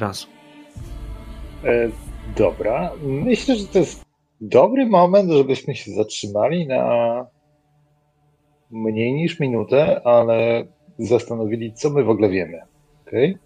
raz. 0.00 0.26
E, 1.64 1.88
dobra. 2.36 2.92
Myślę, 3.02 3.56
że 3.56 3.66
to 3.66 3.78
jest 3.78 4.04
dobry 4.40 4.86
moment, 4.86 5.30
żebyśmy 5.30 5.74
się 5.74 5.92
zatrzymali 5.92 6.66
na 6.66 7.26
mniej 8.70 9.14
niż 9.14 9.40
minutę, 9.40 10.00
ale 10.04 10.64
zastanowili, 10.98 11.72
co 11.72 11.90
my 11.90 12.04
w 12.04 12.10
ogóle 12.10 12.28
wiemy. 12.28 12.62
Okay? 13.06 13.38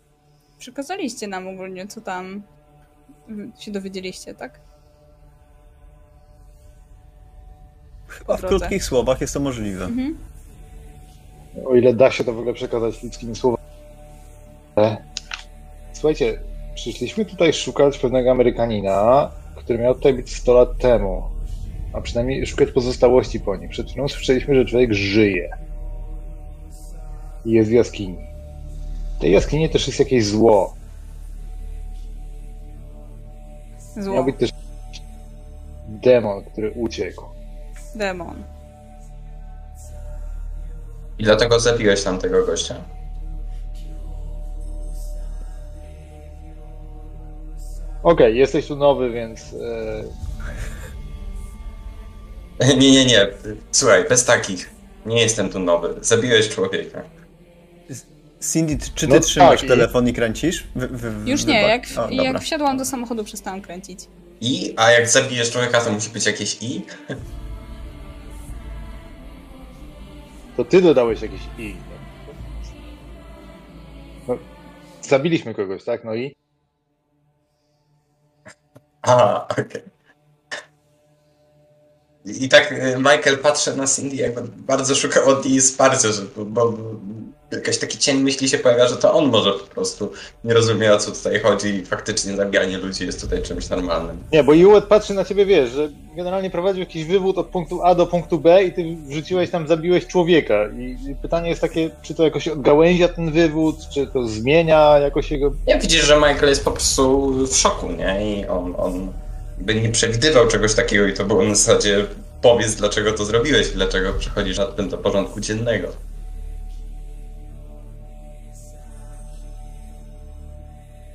Przekazaliście 0.58 1.28
nam 1.28 1.48
ogólnie, 1.48 1.86
co 1.86 2.00
tam 2.00 2.42
się 3.58 3.70
dowiedzieliście, 3.70 4.34
tak? 4.34 4.60
Chyba 8.06 8.36
w 8.36 8.40
krótkich 8.40 8.84
słowach 8.84 9.20
jest 9.20 9.34
to 9.34 9.40
możliwe. 9.40 9.84
Mhm. 9.84 10.18
O 11.66 11.74
ile 11.74 11.94
da 11.94 12.10
się 12.10 12.24
to 12.24 12.32
w 12.32 12.38
ogóle 12.38 12.54
przekazać 12.54 13.02
ludzkimi 13.02 13.36
słowami. 13.36 13.64
Słuchajcie, 16.00 16.38
przyszliśmy 16.74 17.24
tutaj 17.24 17.52
szukać 17.52 17.98
pewnego 17.98 18.30
Amerykanina, 18.30 19.30
który 19.56 19.78
miał 19.78 19.94
tutaj 19.94 20.14
być 20.14 20.36
100 20.36 20.54
lat 20.54 20.78
temu. 20.78 21.22
A 21.92 22.00
przynajmniej 22.00 22.46
szukać 22.46 22.70
pozostałości 22.70 23.40
po 23.40 23.56
nim. 23.56 23.68
Przed 23.68 23.90
chwilą 23.90 24.08
słyszeliśmy, 24.08 24.54
że 24.54 24.64
człowiek 24.64 24.94
żyje. 24.94 25.50
I 27.44 27.50
jest 27.50 27.70
w 27.70 27.72
jaskini. 27.72 28.18
W 29.16 29.20
tej 29.20 29.32
jaskini 29.32 29.68
też 29.68 29.86
jest 29.86 29.98
jakieś 29.98 30.26
zło. 30.26 30.74
Zło. 33.96 34.14
Miał 34.14 34.24
być 34.24 34.36
też 34.36 34.50
demon, 35.88 36.44
który 36.44 36.70
uciekł. 36.70 37.24
Demon. 37.94 38.42
I 41.18 41.24
dlatego 41.24 41.60
zabiłeś 41.60 42.04
tamtego 42.04 42.46
gościa. 42.46 42.99
Okej, 48.02 48.26
okay, 48.26 48.32
jesteś 48.32 48.66
tu 48.66 48.76
nowy, 48.76 49.10
więc. 49.10 49.54
E... 49.54 50.04
Nie, 52.76 52.92
nie, 52.92 53.04
nie. 53.04 53.28
Słuchaj, 53.70 54.04
bez 54.08 54.24
takich. 54.24 54.70
Nie 55.06 55.22
jestem 55.22 55.50
tu 55.50 55.58
nowy. 55.58 55.94
Zabiłeś 56.00 56.48
człowieka. 56.48 57.02
Cindy, 58.52 58.78
czy 58.94 59.06
ty 59.06 59.14
no 59.14 59.20
trzymasz 59.20 59.60
tak, 59.60 59.68
telefon 59.68 60.06
i, 60.06 60.10
i 60.10 60.12
kręcisz? 60.12 60.66
W, 60.76 60.86
w, 60.86 61.28
Już 61.28 61.44
nie, 61.44 61.62
jak, 61.62 61.84
o, 61.96 62.10
jak 62.10 62.40
wsiadłam 62.40 62.78
do 62.78 62.84
samochodu, 62.84 63.24
przestałam 63.24 63.60
kręcić. 63.60 64.00
I? 64.40 64.74
A 64.76 64.90
jak 64.90 65.08
zabijesz 65.08 65.50
człowieka, 65.50 65.80
to 65.80 65.92
musi 65.92 66.10
być 66.10 66.26
jakieś 66.26 66.62
i? 66.62 66.82
To 70.56 70.64
ty 70.64 70.82
dodałeś 70.82 71.22
jakieś 71.22 71.40
i. 71.58 71.76
No, 74.28 74.38
zabiliśmy 75.02 75.54
kogoś, 75.54 75.84
tak? 75.84 76.04
No 76.04 76.14
i? 76.14 76.36
A, 79.02 79.46
okej. 79.48 79.64
Okay. 79.64 79.82
I 82.24 82.48
tak 82.48 82.72
y, 82.72 82.96
Michael 82.98 83.38
patrzy 83.38 83.76
na 83.76 83.86
Cindy, 83.86 84.16
jakby 84.16 84.42
bardzo 84.42 84.94
szukał 84.94 85.28
od 85.28 85.44
niej 85.44 85.60
wsparcia, 85.60 86.12
że, 86.12 86.22
bo 86.36 86.74
jakaś 87.52 87.78
taki 87.78 87.98
cień 87.98 88.20
myśli 88.20 88.48
się 88.48 88.58
pojawia, 88.58 88.88
że 88.88 88.96
to 88.96 89.12
on 89.12 89.28
może 89.28 89.52
po 89.52 89.66
prostu 89.66 90.12
nie 90.44 90.54
rozumie 90.54 90.94
o 90.94 90.98
co 90.98 91.12
tutaj 91.12 91.40
chodzi 91.40 91.68
i 91.68 91.86
faktycznie 91.86 92.36
zabijanie 92.36 92.78
ludzi 92.78 93.06
jest 93.06 93.20
tutaj 93.20 93.42
czymś 93.42 93.68
normalnym. 93.68 94.18
Nie, 94.32 94.44
bo 94.44 94.52
Juet 94.52 94.84
patrzy 94.84 95.14
na 95.14 95.24
ciebie, 95.24 95.46
wiesz, 95.46 95.70
że 95.70 95.88
generalnie 96.16 96.50
prowadził 96.50 96.80
jakiś 96.80 97.04
wywód 97.04 97.38
od 97.38 97.46
punktu 97.46 97.82
A 97.82 97.94
do 97.94 98.06
punktu 98.06 98.38
B 98.38 98.64
i 98.64 98.72
ty 98.72 98.96
wrzuciłeś 99.06 99.50
tam, 99.50 99.68
zabiłeś 99.68 100.06
człowieka 100.06 100.68
i 100.78 101.14
pytanie 101.22 101.48
jest 101.48 101.60
takie, 101.60 101.90
czy 102.02 102.14
to 102.14 102.24
jakoś 102.24 102.48
odgałęzia 102.48 103.08
ten 103.08 103.32
wywód, 103.32 103.76
czy 103.94 104.06
to 104.06 104.28
zmienia 104.28 104.98
jakoś 104.98 105.30
jego... 105.30 105.52
Ja 105.66 105.78
widzisz, 105.78 106.04
że 106.04 106.16
Michael 106.16 106.48
jest 106.48 106.64
po 106.64 106.70
prostu 106.70 107.30
w 107.46 107.56
szoku, 107.56 107.92
nie? 107.92 108.34
I 108.34 108.46
on, 108.46 108.74
on 108.78 109.12
by 109.58 109.74
nie 109.74 109.88
przewidywał 109.88 110.48
czegoś 110.48 110.74
takiego 110.74 111.06
i 111.06 111.12
to 111.12 111.24
było 111.24 111.42
na 111.42 111.54
zasadzie 111.54 112.06
powiedz, 112.42 112.74
dlaczego 112.74 113.12
to 113.12 113.24
zrobiłeś, 113.24 113.70
dlaczego 113.70 114.12
przechodzisz 114.12 114.58
nad 114.58 114.76
tym 114.76 114.88
do 114.88 114.98
porządku 114.98 115.40
dziennego. 115.40 115.88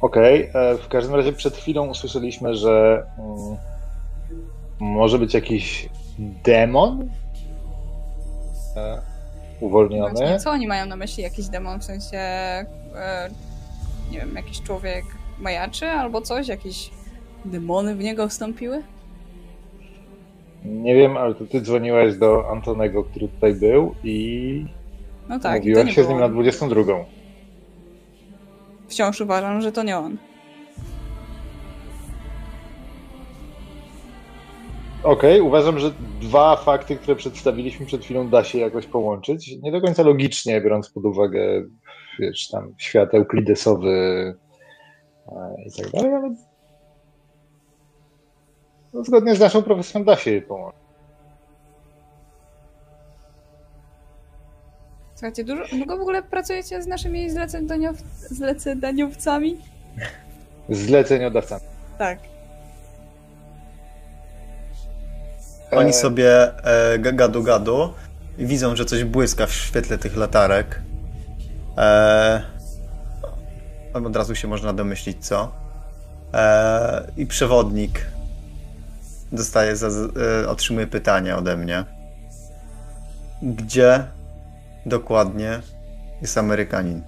Okej, 0.05 0.49
okay. 0.49 0.61
E, 0.61 0.77
w 0.77 0.87
każdym 0.87 1.15
razie 1.15 1.33
przed 1.33 1.57
chwilą 1.57 1.87
usłyszeliśmy, 1.87 2.55
że 2.55 3.05
um, 3.17 3.57
może 4.79 5.19
być 5.19 5.33
jakiś 5.33 5.89
demon 6.43 7.09
e, 8.75 9.01
uwolniony. 9.59 10.11
Właśnie, 10.11 10.39
co 10.39 10.51
oni 10.51 10.67
mają 10.67 10.85
na 10.85 10.95
myśli? 10.95 11.23
Jakiś 11.23 11.47
demon, 11.47 11.79
w 11.79 11.83
sensie 11.83 12.17
e, 12.17 13.29
nie 14.11 14.19
wiem, 14.19 14.35
jakiś 14.35 14.61
człowiek 14.61 15.05
majaczy 15.39 15.85
albo 15.85 16.21
coś? 16.21 16.47
Jakieś 16.47 16.91
demony 17.45 17.95
w 17.95 17.99
niego 17.99 18.27
wstąpiły? 18.27 18.83
Nie 20.65 20.95
wiem, 20.95 21.17
ale 21.17 21.35
to 21.35 21.45
ty 21.45 21.61
dzwoniłeś 21.61 22.17
do 22.17 22.51
Antonego, 22.51 23.03
który 23.03 23.27
tutaj 23.27 23.53
był 23.53 23.95
i 24.03 24.65
no 25.29 25.39
tak, 25.39 25.57
mówiłem 25.57 25.89
się 25.89 26.03
z 26.03 26.09
nim 26.09 26.19
na 26.19 26.29
22 26.29 26.83
wciąż 28.95 29.21
uważam, 29.21 29.61
że 29.61 29.71
to 29.71 29.83
nie 29.83 29.97
on. 29.97 30.17
Okej, 35.03 35.39
okay, 35.39 35.43
uważam, 35.43 35.79
że 35.79 35.91
dwa 36.21 36.55
fakty, 36.55 36.95
które 36.95 37.15
przedstawiliśmy 37.15 37.85
przed 37.85 38.03
chwilą, 38.03 38.29
da 38.29 38.43
się 38.43 38.57
jakoś 38.59 38.87
połączyć. 38.87 39.55
Nie 39.61 39.71
do 39.71 39.81
końca 39.81 40.03
logicznie, 40.03 40.61
biorąc 40.61 40.89
pod 40.89 41.05
uwagę, 41.05 41.63
wiesz, 42.19 42.49
tam 42.49 42.73
świat 42.77 43.13
euklidesowy 43.13 43.89
e, 45.27 45.55
i 45.65 45.81
tak 45.81 45.91
dalej, 45.91 46.13
ale 46.13 46.35
no, 48.93 49.03
zgodnie 49.03 49.35
z 49.35 49.39
naszą 49.39 49.63
profesją 49.63 50.03
da 50.03 50.15
się 50.15 50.31
je 50.31 50.41
połączyć. 50.41 50.84
Słuchajcie, 55.15 55.43
dużo, 55.43 55.63
długo 55.71 55.97
w 55.97 56.01
ogóle 56.01 56.23
pracujecie 56.23 56.81
z 56.81 56.87
naszymi 56.87 57.29
zleceniow, 57.29 57.97
zleceniowcami? 58.29 59.57
Zleceniodawcami. 60.69 61.61
Tak. 61.97 62.19
Oni 65.71 65.93
sobie 65.93 66.57
e, 66.63 66.99
gadu 66.99 67.43
gadu 67.43 67.93
i 68.37 68.45
widzą, 68.45 68.75
że 68.75 68.85
coś 68.85 69.03
błyska 69.03 69.45
w 69.45 69.53
świetle 69.53 69.97
tych 69.97 70.17
latarek. 70.17 70.81
E, 71.77 72.41
od 73.93 74.15
razu 74.15 74.35
się 74.35 74.47
można 74.47 74.73
domyślić 74.73 75.25
co. 75.25 75.51
E, 76.33 77.11
I 77.17 77.25
przewodnik 77.25 78.07
dostaje, 79.31 79.75
za, 79.75 79.87
e, 79.87 80.49
otrzymuje 80.49 80.87
pytanie 80.87 81.35
ode 81.35 81.57
mnie. 81.57 81.83
Gdzie 83.41 84.03
Dokładnie. 84.85 85.59
Jest 86.21 86.37
Amerykanin. 86.37 87.01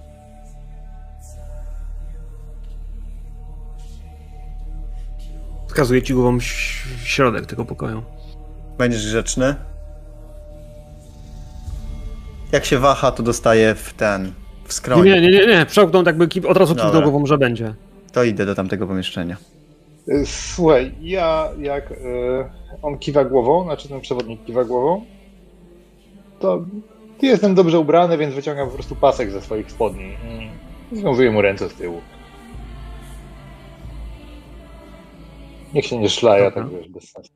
Wskazuję 5.66 6.02
ci 6.02 6.14
głową 6.14 6.40
środek 7.04 7.46
tego 7.46 7.64
pokoju. 7.64 8.02
Będziesz 8.78 9.06
grzeczny? 9.06 9.54
Jak 12.52 12.64
się 12.64 12.78
waha, 12.78 13.10
to 13.10 13.22
dostaje 13.22 13.74
w 13.74 13.92
ten, 13.94 14.32
w 14.64 14.72
skroń. 14.72 15.04
Nie, 15.04 15.20
nie, 15.20 15.30
nie, 15.30 15.46
nie. 15.46 15.66
Przełknął 15.66 16.02
jakby 16.06 16.28
od 16.48 16.56
razu 16.56 16.74
kiwnął 16.74 17.02
głową, 17.02 17.26
że 17.26 17.38
będzie. 17.38 17.74
To 18.12 18.24
idę 18.24 18.46
do 18.46 18.54
tamtego 18.54 18.86
pomieszczenia. 18.86 19.36
Y, 20.08 20.26
słuchaj, 20.26 20.94
ja 21.00 21.48
jak 21.58 21.90
y, 21.90 21.94
on 22.82 22.98
kiwa 22.98 23.24
głową, 23.24 23.64
znaczy 23.64 23.88
ten 23.88 24.00
przewodnik 24.00 24.44
kiwa 24.44 24.64
głową, 24.64 25.04
to 26.40 26.64
Jestem 27.22 27.54
dobrze 27.54 27.78
ubrany, 27.78 28.18
więc 28.18 28.34
wyciągam 28.34 28.68
po 28.68 28.74
prostu 28.74 28.96
pasek 28.96 29.30
ze 29.30 29.40
swoich 29.40 29.70
spodni 29.70 30.16
i 30.92 30.96
związuję 30.96 31.30
mu 31.30 31.42
ręce 31.42 31.68
z 31.68 31.74
tyłu. 31.74 32.00
Niech 35.74 35.86
się 35.86 35.98
nie 35.98 36.08
szlaja, 36.08 36.50
tak 36.50 36.68
wiesz, 36.68 36.88
bez 36.88 37.10
sensu. 37.10 37.32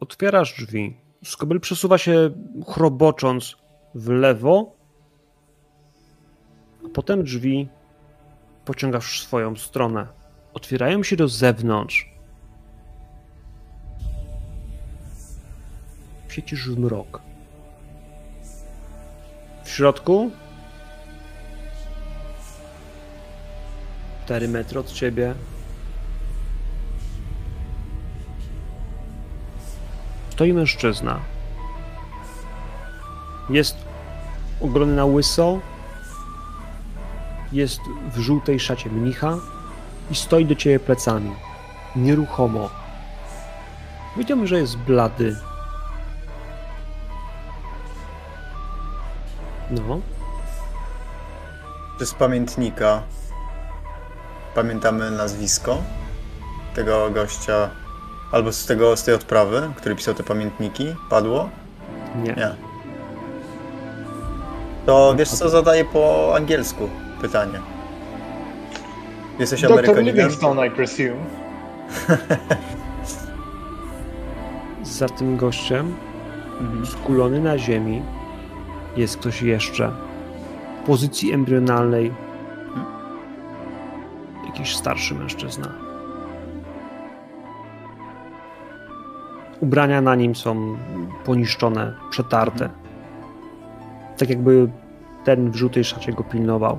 Otwierasz 0.00 0.54
drzwi. 0.54 0.96
Skobel 1.24 1.60
przesuwa 1.60 1.98
się 1.98 2.30
chrobocząc 2.66 3.56
w 3.94 4.08
lewo, 4.08 4.76
a 6.86 6.88
potem 6.88 7.22
drzwi 7.22 7.68
pociągasz 8.64 9.20
w 9.20 9.22
swoją 9.22 9.56
stronę. 9.56 10.08
Otwierają 10.54 11.02
się 11.02 11.16
do 11.16 11.28
zewnątrz. 11.28 12.11
Świecisz 16.32 16.68
w 16.68 16.78
mrok. 16.78 17.20
W 19.64 19.70
środku 19.70 20.30
4 24.24 24.48
metry 24.48 24.80
od 24.80 24.92
ciebie 24.92 25.34
stoi 30.30 30.52
mężczyzna. 30.52 31.20
Jest 33.50 33.76
ogolony 34.60 34.96
na 34.96 35.04
łyso. 35.04 35.60
jest 37.52 37.80
w 38.14 38.18
żółtej 38.18 38.60
szacie 38.60 38.90
mnicha 38.90 39.36
i 40.10 40.14
stoi 40.14 40.46
do 40.46 40.54
ciebie 40.54 40.80
plecami. 40.80 41.32
Nieruchomo. 41.96 42.70
Powiedziałbym, 44.14 44.46
że 44.46 44.58
jest 44.58 44.76
blady. 44.76 45.51
No. 49.72 50.00
Czy 51.98 52.06
z 52.06 52.14
pamiętnika 52.14 53.02
pamiętamy 54.54 55.10
nazwisko 55.10 55.78
tego 56.74 57.10
gościa, 57.10 57.70
albo 58.32 58.52
z, 58.52 58.66
tego, 58.66 58.96
z 58.96 59.04
tej 59.04 59.14
odprawy, 59.14 59.70
który 59.76 59.94
pisał 59.96 60.14
te 60.14 60.22
pamiętniki? 60.22 60.94
Padło? 61.10 61.48
Nie. 62.16 62.32
Nie. 62.32 62.50
To 64.86 65.14
wiesz 65.18 65.28
co, 65.30 65.48
zadaję 65.48 65.84
po 65.84 66.32
angielsku 66.36 66.88
pytanie. 67.20 67.58
Jesteś 69.38 69.60
Dr. 69.62 69.72
Amerykaninem? 69.72 70.16
Livingstone, 70.16 70.66
I 70.66 70.70
presume. 70.70 71.16
Za 74.82 75.08
tym 75.08 75.36
gościem, 75.36 75.94
Mhm. 76.60 76.86
skulony 76.86 77.40
na 77.40 77.58
ziemi, 77.58 78.02
jest 78.96 79.16
ktoś 79.16 79.42
jeszcze. 79.42 79.92
W 80.82 80.86
pozycji 80.86 81.32
embrionalnej. 81.32 82.12
Jakiś 84.46 84.76
starszy 84.76 85.14
mężczyzna. 85.14 85.72
Ubrania 89.60 90.00
na 90.00 90.14
nim 90.14 90.34
są 90.34 90.76
poniszczone, 91.24 91.94
przetarte. 92.10 92.70
Tak 94.18 94.30
jakby 94.30 94.68
ten 95.24 95.50
w 95.50 95.56
żółtej 95.56 95.84
szacie 95.84 96.12
go 96.12 96.24
pilnował. 96.24 96.78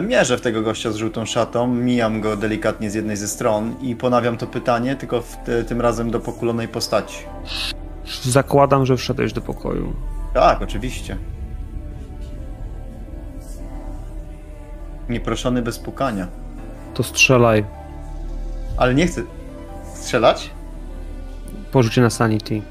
Mierzę 0.00 0.38
w 0.38 0.40
tego 0.40 0.62
gościa 0.62 0.90
z 0.90 0.96
żółtą 0.96 1.26
szatą, 1.26 1.66
mijam 1.66 2.20
go 2.20 2.36
delikatnie 2.36 2.90
z 2.90 2.94
jednej 2.94 3.16
ze 3.16 3.28
stron 3.28 3.74
i 3.82 3.96
ponawiam 3.96 4.36
to 4.36 4.46
pytanie, 4.46 4.96
tylko 4.96 5.20
w, 5.20 5.36
te- 5.36 5.64
tym 5.64 5.80
razem 5.80 6.10
do 6.10 6.20
pokulonej 6.20 6.68
postaci. 6.68 7.24
Zakładam, 8.22 8.86
że 8.86 8.96
wszedłeś 8.96 9.32
do 9.32 9.40
pokoju. 9.40 9.92
Tak, 10.34 10.62
oczywiście. 10.62 11.16
Nieproszony 15.08 15.62
bez 15.62 15.78
pukania. 15.78 16.26
To 16.94 17.02
strzelaj. 17.02 17.64
Ale 18.76 18.94
nie 18.94 19.06
chcę 19.06 19.22
strzelać? 19.94 20.50
Porzucie 21.72 22.00
na 22.00 22.10
sanity. 22.10 22.62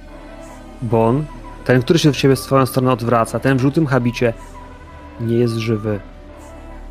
Bon, 0.81 1.25
ten, 1.65 1.81
który 1.81 2.00
się 2.00 2.13
w 2.13 2.18
ciebie 2.18 2.35
w 2.35 2.39
swoją 2.39 2.65
stronę 2.65 2.91
odwraca, 2.91 3.39
ten 3.39 3.57
w 3.57 3.62
żółtym 3.62 3.85
habicie, 3.85 4.33
nie 5.21 5.35
jest 5.35 5.53
żywy. 5.56 6.00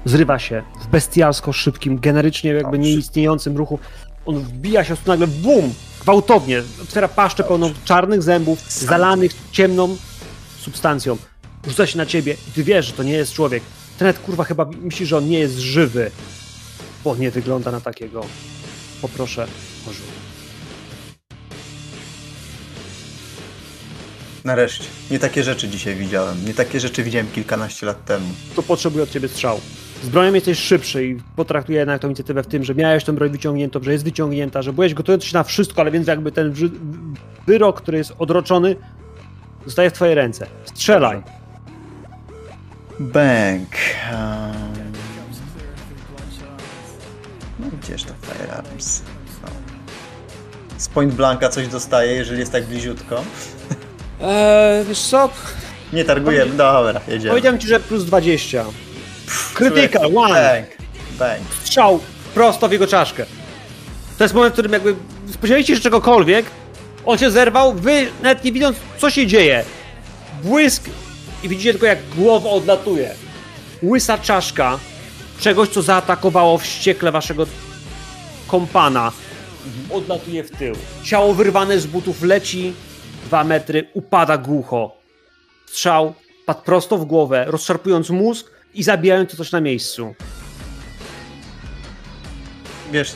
Zrywa 0.05 0.38
się 0.38 0.62
w 0.81 0.87
bestialsko 0.87 1.52
szybkim, 1.52 1.99
generycznie 2.00 2.50
jakby 2.50 2.79
nieistniejącym 2.79 3.56
ruchu. 3.56 3.79
On 4.26 4.38
wbija 4.38 4.85
się, 4.85 4.97
nagle 5.06 5.26
bum! 5.26 5.75
Gwałtownie. 6.00 6.62
Otwiera 6.82 7.08
paszczę 7.08 7.44
pełną 7.44 7.73
czarnych 7.85 8.23
zębów, 8.23 8.73
zalanych 8.73 9.32
ciemną 9.52 9.97
substancją. 10.61 11.17
Rzuca 11.67 11.87
się 11.87 11.99
na 11.99 12.06
ciebie 12.06 12.37
i 12.49 12.52
ty 12.52 12.64
wiesz, 12.64 12.87
że 12.87 12.93
to 12.93 13.02
nie 13.02 13.12
jest 13.12 13.32
człowiek. 13.32 13.62
Tenet 13.99 14.19
kurwa 14.19 14.44
chyba 14.44 14.64
myśli, 14.82 15.06
że 15.06 15.19
on 15.19 15.29
nie 15.29 15.38
jest 15.38 15.58
żywy. 15.58 16.11
Bo 17.05 17.17
nie 17.17 17.31
wygląda 17.31 17.70
na 17.70 17.81
takiego. 17.81 18.25
Poproszę 19.03 19.46
o 19.88 19.93
rzut. 19.93 20.06
Nareszcie. 24.44 24.85
Nie 25.11 25.19
takie 25.19 25.43
rzeczy 25.44 25.69
dzisiaj 25.69 25.96
widziałem. 25.96 26.44
Nie 26.46 26.55
takie 26.55 26.81
rzeczy 26.81 27.03
widziałem 27.03 27.26
kilkanaście 27.35 27.87
lat 27.87 28.05
temu. 28.05 28.26
to 28.56 28.62
potrzebuje 28.62 29.05
od 29.05 29.11
ciebie 29.11 29.29
strzał. 29.29 29.61
Z 30.02 30.08
bronią 30.08 30.35
jesteś 30.35 30.58
szybszy 30.58 31.06
i 31.06 31.17
potraktuję 31.37 31.79
jednak 31.79 32.00
tą 32.02 32.08
inicjatywę 32.08 32.43
w 32.43 32.47
tym, 32.47 32.64
że 32.64 32.75
miałeś 32.75 33.05
tę 33.05 33.12
broń 33.12 33.31
wyciągniętą, 33.31 33.82
że 33.82 33.93
jest 33.93 34.05
wyciągnięta, 34.05 34.62
że 34.62 34.73
byłeś 34.73 34.94
gotowy 34.94 35.20
się 35.26 35.38
na 35.38 35.44
wszystko, 35.44 35.81
ale 35.81 35.91
więc 35.91 36.06
jakby 36.06 36.32
ten 36.32 36.52
wy- 36.52 36.70
wyrok, 37.47 37.81
który 37.82 37.99
jest 37.99 38.12
odroczony, 38.19 38.76
zostaje 39.67 39.91
w 39.91 39.93
twojej 39.93 40.14
ręce. 40.14 40.47
Strzelaj. 40.64 41.23
Bank. 43.00 43.69
Um... 44.12 44.93
No 47.61 47.67
gdzież 47.82 48.05
to 48.05 48.12
Firearms? 48.23 49.03
No. 49.43 49.49
Z 50.76 50.88
Point 50.88 51.14
Blanka 51.14 51.49
coś 51.49 51.69
dostaje, 51.69 52.12
jeżeli 52.12 52.41
jest 52.41 52.53
tak 52.53 52.64
bliziutko. 52.67 53.23
Eee, 54.23 54.85
wiesz 54.85 55.00
co? 55.00 55.31
Nie 55.93 56.05
targujemy, 56.05 56.53
dobra, 56.56 57.00
jedziemy. 57.08 57.31
Powiedziałem 57.31 57.58
ci, 57.61 57.69
że 57.69 57.81
plus 57.81 58.05
20. 58.05 58.64
Krytyka, 59.55 60.00
one. 60.17 60.65
Bank. 61.19 61.43
Strzał 61.65 62.00
prosto 62.35 62.69
w 62.69 62.73
jego 62.73 62.87
czaszkę. 62.87 63.27
To 64.19 64.25
jest 64.25 64.35
moment, 64.35 64.53
w 64.53 64.55
którym 64.55 64.73
jakby 64.73 64.94
spodziewaliście 65.32 65.77
się 65.77 65.82
czegokolwiek, 65.82 66.47
on 67.06 67.19
się 67.19 67.31
zerwał, 67.31 67.75
wy 67.75 68.06
nawet 68.23 68.44
nie 68.44 68.53
widząc, 68.53 68.77
co 68.99 69.11
się 69.11 69.27
dzieje. 69.27 69.65
Błysk 70.43 70.85
i 71.43 71.49
widzicie 71.49 71.71
tylko, 71.71 71.87
jak 71.87 71.99
głowa 72.17 72.50
odlatuje. 72.50 73.15
Łysa 73.82 74.19
czaszka 74.19 74.79
czegoś, 75.41 75.69
co 75.69 75.82
zaatakowało 75.82 76.59
wściekle 76.59 77.12
waszego 77.12 77.47
kompana, 78.49 79.12
odlatuje 79.91 80.44
w 80.44 80.50
tył. 80.50 80.75
Ciało 81.05 81.35
wyrwane 81.35 81.81
z 81.81 81.87
butów 81.87 82.23
leci 82.23 82.73
dwa 83.25 83.44
metry, 83.44 83.88
upada 83.94 84.38
głucho. 84.38 84.97
Strzał 85.67 86.15
padł 86.47 86.61
prosto 86.61 86.99
w 86.99 87.05
głowę, 87.05 87.44
rozszarpując 87.49 88.11
mózg 88.11 88.50
i 88.75 88.82
zabijając 88.82 89.31
to 89.31 89.37
coś 89.37 89.52
na 89.52 89.61
miejscu. 89.61 90.14
Wiesz, 92.93 93.12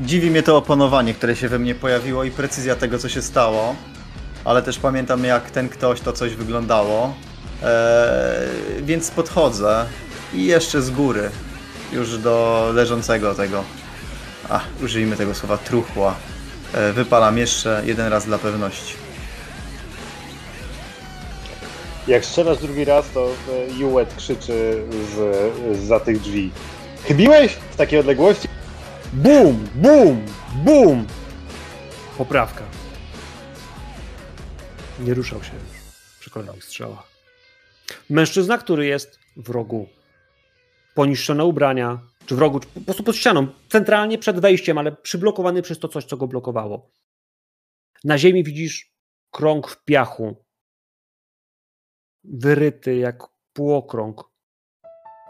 dziwi 0.00 0.30
mnie 0.30 0.42
to 0.42 0.56
oponowanie, 0.56 1.14
które 1.14 1.36
się 1.36 1.48
we 1.48 1.58
mnie 1.58 1.74
pojawiło 1.74 2.24
i 2.24 2.30
precyzja 2.30 2.76
tego, 2.76 2.98
co 2.98 3.08
się 3.08 3.22
stało. 3.22 3.76
Ale 4.44 4.62
też 4.62 4.78
pamiętam, 4.78 5.24
jak 5.24 5.50
ten 5.50 5.68
ktoś 5.68 6.00
to 6.00 6.12
coś 6.12 6.34
wyglądało. 6.34 7.14
Eee, 7.62 8.84
więc 8.84 9.10
podchodzę 9.10 9.86
i 10.34 10.44
jeszcze 10.44 10.82
z 10.82 10.90
góry, 10.90 11.30
już 11.92 12.18
do 12.18 12.70
leżącego 12.74 13.34
tego. 13.34 13.64
A, 14.48 14.60
użyjmy 14.82 15.16
tego 15.16 15.34
słowa 15.34 15.58
truchła. 15.58 16.14
E, 16.74 16.92
wypalam 16.92 17.38
jeszcze 17.38 17.82
jeden 17.86 18.08
raz 18.08 18.24
dla 18.26 18.38
pewności. 18.38 19.03
Jak 22.08 22.24
strzelasz 22.24 22.58
drugi 22.58 22.84
raz, 22.84 23.10
to 23.10 23.30
Juet 23.78 24.14
krzyczy 24.14 24.86
z, 25.14 25.78
za 25.78 26.00
tych 26.00 26.20
drzwi. 26.20 26.50
Chybiłeś 27.04 27.52
w 27.52 27.76
takiej 27.76 27.98
odległości? 27.98 28.48
Bum, 29.12 29.68
bum, 29.74 30.26
bum! 30.54 31.06
Poprawka. 32.18 32.64
Nie 35.00 35.14
ruszał 35.14 35.42
się 35.42 35.52
już 35.54 35.84
przy 36.20 36.30
kolejnych 36.30 36.64
strzałach. 36.64 37.02
Mężczyzna, 38.10 38.58
który 38.58 38.86
jest 38.86 39.18
w 39.36 39.50
rogu. 39.50 39.88
Poniszczone 40.94 41.44
ubrania, 41.44 41.98
czy 42.26 42.36
w 42.36 42.38
rogu, 42.38 42.60
czy 42.60 42.68
po 42.68 42.80
prostu 42.80 43.02
pod 43.02 43.16
ścianą, 43.16 43.46
centralnie 43.68 44.18
przed 44.18 44.40
wejściem, 44.40 44.78
ale 44.78 44.92
przyblokowany 44.92 45.62
przez 45.62 45.78
to 45.78 45.88
coś, 45.88 46.04
co 46.04 46.16
go 46.16 46.26
blokowało. 46.26 46.90
Na 48.04 48.18
ziemi 48.18 48.44
widzisz 48.44 48.94
krąg 49.30 49.68
w 49.68 49.84
piachu. 49.84 50.43
Wyryty 52.24 52.96
jak 52.96 53.22
półokrąg. 53.52 54.22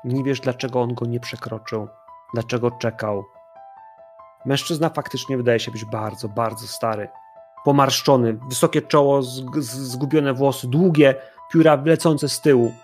Nie 0.04 0.24
wiesz, 0.24 0.40
dlaczego 0.40 0.82
on 0.82 0.94
go 0.94 1.06
nie 1.06 1.20
przekroczył, 1.20 1.88
dlaczego 2.34 2.70
czekał. 2.70 3.24
Mężczyzna 4.44 4.88
faktycznie 4.88 5.36
wydaje 5.36 5.60
się 5.60 5.70
być 5.70 5.84
bardzo, 5.84 6.28
bardzo 6.28 6.66
stary. 6.66 7.08
Pomarszczony, 7.64 8.38
wysokie 8.48 8.82
czoło, 8.82 9.22
zgubione 9.62 10.34
włosy, 10.34 10.68
długie 10.68 11.14
pióra 11.52 11.82
lecące 11.84 12.28
z 12.28 12.40
tyłu. 12.40 12.74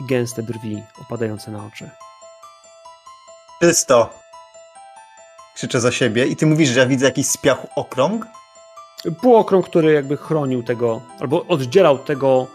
I 0.00 0.04
gęste 0.04 0.42
brwi 0.42 0.82
opadające 1.02 1.50
na 1.50 1.66
oczy. 1.66 1.90
Czysto! 3.60 4.10
Krzyczę 5.54 5.80
za 5.80 5.92
siebie 5.92 6.26
i 6.26 6.36
ty 6.36 6.46
mówisz, 6.46 6.68
że 6.68 6.80
ja 6.80 6.86
widzę 6.86 7.06
jakiś 7.06 7.26
z 7.28 7.36
piachu 7.36 7.68
okrąg? 7.76 8.26
Półokrąg, 9.20 9.66
który 9.66 9.92
jakby 9.92 10.16
chronił 10.16 10.62
tego, 10.62 11.00
albo 11.20 11.44
oddzielał 11.46 11.98
tego 11.98 12.46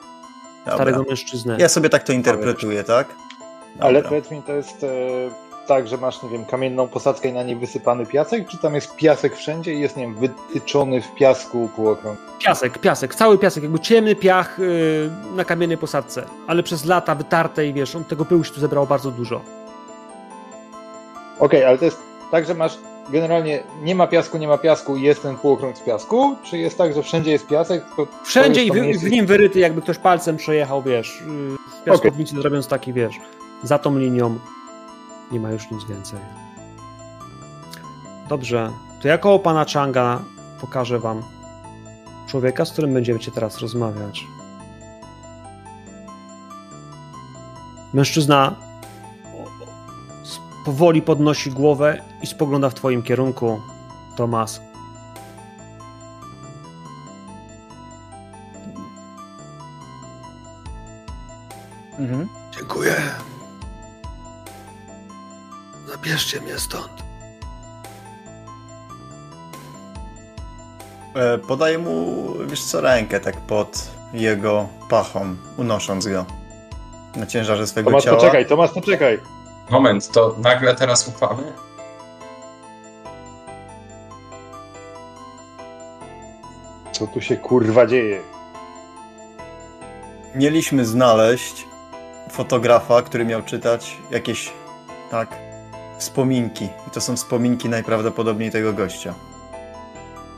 Dobra. 0.59 0.73
starego 0.75 1.05
mężczyznę. 1.09 1.55
Ja 1.59 1.69
sobie 1.69 1.89
tak 1.89 2.03
to 2.03 2.13
interpretuję, 2.13 2.83
tak? 2.83 3.07
Ale 3.79 3.93
Dobra. 3.93 4.09
powiedz 4.09 4.31
mi, 4.31 4.41
to 4.41 4.53
jest 4.53 4.83
e, 4.83 4.87
tak, 5.67 5.87
że 5.87 5.97
masz, 5.97 6.23
nie 6.23 6.29
wiem, 6.29 6.45
kamienną 6.45 6.87
posadzkę 6.87 7.29
i 7.29 7.33
na 7.33 7.43
niej 7.43 7.55
wysypany 7.55 8.05
piasek, 8.05 8.47
czy 8.47 8.57
tam 8.57 8.75
jest 8.75 8.95
piasek 8.95 9.35
wszędzie 9.35 9.73
i 9.73 9.79
jest, 9.79 9.97
nie 9.97 10.03
wiem, 10.03 10.15
wytyczony 10.15 11.01
w 11.01 11.15
piasku 11.15 11.69
półokrąg? 11.75 12.19
Piasek, 12.39 12.77
piasek, 12.79 13.15
cały 13.15 13.37
piasek, 13.37 13.63
jakby 13.63 13.79
ciemny 13.79 14.15
piach 14.15 14.59
yy, 14.59 15.11
na 15.35 15.45
kamiennej 15.45 15.77
posadce, 15.77 16.25
ale 16.47 16.63
przez 16.63 16.85
lata 16.85 17.15
wytarte 17.15 17.67
i 17.67 17.73
wiesz, 17.73 17.95
on 17.95 18.03
tego 18.03 18.25
pyłu 18.25 18.43
się 18.43 18.53
tu 18.53 18.59
zebrało 18.59 18.87
bardzo 18.87 19.11
dużo. 19.11 19.41
Okej, 21.39 21.65
ale 21.65 21.77
to 21.77 21.85
jest 21.85 21.97
tak, 22.31 22.45
że 22.45 22.53
masz 22.53 22.77
generalnie 23.09 23.63
nie 23.81 23.95
ma 23.95 24.07
piasku, 24.07 24.37
nie 24.37 24.47
ma 24.47 24.57
piasku 24.57 24.97
i 24.97 25.01
jest 25.01 25.21
ten 25.21 25.37
półokrąg 25.37 25.77
z 25.77 25.81
piasku? 25.81 26.35
Czy 26.43 26.57
jest 26.57 26.77
tak, 26.77 26.93
że 26.93 27.03
wszędzie 27.03 27.31
jest 27.31 27.47
piasek? 27.47 27.85
Tylko 27.85 28.07
Wszędzie 28.23 28.67
to 28.67 28.67
i 28.67 28.93
to 28.93 28.99
w, 28.99 29.01
w 29.03 29.11
nim 29.11 29.25
wyryty, 29.25 29.59
jakby 29.59 29.81
ktoś 29.81 29.97
palcem 29.97 30.37
przejechał, 30.37 30.81
wiesz, 30.81 31.23
yy, 31.27 31.57
w 31.81 31.83
piaskownicy 31.83 32.35
zrobiąc 32.35 32.67
taki, 32.67 32.93
wiesz, 32.93 33.15
za 33.63 33.79
tą 33.79 33.97
linią 33.97 34.39
nie 35.31 35.39
ma 35.39 35.51
już 35.51 35.71
nic 35.71 35.83
więcej. 35.83 36.19
Dobrze, 38.29 38.71
to 39.01 39.07
ja 39.07 39.17
koło 39.17 39.39
pana 39.39 39.65
Changa 39.73 40.21
pokażę 40.61 40.99
wam 40.99 41.23
człowieka, 42.27 42.65
z 42.65 42.71
którym 42.71 42.93
będziemy 42.93 43.19
teraz 43.19 43.59
rozmawiać. 43.59 44.27
Mężczyzna 47.93 48.55
powoli 50.65 51.01
podnosi 51.01 51.51
głowę 51.51 52.01
i 52.21 52.27
spogląda 52.27 52.69
w 52.69 52.73
twoim 52.73 53.03
kierunku, 53.03 53.61
Tomas. 54.15 54.61
Mhm. 61.99 62.29
Dziękuję. 62.57 62.95
Zabierzcie 65.87 66.41
mnie 66.41 66.59
stąd. 66.59 67.03
E, 71.15 71.37
Podaję 71.37 71.77
mu, 71.77 72.15
wiesz 72.47 72.63
co, 72.63 72.81
rękę 72.81 73.19
tak 73.19 73.37
pod 73.37 73.91
jego 74.13 74.67
pachą, 74.89 75.35
unosząc 75.57 76.07
go 76.07 76.25
na 77.15 77.25
ciężarze 77.25 77.67
swego 77.67 77.89
Tomasz, 77.89 78.03
ciała. 78.03 78.17
poczekaj, 78.17 78.45
Tomasz, 78.45 78.71
poczekaj. 78.71 79.19
Moment, 79.69 80.11
to 80.11 80.35
nagle 80.37 80.75
teraz 80.75 81.07
ufamy? 81.07 81.43
Co 86.91 87.07
tu 87.07 87.21
się 87.21 87.37
kurwa 87.37 87.87
dzieje? 87.87 88.21
Mieliśmy 90.35 90.85
znaleźć 90.85 91.65
fotografa, 92.31 93.01
który 93.01 93.25
miał 93.25 93.43
czytać 93.43 93.97
jakieś, 94.11 94.51
tak, 95.11 95.35
wspominki. 95.99 96.65
I 96.87 96.91
to 96.93 97.01
są 97.01 97.15
wspominki 97.15 97.69
najprawdopodobniej 97.69 98.51
tego 98.51 98.73
gościa. 98.73 99.13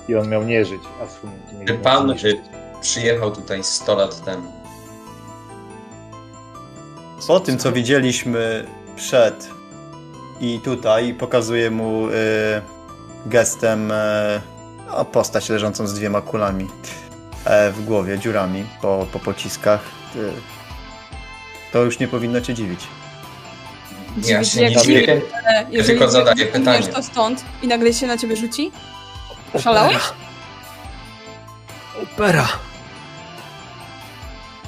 I 0.08 0.16
on 0.16 0.30
miał 0.30 0.44
nie 0.44 0.66
żyć, 0.66 0.82
a 1.04 1.08
swój 1.08 1.30
nie 1.60 1.66
Czy 1.66 1.74
pan 1.74 2.08
zniszczyć. 2.10 2.36
y, 2.36 2.42
przyjechał 2.82 3.32
tutaj 3.32 3.64
100 3.64 3.96
lat 3.96 4.22
temu? 4.26 4.52
Po 7.28 7.40
tym, 7.40 7.58
co 7.58 7.72
widzieliśmy 7.72 8.66
przed 8.96 9.50
i 10.42 10.60
tutaj, 10.60 11.14
pokazuję 11.14 11.72
mu 11.72 12.08
y, 12.08 12.12
gestem 13.26 13.92
y, 13.92 14.42
no, 14.88 15.06
postać 15.06 15.50
leżącą 15.50 15.88
z 15.88 15.94
dwiema 15.94 16.22
kulami 16.22 16.68
e, 17.46 17.72
w 17.72 17.86
głowie, 17.86 18.20
dziurami 18.20 18.66
po, 18.82 19.08
po 19.14 19.20
pociskach. 19.20 19.82
Y, 20.16 20.32
to 21.74 21.84
już 21.84 22.00
nie 22.00 22.08
powinno 22.08 22.42
cię 22.42 22.54
dziwić. 22.54 22.88
Ja 24.18 24.24
Dziwić, 24.24 24.50
się 24.52 24.62
nie 24.70 24.76
dziwię. 24.76 25.22
tylko 25.86 26.10
zadaję 26.12 26.46
pytanie. 26.46 26.88
to 26.88 27.04
stąd 27.04 27.46
i 27.64 27.68
nagle 27.68 27.94
się 27.94 28.08
na 28.08 28.18
ciebie 28.18 28.36
rzuci? 28.36 28.72
Szalałeś? 29.60 29.98
Opera. 32.04 32.48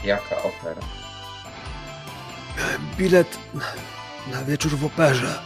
Jaka 0.04 0.36
opera? 0.38 0.82
Bilet 2.98 3.38
na 4.32 4.44
wieczór 4.44 4.72
w 4.72 4.86
operze. 4.86 5.40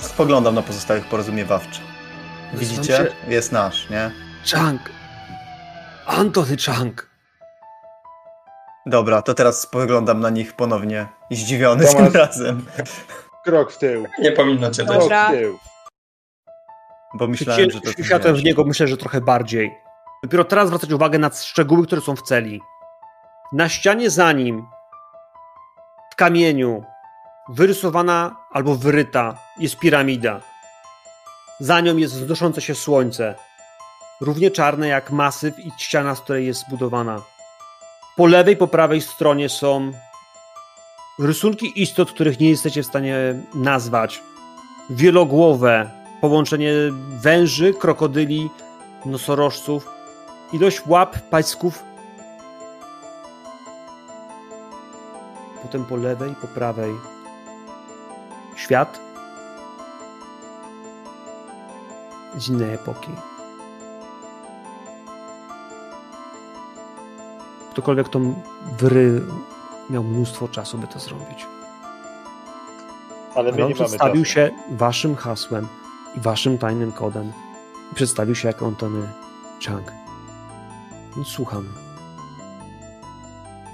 Spoglądam 0.00 0.54
na 0.54 0.62
pozostałych 0.62 1.06
porozumiewawczo. 1.06 1.80
Widzicie? 2.54 2.92
Nazywam 2.92 3.12
Jest 3.28 3.52
nasz, 3.52 3.90
nie? 3.90 4.10
się 4.44 4.56
Chang. 4.56 4.80
Anthony 6.06 6.56
Chang. 6.66 7.10
Dobra, 8.86 9.22
to 9.22 9.34
teraz 9.34 9.60
spoglądam 9.60 10.20
na 10.20 10.30
nich 10.30 10.52
ponownie 10.56 11.06
zdziwiony 11.30 11.86
Tomasz. 11.86 12.04
tym 12.04 12.20
razem, 12.20 12.66
Krok 13.44 13.72
w 13.72 13.78
tył. 13.78 14.06
Nie 14.18 14.32
powinno 14.32 14.70
cię. 14.70 14.84
Krok 14.84 15.12
w 15.12 15.30
tył. 15.30 15.58
bo 17.14 17.26
myślałem, 17.26 17.70
że 17.70 17.80
to... 17.80 18.02
Światłem 18.02 18.34
w 18.36 18.44
niego 18.44 18.64
myślę, 18.64 18.88
że 18.88 18.96
trochę 18.96 19.20
bardziej. 19.20 19.74
Dopiero 20.22 20.44
teraz 20.44 20.66
zwracać 20.66 20.92
uwagę 20.92 21.18
na 21.18 21.30
szczegóły, 21.30 21.86
które 21.86 22.00
są 22.02 22.16
w 22.16 22.22
celi. 22.22 22.60
Na 23.52 23.68
ścianie 23.68 24.10
za 24.10 24.32
nim, 24.32 24.66
w 26.12 26.16
kamieniu, 26.16 26.84
wyrysowana 27.48 28.36
albo 28.50 28.74
wyryta 28.74 29.34
jest 29.58 29.78
piramida. 29.78 30.40
Za 31.60 31.80
nią 31.80 31.96
jest 31.96 32.14
wznoszące 32.14 32.60
się 32.60 32.74
słońce. 32.74 33.34
Równie 34.20 34.50
czarne 34.50 34.88
jak 34.88 35.10
masyw 35.10 35.58
i 35.58 35.72
ściana, 35.78 36.14
z 36.14 36.20
której 36.20 36.46
jest 36.46 36.60
zbudowana. 36.66 37.22
Po 38.16 38.26
lewej, 38.26 38.56
po 38.56 38.66
prawej 38.66 39.00
stronie 39.00 39.48
są 39.48 39.92
rysunki 41.18 41.82
istot, 41.82 42.12
których 42.12 42.40
nie 42.40 42.50
jesteście 42.50 42.82
w 42.82 42.86
stanie 42.86 43.34
nazwać. 43.54 44.22
Wielogłowe, 44.90 45.90
połączenie 46.20 46.72
węży, 47.08 47.74
krokodyli, 47.74 48.50
nosorożców, 49.04 49.88
ilość 50.52 50.86
łap, 50.86 51.18
paćków. 51.30 51.89
Potem 55.70 55.84
po 55.84 55.96
lewej, 55.96 56.34
po 56.34 56.46
prawej 56.46 56.94
świat 58.56 59.00
z 62.38 62.48
innej 62.48 62.74
epoki. 62.74 63.10
Ktokolwiek 67.70 68.08
to 68.08 68.20
wry 68.78 69.22
miał 69.90 70.04
mnóstwo 70.04 70.48
czasu, 70.48 70.78
by 70.78 70.86
to 70.86 70.98
zrobić. 70.98 71.46
Ale 73.34 73.52
my 73.52 73.64
on 73.64 73.74
przedstawił 73.74 74.24
się 74.24 74.50
waszym 74.70 75.16
hasłem 75.16 75.68
i 76.16 76.20
waszym 76.20 76.58
tajnym 76.58 76.92
kodem. 76.92 77.32
I 77.92 77.94
przedstawił 77.94 78.34
się 78.34 78.48
jako 78.48 78.66
Antony 78.66 79.08
Chang. 79.66 79.92
Więc 81.16 81.28
słucham. 81.28 81.89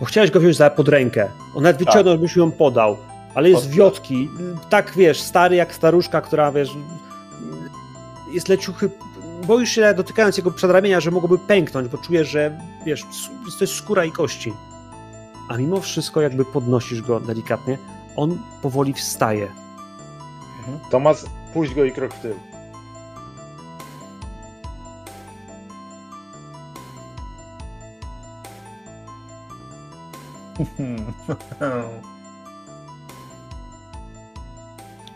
Bo 0.00 0.06
chciałeś 0.06 0.30
go 0.30 0.40
wziąć 0.40 0.56
za 0.56 0.70
pod 0.70 0.88
rękę. 0.88 1.28
On 1.54 1.62
nawet 1.62 1.78
Tak. 1.78 1.86
wyciągnął, 1.86 2.14
żebyś 2.14 2.36
ją 2.36 2.50
podał. 2.52 2.96
Ale 3.34 3.50
jest 3.50 3.70
wiotki. 3.70 4.30
Tak, 4.70 4.92
wiesz, 4.96 5.20
stary 5.20 5.56
jak 5.56 5.74
staruszka, 5.74 6.20
która, 6.20 6.52
wiesz, 6.52 6.70
jest 8.32 8.48
leciuchy. 8.48 8.90
Boisz 9.46 9.70
się, 9.70 9.94
dotykając 9.94 10.36
jego 10.36 10.50
przedramienia, 10.50 11.00
że 11.00 11.10
mogłoby 11.10 11.38
pęknąć, 11.38 11.88
bo 11.88 11.98
czujesz, 11.98 12.28
że, 12.28 12.58
wiesz, 12.86 13.02
to 13.58 13.64
jest 13.64 13.74
skóra 13.74 14.04
i 14.04 14.12
kości. 14.12 14.52
A 15.48 15.56
mimo 15.56 15.80
wszystko, 15.80 16.20
jakby 16.20 16.44
podnosisz 16.44 17.02
go 17.02 17.20
delikatnie, 17.20 17.78
on 18.16 18.38
powoli 18.62 18.92
wstaje. 18.92 19.48
Tomasz, 20.90 21.16
puść 21.54 21.74
go 21.74 21.84
i 21.84 21.92
krok 21.92 22.14
w 22.14 22.20
tył. 22.20 22.34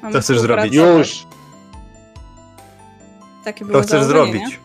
Mamy 0.03 0.13
Co 0.13 0.21
chcesz 0.21 0.41
zrobić? 0.41 0.75
Już! 0.75 1.27
Takie 3.45 3.65
było 3.65 3.79
To 3.79 3.87
chcesz 3.87 4.05
założenie, 4.05 4.33
zrobić. 4.33 4.61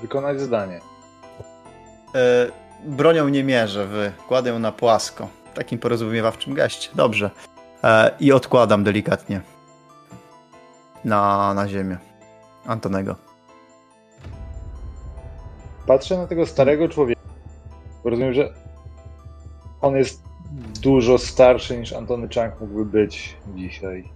Wykonać 0.00 0.40
zadanie. 0.40 0.80
E, 2.14 2.46
bronią 2.84 3.28
nie 3.28 3.44
mierzę, 3.44 3.86
wykładę 3.86 4.50
ją 4.50 4.58
na 4.58 4.72
płasko. 4.72 5.28
W 5.52 5.56
takim 5.56 5.78
porozumiewawczym 5.78 6.54
geście. 6.54 6.90
Dobrze. 6.94 7.30
E, 7.84 8.10
I 8.20 8.32
odkładam 8.32 8.84
delikatnie. 8.84 9.40
Na, 11.04 11.54
na 11.54 11.68
ziemię. 11.68 11.98
Antonego. 12.66 13.29
Patrzę 15.90 16.18
na 16.18 16.26
tego 16.26 16.46
starego 16.46 16.88
człowieka. 16.88 17.20
Rozumiem, 18.04 18.32
że 18.32 18.54
on 19.80 19.96
jest 19.96 20.22
dużo 20.82 21.18
starszy 21.18 21.78
niż 21.78 21.92
Antony 21.92 22.28
Chang 22.28 22.60
mógłby 22.60 22.84
być 22.84 23.36
dzisiaj. 23.54 24.12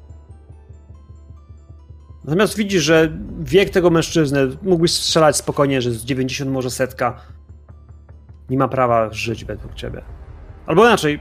Natomiast 2.24 2.56
widzisz, 2.56 2.82
że 2.82 3.18
wiek 3.40 3.70
tego 3.70 3.90
mężczyzny 3.90 4.56
mógłbyś 4.62 4.92
strzelać 4.92 5.36
spokojnie, 5.36 5.82
że 5.82 5.90
z 5.90 6.04
90 6.04 6.50
może 6.50 6.70
setka 6.70 7.20
nie 8.50 8.58
ma 8.58 8.68
prawa 8.68 9.12
żyć 9.12 9.44
według 9.44 9.74
ciebie. 9.74 10.02
Albo 10.66 10.84
inaczej, 10.84 11.20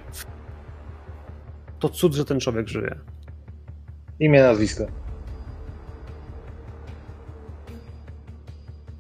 to 1.80 1.90
cud, 1.90 2.14
że 2.14 2.26
ten 2.26 2.40
człowiek 2.40 2.68
żyje. 2.68 3.00
Imię, 4.20 4.44
nazwisko. 4.44 4.86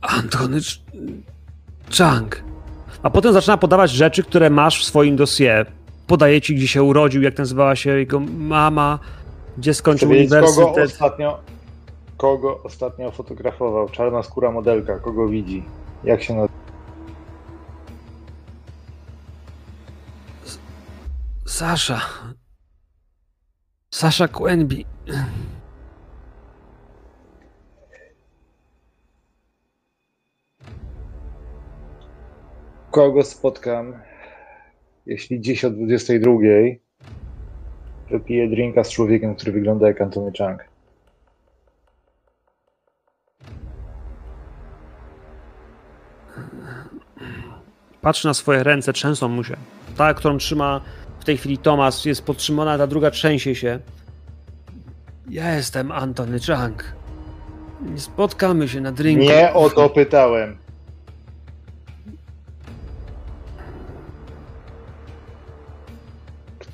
Antony 0.01 0.59
Chang. 1.91 2.43
A 3.03 3.09
potem 3.09 3.33
zaczyna 3.33 3.57
podawać 3.57 3.91
rzeczy, 3.91 4.23
które 4.23 4.49
masz 4.49 4.83
w 4.83 4.85
swoim 4.85 5.15
dossier. 5.15 5.71
Podaje 6.07 6.41
ci, 6.41 6.55
gdzie 6.55 6.67
się 6.67 6.83
urodził, 6.83 7.21
jak 7.21 7.37
nazywała 7.37 7.75
się 7.75 7.89
jego 7.89 8.19
mama, 8.37 8.99
gdzie 9.57 9.73
skończył 9.73 10.09
wiedzieć, 10.09 10.29
kogo 10.29 10.45
uniwersytet. 10.45 10.91
ostatnio, 10.91 11.39
kogo 12.17 12.63
ostatnio 12.63 13.11
fotografował. 13.11 13.89
Czarna 13.89 14.23
skóra 14.23 14.51
modelka, 14.51 14.99
kogo 14.99 15.27
widzi. 15.27 15.63
Jak 16.03 16.23
się 16.23 16.33
nazywa? 16.33 16.53
Sasza. 21.45 22.01
Sasza 23.91 24.27
Quenby. 24.27 24.83
Kogo 32.93 33.23
spotkam, 33.23 33.93
jeśli 35.05 35.41
dziś 35.41 35.65
o 35.65 35.69
22 35.69 36.31
wypiję 38.09 38.49
drinka 38.49 38.83
z 38.83 38.89
człowiekiem, 38.89 39.35
który 39.35 39.51
wygląda 39.51 39.87
jak 39.87 40.01
Antony 40.01 40.31
Chang. 40.37 40.63
Patrzy 48.01 48.27
na 48.27 48.33
swoje 48.33 48.63
ręce, 48.63 48.93
trzęsą 48.93 49.27
mu 49.27 49.43
się. 49.43 49.55
Ta, 49.97 50.13
którą 50.13 50.37
trzyma 50.37 50.81
w 51.19 51.25
tej 51.25 51.37
chwili 51.37 51.57
Tomas, 51.57 52.05
jest 52.05 52.25
podtrzymana, 52.25 52.77
ta 52.77 52.87
druga 52.87 53.11
trzęsie 53.11 53.55
się. 53.55 53.79
Ja 55.29 55.55
jestem 55.55 55.91
Antony 55.91 56.39
Chang. 56.39 56.95
Nie 57.81 57.99
spotkamy 57.99 58.67
się 58.67 58.81
na 58.81 58.91
drinku. 58.91 59.23
Nie 59.23 59.53
o 59.53 59.69
to 59.69 59.89
pytałem. 59.89 60.62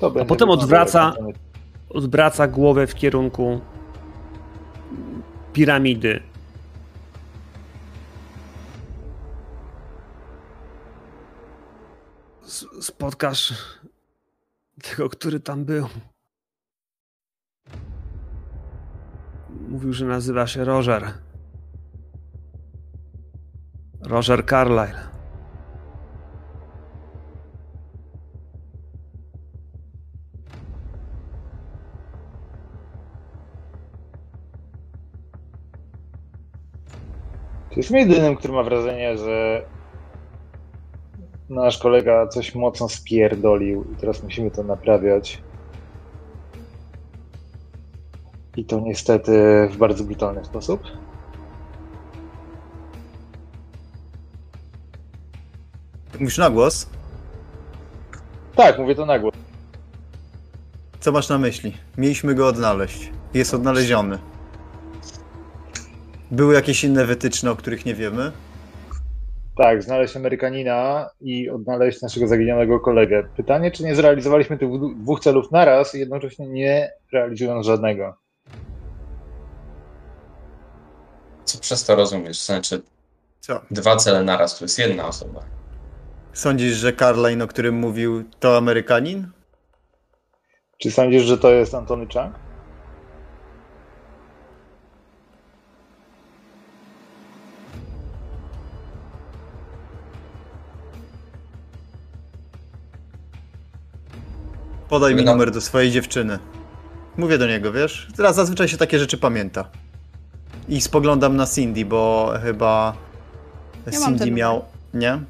Kto 0.00 0.10
będzie 0.10 0.28
potem 0.28 0.48
odwraca- 0.48 1.12
Odwraca 1.88 2.48
głowę 2.48 2.86
w 2.86 2.94
kierunku 2.94 3.60
piramidy. 5.52 6.22
Spotkasz 12.80 13.54
tego, 14.82 15.08
który 15.08 15.40
tam 15.40 15.64
był. 15.64 15.86
Mówił, 19.68 19.92
że 19.92 20.06
nazywa 20.06 20.46
się 20.46 20.64
Roger. 20.64 21.12
Roger 24.02 24.46
Carlyle. 24.46 25.09
Jestem 37.80 37.96
jedynym, 37.96 38.36
który 38.36 38.54
ma 38.54 38.62
wrażenie, 38.62 39.18
że 39.18 39.64
nasz 41.48 41.78
kolega 41.78 42.26
coś 42.26 42.54
mocno 42.54 42.88
spierdolił 42.88 43.84
i 43.92 43.96
teraz 43.96 44.22
musimy 44.22 44.50
to 44.50 44.62
naprawiać. 44.62 45.42
I 48.56 48.64
to 48.64 48.80
niestety 48.80 49.32
w 49.70 49.76
bardzo 49.76 50.04
brutalny 50.04 50.44
sposób. 50.44 50.82
Mówisz 56.12 56.38
na 56.38 56.50
głos? 56.50 56.90
Tak, 58.56 58.78
mówię 58.78 58.94
to 58.94 59.06
na 59.06 59.18
głos. 59.18 59.34
Co 61.00 61.12
masz 61.12 61.28
na 61.28 61.38
myśli? 61.38 61.72
Mieliśmy 61.98 62.34
go 62.34 62.46
odnaleźć. 62.46 63.10
Jest 63.34 63.54
odnaleziony. 63.54 64.18
Były 66.30 66.54
jakieś 66.54 66.84
inne 66.84 67.04
wytyczne, 67.04 67.50
o 67.50 67.56
których 67.56 67.86
nie 67.86 67.94
wiemy? 67.94 68.32
Tak, 69.56 69.82
znaleźć 69.82 70.16
Amerykanina 70.16 71.10
i 71.20 71.50
odnaleźć 71.50 72.02
naszego 72.02 72.28
zaginionego 72.28 72.80
kolegę. 72.80 73.28
Pytanie, 73.36 73.70
czy 73.70 73.84
nie 73.84 73.94
zrealizowaliśmy 73.94 74.58
tych 74.58 74.68
dwóch 74.96 75.20
celów 75.20 75.52
naraz 75.52 75.94
i 75.94 75.98
jednocześnie 75.98 76.48
nie 76.48 76.90
realizując 77.12 77.66
żadnego. 77.66 78.14
Co 81.44 81.58
przez 81.58 81.84
to 81.84 81.94
rozumiesz? 81.94 82.40
Znaczy, 82.40 82.82
Co? 83.40 83.60
dwa 83.70 83.96
cele 83.96 84.24
naraz, 84.24 84.58
to 84.58 84.64
jest 84.64 84.78
jedna 84.78 85.06
osoba. 85.08 85.40
Sądzisz, 86.32 86.72
że 86.72 86.92
Carline, 86.92 87.42
o 87.42 87.46
którym 87.46 87.74
mówił, 87.74 88.24
to 88.40 88.56
Amerykanin? 88.56 89.28
Czy 90.78 90.90
sądzisz, 90.90 91.22
że 91.22 91.38
to 91.38 91.50
jest 91.50 91.74
Antony 91.74 92.06
Chang? 92.06 92.34
Podaj 104.90 105.14
mi 105.14 105.24
numer 105.24 105.50
do 105.50 105.60
swojej 105.60 105.90
dziewczyny. 105.90 106.38
Mówię 107.16 107.38
do 107.38 107.46
niego, 107.46 107.72
wiesz? 107.72 108.08
Teraz 108.16 108.36
zazwyczaj 108.36 108.68
się 108.68 108.76
takie 108.76 108.98
rzeczy 108.98 109.18
pamięta. 109.18 109.70
I 110.68 110.80
spoglądam 110.80 111.36
na 111.36 111.46
Cindy, 111.46 111.84
bo 111.84 112.32
chyba 112.42 112.96
Ja 113.86 113.92
Cindy 114.06 114.30
miał. 114.30 114.64
Nie? 114.94 115.20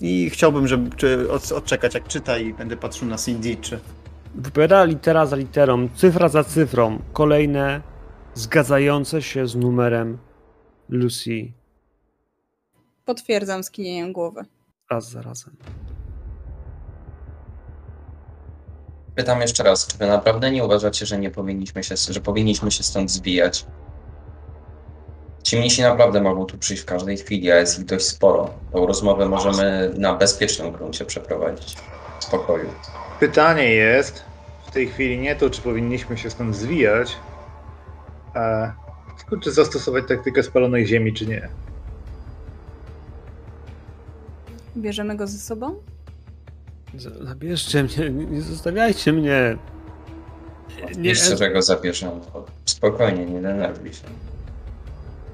I 0.00 0.30
chciałbym, 0.30 0.68
żeby 0.68 0.96
czy, 0.96 1.30
od, 1.30 1.52
odczekać, 1.52 1.94
jak 1.94 2.08
czyta, 2.08 2.38
i 2.38 2.54
będę 2.54 2.76
patrzył 2.76 3.08
na 3.08 3.18
Cindy, 3.18 3.56
czy. 3.56 3.78
Wypowiada 4.34 4.84
litera 4.84 5.26
za 5.26 5.36
literą, 5.36 5.88
cyfra 5.94 6.28
za 6.28 6.44
cyfrą, 6.44 6.98
kolejne 7.12 7.80
zgadzające 8.34 9.22
się 9.22 9.46
z 9.46 9.56
numerem 9.56 10.18
Lucy 10.88 11.52
Potwierdzam 13.04 13.64
skinieniem 13.64 14.12
głowy. 14.12 14.44
raz 14.90 15.10
za 15.10 15.22
razem. 15.22 15.56
Pytam 19.14 19.40
jeszcze 19.40 19.62
raz, 19.62 19.86
czy 19.86 19.98
wy 19.98 20.06
naprawdę 20.06 20.50
nie 20.50 20.64
uważacie, 20.64 21.06
że 21.06 21.18
nie 21.18 21.30
powinniśmy 21.30 21.84
się, 21.84 21.94
że 21.96 22.20
powinniśmy 22.20 22.70
się 22.70 22.82
stąd 22.82 23.10
zbijać? 23.10 23.66
Ci 25.42 25.56
mnisi 25.56 25.82
naprawdę 25.82 26.20
mogą 26.20 26.46
tu 26.46 26.58
przyjść 26.58 26.82
w 26.82 26.86
każdej 26.86 27.16
chwili, 27.16 27.50
a 27.50 27.56
jest 27.56 27.78
ich 27.78 27.84
dość 27.84 28.06
sporo. 28.06 28.50
Tą 28.72 28.86
rozmowę 28.86 29.28
możemy 29.28 29.94
na 29.96 30.14
bezpiecznym 30.14 30.72
gruncie 30.72 31.04
przeprowadzić. 31.04 31.76
W 32.20 32.24
spokoju. 32.24 32.68
Pytanie 33.20 33.70
jest 33.70 34.24
w 34.66 34.70
tej 34.70 34.88
chwili 34.88 35.18
nie 35.18 35.36
to, 35.36 35.50
czy 35.50 35.62
powinniśmy 35.62 36.18
się 36.18 36.30
stąd 36.30 36.56
zwijać, 36.56 37.16
a 38.34 38.72
tylko 39.18 39.44
czy 39.44 39.52
zastosować 39.52 40.04
taktykę 40.08 40.42
spalonej 40.42 40.86
ziemi, 40.86 41.14
czy 41.14 41.26
nie. 41.26 41.48
Bierzemy 44.76 45.16
go 45.16 45.26
ze 45.26 45.38
sobą? 45.38 45.91
Zabierzcie 46.98 47.82
mnie, 47.82 48.10
nie 48.10 48.42
zostawiajcie 48.42 49.12
mnie. 49.12 49.56
Nie, 50.96 51.08
Jeszcze, 51.08 51.36
że 51.36 51.50
go 51.50 51.62
zabierzemy. 51.62 52.20
Spokojnie, 52.64 53.26
nie 53.26 53.42
denerwuj 53.42 53.92
się. 53.92 54.04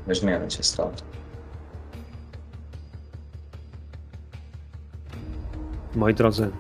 Weźmiemy 0.07 0.49
cię 0.49 0.62
stąd. 0.62 1.05
moi 5.94 6.14
drodzy. 6.14 6.51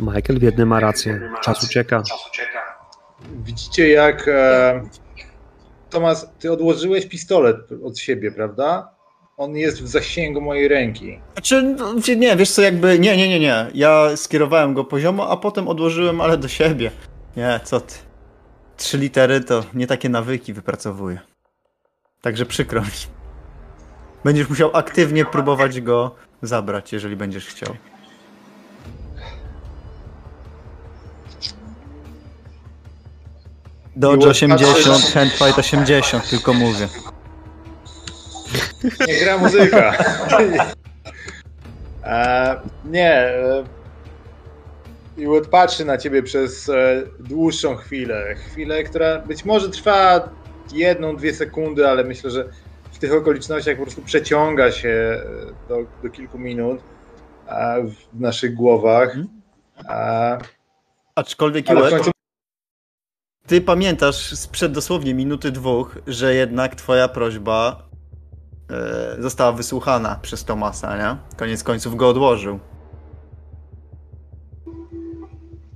Michael 0.00 0.38
w 0.38 0.42
jednym 0.42 0.68
ma 0.68 0.80
rację. 0.80 1.20
Czas 1.42 1.64
ucieka. 1.64 2.02
Widzicie, 3.44 3.88
jak. 3.88 4.28
E, 4.28 4.82
Tomas, 5.90 6.26
ty 6.38 6.52
odłożyłeś 6.52 7.06
pistolet 7.06 7.56
od 7.84 7.98
siebie, 7.98 8.32
prawda? 8.32 8.94
On 9.40 9.56
jest 9.56 9.82
w 9.82 9.88
zasięgu 9.88 10.40
mojej 10.40 10.68
ręki. 10.68 11.18
Znaczy, 11.32 11.62
no, 11.62 11.94
nie, 12.16 12.36
wiesz 12.36 12.50
co, 12.50 12.62
jakby. 12.62 12.98
Nie, 12.98 13.16
nie, 13.16 13.28
nie, 13.28 13.40
nie. 13.40 13.66
Ja 13.74 14.16
skierowałem 14.16 14.74
go 14.74 14.84
poziomo, 14.84 15.30
a 15.30 15.36
potem 15.36 15.68
odłożyłem, 15.68 16.20
ale 16.20 16.38
do 16.38 16.48
siebie. 16.48 16.90
Nie, 17.36 17.60
co 17.64 17.80
ty. 17.80 17.94
Trzy 18.76 18.98
litery 18.98 19.40
to 19.40 19.64
nie 19.74 19.86
takie 19.86 20.08
nawyki 20.08 20.52
wypracowuję. 20.52 21.20
Także 22.20 22.46
przykro 22.46 22.80
mi. 22.80 22.88
Będziesz 24.24 24.48
musiał 24.48 24.70
aktywnie 24.76 25.24
próbować 25.24 25.80
go 25.80 26.14
zabrać, 26.42 26.92
jeżeli 26.92 27.16
będziesz 27.16 27.46
chciał. 27.46 27.74
Dodge 33.96 34.26
80, 34.26 35.02
Handfight 35.14 35.58
80, 35.58 36.30
tylko 36.30 36.54
mówię. 36.54 36.88
Nie 39.08 39.20
gra 39.24 39.38
muzyka. 39.38 39.92
e, 42.04 42.60
nie. 42.84 43.14
E, 43.14 43.64
Iwot 45.16 45.46
patrzy 45.46 45.84
na 45.84 45.98
ciebie 45.98 46.22
przez 46.22 46.68
e, 46.68 47.02
dłuższą 47.18 47.76
chwilę. 47.76 48.34
Chwilę, 48.34 48.84
która 48.84 49.18
być 49.18 49.44
może 49.44 49.68
trwa 49.68 50.28
jedną, 50.72 51.16
dwie 51.16 51.34
sekundy, 51.34 51.88
ale 51.88 52.04
myślę, 52.04 52.30
że 52.30 52.48
w 52.92 52.98
tych 52.98 53.12
okolicznościach 53.12 53.76
po 53.76 53.82
prostu 53.82 54.02
przeciąga 54.02 54.72
się 54.72 55.22
do, 55.68 55.76
do 56.02 56.10
kilku 56.10 56.38
minut 56.38 56.80
e, 57.48 57.82
w 57.82 58.20
naszych 58.20 58.54
głowach. 58.54 59.16
E, 59.88 60.38
Aczkolwiek 61.14 61.70
ale 61.70 61.80
w 61.80 61.82
Iłek, 61.82 61.94
końcu 61.94 62.10
ty 63.46 63.60
pamiętasz 63.60 64.38
sprzed 64.38 64.72
dosłownie 64.72 65.14
minuty 65.14 65.52
dwóch, 65.52 65.98
że 66.06 66.34
jednak 66.34 66.74
twoja 66.74 67.08
prośba 67.08 67.82
e, 67.82 67.89
została 69.18 69.52
wysłuchana 69.52 70.18
przez 70.22 70.44
Tomasa, 70.44 70.96
nie? 70.96 71.16
Koniec 71.36 71.62
końców 71.64 71.96
go 71.96 72.08
odłożył. 72.08 72.60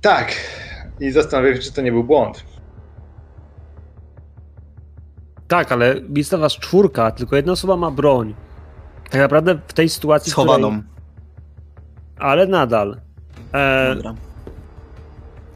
tak. 0.01 0.31
I 0.99 1.11
zastanawiam 1.11 1.55
się, 1.55 1.61
czy 1.61 1.73
to 1.73 1.81
nie 1.81 1.91
był 1.91 2.03
błąd. 2.03 2.43
Tak, 5.47 5.71
ale 5.71 5.95
jest 6.15 6.35
was 6.35 6.53
czwórka, 6.53 7.11
tylko 7.11 7.35
jedna 7.35 7.51
osoba 7.51 7.77
ma 7.77 7.91
broń. 7.91 8.35
Tak 9.09 9.21
naprawdę 9.21 9.59
w 9.67 9.73
tej 9.73 9.89
sytuacji. 9.89 10.31
Schowaną. 10.31 10.67
Której... 10.67 10.83
Ale 12.17 12.47
nadal. 12.47 13.01
E, 13.53 13.95
Dobra. 13.95 14.13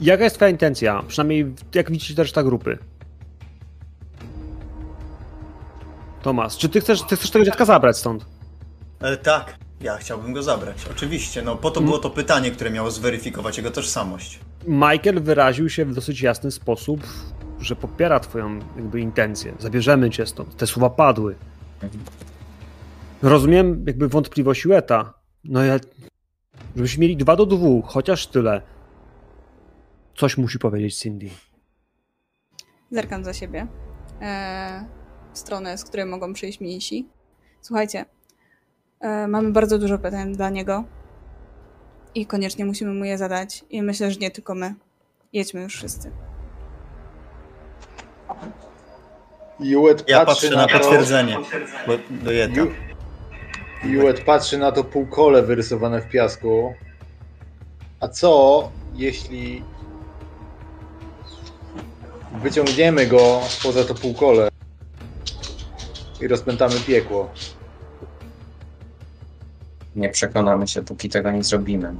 jaka 0.02 0.24
jest 0.24 0.36
twoja 0.36 0.52
intencja? 0.52 1.04
Przynajmniej 1.08 1.54
jak 1.76 1.92
widzicie 1.92 2.16
też 2.16 2.32
ta 2.32 2.44
grupy. 2.44 2.78
Tomasz, 6.22 6.58
czy 6.58 6.70
ty 6.70 6.82
chcesz, 6.82 7.02
ty 7.02 7.16
chcesz 7.16 7.32
tego 7.32 7.46
dziadka 7.46 7.66
zabrać 7.66 7.98
stąd? 7.98 8.26
E, 9.02 9.18
tak, 9.18 9.58
ja 9.82 9.98
chciałbym 9.98 10.34
go 10.34 10.44
zabrać. 10.44 10.78
Oczywiście, 10.92 11.42
no 11.42 11.56
po 11.56 11.72
to 11.72 11.82
było 11.82 11.98
to 11.98 12.10
pytanie, 12.10 12.52
które 12.52 12.70
miało 12.70 12.92
zweryfikować 12.92 13.58
jego 13.58 13.72
tożsamość. 13.72 14.40
Michael 14.68 15.22
wyraził 15.22 15.70
się 15.70 15.86
w 15.86 15.94
dosyć 15.94 16.22
jasny 16.22 16.52
sposób, 16.52 17.04
że 17.60 17.76
popiera 17.76 18.20
twoją 18.20 18.60
jakby 18.76 19.02
intencję. 19.02 19.54
Zabierzemy 19.60 20.10
cię 20.10 20.26
stąd. 20.26 20.58
Te 20.58 20.68
słowa 20.68 20.90
padły. 20.90 21.36
Rozumiem 23.22 23.84
jakby 23.88 24.08
wątpliwość 24.08 24.66
Ueta. 24.66 25.14
No 25.44 25.64
ja... 25.64 25.80
Żebyśmy 26.76 27.02
mieli 27.02 27.18
dwa 27.18 27.36
do 27.36 27.46
dwóch, 27.46 27.86
chociaż 27.88 28.28
tyle. 28.28 28.62
Coś 30.16 30.38
musi 30.38 30.60
powiedzieć 30.60 30.96
Cindy. 30.96 31.30
Zerkam 32.92 33.24
za 33.24 33.34
siebie. 33.34 33.68
E, 34.22 34.86
w 34.96 34.99
stronę, 35.40 35.78
z 35.78 35.84
której 35.84 36.06
mogą 36.06 36.34
przyjść 36.34 36.60
mniejsi. 36.60 37.08
Słuchajcie, 37.62 38.06
e, 39.00 39.28
mamy 39.28 39.52
bardzo 39.52 39.80
dużo 39.80 39.98
pytań 40.00 40.36
dla 40.36 40.50
niego 40.50 40.84
i 42.16 42.26
koniecznie 42.26 42.66
musimy 42.66 42.94
mu 42.94 43.06
je 43.06 43.18
zadać. 43.18 43.66
I 43.70 43.82
myślę, 43.82 44.12
że 44.12 44.20
nie 44.20 44.32
tylko 44.32 44.56
my. 44.56 44.76
Jedźmy 45.34 45.62
już 45.62 45.76
wszyscy. 45.76 46.12
Juet 49.60 50.04
Ja 50.08 50.26
patrzy, 50.26 50.50
patrzę 50.50 50.58
na 50.58 50.68
to, 50.68 50.80
potwierdzenie, 50.80 51.38
bo. 51.88 51.94
Ju- 51.94 52.74
Juet 53.84 54.22
patrzy 54.22 54.58
na 54.58 54.72
to 54.72 54.84
półkole 54.84 55.44
wyrysowane 55.44 56.02
w 56.02 56.10
piasku. 56.10 56.74
A 58.00 58.08
co, 58.08 58.72
jeśli 58.96 59.64
wyciągniemy 62.42 63.06
go 63.08 63.40
poza 63.64 63.84
to 63.84 63.96
półkole 63.96 64.50
i 66.22 66.28
rozpętamy 66.28 66.76
piekło? 66.88 67.30
Nie 69.96 70.10
przekonamy 70.10 70.68
się, 70.68 70.82
póki 70.84 71.10
tego 71.10 71.32
nie 71.32 71.44
zrobimy. 71.44 71.96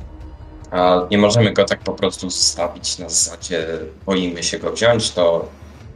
A 0.72 1.02
nie 1.12 1.18
możemy 1.18 1.54
go 1.54 1.66
tak 1.66 1.80
po 1.80 1.94
prostu 1.94 2.30
zostawić 2.30 3.00
na 3.00 3.10
zasadzie 3.10 3.68
boimy 4.06 4.44
się 4.44 4.60
go 4.60 4.72
wziąć, 4.72 5.12
to 5.12 5.50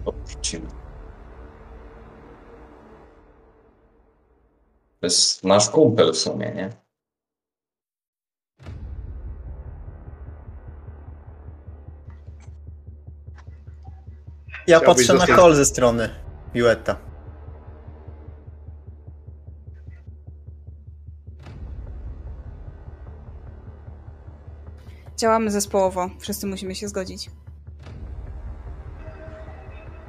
odwrócimy. 0.05 0.67
To 4.99 5.05
jest 5.07 5.43
nasz 5.43 5.69
kumpel 5.69 6.11
w 6.13 6.17
sumie, 6.17 6.51
nie? 6.55 6.69
Ja 14.67 14.79
Chciałbyś 14.79 14.87
patrzę 15.07 15.13
na 15.13 15.19
zostać- 15.19 15.35
kol 15.35 15.55
ze 15.55 15.65
strony 15.65 16.09
Jueta. 16.53 16.95
Działamy 25.23 25.51
zespołowo. 25.51 26.09
Wszyscy 26.19 26.47
musimy 26.47 26.75
się 26.75 26.87
zgodzić. 26.87 27.29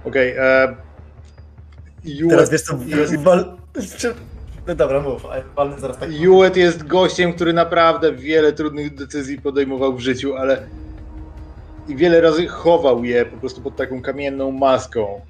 Okej, 0.05 0.35
e, 0.39 0.77
Juet, 2.05 2.31
Teraz 2.31 2.51
wiesz 2.51 2.63
co, 2.63 2.79
wal... 3.25 3.57
czy- 3.99 4.15
No 4.67 4.75
dobra, 4.75 5.01
mów, 5.01 5.23
walnę 5.57 5.81
zaraz 5.81 5.99
tak. 5.99 6.13
Juet 6.13 6.57
jest 6.57 6.87
gościem, 6.87 7.33
który 7.33 7.53
naprawdę 7.53 8.13
wiele 8.13 8.53
trudnych 8.53 8.95
decyzji 8.95 9.41
podejmował 9.41 9.97
w 9.97 10.01
życiu, 10.01 10.37
ale 10.37 10.67
i 11.89 11.97
wiele 11.97 12.21
razy 12.21 12.47
chował 12.47 13.05
je 13.05 13.27
po 13.27 13.37
prostu 13.37 13.61
pod 13.63 13.77
taką 13.77 14.03
kamienną 14.03 14.51
maską. 14.53 15.21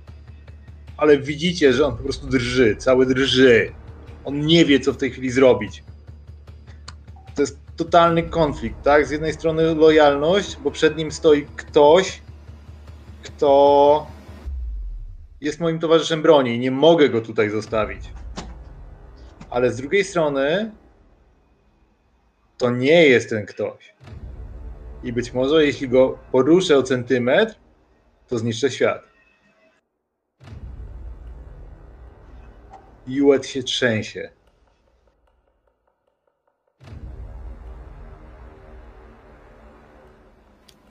Ale 0.96 1.18
widzicie, 1.18 1.72
że 1.72 1.86
on 1.86 1.96
po 1.96 2.02
prostu 2.02 2.26
drży, 2.26 2.76
cały 2.76 3.06
drży. 3.06 3.72
On 4.24 4.40
nie 4.40 4.64
wie, 4.64 4.80
co 4.80 4.92
w 4.92 4.96
tej 4.96 5.10
chwili 5.10 5.30
zrobić. 5.30 5.84
To 7.34 7.42
jest 7.42 7.63
totalny 7.76 8.22
konflikt, 8.22 8.82
tak? 8.82 9.06
Z 9.06 9.10
jednej 9.10 9.32
strony 9.32 9.74
lojalność, 9.74 10.56
bo 10.56 10.70
przed 10.70 10.96
nim 10.96 11.12
stoi 11.12 11.46
ktoś, 11.56 12.22
kto 13.22 14.06
jest 15.40 15.60
moim 15.60 15.78
towarzyszem 15.78 16.22
broni 16.22 16.54
i 16.54 16.58
nie 16.58 16.70
mogę 16.70 17.08
go 17.08 17.20
tutaj 17.20 17.50
zostawić. 17.50 18.04
Ale 19.50 19.72
z 19.72 19.76
drugiej 19.76 20.04
strony 20.04 20.72
to 22.58 22.70
nie 22.70 23.06
jest 23.06 23.30
ten 23.30 23.46
ktoś. 23.46 23.94
I 25.02 25.12
być 25.12 25.32
może 25.32 25.66
jeśli 25.66 25.88
go 25.88 26.18
poruszę 26.32 26.78
o 26.78 26.82
centymetr, 26.82 27.54
to 28.28 28.38
zniszczę 28.38 28.70
świat. 28.70 29.02
Juet 33.06 33.46
się 33.46 33.62
trzęsie. 33.62 34.30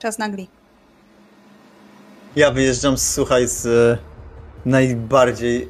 Czas 0.04 0.18
nagli. 0.18 0.48
Ja 2.36 2.50
wyjeżdżam, 2.50 2.98
słuchaj, 2.98 3.48
z 3.48 3.66
e, 3.66 3.98
najbardziej 4.66 5.68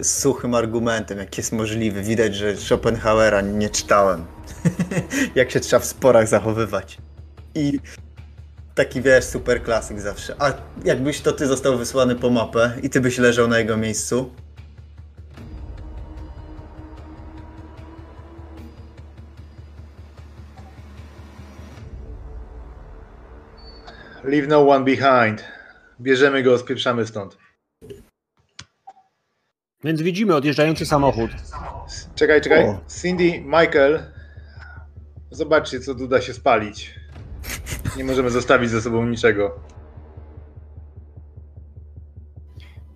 e, 0.00 0.04
suchym 0.04 0.54
argumentem, 0.54 1.18
jaki 1.18 1.40
jest 1.40 1.52
możliwy. 1.52 2.02
Widać, 2.02 2.34
że 2.34 2.56
Schopenhauera 2.56 3.40
nie 3.40 3.70
czytałem. 3.70 4.24
Jak 5.34 5.50
się 5.50 5.60
trzeba 5.60 5.80
w 5.80 5.84
sporach 5.84 6.28
zachowywać. 6.28 6.98
I 7.54 7.80
taki, 8.74 9.02
wiesz, 9.02 9.24
super 9.24 9.62
klasyk 9.62 10.00
zawsze. 10.00 10.34
A 10.38 10.52
jakbyś 10.84 11.20
to 11.20 11.32
ty 11.32 11.46
został 11.46 11.78
wysłany 11.78 12.16
po 12.16 12.30
mapę 12.30 12.72
i 12.82 12.90
ty 12.90 13.00
byś 13.00 13.18
leżał 13.18 13.48
na 13.48 13.58
jego 13.58 13.76
miejscu, 13.76 14.30
Leave 24.24 24.48
no 24.48 24.68
one 24.68 24.84
behind. 24.84 25.44
Bierzemy 26.00 26.42
go, 26.42 26.58
spieprzamy 26.58 27.06
stąd. 27.06 27.38
Więc 29.84 30.02
widzimy 30.02 30.34
odjeżdżający 30.34 30.86
samochód. 30.86 31.30
Czekaj, 32.14 32.40
czekaj. 32.40 32.64
O. 32.64 32.80
Cindy, 33.00 33.40
Michael. 33.40 34.02
Zobaczcie, 35.30 35.80
co 35.80 35.94
tu 35.94 36.08
da 36.08 36.20
się 36.20 36.34
spalić. 36.34 36.94
Nie 37.96 38.04
możemy 38.04 38.30
zostawić 38.30 38.70
ze 38.70 38.82
sobą 38.82 39.06
niczego. 39.06 39.60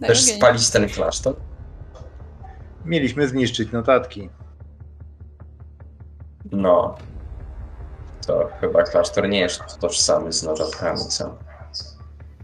Też 0.00 0.24
spalić 0.24 0.70
ten 0.70 0.88
klasztor? 0.88 1.36
Mieliśmy 2.84 3.28
zniszczyć 3.28 3.72
notatki. 3.72 4.30
No. 6.52 6.96
To 8.28 8.48
chyba 8.60 8.82
klasztor 8.82 9.28
nie 9.28 9.38
jest 9.40 9.60
tożsamy 9.80 10.32
z 10.32 10.42
notatkami, 10.42 10.98
co? 10.98 11.34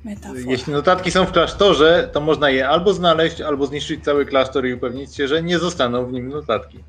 Metafora. 0.04 0.40
Jeśli 0.46 0.72
notatki 0.72 1.10
są 1.10 1.24
w 1.26 1.32
klasztorze, 1.32 2.10
to 2.12 2.20
można 2.20 2.50
je 2.50 2.68
albo 2.68 2.92
znaleźć, 2.92 3.40
albo 3.40 3.66
zniszczyć 3.66 4.04
cały 4.04 4.26
klasztor 4.26 4.66
i 4.66 4.74
upewnić 4.74 5.16
się, 5.16 5.28
że 5.28 5.42
nie 5.42 5.58
zostaną 5.58 6.06
w 6.06 6.12
nim 6.12 6.28
notatki. 6.28 6.84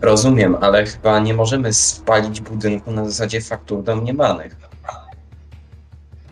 Rozumiem, 0.00 0.56
ale 0.60 0.86
chyba 0.86 1.18
nie 1.18 1.34
możemy 1.34 1.72
spalić 1.72 2.40
budynku 2.40 2.90
na 2.90 3.04
zasadzie 3.04 3.40
faktur 3.40 3.82
domniemanych. 3.82 4.56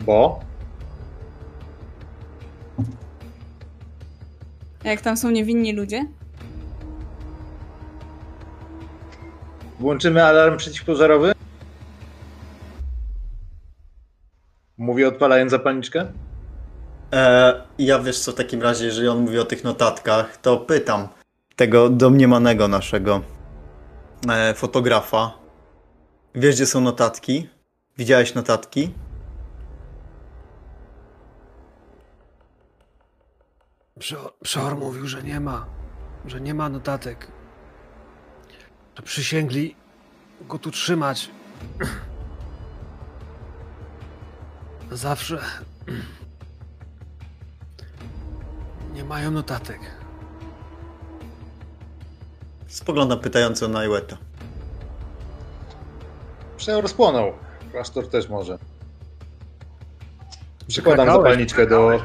Bo 0.01 0.39
A 4.85 4.89
jak 4.89 5.01
tam 5.01 5.17
są 5.17 5.29
niewinni 5.31 5.73
ludzie? 5.73 6.05
włączymy 9.79 10.23
alarm 10.25 10.57
przeciwpożarowy? 10.57 11.31
Mówię 14.89 15.07
odpalając 15.07 15.51
zapalniczkę? 15.51 16.11
E, 17.13 17.61
ja 17.79 17.99
wiesz 17.99 18.19
co, 18.19 18.31
w 18.31 18.35
takim 18.35 18.61
razie, 18.61 18.85
jeżeli 18.85 19.07
on 19.07 19.19
mówi 19.19 19.39
o 19.39 19.45
tych 19.45 19.63
notatkach, 19.63 20.37
to 20.37 20.57
pytam, 20.57 21.07
tego 21.55 21.89
domniemanego 21.89 22.67
naszego 22.67 23.21
e, 24.29 24.53
fotografa. 24.53 25.33
Wiesz, 26.35 26.55
gdzie 26.55 26.65
są 26.65 26.81
notatki? 26.81 27.49
Widziałeś 27.97 28.35
notatki? 28.35 28.93
Przeor, 33.99 34.33
Przeor 34.43 34.77
mówił, 34.77 35.07
że 35.07 35.23
nie 35.23 35.39
ma, 35.39 35.65
że 36.25 36.41
nie 36.41 36.53
ma 36.53 36.69
notatek. 36.69 37.27
Że 38.95 39.03
przysięgli 39.03 39.75
go 40.41 40.59
tu 40.59 40.71
trzymać. 40.71 41.29
Zawsze. 44.91 45.39
Nie 48.93 49.03
mają 49.03 49.31
notatek. 49.31 49.79
Spoglądam 52.67 53.19
pytająco 53.19 53.67
na 53.67 53.85
Iweta. 53.85 54.17
Przeor 56.57 56.89
spłonął. 56.89 57.33
Klasztor 57.71 58.07
też 58.09 58.29
może. 58.29 58.57
Przykładam 60.67 61.07
zapalniczkę 61.07 61.67
do 61.67 62.01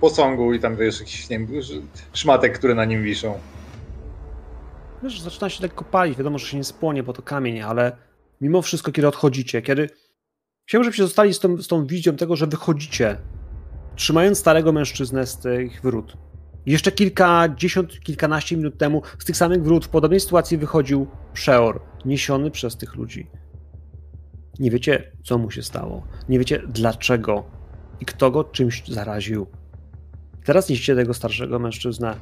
posągu 0.00 0.52
i 0.54 0.60
tam 0.60 0.76
wiesz, 0.76 1.00
jakiś 1.00 1.28
nie 1.28 1.38
wiem, 1.38 1.62
szmatek, 2.12 2.58
które 2.58 2.74
na 2.74 2.84
nim 2.84 3.02
wiszą. 3.02 3.38
Wiesz, 5.02 5.20
zaczyna 5.20 5.50
się 5.50 5.62
lekko 5.62 5.84
palić. 5.84 6.18
Wiadomo, 6.18 6.38
że 6.38 6.46
się 6.46 6.56
nie 6.56 6.64
spłonie, 6.64 7.02
bo 7.02 7.12
to 7.12 7.22
kamień, 7.22 7.60
ale 7.60 7.96
mimo 8.40 8.62
wszystko, 8.62 8.92
kiedy 8.92 9.08
odchodzicie, 9.08 9.62
kiedy. 9.62 9.90
Chciałbym, 10.66 10.84
żebyście 10.84 11.02
zostali 11.02 11.34
z 11.34 11.38
tą, 11.38 11.62
z 11.62 11.68
tą 11.68 11.86
wizją 11.86 12.16
tego, 12.16 12.36
że 12.36 12.46
wychodzicie, 12.46 13.16
trzymając 13.96 14.38
starego 14.38 14.72
mężczyznę 14.72 15.26
z 15.26 15.38
tych 15.38 15.82
wrót. 15.82 16.16
Jeszcze 16.66 16.92
kilkadziesiąt, 16.92 18.00
kilkanaście 18.00 18.56
minut 18.56 18.78
temu 18.78 19.02
z 19.18 19.24
tych 19.24 19.36
samych 19.36 19.62
wrót 19.62 19.84
w 19.84 19.88
podobnej 19.88 20.20
sytuacji 20.20 20.58
wychodził 20.58 21.06
Przeor, 21.32 21.80
niesiony 22.04 22.50
przez 22.50 22.76
tych 22.76 22.94
ludzi. 22.94 23.30
Nie 24.58 24.70
wiecie, 24.70 25.12
co 25.24 25.38
mu 25.38 25.50
się 25.50 25.62
stało. 25.62 26.06
Nie 26.28 26.38
wiecie, 26.38 26.62
dlaczego 26.68 27.44
i 28.00 28.04
kto 28.04 28.30
go 28.30 28.44
czymś 28.44 28.82
zaraził. 28.88 29.46
Teraz 30.44 30.68
niesiecie 30.68 30.96
tego 30.96 31.14
starszego 31.14 31.58
mężczyznę. 31.58 32.16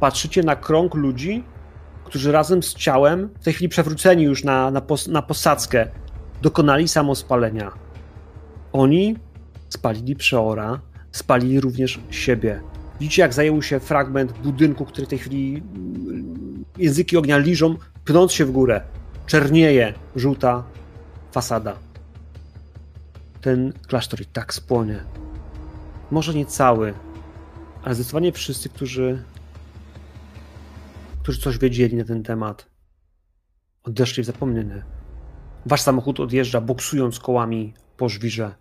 Patrzycie 0.00 0.42
na 0.42 0.56
krąg 0.56 0.94
ludzi, 0.94 1.44
którzy 2.04 2.32
razem 2.32 2.62
z 2.62 2.74
ciałem, 2.74 3.30
w 3.40 3.44
tej 3.44 3.54
chwili 3.54 3.68
przewróceni 3.68 4.22
już 4.22 4.44
na, 4.44 4.70
na, 4.70 4.80
pos, 4.80 5.08
na 5.08 5.22
posadzkę, 5.22 5.88
dokonali 6.44 6.88
samospalenia. 6.88 7.72
Oni 8.72 9.16
spalili 9.68 10.16
przeora, 10.16 10.80
spalili 11.12 11.60
również 11.60 12.00
siebie. 12.10 12.60
Widzicie, 13.00 13.22
jak 13.22 13.34
zajął 13.34 13.62
się 13.62 13.80
fragment 13.80 14.32
budynku, 14.32 14.84
który 14.84 15.06
w 15.06 15.10
tej 15.10 15.18
chwili 15.18 15.56
mm, 15.56 16.64
języki 16.78 17.16
ognia 17.16 17.38
liżą, 17.38 17.76
pnąc 18.04 18.32
się 18.32 18.44
w 18.44 18.50
górę. 18.50 18.80
Czernieje 19.26 19.94
żółta 20.16 20.64
fasada. 21.32 21.76
Ten 23.40 23.72
klasztor 23.88 24.20
i 24.20 24.26
tak 24.26 24.54
spłonie. 24.54 25.00
Może 26.10 26.34
nie 26.34 26.46
cały, 26.46 26.94
ale 27.82 27.94
zdecydowanie 27.94 28.32
wszyscy, 28.32 28.68
którzy 28.68 29.22
którzy 31.22 31.40
coś 31.40 31.58
wiedzieli 31.58 31.96
na 31.96 32.04
ten 32.04 32.22
temat, 32.22 32.66
odeszli 33.84 34.22
w 34.22 34.26
zapomnienie. 34.26 34.84
Wasz 35.66 35.80
samochód 35.80 36.20
odjeżdża, 36.20 36.60
boksując 36.60 37.18
kołami 37.18 37.74
po 37.96 38.08
żwirze. 38.08 38.54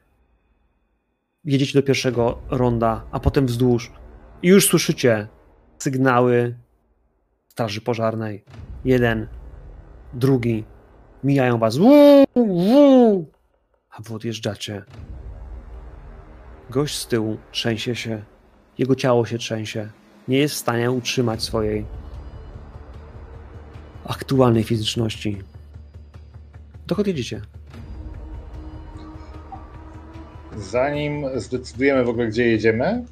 Jedziecie 1.46 1.80
do 1.80 1.84
pierwszego 1.84 2.40
ronda, 2.50 3.06
a 3.12 3.20
potem 3.20 3.46
wzdłuż. 3.46 3.92
I 4.42 4.48
już 4.48 4.68
słyszycie 4.68 5.28
sygnały 5.78 6.56
straży 7.48 7.82
pożarnej. 7.82 8.44
Jeden, 8.86 9.28
drugi. 10.14 10.64
Mijają 11.24 11.58
was. 11.58 11.78
A 13.90 14.02
wy 14.02 14.16
odjeżdżacie. 14.16 14.84
Gość 16.70 16.96
z 16.96 17.08
tyłu 17.08 17.38
trzęsie 17.52 17.96
się. 17.96 18.24
Jego 18.78 18.96
ciało 18.96 19.26
się 19.26 19.38
trzęsie. 19.38 19.90
Nie 20.28 20.38
jest 20.38 20.56
w 20.56 20.58
stanie 20.58 20.92
utrzymać 20.92 21.44
swojej 21.44 21.86
aktualnej 24.06 24.64
fizyczności. 24.64 25.44
Dokąd 26.88 27.08
jedziecie? 27.08 27.42
Zanim 30.58 31.26
zdecydujemy 31.40 32.04
w 32.04 32.10
ogóle, 32.10 32.28
gdzie 32.28 32.48
jedziemy, 32.48 33.06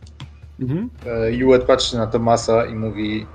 Mhm. 0.62 0.90
e, 1.06 1.32
Juet 1.32 1.64
patrzy 1.64 1.98
na 1.98 2.08
Tomasa 2.08 2.66
i 2.66 2.76
mówi 2.76 3.28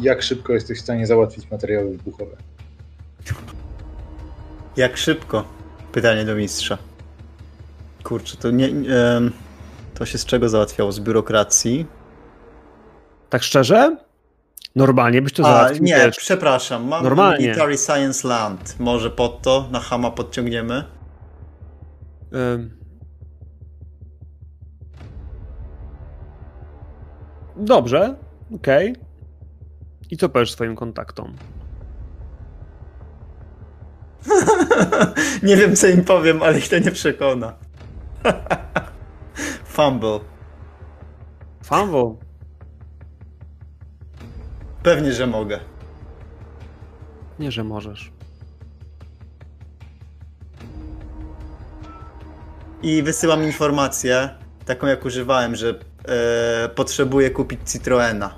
jak 0.00 0.22
szybko 0.22 0.52
jesteś 0.52 0.78
w 0.78 0.82
stanie 0.82 1.06
załatwić 1.06 1.50
materiały 1.50 1.90
wybuchowe. 1.90 2.36
Jak 4.76 4.96
szybko? 4.96 5.44
Pytanie 5.92 6.24
do 6.24 6.34
mistrza. 6.34 6.78
Kurczę, 8.04 8.36
to 8.36 8.50
nie. 8.50 8.68
to 9.94 10.06
się 10.06 10.18
z 10.18 10.24
czego 10.24 10.48
załatwiało? 10.48 10.92
Z 10.92 11.00
biurokracji? 11.00 11.86
Tak 13.30 13.42
szczerze? 13.42 13.96
Normalnie 14.78 15.22
byś 15.22 15.32
to 15.32 15.42
załatwił. 15.42 15.84
nie, 15.84 16.10
przepraszam. 16.18 16.88
Mam 16.88 17.04
Normalnie. 17.04 17.46
Military 17.46 17.78
Science 17.78 18.28
Land. 18.28 18.76
Może 18.78 19.10
pod 19.10 19.42
to 19.42 19.68
na 19.70 19.80
Hama 19.80 20.10
podciągniemy? 20.10 20.84
Ym. 22.34 22.78
Dobrze, 27.56 28.14
okej. 28.54 28.94
I 30.10 30.16
co 30.16 30.28
powiesz 30.28 30.52
swoim 30.52 30.76
kontaktom? 30.76 31.32
nie 35.42 35.56
wiem, 35.56 35.76
co 35.76 35.86
im 35.86 36.04
powiem, 36.04 36.42
ale 36.42 36.58
ich 36.58 36.68
to 36.68 36.78
nie 36.78 36.90
przekona. 36.90 37.52
Fumble. 39.64 40.20
Fanwo, 41.64 42.16
Pewnie, 44.88 45.12
że 45.12 45.26
mogę. 45.26 45.60
nie, 47.38 47.52
że 47.52 47.64
możesz. 47.64 48.12
I 52.82 53.02
wysyłam 53.02 53.42
informację, 53.44 54.28
taką 54.64 54.86
jak 54.86 55.04
używałem, 55.04 55.56
że 55.56 55.74
e, 56.08 56.68
potrzebuję 56.68 57.30
kupić 57.30 57.60
Citroena. 57.72 58.34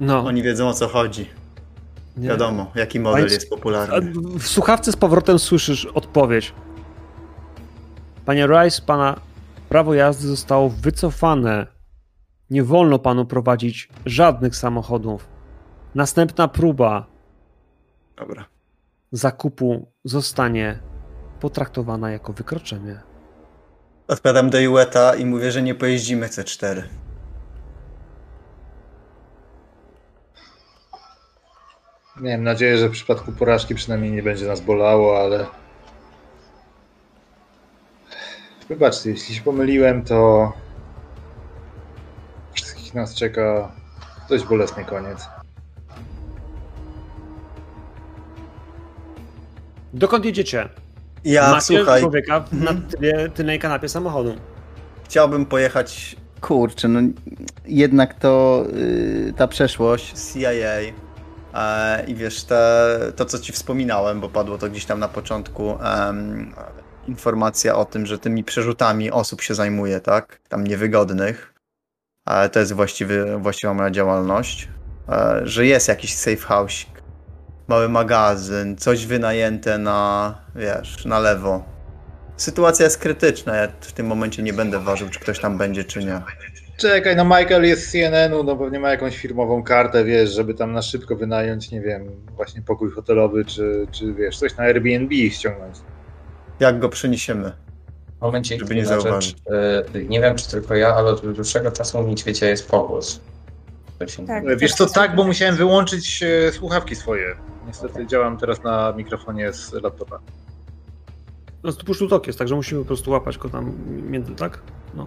No, 0.00 0.24
Oni 0.24 0.42
wiedzą 0.42 0.68
o 0.68 0.72
co 0.74 0.88
chodzi. 0.88 1.30
nie. 2.16 2.28
Wiadomo, 2.28 2.70
jaki 2.74 3.00
model 3.00 3.22
Państw- 3.22 3.34
jest 3.34 3.50
popularny. 3.50 4.12
W 4.38 4.46
słuchawce 4.46 4.92
z 4.92 4.96
powrotem 4.96 5.38
słyszysz 5.38 5.86
odpowiedź. 5.86 6.52
Panie 8.24 8.46
Rice, 8.46 8.82
pana 8.86 9.20
prawo 9.68 9.94
jazdy 9.94 10.28
zostało 10.28 10.68
wycofane. 10.70 11.66
Nie 12.50 12.62
wolno 12.64 12.98
panu 12.98 13.24
prowadzić 13.26 13.88
żadnych 14.06 14.56
samochodów. 14.56 15.33
Następna 15.94 16.48
próba 16.48 17.06
Dobra. 18.16 18.44
zakupu 19.12 19.86
zostanie 20.04 20.78
potraktowana 21.40 22.10
jako 22.10 22.32
wykroczenie. 22.32 23.00
Odpowiadam 24.08 24.50
do 24.50 24.60
Iweta 24.60 25.14
i 25.14 25.26
mówię, 25.26 25.52
że 25.52 25.62
nie 25.62 25.74
pojeździmy 25.74 26.26
C4. 26.26 26.82
Miałem 32.20 32.42
nadzieję, 32.44 32.78
że 32.78 32.88
w 32.88 32.92
przypadku 32.92 33.32
porażki 33.32 33.74
przynajmniej 33.74 34.12
nie 34.12 34.22
będzie 34.22 34.46
nas 34.46 34.60
bolało, 34.60 35.20
ale. 35.20 35.46
Wybaczcie, 38.68 39.10
jeśli 39.10 39.34
się 39.34 39.42
pomyliłem, 39.42 40.04
to. 40.04 40.52
Wszystkich 42.52 42.94
nas 42.94 43.14
czeka 43.14 43.72
dość 44.28 44.44
bolesny 44.44 44.84
koniec. 44.84 45.28
Dokąd 49.94 50.24
jedziecie? 50.24 50.68
Ja, 51.24 51.50
Macie 51.50 51.76
słuchaj, 51.78 52.00
człowieka 52.00 52.44
na 52.52 52.70
Mhm. 52.70 52.82
tylnej, 52.88 53.30
tylnej 53.30 53.58
kanapie 53.58 53.88
samochodu. 53.88 54.34
chciałbym 55.04 55.46
pojechać... 55.46 56.16
Kurczę, 56.40 56.88
no 56.88 57.00
jednak 57.66 58.14
to 58.14 58.64
y, 58.72 59.32
ta 59.36 59.48
przeszłość 59.48 60.12
CIA 60.32 60.50
e, 61.54 62.04
i 62.06 62.14
wiesz, 62.14 62.44
te, 62.44 62.98
to 63.16 63.24
co 63.24 63.38
ci 63.38 63.52
wspominałem, 63.52 64.20
bo 64.20 64.28
padło 64.28 64.58
to 64.58 64.68
gdzieś 64.68 64.84
tam 64.84 65.00
na 65.00 65.08
początku, 65.08 65.78
em, 65.82 66.52
informacja 67.08 67.76
o 67.76 67.84
tym, 67.84 68.06
że 68.06 68.18
tymi 68.18 68.44
przerzutami 68.44 69.10
osób 69.10 69.42
się 69.42 69.54
zajmuje, 69.54 70.00
tak? 70.00 70.40
Tam 70.48 70.64
niewygodnych. 70.66 71.54
Ale 72.26 72.48
to 72.50 72.60
jest 72.60 72.72
właściwy, 72.72 73.38
właściwa 73.38 73.74
moja 73.74 73.90
działalność. 73.90 74.68
E, 75.08 75.40
że 75.44 75.66
jest 75.66 75.88
jakiś 75.88 76.14
safe 76.14 76.36
house, 76.36 76.86
mały 77.68 77.88
magazyn, 77.88 78.76
coś 78.76 79.06
wynajęte 79.06 79.78
na, 79.78 80.34
wiesz, 80.56 81.04
na 81.04 81.18
lewo. 81.18 81.64
Sytuacja 82.36 82.84
jest 82.84 82.98
krytyczna. 82.98 83.56
Ja 83.56 83.68
w 83.80 83.92
tym 83.92 84.06
momencie 84.06 84.42
nie 84.42 84.52
będę 84.52 84.80
ważył, 84.80 85.08
czy 85.08 85.20
ktoś 85.20 85.40
tam 85.40 85.58
będzie, 85.58 85.84
czy 85.84 86.04
nie. 86.04 86.20
Czekaj, 86.76 87.16
no 87.16 87.24
Michael 87.24 87.64
jest 87.64 87.86
z 87.86 87.92
CNN-u, 87.92 88.44
no 88.44 88.56
pewnie 88.56 88.80
ma 88.80 88.90
jakąś 88.90 89.16
firmową 89.16 89.62
kartę, 89.62 90.04
wiesz, 90.04 90.30
żeby 90.30 90.54
tam 90.54 90.72
na 90.72 90.82
szybko 90.82 91.16
wynająć, 91.16 91.70
nie 91.70 91.80
wiem, 91.80 92.10
właśnie 92.36 92.62
pokój 92.62 92.90
hotelowy, 92.90 93.44
czy, 93.44 93.86
czy 93.92 94.14
wiesz, 94.14 94.38
coś 94.38 94.56
na 94.56 94.64
Airbnb 94.64 95.14
ściągnąć. 95.30 95.76
Jak 96.60 96.78
go 96.78 96.88
przeniesiemy? 96.88 97.52
Momencie, 98.20 98.58
Żeby 98.58 98.74
nie 98.74 98.86
zauważyć. 98.86 99.36
rzecz. 99.36 99.94
Nie 100.08 100.20
wiem, 100.20 100.36
czy 100.36 100.50
tylko 100.50 100.74
ja, 100.74 100.94
ale 100.94 101.10
od 101.10 101.32
dłuższego 101.32 101.70
czasu 101.70 101.98
u 101.98 102.02
niedźwiedzia 102.02 102.46
jest 102.48 102.68
pogłos. 102.68 103.20
Tak. 104.26 104.58
Wiesz 104.58 104.74
co, 104.74 104.86
tak, 104.86 105.16
bo 105.16 105.24
musiałem 105.24 105.56
wyłączyć 105.56 106.22
e, 106.22 106.52
słuchawki 106.52 106.96
swoje. 106.96 107.34
Niestety 107.66 108.06
działam 108.06 108.38
teraz 108.38 108.62
na 108.62 108.92
mikrofonie 108.92 109.52
z 109.52 109.72
laptopa. 109.72 110.20
No 111.62 111.72
to 111.72 111.84
push 111.84 111.98
to 111.98 112.22
jest, 112.26 112.38
także 112.38 112.54
musimy 112.54 112.80
po 112.80 112.86
prostu 112.86 113.10
łapać 113.10 113.38
go 113.38 113.48
tam 113.48 113.76
między, 114.10 114.34
tak? 114.34 114.62
No. 114.94 115.06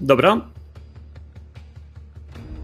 Dobra. 0.00 0.40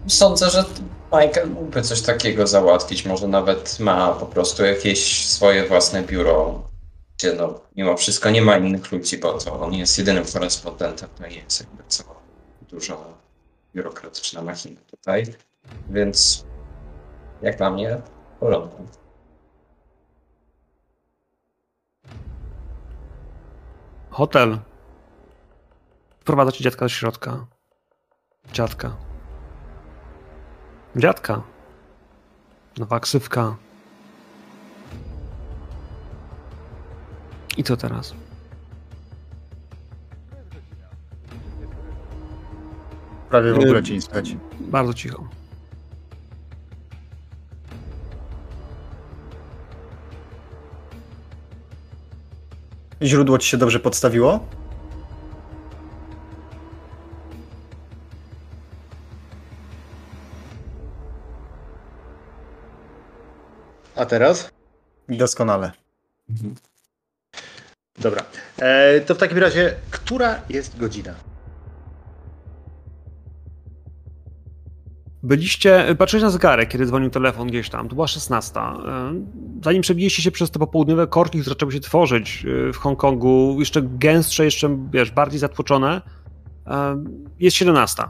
Sądzę, 0.06 0.50
że 0.50 0.64
Michael 1.12 1.50
mógłby 1.50 1.82
coś 1.82 2.02
takiego 2.02 2.46
załatwić. 2.46 3.06
Może 3.06 3.28
nawet 3.28 3.80
ma 3.80 4.12
po 4.12 4.26
prostu 4.26 4.64
jakieś 4.64 5.26
swoje 5.26 5.68
własne 5.68 6.02
biuro, 6.02 6.62
gdzie 7.18 7.32
no, 7.32 7.60
mimo 7.76 7.96
wszystko 7.96 8.30
nie 8.30 8.42
ma 8.42 8.56
innych 8.56 8.92
ludzi, 8.92 9.18
bo 9.18 9.38
to 9.38 9.60
on 9.60 9.74
jest 9.74 9.98
jedynym 9.98 10.24
korespondentem, 10.32 11.08
no 11.20 11.26
i 11.26 11.34
jest 11.34 11.60
jakby 11.60 11.82
co 11.88 12.04
dużo 12.70 13.14
biurokratyczna 13.74 14.42
machina 14.42 14.80
tutaj. 14.90 15.26
Więc 15.90 16.44
jak 17.42 17.58
dla 17.58 17.70
mnie, 17.70 18.00
porządku. 18.40 18.86
Hotel. 24.10 24.58
Wprowadza 26.20 26.52
ci 26.52 26.64
dziadka 26.64 26.84
do 26.84 26.88
środka. 26.88 27.46
Dziadka. 28.52 28.96
Dziadka. 30.96 31.42
Nowa 32.78 33.00
ksywka. 33.00 33.56
I 37.56 37.64
co 37.64 37.76
teraz? 37.76 38.14
Prawie 43.30 43.52
w 43.52 43.56
Y- 43.58 43.62
ogóle 43.64 43.82
cię 43.82 43.94
nie 43.94 44.00
słychać. 44.02 44.36
Bardzo 44.60 44.94
cicho. 44.94 45.28
Źródło 53.02 53.38
ci 53.38 53.48
się 53.48 53.56
dobrze 53.56 53.80
podstawiło? 53.80 54.46
A 63.96 64.06
teraz? 64.06 64.50
Doskonale. 65.08 65.72
Dobra. 67.98 68.24
E, 68.58 69.00
to 69.00 69.14
w 69.14 69.18
takim 69.18 69.38
razie, 69.38 69.74
która 69.90 70.42
jest 70.48 70.78
godzina? 70.78 71.14
Byliście, 75.22 75.94
patrzyliście 75.98 76.24
na 76.26 76.30
zegarek, 76.30 76.68
kiedy 76.68 76.86
dzwonił 76.86 77.10
telefon 77.10 77.48
gdzieś 77.48 77.70
tam, 77.70 77.88
to 77.88 77.94
była 77.94 78.06
16. 78.06 78.60
E, 78.60 78.74
Zanim 79.64 79.82
przebiliście 79.82 80.22
się 80.22 80.30
przez 80.30 80.50
te 80.50 80.58
popołudniowe 80.58 81.06
korki, 81.06 81.40
które 81.40 81.54
zaczęły 81.54 81.72
się 81.72 81.80
tworzyć 81.80 82.46
e, 82.68 82.72
w 82.72 82.76
Hongkongu, 82.76 83.56
jeszcze 83.58 83.82
gęstsze, 83.82 84.44
jeszcze, 84.44 84.78
wiesz, 84.92 85.10
bardziej 85.10 85.38
zatłoczone, 85.40 86.02
e, 86.66 87.04
jest 87.38 87.56
17. 87.56 88.02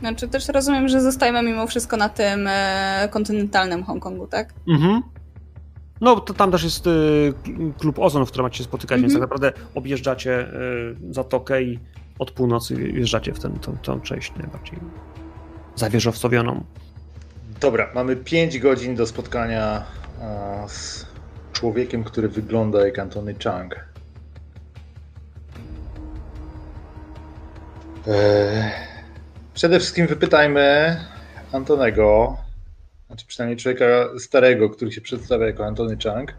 Znaczy 0.00 0.28
też 0.28 0.48
rozumiem, 0.48 0.88
że 0.88 1.00
zostajemy 1.00 1.42
mimo 1.42 1.66
wszystko 1.66 1.96
na 1.96 2.08
tym 2.08 2.48
kontynentalnym 3.10 3.84
Hongkongu, 3.84 4.26
tak? 4.26 4.54
Mhm. 4.68 5.02
No, 6.00 6.20
to 6.20 6.34
tam 6.34 6.50
też 6.50 6.64
jest 6.64 6.88
klub 7.78 7.98
Ozon, 7.98 8.26
w 8.26 8.28
którym 8.28 8.44
macie 8.44 8.58
się 8.58 8.64
spotykać, 8.64 9.00
więc 9.00 9.12
tak 9.12 9.22
Mhm. 9.22 9.40
naprawdę 9.40 9.52
objeżdżacie 9.74 10.48
zatokę 11.10 11.62
i 11.62 11.78
od 12.18 12.30
północy 12.30 12.74
wjeżdżacie 12.76 13.34
w 13.34 13.38
ten, 13.40 13.58
tą, 13.58 13.76
tą 13.76 14.00
część 14.00 14.32
najbardziej 14.36 14.78
zawieżowcowioną. 15.78 16.64
Dobra, 17.60 17.90
mamy 17.94 18.16
5 18.16 18.58
godzin 18.58 18.94
do 18.94 19.06
spotkania 19.06 19.84
a, 20.22 20.68
z 20.68 21.06
człowiekiem, 21.52 22.04
który 22.04 22.28
wygląda 22.28 22.86
jak 22.86 22.98
Antony 22.98 23.34
Chang. 23.44 23.88
Eee, 28.06 28.70
przede 29.54 29.80
wszystkim 29.80 30.06
wypytajmy 30.06 30.96
Antonego, 31.52 32.36
znaczy 33.06 33.26
przynajmniej 33.26 33.56
człowieka 33.56 33.86
starego, 34.18 34.70
który 34.70 34.92
się 34.92 35.00
przedstawia 35.00 35.46
jako 35.46 35.66
Antony 35.66 35.96
Chang, 36.04 36.34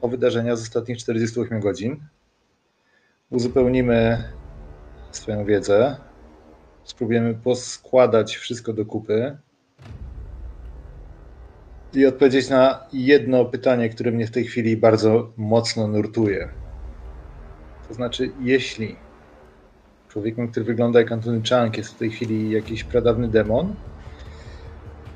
o 0.00 0.08
wydarzenia 0.08 0.56
z 0.56 0.62
ostatnich 0.62 0.98
48 0.98 1.60
godzin. 1.60 2.00
Uzupełnimy 3.30 4.24
swoją 5.12 5.44
wiedzę 5.44 5.96
spróbujemy 6.88 7.34
poskładać 7.34 8.36
wszystko 8.36 8.72
do 8.72 8.86
kupy 8.86 9.36
i 11.94 12.06
odpowiedzieć 12.06 12.48
na 12.48 12.86
jedno 12.92 13.44
pytanie, 13.44 13.88
które 13.88 14.10
mnie 14.10 14.26
w 14.26 14.30
tej 14.30 14.44
chwili 14.44 14.76
bardzo 14.76 15.32
mocno 15.36 15.88
nurtuje. 15.88 16.48
To 17.88 17.94
znaczy, 17.94 18.30
jeśli 18.40 18.96
człowiekiem, 20.08 20.48
który 20.48 20.64
wygląda 20.64 21.00
jak 21.00 21.12
Antony 21.12 21.42
Chang, 21.50 21.76
jest 21.76 21.90
w 21.90 21.98
tej 21.98 22.10
chwili 22.10 22.50
jakiś 22.50 22.84
pradawny 22.84 23.28
demon, 23.28 23.74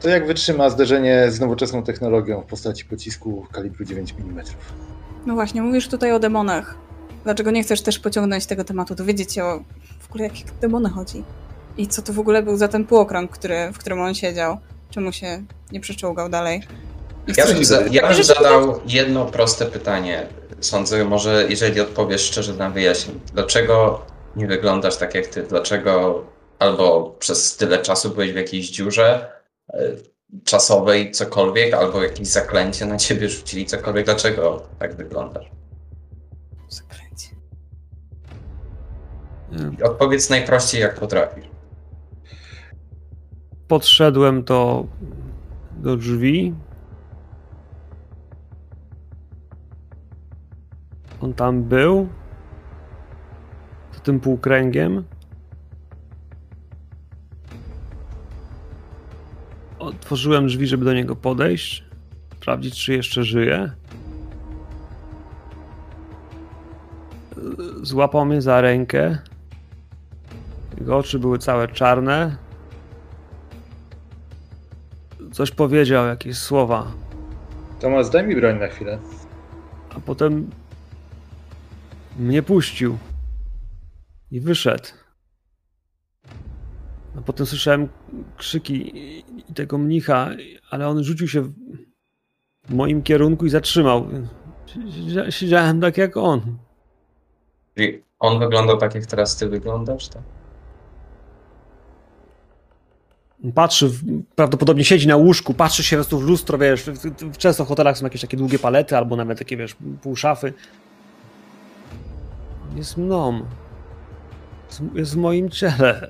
to 0.01 0.09
jak 0.09 0.27
wytrzyma 0.27 0.71
zderzenie 0.71 1.31
z 1.31 1.41
nowoczesną 1.41 1.83
technologią 1.83 2.41
w 2.41 2.47
postaci 2.47 2.85
pocisku 2.85 3.47
kalibru 3.53 3.85
9 3.85 4.15
mm? 4.19 4.45
No 5.27 5.35
właśnie, 5.35 5.63
mówisz 5.63 5.89
tutaj 5.89 6.13
o 6.13 6.19
demonach. 6.19 6.75
Dlaczego 7.25 7.51
nie 7.51 7.63
chcesz 7.63 7.83
też 7.83 7.99
pociągnąć 7.99 8.47
tego 8.47 8.65
tematu, 8.65 8.95
dowiedzieć 8.95 9.33
się 9.33 9.45
o 9.45 9.61
w 10.01 10.11
ogóle 10.11 10.25
jakich 10.25 10.47
demony 10.61 10.89
chodzi? 10.89 11.25
I 11.77 11.87
co 11.87 12.03
to 12.03 12.13
w 12.13 12.19
ogóle 12.19 12.43
był 12.43 12.57
za 12.57 12.69
ten 12.69 12.87
półokrąg, 12.87 13.31
który, 13.31 13.73
w 13.73 13.79
którym 13.79 14.01
on 14.01 14.15
siedział? 14.15 14.59
Czemu 14.91 15.13
się 15.13 15.45
nie 15.73 15.81
przeczołgał 15.81 16.29
dalej? 16.29 16.63
Ja 17.37 17.47
bym, 17.47 17.65
za, 17.65 17.81
ja 17.91 18.09
bym 18.09 18.25
zadał 18.25 18.81
jedno 18.87 19.27
proste 19.27 19.67
pytanie. 19.67 20.27
Sądzę, 20.61 21.05
może 21.05 21.47
jeżeli 21.49 21.81
odpowiesz 21.81 22.23
szczerze, 22.23 22.55
nam 22.55 22.73
wyjaśnię. 22.73 23.15
Dlaczego 23.35 24.07
nie 24.37 24.47
wyglądasz 24.47 24.97
tak 24.97 25.15
jak 25.15 25.27
ty? 25.27 25.43
Dlaczego 25.43 26.25
albo 26.59 27.17
przez 27.19 27.57
tyle 27.57 27.79
czasu 27.79 28.11
byłeś 28.11 28.33
w 28.33 28.37
jakiejś 28.37 28.71
dziurze 28.71 29.33
e, 29.69 29.79
czasowej, 30.45 31.11
cokolwiek, 31.11 31.75
albo 31.75 32.03
jakieś 32.03 32.29
zaklęcie 32.29 32.87
na 32.87 32.97
ciebie 32.97 33.29
rzucili, 33.29 33.67
cokolwiek. 33.67 34.05
Dlaczego 34.05 34.63
tak 34.79 34.97
wyglądasz? 34.97 35.47
Zakręcie. 36.69 37.29
Y, 39.81 39.85
Odpowiedz 39.85 40.31
najprościej, 40.31 40.81
jak 40.81 40.95
potrafisz. 40.95 41.52
Podszedłem 43.73 44.45
do, 44.45 44.87
do 45.77 45.97
drzwi. 45.97 46.55
On 51.21 51.35
tam 51.35 51.63
był. 51.63 52.09
Za 53.93 54.01
tym 54.01 54.21
półkręgiem. 54.21 55.05
Otworzyłem 59.79 60.47
drzwi, 60.47 60.67
żeby 60.67 60.85
do 60.85 60.95
niego 60.95 61.17
podejść. 61.17 61.85
Sprawdzić, 62.37 62.85
czy 62.85 62.93
jeszcze 62.93 63.25
żyje. 63.25 63.73
Złapał 67.83 68.27
mnie 68.27 68.43
za 68.43 68.61
rękę. 68.61 69.19
Jego 70.79 70.97
oczy 70.97 71.19
były 71.19 71.39
całe 71.39 71.69
czarne. 71.69 72.42
Coś 75.33 75.51
powiedział, 75.51 76.07
jakieś 76.07 76.39
słowa, 76.39 76.93
Tomasz, 77.81 78.11
daj 78.11 78.27
mi 78.27 78.37
broń 78.37 78.59
na 78.59 78.69
chwilę. 78.69 78.99
a 79.97 80.01
potem 80.01 80.51
mnie 82.19 82.43
puścił 82.43 82.99
i 84.31 84.41
wyszedł. 84.41 84.85
A 87.19 87.21
potem 87.21 87.47
słyszałem 87.47 87.89
krzyki 88.37 88.93
i 89.51 89.55
tego 89.55 89.79
mnicha, 89.79 90.29
ale 90.71 90.89
on 90.89 91.05
rzucił 91.05 91.29
się 91.29 91.43
w 91.43 92.75
moim 92.75 93.03
kierunku 93.03 93.47
i 93.47 93.51
zatrzymał. 93.51 94.07
Siedzia- 94.67 95.31
Siedziałem 95.31 95.81
tak 95.81 95.99
jak 95.99 96.17
on. 96.17 96.59
Czyli 97.75 98.03
on 98.19 98.39
wyglądał 98.39 98.77
tak, 98.79 98.95
jak 98.95 99.07
teraz 99.07 99.37
ty 99.37 99.49
wyglądasz, 99.49 100.09
tak? 100.09 100.23
Patrzy, 103.55 103.91
prawdopodobnie 104.37 104.85
siedzi 104.85 105.09
na 105.09 105.17
łóżku, 105.17 105.55
patrzy 105.55 105.85
się 105.85 106.03
w 106.03 106.13
lustro, 106.13 106.59
wiesz, 106.59 106.91
często 107.39 107.65
w 107.65 107.69
hotelach 107.69 107.99
są 107.99 108.05
jakieś 108.05 108.21
takie 108.21 108.37
długie 108.37 108.59
palety 108.59 108.97
albo 108.97 109.17
nawet 109.17 109.39
takie, 109.39 109.57
wiesz, 109.57 109.77
pół 110.03 110.17
szafy. 110.17 110.53
jest 112.77 112.97
mną. 112.97 113.47
Jest, 114.69 114.83
jest 114.95 115.15
w 115.15 115.17
moim 115.17 115.51
ciele. 115.51 116.09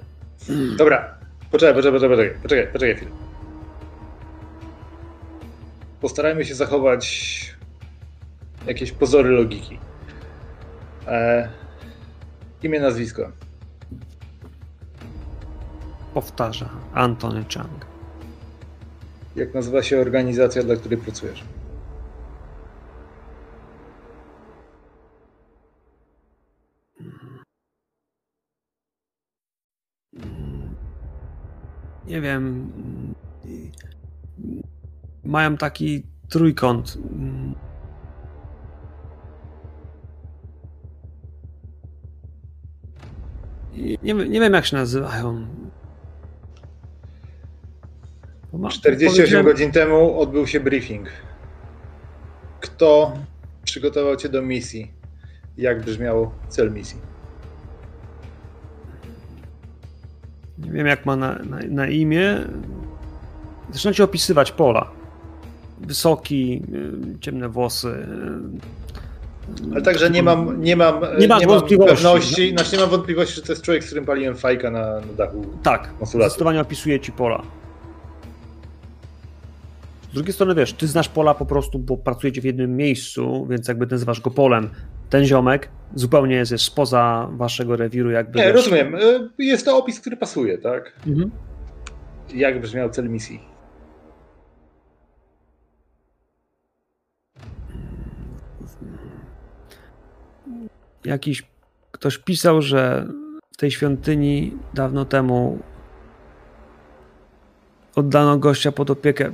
Dobra, 0.78 1.14
poczekaj, 1.50 1.74
poczekaj, 1.74 2.00
poczekaj, 2.00 2.30
poczekaj, 2.42 2.72
poczekaj 2.72 2.96
chwilę. 2.96 3.10
Postarajmy 6.00 6.44
się 6.44 6.54
zachować 6.54 7.54
jakieś 8.66 8.92
pozory 8.92 9.30
logiki. 9.30 9.78
E, 11.06 11.48
imię, 12.62 12.80
nazwisko. 12.80 13.32
Powtarza 16.14 16.68
Antony 16.94 17.44
Chang. 17.54 17.86
Jak 19.36 19.54
nazywa 19.54 19.82
się 19.82 20.00
organizacja, 20.00 20.62
dla 20.62 20.76
której 20.76 20.98
pracujesz? 20.98 21.44
Nie 32.06 32.20
wiem. 32.20 32.72
Mają 35.24 35.56
taki 35.56 36.02
trójkąt. 36.28 36.98
Nie, 44.02 44.14
nie 44.14 44.40
wiem, 44.40 44.52
jak 44.52 44.66
się 44.66 44.76
nazywają. 44.76 45.46
Ma- 48.52 48.68
48 48.68 49.16
powiedziałem- 49.16 49.46
godzin 49.46 49.70
temu 49.72 50.20
odbył 50.20 50.46
się 50.46 50.60
briefing. 50.60 51.08
Kto 52.60 53.12
przygotował 53.64 54.16
cię 54.16 54.28
do 54.28 54.42
misji? 54.42 54.92
Jak 55.56 55.84
brzmiał 55.84 56.30
cel 56.48 56.72
misji? 56.72 57.00
Nie 60.58 60.70
wiem, 60.70 60.86
jak 60.86 61.06
ma 61.06 61.16
na, 61.16 61.34
na, 61.38 61.58
na 61.68 61.86
imię. 61.88 62.38
Zaczynacie 63.72 64.04
opisywać 64.04 64.52
pola. 64.52 64.90
Wysoki, 65.80 66.62
y, 67.14 67.18
ciemne 67.20 67.48
włosy. 67.48 67.88
y, 67.88 69.72
Ale 69.72 69.82
także 69.82 70.10
nie 70.10 70.22
mam, 70.22 70.62
nie 70.62 70.76
mam, 70.76 71.00
Nie 71.18 71.28
mam 71.28 71.40
wątpliwości. 71.46 71.94
pewności, 71.94 72.50
znaczy 72.50 72.72
nie 72.76 72.80
mam 72.80 72.90
wątpliwości, 72.90 73.34
że 73.36 73.42
to 73.42 73.52
jest 73.52 73.62
człowiek, 73.62 73.82
z 73.82 73.86
którym 73.86 74.04
paliłem 74.04 74.36
fajka 74.36 74.70
na, 74.70 74.80
na 75.00 75.12
dachu. 75.16 75.46
Tak, 75.62 75.82
Konsulacji. 75.98 76.30
zdecydowanie 76.30 76.60
opisuje 76.60 77.00
ci 77.00 77.12
pola. 77.12 77.42
Z 80.12 80.14
drugiej 80.14 80.32
strony 80.32 80.54
wiesz, 80.54 80.72
ty 80.72 80.86
znasz 80.86 81.08
pola 81.08 81.34
po 81.34 81.46
prostu, 81.46 81.78
bo 81.78 81.96
pracujecie 81.96 82.40
w 82.40 82.44
jednym 82.44 82.76
miejscu, 82.76 83.46
więc 83.50 83.68
jakby 83.68 83.86
nazywasz 83.86 84.20
go 84.20 84.30
polem. 84.30 84.70
Ten 85.10 85.24
ziomek 85.24 85.68
zupełnie 85.94 86.36
jest, 86.36 86.52
jest 86.52 86.64
spoza 86.64 87.28
waszego 87.32 87.76
rewiru, 87.76 88.10
jakby. 88.10 88.38
Nie, 88.38 88.44
wiesz- 88.44 88.54
rozumiem. 88.54 88.94
Y, 88.94 89.28
Jest 89.38 89.64
to 89.64 89.76
opis, 89.78 90.00
który 90.00 90.16
pasuje, 90.16 90.58
tak? 90.58 90.92
Mhm. 91.06 91.30
Jak 92.34 92.60
brzmiał 92.60 92.90
cel 92.90 93.08
misji? 93.10 93.40
Jakiś 101.04 101.42
ktoś 101.92 102.18
pisał, 102.18 102.62
że 102.62 103.06
w 103.52 103.56
tej 103.56 103.70
świątyni 103.70 104.52
dawno 104.74 105.04
temu 105.04 105.58
oddano 107.96 108.38
gościa 108.38 108.72
pod 108.72 108.90
opiekę 108.90 109.32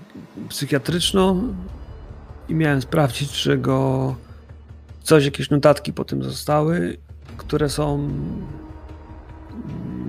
psychiatryczną 0.49 1.55
i 2.49 2.55
miałem 2.55 2.83
sprawdzić, 2.83 3.33
czy 3.33 3.59
go 3.59 4.15
coś, 5.03 5.25
jakieś 5.25 5.51
notatki 5.51 5.93
po 5.93 6.05
tym 6.05 6.23
zostały, 6.23 6.97
które 7.37 7.69
są 7.69 8.09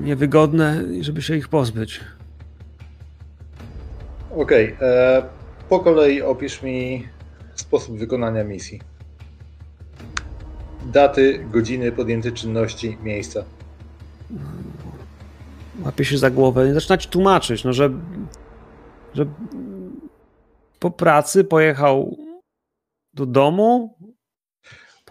niewygodne 0.02 0.84
i 0.92 1.04
żeby 1.04 1.22
się 1.22 1.36
ich 1.36 1.48
pozbyć. 1.48 2.00
Okej, 4.36 4.76
e, 4.82 5.24
po 5.70 5.80
kolei 5.80 6.22
opisz 6.22 6.64
mi 6.64 7.08
sposób 7.56 7.98
wykonania 7.98 8.44
misji. 8.44 8.82
Daty, 10.86 11.46
godziny, 11.52 11.92
podjęte 11.92 12.32
czynności, 12.32 12.98
miejsca. 13.04 13.44
Łapie 15.86 16.06
się 16.06 16.18
za 16.18 16.30
głowę 16.30 16.70
i 16.70 16.74
zaczyna 16.74 16.98
ci 16.98 17.10
tłumaczyć, 17.10 17.64
no, 17.64 17.74
że, 17.74 17.90
że 19.14 19.26
po 20.80 20.92
pracy 20.92 21.44
pojechał 21.44 22.18
do 23.14 23.26
domu, 23.26 23.98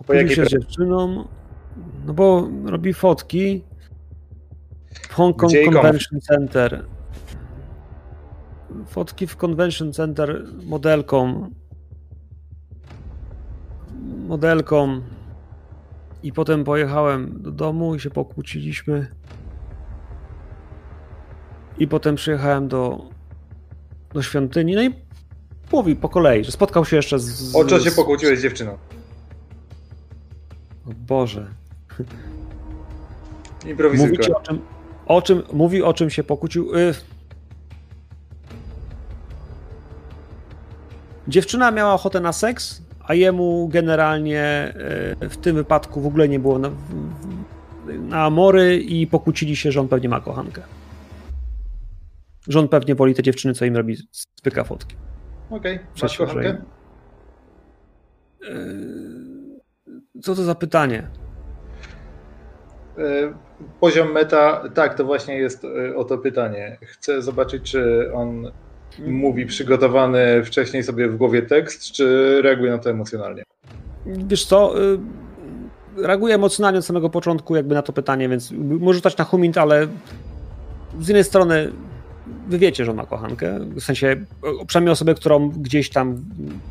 jakiej 0.09 0.37
się 0.37 0.45
z 0.45 0.49
dziewczyną, 0.49 1.29
no 2.07 2.15
bo 2.15 2.49
robi 2.65 2.95
fotki 2.95 3.65
w 5.09 5.15
Hong 5.15 5.37
Kong? 5.37 5.53
Convention 5.73 6.21
Center. 6.21 6.87
Fotki 8.87 9.27
w 9.27 9.37
Convention 9.37 9.93
Center 9.93 10.45
modelką. 10.65 11.51
Modelką. 14.29 15.01
I 16.23 16.33
potem 16.33 16.65
pojechałem 16.65 17.43
do 17.43 17.51
domu 17.51 17.95
i 17.95 18.01
się 18.01 18.11
pokłóciliśmy. 18.11 19.07
I 21.79 21.89
potem 21.89 22.15
przyjechałem 22.15 22.69
do, 22.69 23.11
do 24.15 24.23
świątyni. 24.23 24.75
No 24.75 24.83
i 24.83 24.95
mówi 25.73 25.97
po 25.97 26.09
kolei, 26.09 26.45
że 26.45 26.53
spotkał 26.53 26.85
się 26.85 26.97
jeszcze 26.97 27.19
z. 27.19 27.57
O 27.57 27.65
co 27.65 27.81
się 27.81 27.91
pokłóciłeś 27.91 28.39
z 28.39 28.43
dziewczyną? 28.43 28.79
O 30.87 30.91
Boże. 31.09 31.47
Improwizuj. 33.67 34.09
Mówi 34.09 34.33
o 34.33 34.41
czym, 34.41 34.61
o 35.07 35.23
czym, 35.23 35.43
mówi 35.53 35.83
o 35.83 35.95
czym 35.95 36.11
się 36.11 36.25
pokłócił. 36.25 36.77
Y... 36.77 36.95
Dziewczyna 41.29 41.71
miała 41.71 41.95
ochotę 41.95 42.21
na 42.21 42.33
seks, 42.33 42.83
a 43.05 43.15
jemu 43.15 43.69
generalnie 43.69 44.75
y, 45.23 45.29
w 45.29 45.37
tym 45.37 45.57
wypadku 45.57 46.01
w 46.01 46.07
ogóle 46.07 46.29
nie 46.29 46.39
było 46.39 46.59
na, 46.59 46.71
na 47.99 48.25
amory 48.25 48.77
i 48.77 49.07
pokłócili 49.07 49.57
się, 49.57 49.73
że 49.73 49.81
on 49.81 49.89
pewnie 49.89 50.09
ma 50.09 50.21
kochankę. 50.21 50.63
Że 52.49 52.59
on 52.59 52.69
pewnie 52.69 52.95
woli 52.95 53.15
te 53.15 53.23
dziewczyny, 53.23 53.55
co 53.55 53.65
im 53.65 53.77
robi 53.77 53.97
spyka 54.13 54.65
fotki. 54.65 54.97
Okej, 55.51 55.79
masz 55.79 55.87
Przecież, 55.95 56.19
że- 56.19 56.27
kochankę? 56.27 56.57
Y, 58.43 60.21
Co 60.23 60.35
to 60.35 60.43
za 60.43 60.55
pytanie? 60.55 61.09
E, 62.99 63.03
Poziom 63.81 64.13
meta, 64.13 64.63
tak, 64.75 64.95
to 64.95 65.05
właśnie 65.05 65.37
jest 65.39 65.65
e, 65.65 65.97
o 65.97 66.05
to 66.05 66.19
pytanie. 66.19 66.79
Chcę 66.83 67.23
zobaczyć, 67.23 67.63
czy 67.71 68.11
on 68.15 68.51
mówi 68.99 69.47
przygotowany 69.47 70.45
wcześniej 70.45 70.83
sobie 70.83 71.09
w 71.09 71.17
głowie 71.17 71.43
tekst, 71.43 71.93
czy 71.93 72.39
reaguje 72.43 72.71
na 72.71 72.79
to 72.79 72.91
emocjonalnie. 72.91 73.43
Wiesz 74.07 74.45
co, 74.47 74.75
reaguję 75.97 76.35
emocjonalnie 76.35 76.79
od 76.79 76.85
samego 76.85 77.11
początku 77.11 77.57
jakby 77.57 77.75
na 77.75 77.83
to 77.83 77.93
pytanie, 77.93 78.29
więc 78.29 78.53
może 78.57 78.95
rzucać 78.97 79.17
na 79.17 79.25
humint, 79.25 79.59
ale 79.59 79.87
z 81.01 81.09
jednej 81.09 81.25
strony 81.25 81.73
wy 82.49 82.59
wiecie, 82.59 82.85
że 82.85 82.91
on 82.91 82.97
ma 82.97 83.07
kochankę, 83.07 83.59
w 83.61 83.81
sensie 83.81 84.17
przynajmniej 84.67 84.93
osobę, 84.93 85.15
którą 85.15 85.51
gdzieś 85.51 85.91
tam 85.91 86.25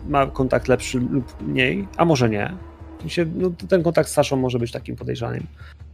ma 0.08 0.28
kontakt 0.28 0.68
lepszy 0.68 1.00
lub 1.00 1.42
mniej, 1.42 1.88
a 1.98 2.06
może 2.06 2.30
nie. 2.30 2.54
W 2.98 3.02
sensie, 3.02 3.26
no, 3.36 3.52
ten 3.70 3.84
kontakt 3.84 4.10
z 4.10 4.14
Saszą 4.14 4.36
może 4.36 4.60
być 4.60 4.72
takim 4.72 4.96
podejrzanym. 4.96 5.48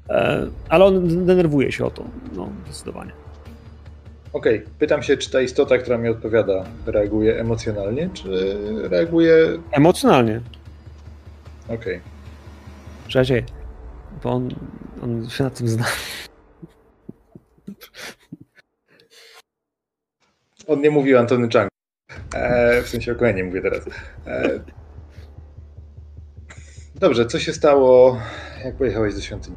E, 0.10 0.48
Ale 0.70 0.86
on 0.86 1.26
denerwuje 1.26 1.72
się 1.72 1.86
o 1.86 1.92
to, 1.92 2.04
no 2.36 2.50
zdecydowanie. 2.66 3.12
Okej, 4.34 4.66
pytam 4.80 5.04
się, 5.04 5.18
czy 5.18 5.32
ta 5.32 5.42
istota, 5.42 5.78
która 5.78 5.98
mi 5.98 6.10
odpowiada, 6.10 6.64
reaguje 6.86 7.40
emocjonalnie, 7.40 8.10
czy 8.14 8.58
reaguje... 8.90 9.36
Emocjonalnie. 9.72 10.42
Okej. 11.70 12.02
Cześć, 13.08 13.32
bo 14.24 14.32
on, 14.32 14.50
on 15.04 15.30
się 15.30 15.44
na 15.44 15.50
tym 15.50 15.68
zna. 15.68 15.86
On 20.68 20.82
nie 20.82 20.92
mówił 20.92 21.18
Antony 21.20 21.48
Chang. 21.50 21.70
E, 22.36 22.82
w 22.82 22.90
sensie 22.90 23.12
o 23.12 23.16
Koenie 23.16 23.44
mówię 23.44 23.62
teraz. 23.62 23.80
E, 24.28 24.60
dobrze, 26.96 27.26
co 27.26 27.40
się 27.40 27.54
stało, 27.54 28.18
jak 28.66 28.76
pojechałeś 28.76 29.16
do 29.16 29.22
świątyni? 29.22 29.56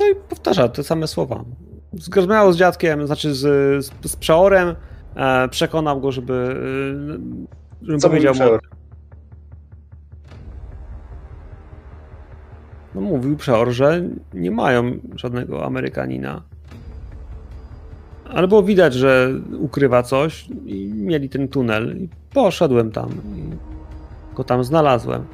No 0.00 0.06
i 0.08 0.14
powtarza 0.28 0.68
te 0.68 0.82
same 0.84 1.06
słowa. 1.06 1.44
Rozmawiał 2.16 2.52
z 2.52 2.56
dziadkiem, 2.56 3.06
znaczy 3.06 3.34
z, 3.34 3.40
z, 3.84 4.10
z 4.10 4.16
przeorem, 4.16 4.74
e, 5.16 5.48
przekonał 5.48 6.00
go, 6.00 6.12
żeby, 6.12 6.56
e, 7.82 7.86
żeby 7.86 7.98
Co 7.98 8.08
powiedział 8.08 8.34
mu. 8.34 8.40
przeor? 8.40 8.60
No, 12.94 13.00
mówił 13.00 13.36
przeor, 13.36 13.70
że 13.70 14.02
nie 14.34 14.50
mają 14.50 14.98
żadnego 15.14 15.64
Amerykanina. 15.64 16.42
Ale 18.34 18.48
było 18.48 18.62
widać, 18.62 18.94
że 18.94 19.32
ukrywa 19.58 20.02
coś 20.02 20.48
i 20.66 20.88
mieli 20.94 21.28
ten 21.28 21.48
tunel. 21.48 21.96
I 21.98 22.08
poszedłem 22.34 22.92
tam 22.92 23.10
i 23.10 23.56
go 24.36 24.44
tam 24.44 24.64
znalazłem. 24.64 25.26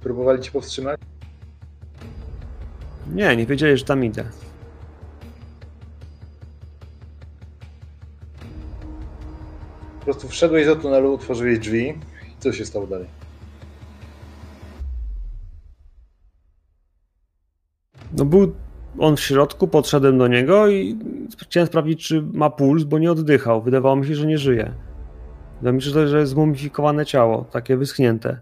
Próbowali 0.00 0.42
cię 0.42 0.50
powstrzymać? 0.50 1.00
Nie, 3.14 3.36
nie 3.36 3.46
wiedzieli, 3.46 3.76
że 3.76 3.84
tam 3.84 4.04
idę. 4.04 4.24
Po 9.98 10.04
prostu 10.04 10.28
wszedłeś 10.28 10.66
do 10.66 10.76
tunelu, 10.76 11.14
otworzyłeś 11.14 11.58
drzwi 11.58 11.88
i 11.88 12.40
co 12.40 12.52
się 12.52 12.64
stało 12.64 12.86
dalej? 12.86 13.06
No 18.12 18.24
był 18.24 18.54
on 18.98 19.16
w 19.16 19.20
środku, 19.20 19.68
podszedłem 19.68 20.18
do 20.18 20.28
niego 20.28 20.68
i 20.68 20.98
chciałem 21.38 21.66
sprawdzić, 21.66 22.06
czy 22.08 22.22
ma 22.22 22.50
puls, 22.50 22.84
bo 22.84 22.98
nie 22.98 23.12
oddychał. 23.12 23.62
Wydawało 23.62 23.96
mi 23.96 24.06
się, 24.06 24.14
że 24.14 24.26
nie 24.26 24.38
żyje. 24.38 24.72
Wydawało 25.54 25.72
mi 25.72 25.82
się, 25.82 26.08
że 26.08 26.18
jest 26.18 26.32
zmumifikowane 26.32 27.06
ciało, 27.06 27.44
takie 27.44 27.76
wyschnięte. 27.76 28.40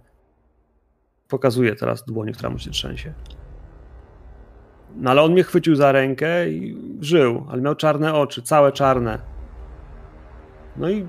Pokazuję 1.29 1.75
teraz 1.75 2.05
dłoni, 2.05 2.33
która 2.33 2.51
mu 2.51 2.59
się 2.59 2.71
trzęsie. 2.71 3.13
No 4.97 5.11
ale 5.11 5.23
on 5.23 5.33
mnie 5.33 5.45
chwycił 5.45 5.77
za 5.77 5.93
rękę 5.93 6.51
i 6.51 6.77
żył, 7.01 7.47
ale 7.51 7.63
miał 7.63 7.75
czarne 7.75 8.15
oczy, 8.15 8.43
całe 8.43 8.73
czarne. 8.73 9.19
No 10.77 10.91
i 10.91 11.07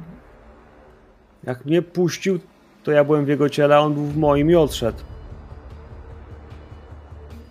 jak 1.43 1.65
mnie 1.65 1.81
puścił, 1.81 2.39
to 2.83 2.91
ja 2.91 3.03
byłem 3.03 3.25
w 3.25 3.27
jego 3.27 3.49
ciele, 3.49 3.75
a 3.75 3.79
on 3.79 3.93
był 3.93 4.03
w 4.03 4.17
moim 4.17 4.51
i 4.51 4.55
odszedł. 4.55 4.97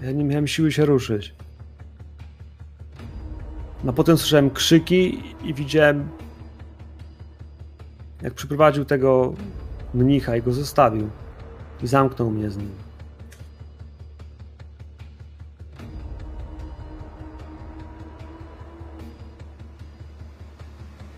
Ja 0.00 0.12
nie 0.12 0.24
miałem 0.24 0.46
siły 0.46 0.72
się 0.72 0.84
ruszyć. 0.84 1.34
No 3.86 3.92
potem 3.92 4.18
słyszałem 4.18 4.50
krzyki 4.50 5.22
i 5.44 5.54
widziałem, 5.54 6.08
jak 8.22 8.34
przyprowadził 8.34 8.84
tego 8.84 9.34
mnicha 9.94 10.36
i 10.36 10.42
go 10.42 10.52
zostawił. 10.52 11.10
I 11.82 11.86
zamknął 11.86 12.30
mnie 12.30 12.50
z 12.50 12.56
nim. 12.56 12.70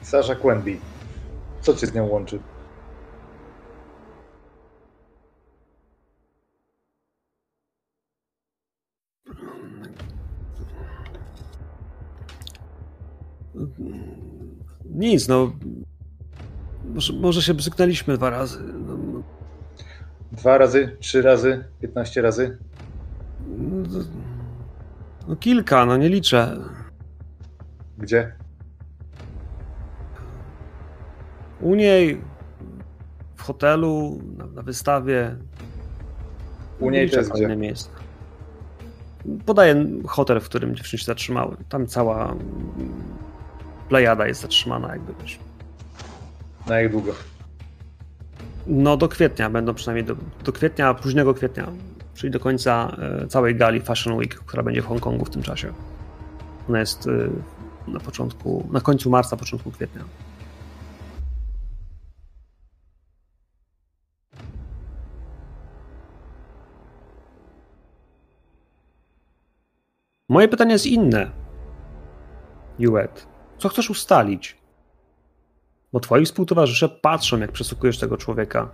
Sasha 0.03 0.35
Quenby. 0.35 0.77
Co 1.61 1.75
cię 1.75 1.87
z 1.87 1.95
nią 1.95 2.07
łączy? 2.07 2.39
Nic, 14.85 15.29
no. 15.29 15.53
Może, 16.95 17.13
może 17.13 17.43
się 17.43 17.55
bzyknęliśmy 17.55 18.17
dwa 18.17 18.31
razy. 18.31 18.59
No, 18.87 18.99
Dwa 20.33 20.59
razy, 20.59 20.97
trzy 21.01 21.23
razy, 21.23 21.65
piętnaście 21.81 22.23
razy? 22.23 22.59
no, 23.59 23.99
no 25.29 25.37
kilka, 25.37 25.87
no 25.87 25.97
nie 25.97 26.09
liczę. 26.09 26.57
Gdzie? 27.99 28.33
U 31.61 31.75
niej, 31.75 32.21
w 33.37 33.43
hotelu, 33.43 34.21
na, 34.37 34.47
na 34.47 34.63
wystawie. 34.63 35.37
U 36.81 36.91
niej 36.91 37.09
w 37.09 37.11
gdzie? 37.11 37.45
innym 37.45 37.61
miejscu. 37.61 37.91
Podaję 39.47 39.87
hotel, 40.07 40.41
w 40.41 40.45
którym 40.45 40.75
dziewczyny 40.77 40.99
się 40.99 41.07
zatrzymały. 41.07 41.57
Tam 41.69 41.87
cała 41.87 42.35
plejada 43.89 44.27
jest 44.27 44.41
zatrzymana, 44.41 44.93
jakby 44.93 45.13
wiesz. 45.21 45.39
Na 46.67 46.81
jak 46.81 46.93
długo? 46.93 47.15
No 48.67 48.97
do 48.97 49.09
kwietnia 49.09 49.51
będą 49.51 49.75
przynajmniej 49.75 50.05
do, 50.05 50.17
do 50.45 50.53
kwietnia, 50.53 50.95
późnego 50.95 51.35
kwietnia, 51.35 51.67
czyli 52.15 52.31
do 52.31 52.41
końca 52.41 52.97
e, 53.23 53.27
całej 53.27 53.55
gali 53.57 53.81
Fashion 53.81 54.15
Week, 54.15 54.35
która 54.35 54.63
będzie 54.63 54.83
w 54.83 54.87
Hongkongu 54.87 55.25
w 55.25 55.31
tym 55.31 55.43
czasie. 55.43 55.73
Ona 56.69 56.81
jest 56.81 57.07
e, 57.07 57.91
na 57.91 58.01
początku, 58.01 58.69
na 58.73 58.81
końcu 58.81 59.11
marca, 59.11 59.37
początku 59.37 59.71
kwietnia. 59.71 60.05
Moje 70.29 70.49
pytanie 70.49 70.73
jest 70.73 70.87
inne. 70.87 71.31
Juet, 72.79 73.27
co 73.59 73.69
chcesz 73.69 73.91
ustalić? 73.91 74.57
Bo 75.93 76.01
twoi 76.01 76.27
współtowarzysze 76.27 76.89
patrzą, 76.89 77.39
jak 77.39 77.53
przesłuchujesz 77.53 77.99
tego 77.99 78.17
człowieka. 78.17 78.69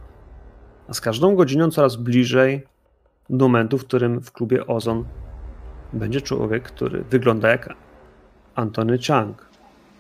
A 0.89 0.95
z 0.95 1.01
każdą 1.01 1.35
godziną 1.37 1.71
coraz 1.71 1.97
bliżej 1.97 2.67
do 3.31 3.45
momentu, 3.49 3.79
w 3.79 3.85
którym 3.85 4.21
w 4.21 4.33
klubie 4.33 4.67
Ozon 4.67 5.05
będzie 5.93 6.21
człowiek, 6.21 6.63
który 6.63 7.03
wygląda 7.05 7.49
jak 7.49 7.69
Antony 8.55 8.99
Chang. 8.99 9.49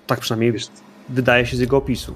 Tak 0.06 0.20
przynajmniej 0.20 0.52
Wiesz, 0.52 0.68
wydaje 1.08 1.46
się 1.46 1.56
z 1.56 1.60
jego 1.60 1.76
opisu. 1.76 2.14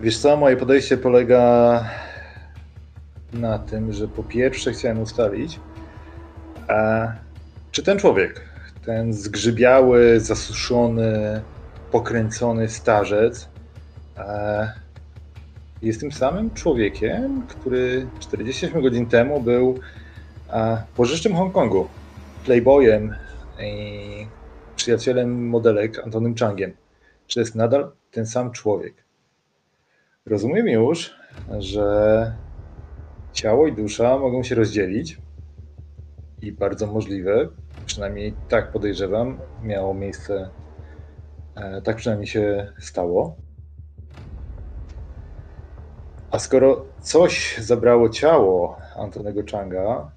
wiesz 0.00 0.18
co, 0.18 0.36
moje 0.36 0.56
podejście 0.56 0.96
polega 0.96 1.84
na 3.32 3.58
tym, 3.58 3.92
że 3.92 4.08
po 4.08 4.22
pierwsze 4.22 4.72
chciałem 4.72 5.00
ustalić, 5.00 5.60
a, 6.68 7.06
czy 7.72 7.82
ten 7.82 7.98
człowiek, 7.98 8.53
ten 8.86 9.12
zgrzybiały, 9.12 10.20
zasuszony, 10.20 11.42
pokręcony 11.90 12.68
starzec 12.68 13.48
e, 14.18 14.72
jest 15.82 16.00
tym 16.00 16.12
samym 16.12 16.50
człowiekiem, 16.50 17.46
który 17.48 18.06
48 18.20 18.82
godzin 18.82 19.06
temu 19.06 19.40
był 19.40 19.78
e, 20.50 20.82
pożyszczym 20.96 21.36
Hongkongu, 21.36 21.88
playboyem 22.44 23.14
i 23.60 24.26
przyjacielem 24.76 25.48
modelek 25.48 25.98
Antonym 26.04 26.34
Changiem. 26.34 26.72
Czy 27.26 27.40
jest 27.40 27.54
nadal 27.54 27.92
ten 28.10 28.26
sam 28.26 28.52
człowiek? 28.52 28.94
Rozumiem 30.26 30.68
już, 30.68 31.14
że 31.58 32.32
ciało 33.32 33.66
i 33.66 33.72
dusza 33.72 34.18
mogą 34.18 34.42
się 34.42 34.54
rozdzielić 34.54 35.18
i 36.42 36.52
bardzo 36.52 36.86
możliwe, 36.86 37.48
przynajmniej 37.84 38.34
tak 38.48 38.72
podejrzewam, 38.72 39.38
miało 39.62 39.94
miejsce, 39.94 40.50
e, 41.54 41.82
tak 41.82 41.96
przynajmniej 41.96 42.26
się 42.26 42.72
stało. 42.78 43.36
A 46.30 46.38
skoro 46.38 46.84
coś 47.00 47.58
zabrało 47.58 48.08
ciało 48.08 48.76
Antonego 48.96 49.40
Changa, 49.50 50.10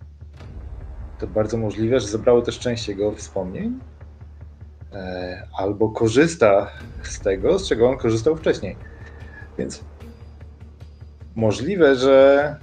to 1.19 1.27
bardzo 1.27 1.57
możliwe, 1.57 1.99
że 1.99 2.07
zabrało 2.07 2.41
też 2.41 2.59
część 2.59 2.87
jego 2.87 3.11
wspomnień, 3.11 3.79
e, 4.93 5.47
albo 5.57 5.89
korzysta 5.89 6.71
z 7.03 7.19
tego, 7.19 7.59
z 7.59 7.69
czego 7.69 7.89
on 7.89 7.97
korzystał 7.97 8.35
wcześniej. 8.35 8.75
Więc 9.57 9.83
możliwe, 11.35 11.95
że 11.95 12.55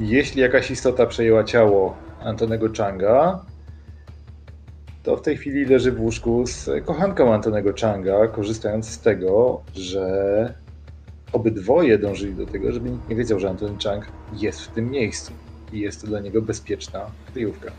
jeśli 0.00 0.40
jakaś 0.40 0.70
istota 0.70 1.06
przejęła 1.06 1.44
ciało 1.44 1.96
Antonego 2.20 2.66
Changa, 2.76 3.44
to 5.04 5.16
w 5.16 5.22
tej 5.22 5.36
chwili 5.36 5.64
leży 5.64 5.92
w 5.92 6.00
łóżku 6.00 6.46
z 6.46 6.70
kochanką 6.84 7.34
Antonego 7.34 7.72
Changa, 7.80 8.28
korzystając 8.28 8.88
z 8.88 9.00
tego, 9.00 9.62
że 9.74 10.54
obydwoje 11.32 11.98
dążyli 11.98 12.34
do 12.34 12.46
tego, 12.46 12.72
żeby 12.72 12.90
nikt 12.90 13.08
nie 13.08 13.16
wiedział, 13.16 13.40
że 13.40 13.50
Antony 13.50 13.78
Chang 13.84 14.06
jest 14.32 14.60
w 14.60 14.68
tym 14.68 14.90
miejscu 14.90 15.32
i 15.72 15.80
jest 15.80 16.00
to 16.00 16.06
dla 16.06 16.20
niego 16.20 16.42
bezpieczna 16.42 17.10
kryjówka. 17.32 17.70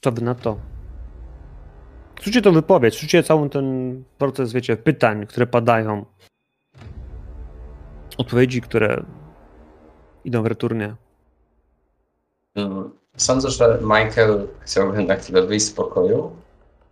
Co 0.00 0.12
wy 0.12 0.22
na 0.22 0.34
to? 0.34 0.58
Słyszycie 2.16 2.42
tą 2.42 2.52
wypowiedź, 2.52 2.94
słyszycie 2.94 3.22
cały 3.22 3.50
ten 3.50 4.04
proces, 4.18 4.52
wiecie, 4.52 4.76
pytań, 4.76 5.26
które 5.26 5.46
padają. 5.46 6.04
Odpowiedzi, 8.18 8.60
które 8.60 9.04
idą 10.24 10.42
w 10.42 10.46
returnie. 10.46 10.94
Sądzę, 13.18 13.50
że 13.50 13.78
Michael 13.82 14.48
chciałby 14.60 15.02
na 15.02 15.16
chwilę 15.16 15.46
wyjść 15.46 15.66
z 15.66 15.70
pokoju 15.70 16.30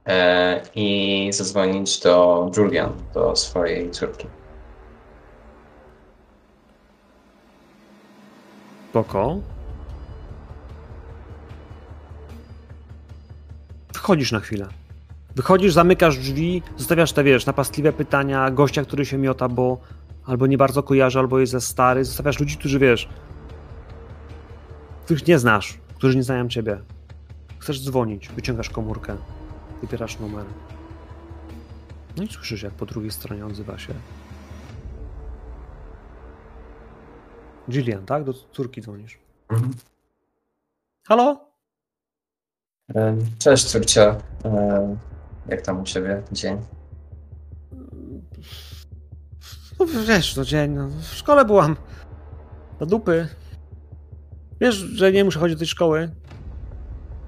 e, 0.07 0.63
i 0.75 1.29
zadzwonić 1.33 2.01
do 2.01 2.51
Julian, 2.57 2.93
do 3.15 3.37
swojej 3.37 3.91
córki. 3.91 4.27
Spoko. 8.91 9.37
Wychodzisz 13.95 14.33
na 14.33 14.41
chwilę. 14.41 14.67
Wychodzisz, 15.37 15.73
zamykasz 15.73 16.19
drzwi, 16.19 16.63
zostawiasz 16.77 17.13
te, 17.13 17.25
wiesz, 17.25 17.47
napastliwe 17.47 17.93
pytania 17.93 18.51
gościa, 18.51 18.83
który 18.83 19.07
się 19.07 19.19
miota, 19.19 19.49
bo 19.49 19.79
albo 20.25 20.47
nie 20.47 20.59
bardzo 20.59 20.83
kojarzy, 20.83 21.19
albo 21.19 21.39
jest 21.39 21.53
za 21.53 21.61
stary. 21.61 22.05
Zostawiasz 22.05 22.41
ludzi, 22.41 22.57
którzy, 22.57 22.79
wiesz, 22.79 23.09
których 25.05 25.27
nie 25.27 25.39
znasz, 25.39 25.79
którzy 25.97 26.17
nie 26.17 26.23
znają 26.23 26.49
ciebie. 26.49 26.81
Chcesz 27.59 27.85
dzwonić, 27.85 28.29
wyciągasz 28.29 28.71
komórkę, 28.71 29.17
wybierasz 29.83 30.19
numer. 30.19 30.45
No 32.17 32.23
i 32.23 32.29
słyszysz, 32.29 32.63
jak 32.63 32.73
po 32.73 32.87
drugiej 32.87 33.11
stronie 33.11 33.47
odzywa 33.47 33.79
się 33.79 33.95
Gillian, 37.71 38.07
tak? 38.07 38.25
Do 38.25 38.33
córki 38.53 38.83
dzwonisz. 38.83 39.19
Mhm. 39.49 39.71
Halo? 41.09 41.51
E, 42.95 43.17
Cześć 43.39 43.65
córcia. 43.65 44.17
E, 44.45 44.97
Jak 45.49 45.63
tam 45.63 45.81
u 45.81 45.85
ciebie 45.85 46.23
dzień? 46.33 46.59
No 49.79 49.87
wiesz, 50.07 50.37
no 50.37 50.45
dzień, 50.45 50.71
no, 50.71 50.89
w 50.89 51.05
szkole 51.05 51.45
byłam. 51.45 51.77
Do 52.79 52.87
dupy. 52.87 53.29
Wiesz, 54.61 54.75
że 54.75 55.13
nie 55.13 55.25
muszę 55.25 55.39
chodzić 55.39 55.55
do 55.57 55.59
tej 55.59 55.67
szkoły? 55.69 56.11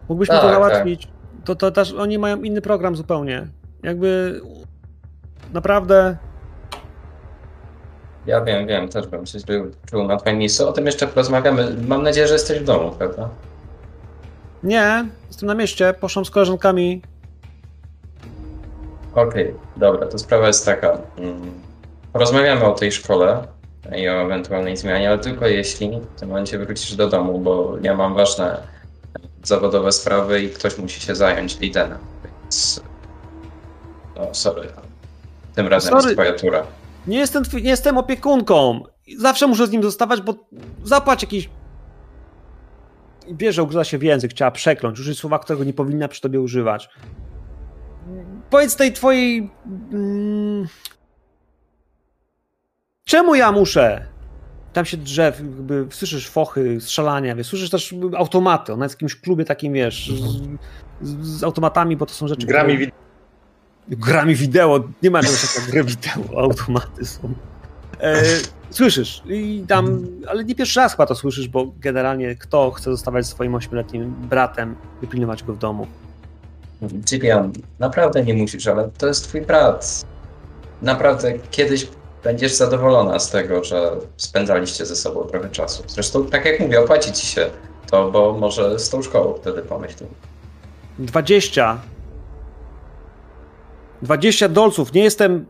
Mógłbyś 0.08 0.28
mi 0.28 0.34
to 0.36 0.42
Tak, 0.42 0.50
załatwić? 0.54 1.08
To, 1.44 1.54
to 1.54 1.70
też 1.70 1.92
oni 1.92 2.18
mają 2.18 2.42
inny 2.42 2.60
program 2.60 2.96
zupełnie. 2.96 3.46
Jakby 3.82 4.40
naprawdę 5.52 6.16
Ja 8.26 8.40
wiem, 8.44 8.66
wiem, 8.66 8.88
też 8.88 9.06
bym 9.06 9.26
się 9.26 9.38
źle 9.38 9.64
czuł 9.90 10.04
na 10.06 10.16
twoim 10.16 10.38
miejscu. 10.38 10.68
O 10.68 10.72
tym 10.72 10.86
jeszcze 10.86 11.06
porozmawiamy. 11.06 11.76
Mam 11.88 12.02
nadzieję, 12.02 12.26
że 12.28 12.32
jesteś 12.32 12.58
w 12.60 12.64
domu, 12.64 12.90
prawda? 12.98 13.28
nie, 14.62 15.08
jestem 15.26 15.46
na 15.46 15.54
mieście, 15.54 15.94
poszłam 16.00 16.24
z 16.24 16.30
koleżankami. 16.30 17.02
Okej, 19.14 19.54
dobra, 19.76 20.06
to 20.06 20.18
sprawa 20.18 20.46
jest 20.46 20.64
taka. 20.66 20.98
Mm, 21.18 21.52
Porozmawiamy 22.12 22.64
o 22.64 22.72
tej 22.74 22.92
szkole 22.92 23.46
i 23.96 24.08
o 24.08 24.12
ewentualnej 24.12 24.76
zmianie, 24.76 25.08
ale 25.08 25.18
tylko 25.18 25.46
jeśli 25.46 26.00
w 26.16 26.20
tym 26.20 26.28
momencie 26.28 26.58
wrócisz 26.58 26.96
do 26.96 27.08
domu, 27.08 27.38
bo 27.38 27.76
ja 27.82 27.94
mam 27.96 28.14
ważne 28.14 28.62
zawodowe 29.44 29.92
sprawy 29.92 30.42
i 30.42 30.50
ktoś 30.50 30.78
musi 30.78 31.00
się 31.00 31.14
zająć 31.14 31.60
lidenem, 31.60 31.98
więc... 32.24 32.82
No, 34.16 34.34
sorry. 34.34 34.68
Tym 35.54 35.68
razem 35.68 35.90
Sorry. 35.90 36.04
jest 36.04 36.14
twoja 36.14 36.32
tura. 36.32 36.66
Nie 37.06 37.18
jestem, 37.18 37.42
nie 37.52 37.70
jestem 37.70 37.98
opiekunką. 37.98 38.82
Zawsze 39.18 39.46
muszę 39.46 39.66
z 39.66 39.70
nim 39.70 39.82
zostawać, 39.82 40.20
bo 40.20 40.34
zapłać 40.84 41.22
jakiś. 41.22 41.50
I 43.26 43.34
Bierze, 43.34 43.62
ugryza 43.62 43.84
się 43.84 43.98
w 43.98 44.02
język, 44.02 44.30
chciała 44.30 44.50
przekląć, 44.50 45.00
użyć 45.00 45.18
słowa, 45.18 45.38
którego 45.38 45.64
nie 45.64 45.72
powinna 45.72 46.08
przy 46.08 46.20
tobie 46.20 46.40
używać. 46.40 46.88
Powiedz 48.50 48.76
tej 48.76 48.92
twojej. 48.92 49.50
Mm, 49.92 50.66
czemu 53.08 53.34
ja 53.34 53.52
muszę? 53.52 54.06
Tam 54.72 54.84
się 54.84 54.96
drzew, 54.96 55.40
jakby 55.40 55.86
słyszysz 55.90 56.28
fochy, 56.28 56.80
strzelania, 56.80 57.34
wiesz, 57.36 57.46
słyszysz 57.46 57.70
też 57.70 57.94
automaty. 58.16 58.72
Ona 58.72 58.84
jest 58.84 58.94
w 58.94 58.96
jakimś 58.96 59.16
klubie 59.16 59.44
takim, 59.44 59.72
wiesz, 59.72 60.12
z, 60.12 60.42
z, 61.08 61.26
z 61.26 61.44
automatami, 61.44 61.96
bo 61.96 62.06
to 62.06 62.14
są 62.14 62.28
rzeczy. 62.28 62.46
Grami 62.46 62.74
które- 62.74 62.90
wideo. 63.88 64.06
grami 64.06 64.34
wideo, 64.34 64.88
nie 65.02 65.10
ma 65.10 65.22
czegoś 65.22 65.54
takiego 65.54 65.72
gry 65.72 65.84
wideo, 65.84 66.40
automaty 66.42 67.04
są. 67.04 67.34
E, 68.00 68.22
słyszysz 68.70 69.22
i 69.28 69.64
tam, 69.68 70.06
ale 70.28 70.44
nie 70.44 70.54
pierwszy 70.54 70.80
raz 70.80 70.92
chyba 70.92 71.06
to 71.06 71.14
słyszysz, 71.14 71.48
bo 71.48 71.66
generalnie 71.80 72.36
kto 72.36 72.70
chce 72.70 72.90
zostawać 72.90 73.26
swoim 73.26 73.54
ośmioletnim 73.54 74.14
bratem, 74.14 74.76
wypilnować 75.00 75.42
go 75.42 75.52
w 75.54 75.58
domu. 75.58 75.86
Cyprian, 77.04 77.52
naprawdę 77.78 78.24
nie 78.24 78.34
musisz, 78.34 78.66
ale 78.66 78.88
to 78.98 79.06
jest 79.06 79.24
twój 79.28 79.40
brat. 79.42 80.04
Naprawdę 80.82 81.32
kiedyś 81.50 81.86
będziesz 82.24 82.54
zadowolona 82.54 83.18
z 83.18 83.30
tego, 83.30 83.64
że 83.64 83.90
spędzaliście 84.16 84.86
ze 84.86 84.96
sobą 84.96 85.24
trochę 85.24 85.50
czasu. 85.50 85.82
Zresztą, 85.86 86.26
tak 86.26 86.44
jak 86.44 86.60
mówię, 86.60 86.80
opłaci 86.80 87.12
ci 87.12 87.26
się 87.26 87.50
to, 87.90 88.10
bo 88.10 88.32
może 88.32 88.78
z 88.78 88.90
tą 88.90 89.02
szkołą 89.02 89.34
wtedy 89.34 89.62
pomyśl. 89.62 90.04
20 90.98 91.78
20 94.02 94.48
dolców, 94.48 94.92
nie 94.92 95.02
jestem 95.02 95.46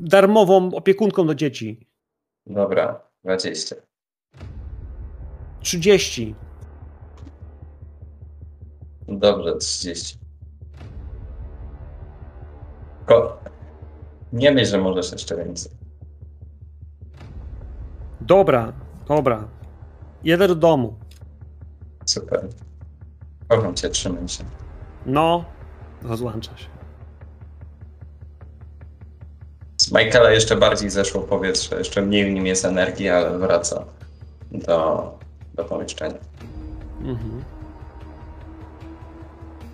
darmową 0.00 0.74
opiekunką 0.74 1.26
do 1.26 1.34
dzieci. 1.34 1.88
Dobra, 2.46 3.00
20. 3.24 3.76
30. 5.60 6.34
Dobrze, 9.08 9.56
30. 9.56 10.18
Ko 13.06 13.38
nie 14.32 14.52
myśl, 14.52 14.70
że 14.70 14.78
możesz 14.78 15.12
jeszcze 15.12 15.36
więcej. 15.36 15.83
Dobra, 18.24 18.72
dobra. 19.08 19.48
Jedę 20.22 20.48
do 20.48 20.54
domu. 20.54 20.94
Super. 22.04 22.48
Kocham 23.48 23.74
cię, 23.74 23.88
trzymaj 23.88 24.28
się. 24.28 24.44
No, 25.06 25.44
rozłącza 26.02 26.56
się. 26.56 26.66
Z 29.76 29.92
Michaela 29.92 30.30
jeszcze 30.30 30.56
bardziej 30.56 30.90
zeszło 30.90 31.22
powietrze, 31.22 31.78
jeszcze 31.78 32.02
mniej 32.02 32.30
w 32.30 32.34
nim 32.34 32.46
jest 32.46 32.64
energii, 32.64 33.08
ale 33.08 33.38
wraca 33.38 33.84
do, 34.52 35.18
do 35.54 35.64
pomieszczenia. 35.64 36.18
Mhm. 37.00 37.44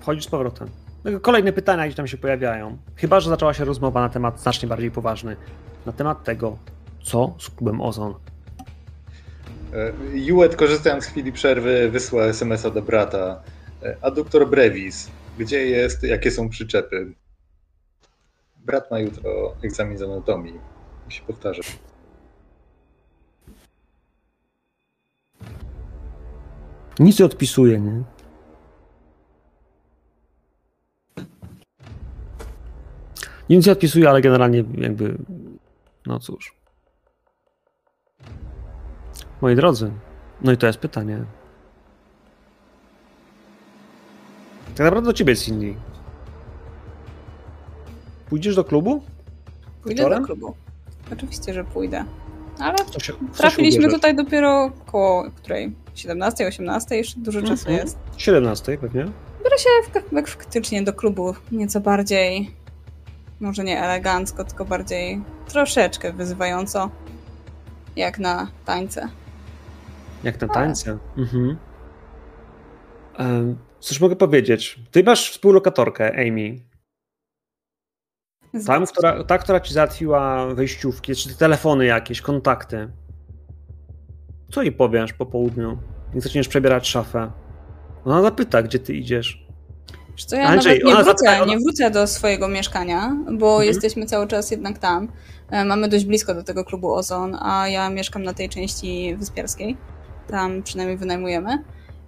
Wchodzisz 0.00 0.24
z 0.24 0.28
powrotem. 0.28 0.68
No, 1.04 1.20
Kolejne 1.20 1.52
pytania 1.52 1.84
gdzieś 1.84 1.96
tam 1.96 2.06
się 2.06 2.16
pojawiają. 2.16 2.78
Chyba, 2.96 3.20
że 3.20 3.30
zaczęła 3.30 3.54
się 3.54 3.64
rozmowa 3.64 4.00
na 4.00 4.08
temat 4.08 4.40
znacznie 4.40 4.68
bardziej 4.68 4.90
poważny. 4.90 5.36
Na 5.86 5.92
temat 5.92 6.24
tego, 6.24 6.56
co 7.02 7.34
z 7.38 7.50
klubem 7.50 7.80
Ozon. 7.80 8.14
E, 9.74 9.92
Juet, 10.14 10.56
korzystając 10.56 11.04
z 11.04 11.06
chwili 11.06 11.32
przerwy, 11.32 11.90
wysłał 11.90 12.28
SMS-a 12.28 12.70
do 12.70 12.82
brata. 12.82 13.42
E, 13.82 13.96
A 14.02 14.10
doktor 14.10 14.50
Brevis, 14.50 15.10
gdzie 15.38 15.66
jest, 15.66 16.02
jakie 16.02 16.30
są 16.30 16.48
przyczepy? 16.48 17.12
Brat 18.56 18.90
ma 18.90 18.98
jutro 18.98 19.56
egzamin 19.64 19.98
z 19.98 20.02
anatomii. 20.02 20.60
Musi 21.04 21.22
powtarzać. 21.22 21.78
Nic 26.98 27.18
nie 27.18 27.24
odpisuje, 27.24 27.80
nie? 27.80 28.02
Nic 33.50 33.66
nie 33.66 33.72
odpisuje, 33.72 34.08
ale 34.08 34.20
generalnie 34.20 34.64
jakby. 34.78 35.18
No 36.06 36.18
cóż. 36.18 36.59
Moi 39.40 39.56
drodzy, 39.56 39.90
no 40.42 40.52
i 40.52 40.56
to 40.56 40.66
jest 40.66 40.78
pytanie. 40.78 41.24
Tak 44.74 44.84
naprawdę 44.84 45.06
do 45.06 45.12
ciebie, 45.12 45.36
Cindy. 45.36 45.74
Pójdziesz 48.28 48.56
do 48.56 48.64
klubu? 48.64 49.02
Pójdę 49.82 49.96
Wieczorem? 50.02 50.20
do 50.20 50.26
klubu. 50.26 50.54
Oczywiście, 51.12 51.54
że 51.54 51.64
pójdę. 51.64 52.04
Ale 52.58 52.78
Co 52.78 52.84
się, 52.84 52.98
co 53.00 53.00
się 53.00 53.14
trafiliśmy 53.36 53.78
ubierzesz? 53.80 53.94
tutaj 53.94 54.16
dopiero 54.16 54.70
koło 54.86 55.30
której? 55.36 55.72
17, 55.94 56.46
18, 56.46 56.96
jeszcze 56.96 57.20
dużo 57.20 57.40
czasu 57.42 57.68
Mhm. 57.68 57.76
jest. 57.78 57.98
17 58.16 58.78
pewnie. 58.78 59.04
Biorę 59.44 59.58
się 59.58 59.68
w, 59.84 60.30
faktycznie 60.30 60.82
do 60.82 60.92
klubu 60.92 61.34
nieco 61.52 61.80
bardziej, 61.80 62.50
może 63.40 63.64
nie 63.64 63.82
elegancko, 63.82 64.44
tylko 64.44 64.64
bardziej 64.64 65.22
troszeczkę 65.48 66.12
wyzywająco, 66.12 66.90
jak 67.96 68.18
na 68.18 68.48
tańce. 68.64 69.08
Jak 70.24 70.40
na 70.40 70.48
tańce. 70.48 70.98
Mhm. 71.16 71.56
Cóż 73.80 74.00
mogę 74.00 74.16
powiedzieć? 74.16 74.80
Ty 74.90 75.04
masz 75.04 75.30
współlokatorkę, 75.32 76.12
Amy. 76.12 76.60
Tam, 78.66 78.86
która, 78.86 79.24
ta, 79.24 79.38
która 79.38 79.60
ci 79.60 79.74
załatwiła 79.74 80.46
wejściówki, 80.54 81.14
czy 81.14 81.34
telefony 81.36 81.86
jakieś, 81.86 82.20
kontakty. 82.20 82.90
Co 84.52 84.62
jej 84.62 84.72
powiesz 84.72 85.12
po 85.12 85.26
południu? 85.26 85.78
Jak 86.14 86.22
zaczniesz 86.22 86.48
przebierać 86.48 86.88
szafę? 86.88 87.30
Ona 88.04 88.22
zapyta, 88.22 88.62
gdzie 88.62 88.78
ty 88.78 88.94
idziesz. 88.94 89.46
Wiesz 90.10 90.24
co, 90.24 90.36
ja 90.36 90.44
Andrzej, 90.44 90.80
nawet 90.84 90.86
nie 90.98 91.04
wrócę, 91.04 91.10
zapyta- 91.24 91.42
ona- 91.42 91.52
nie 91.52 91.58
wrócę 91.58 91.90
do 91.90 92.06
swojego 92.06 92.48
mieszkania, 92.48 93.16
bo 93.38 93.46
Mhm. 93.50 93.66
jesteśmy 93.68 94.06
cały 94.06 94.26
czas 94.26 94.50
jednak 94.50 94.78
tam. 94.78 95.08
E, 95.50 95.64
Mamy 95.64 95.88
dość 95.88 96.04
blisko 96.04 96.34
do 96.34 96.42
tego 96.42 96.64
klubu 96.64 96.94
Ozon, 96.94 97.36
a 97.40 97.68
ja 97.68 97.90
mieszkam 97.90 98.22
na 98.22 98.34
tej 98.34 98.48
części 98.48 99.16
wyspiarskiej. 99.16 99.76
Tam 100.30 100.62
przynajmniej 100.62 100.98
wynajmujemy. 100.98 101.64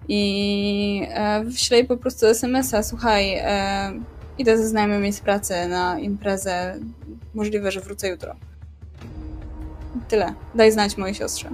I 0.07 1.07
e, 1.09 1.43
wyślę 1.43 1.77
jej 1.77 1.87
po 1.87 1.97
prostu 1.97 2.25
SMS-a, 2.25 2.83
słuchaj, 2.83 3.33
e, 3.37 3.93
idę 4.37 4.57
ze 4.57 4.67
znajomymi 4.67 5.13
z 5.13 5.19
pracy 5.19 5.67
na 5.67 5.99
imprezę, 5.99 6.79
możliwe, 7.33 7.71
że 7.71 7.81
wrócę 7.81 8.09
jutro. 8.09 8.35
Tyle. 10.07 10.33
Daj 10.55 10.71
znać 10.71 10.97
mojej 10.97 11.15
siostrze. 11.15 11.49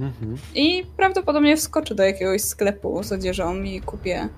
Mhm. 0.00 0.36
I 0.54 0.84
prawdopodobnie 0.96 1.56
wskoczę 1.56 1.94
do 1.94 2.02
jakiegoś 2.02 2.42
sklepu 2.42 3.02
z 3.02 3.12
odzieżą 3.12 3.62
i 3.62 3.80
kupię 3.80 4.28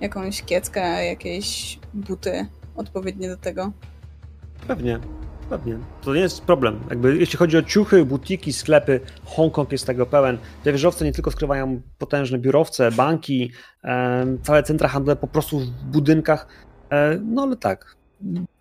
jakąś 0.00 0.42
kieckę, 0.42 1.06
jakieś 1.06 1.78
buty 1.94 2.46
odpowiednie 2.76 3.28
do 3.28 3.36
tego. 3.36 3.72
Pewnie, 4.66 5.00
pewnie. 5.44 5.78
To 6.02 6.14
nie 6.14 6.20
jest 6.20 6.44
problem. 6.44 6.80
Jakby, 6.90 7.16
jeśli 7.16 7.38
chodzi 7.38 7.56
o 7.56 7.62
ciuchy, 7.62 8.04
butiki, 8.04 8.52
sklepy, 8.52 9.00
Hongkong 9.24 9.72
jest 9.72 9.86
tego 9.86 10.06
pełen. 10.06 10.38
Te 10.64 10.72
wieżowce 10.72 11.04
nie 11.04 11.12
tylko 11.12 11.30
skrywają 11.30 11.80
potężne 11.98 12.38
biurowce, 12.38 12.90
banki, 12.90 13.52
em, 13.82 14.38
całe 14.42 14.62
centra 14.62 14.88
handlowe 14.88 15.20
po 15.20 15.26
prostu 15.26 15.60
w 15.60 15.66
budynkach. 15.66 16.46
E, 16.90 17.18
no 17.24 17.42
ale 17.42 17.56
tak, 17.56 17.96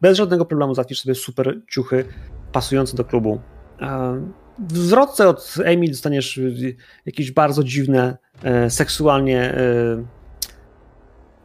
bez 0.02 0.18
żadnego 0.18 0.46
problemu 0.46 0.76
załatwisz 0.76 1.02
sobie 1.02 1.16
super 1.16 1.60
ciuchy 1.70 2.06
pasujące 2.52 2.98
do 2.98 3.06
klubu. 3.06 3.42
W 4.60 4.78
zwrotce 4.78 5.28
od 5.28 5.56
Amy 5.66 5.88
dostaniesz 5.88 6.40
jakieś 7.06 7.32
bardzo 7.32 7.64
dziwne, 7.64 8.18
e, 8.44 8.70
seksualnie 8.70 9.40
e, 9.40 10.04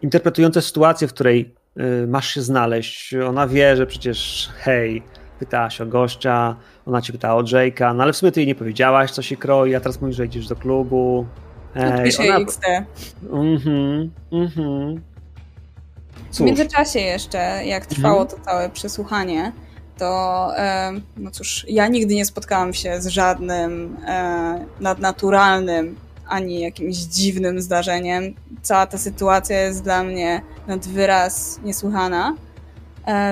interpretujące 0.02 0.62
sytuację, 0.62 1.08
w 1.08 1.14
której 1.14 1.54
e, 1.76 2.06
masz 2.06 2.28
się 2.28 2.42
znaleźć. 2.42 3.14
Ona 3.14 3.46
wie, 3.46 3.76
że 3.76 3.86
przecież 3.86 4.50
hej, 4.58 5.02
pytałaś 5.38 5.80
o 5.80 5.86
gościa, 5.86 6.56
ona 6.86 7.02
cię 7.02 7.12
pytała 7.12 7.34
o 7.34 7.42
Jake'a, 7.42 7.94
no 7.94 8.02
ale 8.02 8.12
w 8.12 8.16
sumie 8.16 8.32
ty 8.32 8.40
jej 8.40 8.46
nie 8.46 8.54
powiedziałaś, 8.54 9.10
co 9.10 9.22
się 9.22 9.36
kroi, 9.36 9.74
a 9.74 9.80
teraz 9.80 10.00
mówisz, 10.00 10.16
że 10.16 10.26
idziesz 10.26 10.48
do 10.48 10.56
klubu. 10.56 11.26
Odpiszę 11.96 12.22
ona... 12.22 12.36
XD. 12.36 12.64
Mhm, 13.32 14.10
mhm. 14.32 15.02
W 16.32 16.40
międzyczasie 16.40 17.00
jeszcze, 17.00 17.38
jak 17.64 17.86
trwało 17.86 18.22
mhm. 18.22 18.40
to 18.40 18.44
całe 18.44 18.68
przesłuchanie, 18.68 19.52
to 19.98 20.50
no 21.16 21.30
cóż, 21.30 21.66
ja 21.68 21.88
nigdy 21.88 22.14
nie 22.14 22.24
spotkałam 22.24 22.74
się 22.74 23.00
z 23.00 23.06
żadnym 23.06 23.96
e, 24.06 24.66
nadnaturalnym 24.80 25.96
ani 26.28 26.60
jakimś 26.60 26.96
dziwnym 26.96 27.60
zdarzeniem. 27.60 28.34
Cała 28.62 28.86
ta 28.86 28.98
sytuacja 28.98 29.60
jest 29.60 29.82
dla 29.82 30.02
mnie 30.02 30.42
nad 30.66 30.86
wyraz 30.86 31.60
niesłychana, 31.64 32.28
e, 32.30 32.47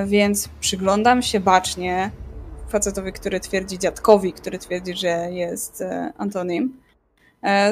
więc 0.07 0.49
przyglądam 0.61 1.22
się 1.22 1.41
bacznie 1.41 2.11
facetowi, 2.68 3.12
który 3.12 3.41
twierdzi, 3.41 3.79
dziadkowi, 3.79 4.33
który 4.33 4.59
twierdzi, 4.59 4.95
że 4.95 5.29
jest 5.31 5.81
e, 5.81 6.12
Antonim. 6.18 6.81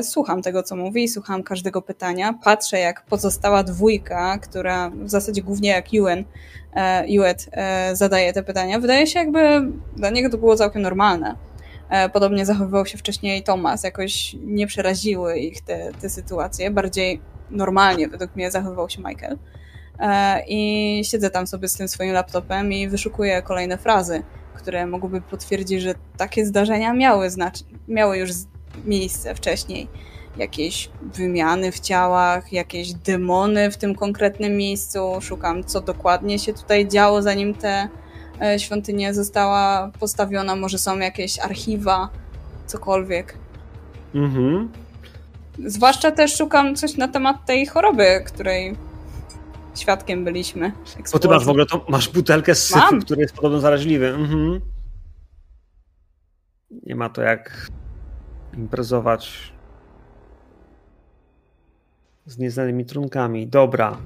Słucham 0.03 0.43
tego, 0.43 0.63
co 0.63 0.77
mówi, 0.77 1.09
słucham 1.09 1.43
każdego 1.43 1.83
pytania. 1.83 2.33
Patrzę, 2.45 2.79
jak 2.79 3.05
pozostała 3.05 3.63
dwójka, 3.63 4.39
która 4.39 4.91
w 4.91 5.11
zasadzie 5.11 5.43
głównie 5.43 5.69
jak 5.69 5.89
Hewitt 5.89 7.49
e, 7.53 7.97
zadaje 7.97 8.33
te 8.33 8.43
pytania. 8.43 8.79
Wydaje 8.79 9.07
się, 9.07 9.19
jakby 9.19 9.41
dla 9.97 10.11
niego 10.11 10.31
to 10.31 10.39
było 10.39 10.57
całkiem 10.57 10.83
normalne. 10.83 11.37
E, 11.91 12.09
podobnie 12.09 12.47
zachowywał 12.47 12.87
się 12.87 12.99
wcześniej 12.99 13.43
Thomas, 13.43 13.85
jakoś 13.85 14.37
nie 14.45 14.67
przeraziły 14.67 15.39
ich 15.39 15.61
te, 15.61 15.93
te 16.01 16.11
sytuacje. 16.11 16.71
Bardziej 16.71 17.21
normalnie 17.51 18.09
według 18.09 18.37
mnie 18.37 18.51
zachowywał 18.51 18.91
się 18.91 19.03
Michael. 19.03 19.39
E, 19.99 20.43
I 20.49 21.03
siedzę 21.05 21.31
tam 21.31 21.47
sobie 21.47 21.69
z 21.69 21.75
tym 21.75 21.89
swoim 21.89 22.13
laptopem 22.13 22.73
i 22.73 22.89
wyszukuję 22.89 23.43
kolejne 23.43 23.79
frazy, 23.79 24.23
które 24.55 24.87
mogłyby 24.87 25.21
potwierdzić, 25.21 25.83
że 25.83 25.95
takie 26.17 26.47
zdarzenia 26.47 26.93
miały, 26.93 27.31
znacz- 27.31 27.65
miały 27.89 28.19
już 28.19 28.31
miejsce 28.85 29.35
wcześniej 29.35 29.89
jakieś 30.37 30.91
wymiany 31.03 31.73
w 31.73 31.81
ciałach, 31.81 32.53
jakieś 32.53 32.93
demony 32.93 33.71
w 33.71 33.77
tym 33.77 33.95
konkretnym 33.95 34.57
miejscu. 34.57 35.13
Szukam, 35.21 35.65
co 35.65 35.81
dokładnie 35.81 36.39
się 36.39 36.53
tutaj 36.53 36.89
działo, 36.89 37.23
zanim 37.23 37.55
te 37.55 37.89
e, 38.43 38.59
świątynia 38.59 39.13
została 39.13 39.91
postawiona. 40.01 40.57
Może 40.57 40.79
są 40.79 40.99
jakieś 40.99 41.39
archiwa, 41.39 42.09
cokolwiek. 42.67 43.39
Mhm. 44.15 44.73
Zwłaszcza 45.67 46.11
też 46.11 46.37
szukam 46.37 46.77
coś 46.77 46.97
na 46.97 47.09
temat 47.09 47.47
tej 47.47 47.67
choroby, 47.67 48.23
której 48.27 48.77
świadkiem 49.75 50.25
byliśmy. 50.25 50.73
Bo 51.13 51.19
ty 51.19 51.29
masz 51.29 51.45
w 51.45 51.49
ogóle 51.49 51.67
to, 51.67 51.87
masz 51.89 52.09
butelkę 52.09 52.55
z 52.55 52.67
syfu, 52.67 52.99
który 53.01 53.21
jest 53.21 53.35
podobno 53.35 53.61
zaraźliwy. 53.61 54.09
Mhm. 54.09 54.61
Nie 56.87 56.95
ma 56.95 57.09
to 57.09 57.23
jak 57.23 57.69
imprezować 58.57 59.53
z 62.27 62.39
nieznanymi 62.39 62.85
trunkami. 62.85 63.47
Dobra. 63.47 63.99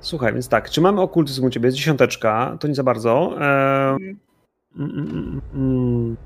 Słuchaj, 0.00 0.32
więc 0.32 0.48
tak, 0.48 0.70
czy 0.70 0.80
mamy 0.80 1.00
okultyzm 1.00 1.44
u 1.44 1.50
ciebie? 1.50 1.66
Jest 1.66 1.78
dziesiąteczka, 1.78 2.56
to 2.60 2.68
nie 2.68 2.74
za 2.74 2.82
bardzo. 2.82 3.34
Eee, 3.40 4.16
mm, 4.76 4.90
mm, 4.98 5.40
mm, 5.54 6.16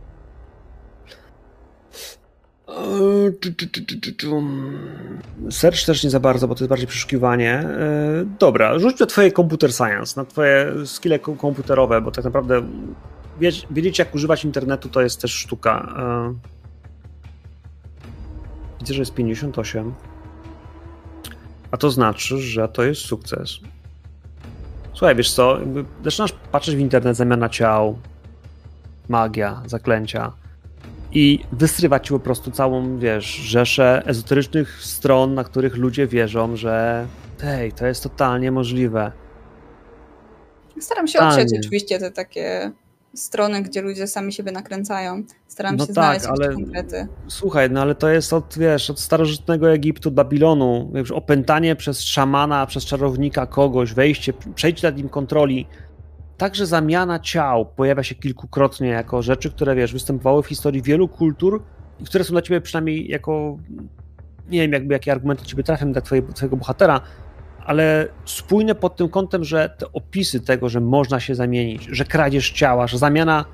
Search 5.51 5.87
też 5.87 6.05
nie 6.05 6.11
za 6.11 6.21
bardzo, 6.21 6.49
bo 6.49 6.55
to 6.55 6.65
jest 6.65 6.69
bardziej 6.69 6.89
przeszukiwanie. 6.89 7.59
Eee, 7.59 8.27
dobra, 8.39 8.79
rzuć 8.79 8.99
na 8.99 9.07
twoje 9.07 9.33
computer 9.33 9.73
science, 9.73 10.21
na 10.21 10.25
twoje 10.25 10.73
skille 10.85 11.19
komputerowe, 11.19 12.01
bo 12.01 12.11
tak 12.11 12.25
naprawdę 12.25 12.63
wiedzieć 13.71 13.99
jak 13.99 14.15
używać 14.15 14.45
internetu 14.45 14.89
to 14.89 15.01
jest 15.01 15.21
też 15.21 15.33
sztuka. 15.33 15.95
Eee, 15.99 16.35
widzę, 18.81 18.95
że 18.95 19.01
jest 19.01 19.15
58. 19.15 19.95
A 21.71 21.77
to 21.77 21.91
znaczy, 21.91 22.39
że 22.39 22.69
to 22.69 22.83
jest 22.83 23.01
sukces. 23.01 23.59
Słuchaj, 24.93 25.17
wiesz 25.17 25.33
co, 25.33 25.59
zaczynasz 26.05 26.33
patrzeć 26.53 26.77
w 26.77 26.79
internet, 26.79 27.17
zamiana 27.17 27.49
ciał, 27.49 27.99
magia, 29.09 29.63
zaklęcia 29.67 30.33
i 31.15 31.39
wysrywać 31.53 32.07
ci 32.07 32.13
po 32.13 32.21
prostu 32.21 32.51
całą, 32.51 32.99
wiesz, 32.99 33.27
rzeszę 33.27 34.03
ezoterycznych 34.07 34.83
stron, 34.83 35.35
na 35.35 35.45
których 35.45 35.77
ludzie 35.77 36.07
wierzą, 36.07 36.57
że 36.57 37.07
hej, 37.41 37.73
to 37.73 37.87
jest 37.87 38.03
totalnie 38.03 38.53
możliwe. 38.53 39.13
Staram 40.81 41.09
się 41.09 41.19
odsiać 41.19 41.49
oczywiście 41.59 41.99
te 41.99 42.11
takie 42.11 42.73
strony, 43.15 43.63
gdzie 43.63 43.83
ludzie 43.83 44.07
sami 44.07 44.33
siebie 44.33 44.53
nakręcają. 44.53 45.23
Staram 45.49 45.77
no 45.77 45.87
się 45.87 45.93
tak, 45.93 46.21
znaleźć 46.21 46.27
ale, 46.27 46.55
konkrety. 46.55 47.07
Słuchaj, 47.29 47.71
no 47.71 47.83
ale 47.83 47.95
to 47.95 48.09
jest 48.09 48.33
od, 48.33 48.59
wiesz, 48.59 48.91
od 48.91 49.01
starożytnego 49.01 49.73
Egiptu, 49.73 50.11
Babilonu, 50.11 50.91
wiesz, 50.95 51.11
opętanie 51.11 51.77
przez 51.77 52.03
szamana, 52.03 52.67
przez 52.67 52.85
czarownika 52.85 53.47
kogoś, 53.47 53.95
wejście, 53.95 54.33
przejście 54.55 54.89
nad 54.89 54.97
nim 54.97 55.09
kontroli. 55.09 55.67
Także 56.39 56.67
zamiana 56.67 57.19
ciał 57.19 57.67
pojawia 57.67 58.03
się 58.03 58.15
kilkukrotnie 58.15 58.89
jako 58.89 59.23
rzeczy, 59.23 59.51
które, 59.51 59.75
wiesz, 59.75 59.93
występowały 59.93 60.43
w 60.43 60.47
historii 60.47 60.83
wielu 60.83 61.09
kultur 61.09 61.63
i 62.01 62.05
które 62.05 62.25
są 62.25 62.33
dla 62.33 62.43
ciebie 62.43 62.61
przynajmniej 62.61 63.09
jako, 63.09 63.59
nie 64.49 64.61
wiem, 64.61 64.73
jakby 64.73 64.95
jakie 64.95 65.13
argumenty 65.13 65.45
ciebie 65.45 65.63
trafią 65.63 65.93
dla 65.93 66.01
twojego, 66.01 66.33
twojego 66.33 66.57
bohatera, 66.57 67.01
ale 67.67 68.09
spójne 68.25 68.75
pod 68.75 68.97
tym 68.97 69.09
kątem, 69.09 69.45
że 69.45 69.75
te 69.79 69.93
opisy 69.93 70.41
tego, 70.41 70.69
że 70.69 70.81
można 70.81 71.21
się 71.21 71.35
zamienić, 71.35 71.85
że 71.91 72.05
kradzież 72.05 72.51
ciała, 72.51 72.87
że 72.87 72.99
zamiana 72.99 73.45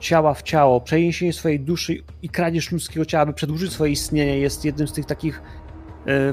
ciała 0.00 0.34
w 0.34 0.42
ciało, 0.42 0.80
przeniesienie 0.80 1.32
swojej 1.32 1.60
duszy 1.60 1.96
i 2.22 2.28
kradzież 2.28 2.72
ludzkiego 2.72 3.06
ciała, 3.06 3.22
aby 3.22 3.32
przedłużyć 3.32 3.72
swoje 3.72 3.92
istnienie, 3.92 4.38
jest 4.38 4.64
jednym 4.64 4.88
z 4.88 4.92
tych 4.92 5.06
takich 5.06 5.42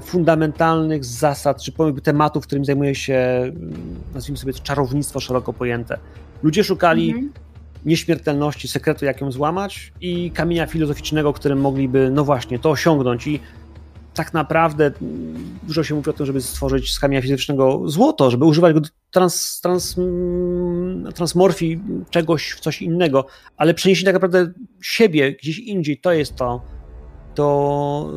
fundamentalnych 0.02 1.06
zasad, 1.06 1.62
czy 1.62 1.74
tematów, 2.04 2.48
którym 2.48 2.66
zajmuje 2.66 2.96
się, 2.96 3.16
mm, 3.16 3.74
nazwijmy 4.14 4.38
sobie, 4.38 4.54
czarownictwo 4.54 5.20
szeroko 5.20 5.54
pojęte. 5.54 5.98
Ludzie 6.44 6.64
szukali 6.64 7.10
mhm. 7.10 7.32
nieśmiertelności, 7.86 8.68
sekretu, 8.68 9.06
jak 9.06 9.22
ją 9.22 9.32
złamać 9.32 9.94
i 10.02 10.32
kamienia 10.32 10.66
filozoficznego, 10.66 11.34
którym 11.34 11.62
mogliby, 11.62 12.10
no 12.12 12.24
właśnie, 12.24 12.60
to 12.60 12.70
osiągnąć. 12.70 13.28
I 13.28 13.40
tak 14.14 14.34
naprawdę 14.34 14.92
dużo 15.64 15.84
się 15.84 15.96
mówi 15.96 16.10
o 16.10 16.14
tym, 16.14 16.26
żeby 16.26 16.42
stworzyć 16.42 16.94
z 16.94 17.00
kamienia 17.00 17.22
fizycznego 17.22 17.82
złoto, 17.86 18.32
żeby 18.32 18.46
używać 18.46 18.74
go 18.74 18.80
do 18.80 18.90
trans, 19.12 19.62
trans, 19.62 19.96
transmorfii 21.16 21.80
czegoś 22.10 22.52
w 22.52 22.60
coś 22.60 22.82
innego, 22.82 23.26
ale 23.58 23.74
przeniesienie 23.74 24.06
tak 24.06 24.14
naprawdę 24.14 24.52
siebie 24.82 25.32
gdzieś 25.32 25.60
indziej, 25.60 25.98
to 25.98 26.12
jest 26.12 26.36
to, 26.36 26.62
to 27.36 28.12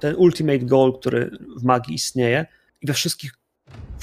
ten 0.00 0.14
ultimate 0.16 0.58
goal, 0.58 0.92
który 0.98 1.30
w 1.56 1.64
magii 1.64 1.94
istnieje 1.94 2.46
i 2.80 2.86
we 2.86 2.92
wszystkich, 2.94 3.32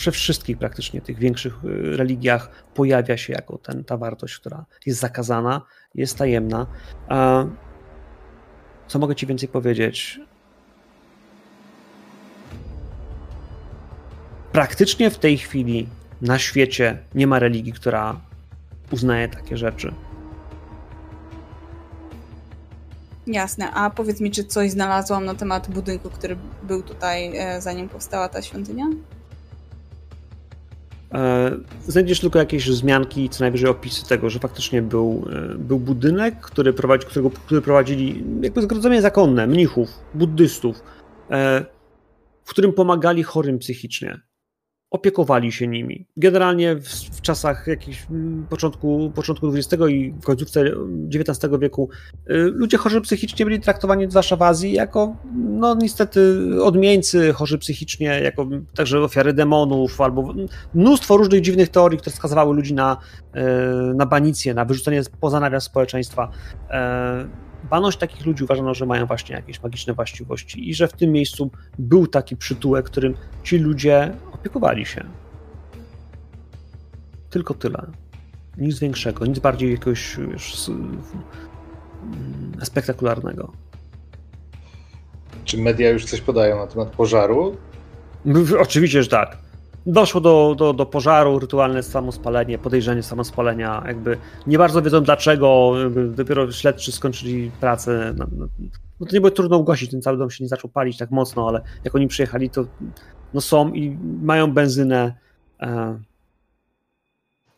we 0.06 0.12
wszystkich 0.12 0.58
praktycznie 0.58 1.02
tych 1.02 1.18
większych 1.18 1.64
y, 1.64 1.98
religiach 1.98 2.66
pojawia 2.74 3.18
się 3.18 3.34
jako 3.34 3.58
ten, 3.58 3.84
ta 3.84 3.98
wartość, 3.98 4.38
która 4.38 4.66
jest 4.86 5.00
zakazana, 5.00 5.62
jest 5.95 6.18
tajemna. 6.18 6.68
Co 8.88 9.00
mogę 9.00 9.16
ci 9.16 9.28
więcej 9.28 9.50
powiedzieć? 9.50 10.20
praktycznie 14.58 15.10
w 15.10 15.18
tej 15.18 15.38
chwili 15.38 15.88
na 16.22 16.39
świecie 16.39 16.98
nie 17.16 17.28
ma 17.28 17.39
religii, 17.39 17.74
która 17.74 18.20
uznaje 18.91 19.28
takie 19.28 19.58
rzeczy. 19.58 19.93
Jasne, 23.28 23.71
a 23.71 23.89
powiedz 23.89 24.21
mi, 24.21 24.32
czy 24.32 24.43
coś 24.43 24.71
znalazłam 24.71 25.25
na 25.25 25.36
temat 25.36 25.69
budynku, 25.69 26.09
który 26.09 26.38
był 26.63 26.84
tutaj, 26.84 27.38
e, 27.38 27.61
zanim 27.61 27.89
powstała 27.89 28.30
ta 28.30 28.41
świątynia? 28.41 28.86
E, 31.13 31.51
znajdziesz 31.88 32.19
tylko 32.19 32.39
jakieś 32.39 32.69
wzmianki, 32.69 33.30
co 33.30 33.43
najwyżej 33.43 33.69
opisy 33.69 34.07
tego, 34.07 34.30
że 34.30 34.39
faktycznie 34.39 34.82
był, 34.82 35.25
e, 35.32 35.57
był 35.57 35.80
budynek, 35.80 36.39
który, 36.39 36.73
prowadzi, 36.73 37.07
którego, 37.07 37.30
który 37.30 37.61
prowadzili 37.61 38.23
jakby 38.41 38.61
zgrodzenie 38.61 39.01
zakonne, 39.01 39.47
mnichów, 39.47 39.89
buddystów, 40.13 40.82
w 42.43 42.49
którym 42.49 42.73
pomagali 42.73 43.23
chorym 43.23 43.59
psychicznie. 43.59 44.26
Opiekowali 44.92 45.52
się 45.52 45.68
nimi. 45.68 46.06
Generalnie 46.18 46.76
w, 46.76 46.88
w 46.90 47.22
czasach 47.22 47.68
jakichś 47.68 48.06
mm, 48.10 48.46
początku, 48.50 49.12
początku 49.16 49.48
XX 49.56 49.84
i 49.90 50.14
końcówce 50.24 50.64
XIX 51.16 51.54
wieku 51.60 51.90
y, 52.30 52.34
ludzie 52.38 52.78
chorzy 52.78 53.02
psychicznie 53.02 53.46
byli 53.46 53.60
traktowani 53.60 54.10
zwłaszcza 54.10 54.36
w 54.36 54.42
Azji 54.42 54.74
jako, 54.74 55.16
no 55.36 55.76
niestety, 55.76 56.42
odmieńcy 56.64 57.34
chorzy 57.34 57.58
psychicznie, 57.58 58.22
jako 58.24 58.48
także 58.76 59.00
ofiary 59.00 59.34
demonów, 59.34 60.02
albo 60.02 60.34
mnóstwo 60.74 61.18
różnych 61.18 61.42
dziwnych 61.42 61.70
teorii, 61.70 62.00
które 62.00 62.16
skazywały 62.16 62.56
ludzi 62.56 62.74
na, 62.74 62.98
y, 63.36 63.40
na 63.94 64.06
banicję, 64.06 64.54
na 64.54 64.66
wyrzucenie 64.66 65.02
poza 65.22 65.40
nawias 65.40 65.64
społeczeństwa. 65.64 66.32
Y, 66.70 67.48
Baność 67.70 67.98
takich 67.98 68.26
ludzi 68.26 68.44
uważano, 68.44 68.74
że 68.74 68.86
mają 68.86 69.06
właśnie 69.06 69.36
jakieś 69.36 69.64
magiczne 69.64 69.94
właściwości 69.94 70.70
i 70.70 70.74
że 70.74 70.88
w 70.88 70.94
tym 70.94 71.12
miejscu 71.12 71.52
był 71.80 72.08
taki 72.08 72.38
przytułek, 72.38 72.86
którym 72.86 73.14
ci 73.44 73.58
ludzie 73.58 74.12
opiekowali 74.48 74.86
się. 74.86 75.04
Tylko 77.30 77.54
tyle. 77.54 77.88
Nic 78.58 78.80
większego, 78.80 79.26
nic 79.26 79.39
bardziej 79.39 79.72
jakiegoś 79.72 80.18
już 80.18 80.70
mm, 80.70 81.02
spektakularnego. 82.64 83.52
Czy 85.45 85.58
media 85.58 85.89
już 85.89 86.06
coś 86.06 86.22
podają 86.22 86.58
na 86.58 86.68
temat 86.68 86.89
pożaru? 86.89 87.58
Oczywiście, 88.60 89.04
że 89.04 89.10
tak. 89.10 89.38
Doszło 89.90 90.22
do, 90.22 90.56
do, 90.58 90.74
do 90.74 90.86
pożaru, 90.86 91.40
rytualne 91.40 91.84
samospalenie, 91.84 92.58
podejrzenie 92.58 93.04
samospalenia. 93.04 93.84
Jakby 93.88 94.18
nie 94.48 94.58
bardzo 94.58 94.82
wiedzą 94.82 95.04
dlaczego. 95.04 95.74
Dopiero 96.08 96.52
śledczy 96.52 96.92
skończyli 96.92 97.52
pracę. 97.60 98.14
No 99.00 99.06
to 99.08 99.14
nie 99.14 99.22
było 99.22 99.32
trudno 99.32 99.58
ugasić, 99.58 99.92
ten 99.92 100.02
cały 100.02 100.18
dom 100.18 100.32
się 100.32 100.44
nie 100.44 100.48
zaczął 100.48 100.70
palić 100.70 100.98
tak 100.98 101.12
mocno, 101.12 101.48
ale 101.48 101.62
jak 101.84 101.96
oni 101.96 102.08
przyjechali, 102.08 102.50
to 102.50 102.66
no 103.34 103.42
są 103.42 103.74
i 103.74 103.98
mają 104.22 104.54
benzynę. 104.54 105.14
E, 105.60 106.00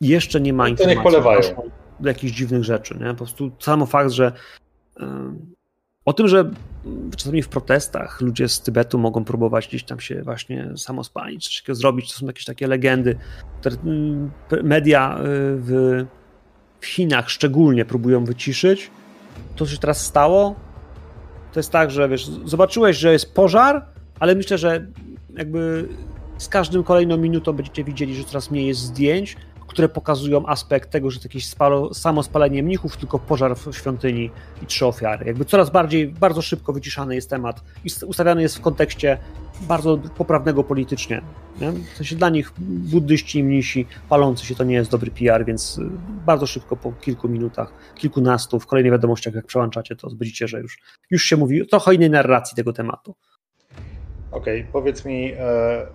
jeszcze 0.00 0.40
nie 0.40 0.52
ma 0.52 0.64
no 0.64 0.68
informacji. 0.68 0.96
To 0.96 1.02
niech 1.02 1.12
polewają. 1.12 1.70
Do 2.00 2.08
jakichś 2.08 2.32
dziwnych 2.32 2.64
rzeczy, 2.64 2.98
nie? 3.00 3.06
Po 3.06 3.14
prostu 3.14 3.50
samo 3.58 3.86
fakt, 3.86 4.10
że 4.10 4.32
e, 5.00 5.34
o 6.10 6.12
tym, 6.12 6.28
że 6.28 6.50
czasami 7.16 7.42
w 7.42 7.48
protestach 7.48 8.20
ludzie 8.20 8.48
z 8.48 8.60
Tybetu 8.60 8.98
mogą 8.98 9.24
próbować 9.24 9.68
gdzieś 9.68 9.84
tam 9.84 10.00
się 10.00 10.22
właśnie 10.22 10.70
samospalić, 10.76 11.44
coś 11.44 11.60
takiego 11.60 11.74
zrobić, 11.74 12.12
to 12.12 12.18
są 12.18 12.26
jakieś 12.26 12.44
takie 12.44 12.66
legendy, 12.66 13.16
mm, 13.84 14.30
media 14.62 15.18
y, 15.18 15.22
w, 15.56 16.04
w 16.80 16.86
Chinach 16.86 17.30
szczególnie 17.30 17.84
próbują 17.84 18.24
wyciszyć. 18.24 18.90
To, 19.56 19.66
co 19.66 19.72
się 19.72 19.78
teraz 19.78 20.06
stało, 20.06 20.54
to 21.52 21.60
jest 21.60 21.70
tak, 21.70 21.90
że 21.90 22.08
wiesz, 22.08 22.26
zobaczyłeś, 22.26 22.96
że 22.96 23.12
jest 23.12 23.34
pożar, 23.34 23.86
ale 24.20 24.34
myślę, 24.34 24.58
że 24.58 24.86
jakby 25.36 25.88
z 26.38 26.48
każdym 26.48 26.84
kolejną 26.84 27.16
minutą 27.16 27.52
będziecie 27.52 27.84
widzieli, 27.84 28.14
że 28.14 28.24
coraz 28.24 28.50
mniej 28.50 28.66
jest 28.66 28.80
zdjęć, 28.80 29.36
które 29.70 29.88
pokazują 29.88 30.46
aspekt 30.46 30.90
tego, 30.90 31.10
że 31.10 31.20
to 31.20 31.24
jakieś 31.24 31.48
spalo, 31.48 31.94
samo 31.94 32.22
spalenie 32.22 32.62
mnichów, 32.62 32.96
tylko 32.96 33.18
pożar 33.18 33.56
w 33.56 33.76
świątyni 33.76 34.30
i 34.62 34.66
trzy 34.66 34.86
ofiary. 34.86 35.26
Jakby 35.26 35.44
coraz 35.44 35.70
bardziej, 35.70 36.08
bardzo 36.08 36.42
szybko 36.42 36.72
wyciszany 36.72 37.14
jest 37.14 37.30
temat 37.30 37.62
i 37.84 37.88
ustawiany 38.06 38.42
jest 38.42 38.58
w 38.58 38.60
kontekście 38.60 39.18
bardzo 39.60 39.98
poprawnego 39.98 40.64
politycznie. 40.64 41.22
Nie? 41.60 41.72
W 41.72 41.96
sensie 41.96 42.16
dla 42.16 42.28
nich 42.28 42.52
buddyści 42.58 43.38
i 43.38 43.44
mnisi 43.44 43.86
palący 44.08 44.46
się 44.46 44.54
to 44.54 44.64
nie 44.64 44.74
jest 44.74 44.90
dobry 44.90 45.10
PR, 45.10 45.44
więc 45.44 45.78
y, 45.78 45.82
bardzo 46.26 46.46
szybko 46.46 46.76
po 46.76 46.92
kilku 46.92 47.28
minutach, 47.28 47.72
kilkunastu, 47.94 48.60
w 48.60 48.66
kolejnych 48.66 48.92
wiadomościach 48.92 49.34
jak 49.34 49.46
przełączacie, 49.46 49.96
to 49.96 50.10
widzicie, 50.20 50.48
że 50.48 50.60
już, 50.60 50.78
już 51.10 51.24
się 51.24 51.36
mówi 51.36 51.66
trochę 51.66 51.94
innej 51.94 52.10
narracji 52.10 52.56
tego 52.56 52.72
tematu. 52.72 53.14
Okej, 54.30 54.60
okay, 54.60 54.72
powiedz 54.72 55.04
mi, 55.04 55.32
e, 55.32 55.86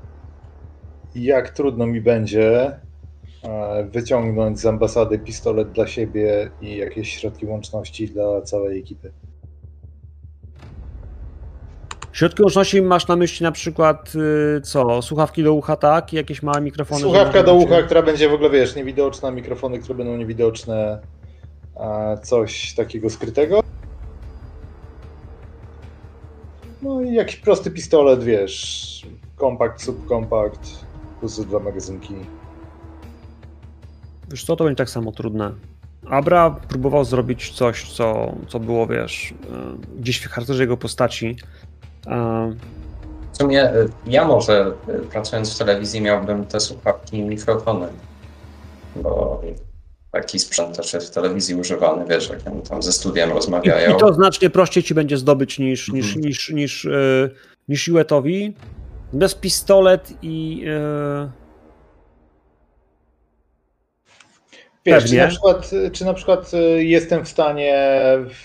jak 1.16 1.50
trudno 1.50 1.88
mi 1.88 2.02
będzie 2.02 2.80
wyciągnąć 3.92 4.60
z 4.60 4.66
ambasady 4.66 5.20
pistolet 5.20 5.72
dla 5.72 5.88
siebie 5.88 6.52
i 6.62 6.78
jakieś 6.78 7.14
środki 7.14 7.46
łączności 7.46 8.08
dla 8.08 8.42
całej 8.42 8.80
ekipy. 8.80 9.12
Środki 12.12 12.42
łączności 12.42 12.82
masz 12.82 13.08
na 13.08 13.16
myśli 13.16 13.44
na 13.44 13.52
przykład 13.52 14.14
y, 14.58 14.62
co? 14.62 15.02
Słuchawki 15.02 15.44
do 15.44 15.54
ucha, 15.54 15.76
tak? 15.76 16.14
I 16.14 16.16
jakieś 16.16 16.44
małe 16.44 16.62
mikrofony? 16.62 17.02
Słuchawka 17.02 17.44
do 17.44 17.54
ucha, 17.54 17.82
która 17.82 18.02
będzie 18.02 18.30
w 18.30 18.34
ogóle, 18.34 18.50
wiesz, 18.50 18.76
niewidoczna, 18.76 19.32
mikrofony, 19.32 19.80
które 19.80 19.96
będą 19.96 20.18
niewidoczne, 20.18 21.00
coś 22.24 22.74
takiego 22.76 23.10
skrytego. 23.10 23.64
No 26.82 27.02
i 27.02 27.14
jakiś 27.14 27.36
prosty 27.36 27.72
pistolet, 27.72 28.24
wiesz, 28.24 29.08
kompakt, 29.36 29.82
subkompakt, 29.82 30.70
plus 31.20 31.40
dwa 31.40 31.60
magazynki. 31.60 32.16
Wiesz 34.32 34.46
co, 34.46 34.56
to 34.56 34.64
będzie 34.64 34.78
tak 34.78 34.90
samo 34.90 35.12
trudne. 35.12 35.52
Abra 36.10 36.52
próbował 36.52 37.06
zrobić 37.06 37.52
coś, 37.52 37.94
co, 37.94 38.36
co 38.48 38.60
było, 38.60 38.88
wiesz, 38.88 39.34
e, 39.34 40.00
gdzieś 40.00 40.18
w 40.18 40.30
charakterze 40.30 40.64
jego 40.64 40.78
postaci. 40.78 41.36
E, 42.08 42.56
w 43.32 43.38
sumie 43.38 43.64
e, 43.64 43.86
ja 44.08 44.26
może 44.26 44.72
pracując 45.12 45.56
w 45.56 45.58
telewizji 45.58 46.02
miałbym 46.02 46.46
te 46.46 46.60
słuchawki 46.60 47.22
mikrofonem, 47.22 47.90
bo 48.96 49.42
taki 50.12 50.40
sprzęt 50.40 50.78
też 50.78 50.94
jest 50.94 51.08
w 51.08 51.12
telewizji 51.12 51.56
używany, 51.56 52.06
wiesz, 52.10 52.30
jak 52.30 52.42
tam 52.70 52.84
ze 52.84 52.92
studiem 52.92 53.32
rozmawiają. 53.32 53.92
I, 53.92 53.96
i 53.96 54.00
to 54.00 54.14
znacznie 54.14 54.50
prościej 54.50 54.84
ci 54.84 54.94
będzie 54.94 55.18
zdobyć 55.18 55.60
niż, 55.60 55.92
niż, 55.92 56.06
mhm. 56.06 56.26
niż, 56.26 56.50
niż, 56.50 56.84
niż, 56.84 56.88
niż 57.68 57.88
Iwetowi. 57.88 58.56
Bez 59.14 59.36
pistolet 59.36 60.14
i... 60.22 60.58
Yy 60.58 61.45
Wiesz, 64.86 65.06
czy 65.06 65.16
na, 65.16 65.28
przykład, 65.28 65.72
czy 65.92 66.06
na 66.06 66.14
przykład 66.14 66.54
y, 66.54 66.84
jestem 66.84 67.26
w 67.26 67.30
stanie 67.30 68.00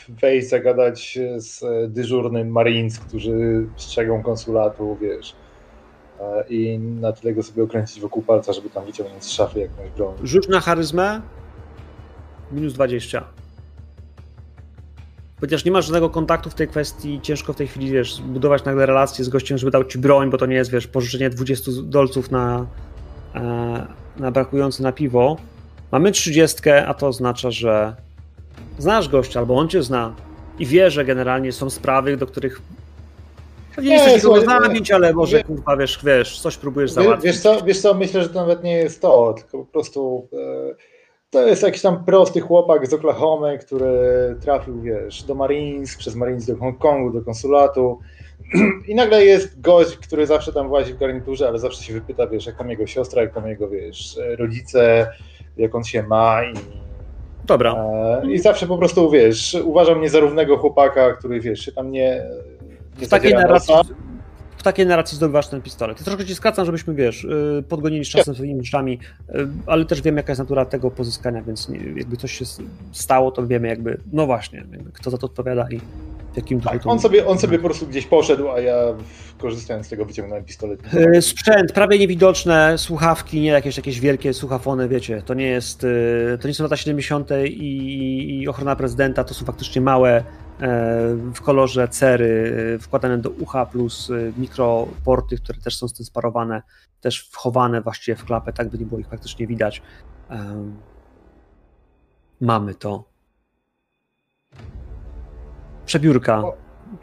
wejść, 0.09 0.49
zagadać 0.49 1.19
z 1.37 1.65
dyżurnym 1.93 2.51
Marines, 2.51 2.99
którzy 2.99 3.67
strzegą 3.77 4.23
konsulatu, 4.23 4.99
wiesz, 5.01 5.37
e, 6.21 6.45
i 6.49 6.79
na 6.79 7.13
tyle 7.13 7.35
go 7.35 7.43
sobie 7.43 7.63
okręcić 7.63 8.01
wokół 8.01 8.23
palca, 8.23 8.53
żeby 8.53 8.71
tam 8.71 8.85
wyciągnąć 8.85 9.25
z 9.25 9.31
szafy 9.31 9.61
jakąś 9.61 9.91
broń. 9.91 10.15
Rzuć 10.23 10.49
na 10.49 10.61
charyzmę, 10.61 11.21
minus 12.53 12.73
20. 12.73 13.25
Chociaż 15.41 15.65
nie 15.65 15.71
masz 15.71 15.85
żadnego 15.87 16.11
kontaktu 16.11 16.51
w 16.51 16.55
tej 16.55 16.69
kwestii, 16.69 17.21
ciężko 17.23 17.53
w 17.53 17.57
tej 17.57 17.67
chwili, 17.67 17.91
wiesz, 17.91 18.15
zbudować 18.15 18.65
nagle 18.65 18.87
relacje 18.87 19.25
z 19.25 19.29
gościem, 19.29 19.59
żeby 19.59 19.71
dał 19.71 19.85
ci 19.85 19.99
broń, 19.99 20.31
bo 20.31 20.39
to 20.39 20.47
nie 20.47 20.57
jest, 20.57 20.71
wiesz, 20.71 20.87
pożyczenie 20.87 21.31
20 21.31 21.71
dolców 21.83 22.31
na, 22.31 22.67
e, 23.35 23.87
na 24.17 24.31
brakujące 24.31 24.83
na 24.83 24.93
piwo 24.93 25.37
Mamy 25.93 26.13
trzydziestkę, 26.13 26.87
a 26.87 26.95
to 26.95 27.07
oznacza, 27.07 27.51
że 27.51 27.95
znasz 28.79 29.09
gościa, 29.09 29.41
albo 29.41 29.55
on 29.55 29.69
cię 29.69 29.83
zna 29.83 30.15
i 30.59 30.67
wie, 30.67 30.91
że 30.91 31.05
generalnie 31.05 31.53
są 31.53 31.71
sprawy, 31.71 32.17
do 32.17 32.27
których 32.27 32.63
pewnie 33.77 33.91
nie 33.91 34.01
chcesz 34.01 34.23
go 34.23 34.41
zabić, 34.41 34.91
ale 34.91 35.13
może 35.13 35.37
wie, 35.37 35.45
kurwa, 35.45 35.77
wiesz, 35.77 36.01
wiesz, 36.05 36.41
coś 36.41 36.57
próbujesz 36.57 36.91
załatwić. 36.91 37.25
Wiesz 37.25 37.41
co, 37.41 37.63
wiesz 37.63 37.81
co, 37.81 37.95
myślę, 37.95 38.23
że 38.23 38.29
to 38.29 38.35
nawet 38.35 38.65
nie 38.65 38.73
jest 38.77 39.03
to, 39.03 39.35
tylko 39.37 39.59
po 39.59 39.73
prostu 39.73 40.29
e, 40.33 40.75
to 41.31 41.47
jest 41.47 41.63
jakiś 41.63 41.83
tam 41.83 42.05
prosty 42.05 42.41
chłopak 42.41 42.87
z 42.87 42.95
Oklahomy, 42.95 43.59
który 43.59 43.89
trafił, 44.41 44.83
wiesz, 44.83 45.23
do 45.23 45.35
Marines, 45.35 45.97
przez 45.97 46.15
Marines 46.15 46.47
do 46.47 46.57
Hongkongu, 46.57 47.11
do 47.19 47.25
konsulatu. 47.25 47.99
I 48.89 48.95
nagle 48.95 49.25
jest 49.25 49.61
gość, 49.61 49.97
który 49.97 50.27
zawsze 50.27 50.53
tam 50.53 50.69
włazi 50.69 50.95
w 50.95 50.99
garniturze, 50.99 51.49
ale 51.49 51.59
zawsze 51.59 51.83
się 51.83 51.93
wypyta, 51.93 52.27
wiesz, 52.27 52.47
jak 52.47 52.59
tam 52.59 52.71
jego 52.71 52.87
siostra, 52.87 53.23
jak 53.23 53.35
tam 53.35 53.49
jego, 53.49 53.69
wiesz, 53.69 54.19
rodzice, 54.39 55.13
jak 55.57 55.75
on 55.75 55.85
się 55.85 56.03
ma 56.03 56.45
i 56.45 56.55
Dobra. 57.47 57.75
E, 57.75 58.33
I 58.33 58.39
zawsze 58.39 58.67
po 58.67 58.79
prostu, 58.79 59.11
wiesz, 59.11 59.57
uważam 59.65 59.99
mnie 59.99 60.09
za 60.11 60.21
równego 60.21 60.57
chłopaka, 60.57 61.13
który, 61.13 61.41
wiesz, 61.41 61.61
się 61.61 61.73
tam 61.73 61.91
nie, 61.91 62.23
nie 63.01 63.07
w 63.07 63.11
takiej 63.11 63.35
narracji, 63.35 63.75
W 64.61 64.63
takiej 64.63 64.87
narracji 64.87 65.17
zdobywasz 65.17 65.49
ten 65.49 65.63
pistolet. 65.63 65.99
Ja 65.99 66.05
troszkę 66.05 66.27
ci 66.27 66.35
skracam, 66.35 66.67
żebyśmy, 66.67 66.95
wiesz, 66.95 67.25
y, 67.25 67.65
podgonili 67.69 68.05
z 68.05 68.09
czasem 68.09 68.35
swoimi 68.35 68.65
rzeczami, 68.65 68.99
y, 69.35 69.49
ale 69.67 69.85
też 69.85 70.03
wiem, 70.03 70.17
jaka 70.17 70.33
jest 70.33 70.39
natura 70.39 70.65
tego 70.65 70.91
pozyskania, 70.91 71.43
więc 71.43 71.69
nie, 71.69 71.79
jakby 71.97 72.17
coś 72.17 72.33
się 72.33 72.45
stało, 72.93 73.31
to 73.31 73.47
wiemy 73.47 73.69
jakby, 73.69 74.01
no 74.13 74.27
właśnie, 74.27 74.65
jakby 74.73 74.93
kto 74.93 75.11
za 75.11 75.19
to 75.19 75.27
odpowiada 75.27 75.67
i 75.71 75.81
Jakim 76.37 76.61
tak, 76.61 76.87
on 76.87 77.01
sobie, 77.01 77.27
on 77.27 77.39
sobie 77.39 77.59
po 77.59 77.65
prostu 77.65 77.87
gdzieś 77.87 78.07
poszedł, 78.07 78.51
a 78.51 78.61
ja 78.61 78.75
korzystając 79.39 79.87
z 79.87 79.89
tego 79.89 80.05
wyciągnąłem 80.05 80.45
pistolet. 80.45 80.81
E, 80.95 81.23
sprzęt, 81.23 81.73
prawie 81.73 81.99
niewidoczne, 81.99 82.79
słuchawki, 82.79 83.41
nie 83.41 83.49
jakieś, 83.49 83.77
jakieś 83.77 84.01
wielkie 84.01 84.35
słuchafony, 84.35 84.89
wiecie, 84.89 85.23
to 85.27 85.35
nie 85.35 85.47
jest, 85.47 85.87
to 86.41 86.49
nie 86.49 86.55
są 86.55 86.63
lata 86.65 86.77
70. 86.77 87.31
i, 87.45 88.41
i 88.41 88.49
ochrona 88.49 88.77
prezydenta, 88.77 89.25
to 89.25 89.35
są 89.35 89.45
faktycznie 89.45 89.81
małe 89.81 90.25
w 91.35 91.41
kolorze 91.43 91.89
cery, 91.89 92.79
wkładane 92.81 93.19
do 93.19 93.31
ucha, 93.31 93.67
plus 93.67 94.11
mikroporty, 94.39 95.37
które 95.37 95.61
też 95.61 95.77
są 95.77 95.89
z 95.89 95.95
tym 95.95 96.07
sparowane, 96.07 96.63
też 97.01 97.29
wchowane 97.33 97.81
właściwie 97.81 98.17
w 98.17 98.25
klapę, 98.25 98.53
tak 98.53 98.69
by 98.69 98.79
nie 98.79 98.87
było 98.87 99.01
ich 99.01 99.09
praktycznie 99.09 99.47
widać. 99.47 99.83
Mamy 102.41 102.75
to 102.75 103.05
przebiórka. 105.87 106.43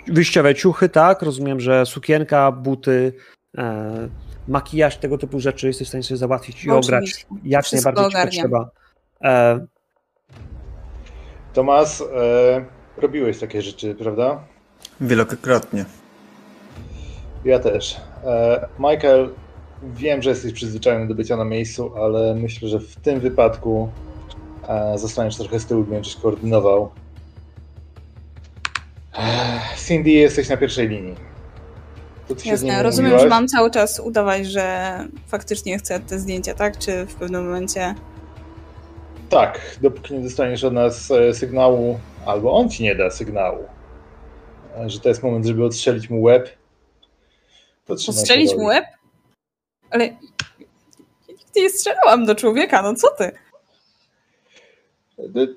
Wyjściowe 0.07 0.55
ciuchy, 0.55 0.89
tak? 0.89 1.21
Rozumiem, 1.21 1.59
że 1.59 1.85
sukienka, 1.85 2.51
buty, 2.51 3.13
e, 3.57 4.09
makijaż, 4.47 4.97
tego 4.97 5.17
typu 5.17 5.39
rzeczy 5.39 5.67
jesteś 5.67 5.87
w 5.87 5.89
stanie 5.89 6.03
sobie 6.03 6.17
załatwić 6.17 6.65
i 6.65 6.71
Oczywiście. 6.71 7.27
ograć 7.27 7.41
jak 7.43 7.65
Wszystko 7.65 7.91
najbardziej 7.91 8.21
ci 8.21 8.25
potrzeba. 8.25 8.69
E, 9.23 9.65
Tomas, 11.53 12.03
e, 12.15 12.65
robiłeś 12.97 13.39
takie 13.39 13.61
rzeczy, 13.61 13.95
prawda? 13.95 14.39
Wielokrotnie. 15.01 15.85
Ja 17.45 17.59
też. 17.59 17.97
E, 18.25 18.67
Michael, 18.79 19.29
wiem, 19.83 20.21
że 20.21 20.29
jesteś 20.29 20.53
przyzwyczajony 20.53 21.07
do 21.07 21.15
bycia 21.15 21.37
na 21.37 21.45
miejscu, 21.45 21.91
ale 21.97 22.35
myślę, 22.35 22.69
że 22.69 22.79
w 22.79 22.95
tym 22.95 23.19
wypadku 23.19 23.89
e, 24.67 24.97
zostaniesz 24.97 25.37
trochę 25.37 25.59
z 25.59 25.65
tyłu, 25.65 25.83
będziesz 25.83 26.15
koordynował. 26.15 26.91
E, 29.17 29.59
Cindy, 29.87 30.09
jesteś 30.09 30.49
na 30.49 30.57
pierwszej 30.57 30.89
linii. 30.89 31.15
To 32.27 32.35
ty 32.35 32.43
się 32.43 32.57
z 32.57 32.61
nim 32.63 32.71
Jasne, 32.71 32.83
rozumiem, 32.83 33.11
że 33.11 33.15
umówiłaś? 33.15 33.39
mam 33.39 33.47
cały 33.47 33.71
czas 33.71 33.99
udawać, 33.99 34.47
że 34.47 34.97
faktycznie 35.27 35.77
chcę 35.77 35.99
te 35.99 36.19
zdjęcia, 36.19 36.53
tak? 36.53 36.77
Czy 36.77 37.05
w 37.05 37.15
pewnym 37.15 37.45
momencie... 37.45 37.95
Tak, 39.29 39.77
dopóki 39.81 40.13
nie 40.13 40.19
dostaniesz 40.19 40.63
od 40.63 40.73
nas 40.73 41.09
sygnału, 41.33 41.99
albo 42.27 42.51
on 42.53 42.69
ci 42.69 42.83
nie 42.83 42.95
da 42.95 43.09
sygnału, 43.09 43.63
e, 44.77 44.89
że 44.89 44.99
to 44.99 45.09
jest 45.09 45.23
moment, 45.23 45.45
żeby 45.45 45.65
odstrzelić 45.65 46.09
mu 46.09 46.21
łeb. 46.21 46.57
Roli. 48.51 48.61
mu 48.61 48.65
łeb? 48.67 48.85
Ale 49.89 50.05
ja 50.05 50.13
nigdy 51.29 51.61
nie 51.61 51.69
strzelałam 51.69 52.25
do 52.25 52.35
człowieka, 52.35 52.81
no 52.81 52.95
co 52.95 53.07
ty? 53.11 53.23
E, 55.19 55.47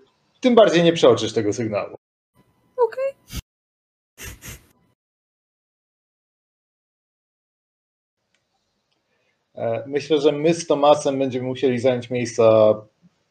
Tym 0.40 0.54
bardziej 0.54 0.82
nie 0.82 0.92
przeoczysz 0.92 1.32
tego 1.32 1.52
sygnału. 1.52 1.96
Okej. 2.76 3.14
E, 9.54 9.84
Myślę, 9.86 10.20
że 10.20 10.32
my 10.32 10.54
z 10.54 10.66
Tomasem 10.66 11.18
będziemy 11.18 11.46
musieli 11.46 11.78
zająć 11.78 12.10
miejsca 12.10 12.74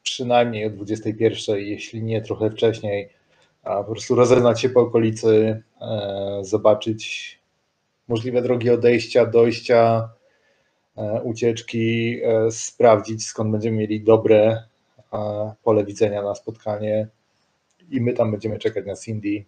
przynajmniej 0.03 0.65
o 0.65 0.69
21, 0.69 1.57
jeśli 1.57 2.03
nie 2.03 2.21
trochę 2.21 2.49
wcześniej. 2.51 3.09
A 3.63 3.83
po 3.83 3.91
prostu 3.91 4.15
rozeznać 4.15 4.61
się 4.61 4.69
po 4.69 4.81
okolicy, 4.81 5.63
e, 5.81 6.39
zobaczyć 6.41 7.39
możliwe 8.07 8.41
drogi 8.41 8.69
odejścia, 8.69 9.25
dojścia, 9.25 10.09
e, 10.97 11.21
ucieczki, 11.21 12.19
e, 12.23 12.51
sprawdzić 12.51 13.25
skąd 13.25 13.51
będziemy 13.51 13.77
mieli 13.77 14.01
dobre 14.01 14.63
pole 15.63 15.85
widzenia 15.85 16.21
na 16.21 16.35
spotkanie 16.35 17.07
i 17.89 18.01
my 18.01 18.13
tam 18.13 18.31
będziemy 18.31 18.59
czekać 18.59 18.85
na 18.85 18.95
Cindy. 18.95 19.45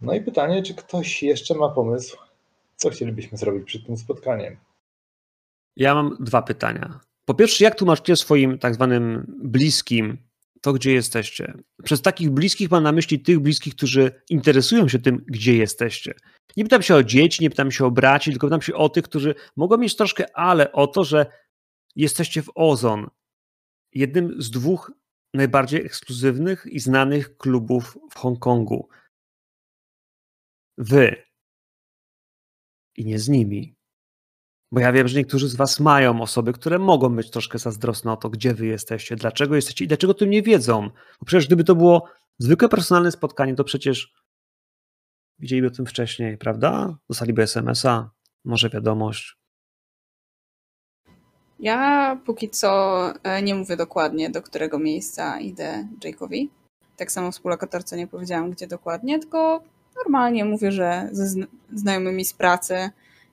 No 0.00 0.14
i 0.14 0.20
pytanie, 0.20 0.62
czy 0.62 0.74
ktoś 0.74 1.22
jeszcze 1.22 1.54
ma 1.54 1.68
pomysł, 1.68 2.16
co 2.76 2.90
chcielibyśmy 2.90 3.38
zrobić 3.38 3.64
przed 3.64 3.86
tym 3.86 3.96
spotkaniem? 3.96 4.56
Ja 5.76 5.94
mam 5.94 6.16
dwa 6.20 6.42
pytania. 6.42 7.00
Po 7.28 7.34
pierwsze, 7.34 7.64
jak 7.64 7.74
tłumaczycie 7.74 8.16
swoim 8.16 8.58
tak 8.58 8.74
zwanym 8.74 9.26
bliskim 9.44 10.18
to, 10.60 10.72
gdzie 10.72 10.92
jesteście? 10.92 11.54
Przez 11.84 12.02
takich 12.02 12.30
bliskich 12.30 12.70
mam 12.70 12.82
na 12.82 12.92
myśli 12.92 13.20
tych 13.20 13.40
bliskich, 13.40 13.74
którzy 13.74 14.22
interesują 14.30 14.88
się 14.88 14.98
tym, 14.98 15.24
gdzie 15.26 15.56
jesteście. 15.56 16.14
Nie 16.56 16.64
pytam 16.64 16.82
się 16.82 16.94
o 16.94 17.02
dzieci, 17.02 17.42
nie 17.42 17.50
pytam 17.50 17.70
się 17.70 17.84
o 17.84 17.90
braci, 17.90 18.30
tylko 18.30 18.46
pytam 18.46 18.62
się 18.62 18.74
o 18.74 18.88
tych, 18.88 19.04
którzy 19.04 19.34
mogą 19.56 19.76
mieć 19.76 19.96
troszkę 19.96 20.36
ale 20.36 20.72
o 20.72 20.86
to, 20.86 21.04
że 21.04 21.26
jesteście 21.96 22.42
w 22.42 22.50
Ozon, 22.54 23.10
jednym 23.92 24.42
z 24.42 24.50
dwóch 24.50 24.92
najbardziej 25.34 25.86
ekskluzywnych 25.86 26.66
i 26.66 26.80
znanych 26.80 27.36
klubów 27.36 27.98
w 28.10 28.18
Hongkongu. 28.18 28.88
Wy 30.78 31.22
i 32.96 33.04
nie 33.04 33.18
z 33.18 33.28
nimi. 33.28 33.75
Bo 34.72 34.80
ja 34.80 34.92
wiem, 34.92 35.08
że 35.08 35.18
niektórzy 35.18 35.48
z 35.48 35.56
Was 35.56 35.80
mają 35.80 36.20
osoby, 36.20 36.52
które 36.52 36.78
mogą 36.78 37.16
być 37.16 37.30
troszkę 37.30 37.58
zazdrosne 37.58 38.12
o 38.12 38.16
to, 38.16 38.30
gdzie 38.30 38.54
Wy 38.54 38.66
jesteście, 38.66 39.16
dlaczego 39.16 39.56
jesteście 39.56 39.84
i 39.84 39.88
dlaczego 39.88 40.10
o 40.10 40.14
tym 40.14 40.30
nie 40.30 40.42
wiedzą. 40.42 40.90
Bo 41.20 41.26
przecież 41.26 41.46
gdyby 41.46 41.64
to 41.64 41.74
było 41.74 42.08
zwykłe 42.38 42.68
personalne 42.68 43.12
spotkanie, 43.12 43.54
to 43.54 43.64
przecież 43.64 44.12
widzieliby 45.38 45.66
o 45.68 45.70
tym 45.70 45.86
wcześniej, 45.86 46.38
prawda? 46.38 46.96
Dostaliby 47.08 47.42
SMS-a, 47.42 48.10
może 48.44 48.70
wiadomość. 48.70 49.36
Ja 51.60 52.16
póki 52.26 52.50
co 52.50 53.02
e, 53.22 53.42
nie 53.42 53.54
mówię 53.54 53.76
dokładnie, 53.76 54.30
do 54.30 54.42
którego 54.42 54.78
miejsca 54.78 55.40
idę 55.40 55.88
Jake'owi. 56.04 56.48
Tak 56.96 57.12
samo 57.12 57.32
współlokatorce 57.32 57.96
nie 57.96 58.06
powiedziałam, 58.06 58.50
gdzie 58.50 58.66
dokładnie, 58.66 59.18
tylko 59.18 59.62
normalnie 59.96 60.44
mówię, 60.44 60.72
że 60.72 61.08
ze 61.12 61.26
zn- 61.26 61.46
znajomymi 61.72 62.24
z 62.24 62.32
pracy 62.32 62.90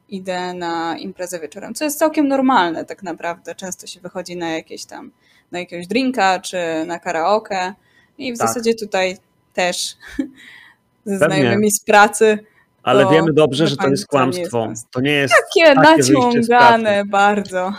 idę 0.09 0.53
na 0.53 0.97
imprezę 0.97 1.39
wieczorem, 1.39 1.73
co 1.73 1.85
jest 1.85 1.99
całkiem 1.99 2.27
normalne 2.27 2.85
tak 2.85 3.03
naprawdę. 3.03 3.55
Często 3.55 3.87
się 3.87 3.99
wychodzi 3.99 4.37
na 4.37 4.49
jakieś 4.49 4.85
tam, 4.85 5.11
na 5.51 5.59
jakiegoś 5.59 5.87
drinka 5.87 6.39
czy 6.39 6.57
na 6.85 6.99
karaoke 6.99 7.73
i 8.17 8.33
w 8.33 8.37
Tak. 8.37 8.47
zasadzie 8.47 8.73
tutaj 8.75 9.17
też 9.53 9.77
ze 11.05 11.19
Pewnie. 11.19 11.35
znajomymi 11.35 11.71
z 11.71 11.83
pracy 11.83 12.39
Ale 12.83 13.09
wiemy 13.11 13.33
dobrze, 13.33 13.63
do 13.63 13.69
że 13.69 13.77
to 13.77 13.83
jest 13.83 13.91
jest 13.91 14.07
kłamstwo. 14.07 14.67
nas. 14.67 14.85
To 14.91 15.01
nie 15.01 15.11
jest 15.11 15.33
takie 15.33 15.75
takie 15.75 16.13
naciągane 16.13 17.03
bardzo. 17.05 17.73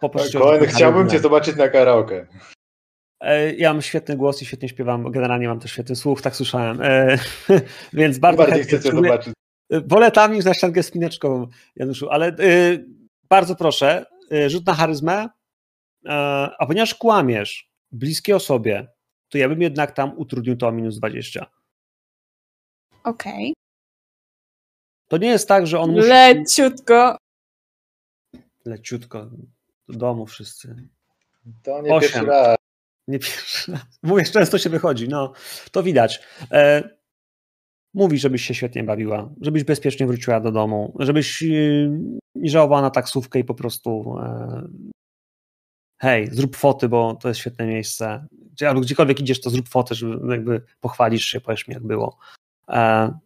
poproście 0.00 0.38
Koen, 0.38 0.62
o- 0.62 0.66
chciałbym 0.66 1.08
Cię 1.10 1.18
zobaczyć 1.18 1.56
na 1.56 1.68
karaoke. 1.68 2.26
E, 3.20 3.52
Ja 3.54 3.72
mam 3.72 3.82
świetny 3.82 4.16
głos 4.16 4.42
i 4.42 4.46
świetnie 4.46 4.68
śpiewam. 4.68 5.10
Generalnie 5.12 5.48
mam 5.48 5.60
też 5.60 5.72
świetny 5.72 5.96
słuch, 5.96 6.22
tak 6.22 6.36
słyszałem. 6.36 6.78
E, 6.82 7.18
Więc 7.92 8.18
bardzo 8.18 8.38
Bardziej 8.38 8.58
chętnie 8.58 8.78
chcę 8.78 8.84
Cię 8.84 8.90
spróbuję- 8.90 9.10
zobaczyć. 9.12 9.34
Wolę 9.70 10.10
tam 10.10 10.32
niż 10.32 10.44
na 10.44 10.54
ściankę 10.54 10.82
spineczkową, 10.82 11.46
Januszu, 11.76 12.10
ale 12.10 12.36
y, 12.40 12.86
bardzo 13.28 13.56
proszę, 13.56 14.06
y, 14.32 14.50
rzut 14.50 14.66
na 14.66 14.74
charyzmę, 14.74 15.24
y, 15.24 15.28
a 16.58 16.66
ponieważ 16.66 16.94
kłamiesz 16.94 17.70
bliskiej 17.92 18.34
osobie, 18.34 18.88
to 19.28 19.38
ja 19.38 19.48
bym 19.48 19.62
jednak 19.62 19.92
tam 19.92 20.18
utrudnił 20.18 20.56
to 20.56 20.68
o 20.68 20.72
minus 20.72 20.98
20. 20.98 21.46
Okej. 23.04 23.54
To 25.08 25.16
nie 25.16 25.28
jest 25.28 25.48
tak, 25.48 25.66
że 25.66 25.80
on 25.80 25.90
musi... 25.90 26.08
Leciutko. 26.08 27.16
Leciutko, 28.64 29.30
do 29.88 29.98
domu 29.98 30.26
wszyscy. 30.26 30.88
To 31.62 31.82
nie 31.82 31.94
Osiem. 31.94 32.10
pierwszy 32.10 32.26
raz. 32.26 32.56
Nie 33.08 33.18
pierwszy 33.18 33.72
raz. 33.72 33.82
Mówię, 34.02 34.24
często 34.24 34.58
się 34.58 34.70
wychodzi, 34.70 35.08
no, 35.08 35.32
to 35.72 35.82
widać. 35.82 36.20
E, 36.50 36.95
mówi, 37.96 38.18
żebyś 38.18 38.44
się 38.44 38.54
świetnie 38.54 38.84
bawiła, 38.84 39.30
żebyś 39.40 39.64
bezpiecznie 39.64 40.06
wróciła 40.06 40.40
do 40.40 40.52
domu, 40.52 40.96
żebyś 40.98 41.42
y, 41.42 41.90
nie 42.34 42.50
żałowała 42.50 42.82
na 42.82 42.90
taksówkę 42.90 43.38
i 43.38 43.44
po 43.44 43.54
prostu 43.54 44.18
e, 44.18 44.68
hej, 46.00 46.28
zrób 46.32 46.56
foty, 46.56 46.88
bo 46.88 47.14
to 47.14 47.28
jest 47.28 47.40
świetne 47.40 47.66
miejsce. 47.66 48.26
Albo 48.68 48.80
gdziekolwiek 48.80 49.20
idziesz, 49.20 49.40
to 49.40 49.50
zrób 49.50 49.68
fotę, 49.68 49.94
żeby 49.94 50.32
jakby 50.32 50.62
pochwalisz 50.80 51.24
się, 51.24 51.40
powiesz 51.40 51.68
mi, 51.68 51.74
jak 51.74 51.86
było. 51.86 52.18
E, 52.68 53.18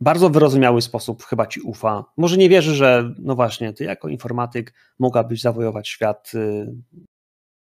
bardzo 0.00 0.30
wyrozumiały 0.30 0.82
sposób 0.82 1.22
chyba 1.22 1.46
ci 1.46 1.60
ufa. 1.60 2.04
Może 2.16 2.36
nie 2.36 2.48
wierzy, 2.48 2.74
że 2.74 3.14
no 3.18 3.34
właśnie, 3.34 3.72
ty 3.72 3.84
jako 3.84 4.08
informatyk 4.08 4.74
mogłabyś 4.98 5.40
zawojować 5.40 5.88
świat 5.88 6.32
y, 6.34 6.74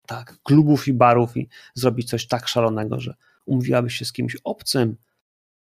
tak, 0.08 0.38
klubów 0.44 0.88
i 0.88 0.94
barów 0.94 1.38
i 1.38 1.50
zrobić 1.74 2.10
coś 2.10 2.28
tak 2.28 2.48
szalonego, 2.48 3.00
że 3.00 3.16
umówiłabyś 3.46 3.96
się 3.96 4.06
z 4.06 4.14
kimś 4.14 4.38
obcym, 4.44 4.98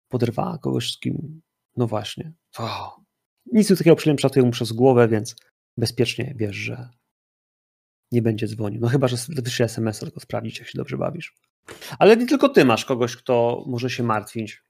poderwała 0.08 0.58
kogoś 0.58 0.92
z 0.92 0.98
kim, 0.98 1.42
no 1.76 1.86
właśnie. 1.86 2.32
O, 2.58 3.00
nic 3.52 3.70
mi 3.70 3.76
takiego 3.76 3.96
przyjemnie 3.96 4.18
przelatuje 4.18 4.46
mu 4.46 4.52
przez 4.52 4.72
głowę, 4.72 5.08
więc 5.08 5.36
bezpiecznie 5.76 6.34
wiesz, 6.36 6.56
że 6.56 6.88
nie 8.12 8.22
będzie 8.22 8.46
dzwonił. 8.46 8.80
No 8.80 8.88
chyba, 8.88 9.08
że 9.08 9.16
wyśle 9.28 9.66
SMS, 9.66 9.98
tylko 9.98 10.20
sprawdzić, 10.20 10.58
jak 10.58 10.68
się 10.68 10.78
dobrze 10.78 10.98
bawisz. 10.98 11.34
Ale 11.98 12.16
nie 12.16 12.26
tylko 12.26 12.48
ty 12.48 12.64
masz 12.64 12.84
kogoś, 12.84 13.16
kto 13.16 13.64
może 13.66 13.90
się 13.90 14.02
martwić. 14.02 14.62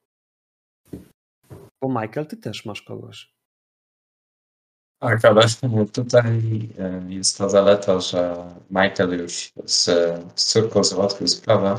Bo 1.83 1.89
Michael, 1.89 2.27
ty 2.27 2.37
też 2.37 2.65
masz 2.65 2.83
kogoś. 2.83 3.37
Tak, 4.99 5.25
ale 5.25 5.43
tutaj 5.93 6.41
e, 6.79 7.07
jest 7.09 7.39
ta 7.39 7.49
zaleta, 7.49 8.01
że 8.01 8.37
Michael 8.71 9.19
już 9.19 9.53
z, 9.65 9.85
z 10.41 10.45
córką 10.45 10.85
załatwił 10.85 11.29
sprawę, 11.29 11.79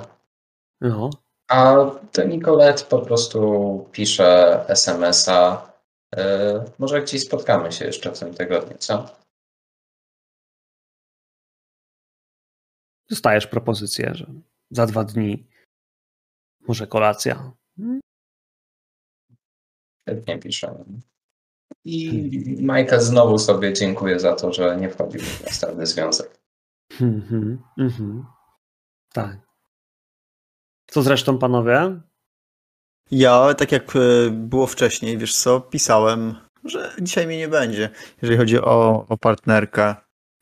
No, 0.81 1.09
a 1.49 1.75
ten 2.11 2.29
Nicolette 2.29 2.83
po 2.83 2.99
prostu 2.99 3.89
pisze 3.91 4.65
SMS-a. 4.67 5.71
E, 6.15 6.65
Może 6.79 7.01
gdzieś 7.01 7.23
spotkamy 7.23 7.71
się 7.71 7.85
jeszcze 7.85 8.11
w 8.11 8.19
tym 8.19 8.33
tygodniu, 8.33 8.77
co? 8.77 9.17
dostajesz 13.09 13.47
propozycję, 13.47 14.11
że 14.15 14.25
za 14.71 14.85
dwa 14.85 15.03
dni 15.03 15.47
może 16.67 16.87
kolacja. 16.87 17.51
Świetnie 20.01 20.39
pisze. 20.39 20.85
I 21.85 22.11
Michael 22.61 23.01
znowu 23.01 23.39
sobie 23.39 23.73
dziękuję 23.73 24.19
za 24.19 24.35
to, 24.35 24.53
że 24.53 24.77
nie 24.77 24.89
wchodził 24.89 25.21
w 25.21 25.43
następny 25.43 25.85
związek. 25.85 26.39
Mhm, 27.01 27.63
mhm. 27.77 28.25
Tak. 29.13 29.46
Co 30.87 31.01
zresztą, 31.01 31.37
panowie? 31.37 32.01
Ja, 33.11 33.53
tak 33.53 33.71
jak 33.71 33.95
e, 33.95 33.99
było 34.31 34.67
wcześniej, 34.67 35.17
wiesz 35.17 35.35
co, 35.35 35.61
pisałem, 35.61 36.35
że 36.63 36.95
dzisiaj 37.01 37.27
mnie 37.27 37.37
nie 37.37 37.47
będzie. 37.47 37.89
Jeżeli 38.21 38.37
chodzi 38.37 38.61
o, 38.61 39.05
o 39.09 39.17
partnerkę, 39.17 39.95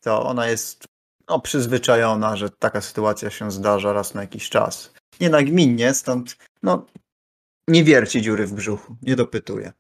to 0.04 0.24
ona 0.24 0.48
jest 0.48 0.86
no, 1.30 1.40
przyzwyczajona, 1.40 2.36
że 2.36 2.50
taka 2.50 2.82
sytuacja 2.82 3.30
się 3.30 3.52
zdarza 3.52 3.94
raz 3.94 4.14
na 4.14 4.22
jakiś 4.22 4.50
czas. 4.50 4.94
Nie 5.20 5.30
nagminnie, 5.30 5.94
stąd 5.94 6.38
no, 6.64 6.86
nie 7.68 7.84
wierci 7.84 8.22
dziury 8.22 8.48
w 8.48 8.54
brzuchu, 8.54 8.96
nie 9.02 9.16
dopytuje. 9.16 9.74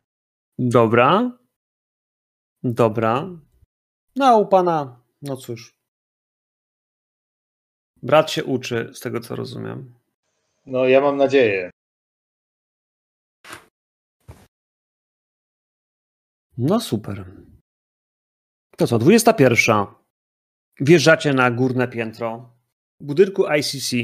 Dobra. 0.59 1.32
Dobra. 2.63 3.30
No, 4.16 4.26
a 4.26 4.36
u 4.36 4.45
pana, 4.45 4.99
no 5.22 5.38
cóż. 5.38 5.76
Brat 8.03 8.32
się 8.32 8.43
uczy, 8.43 8.91
z 8.93 8.99
tego 8.99 9.20
co 9.20 9.36
rozumiem. 9.36 9.93
No, 10.66 10.86
ja 10.86 11.01
mam 11.01 11.18
nadzieję. 11.18 11.72
No 16.57 16.80
super. 16.80 17.26
To 18.78 18.88
co, 18.88 18.99
21. 18.99 19.86
Wjeżdżacie 20.80 21.34
na 21.34 21.51
górne 21.51 21.88
piętro 21.88 22.55
budynku 22.99 23.43
ICC. 23.59 23.95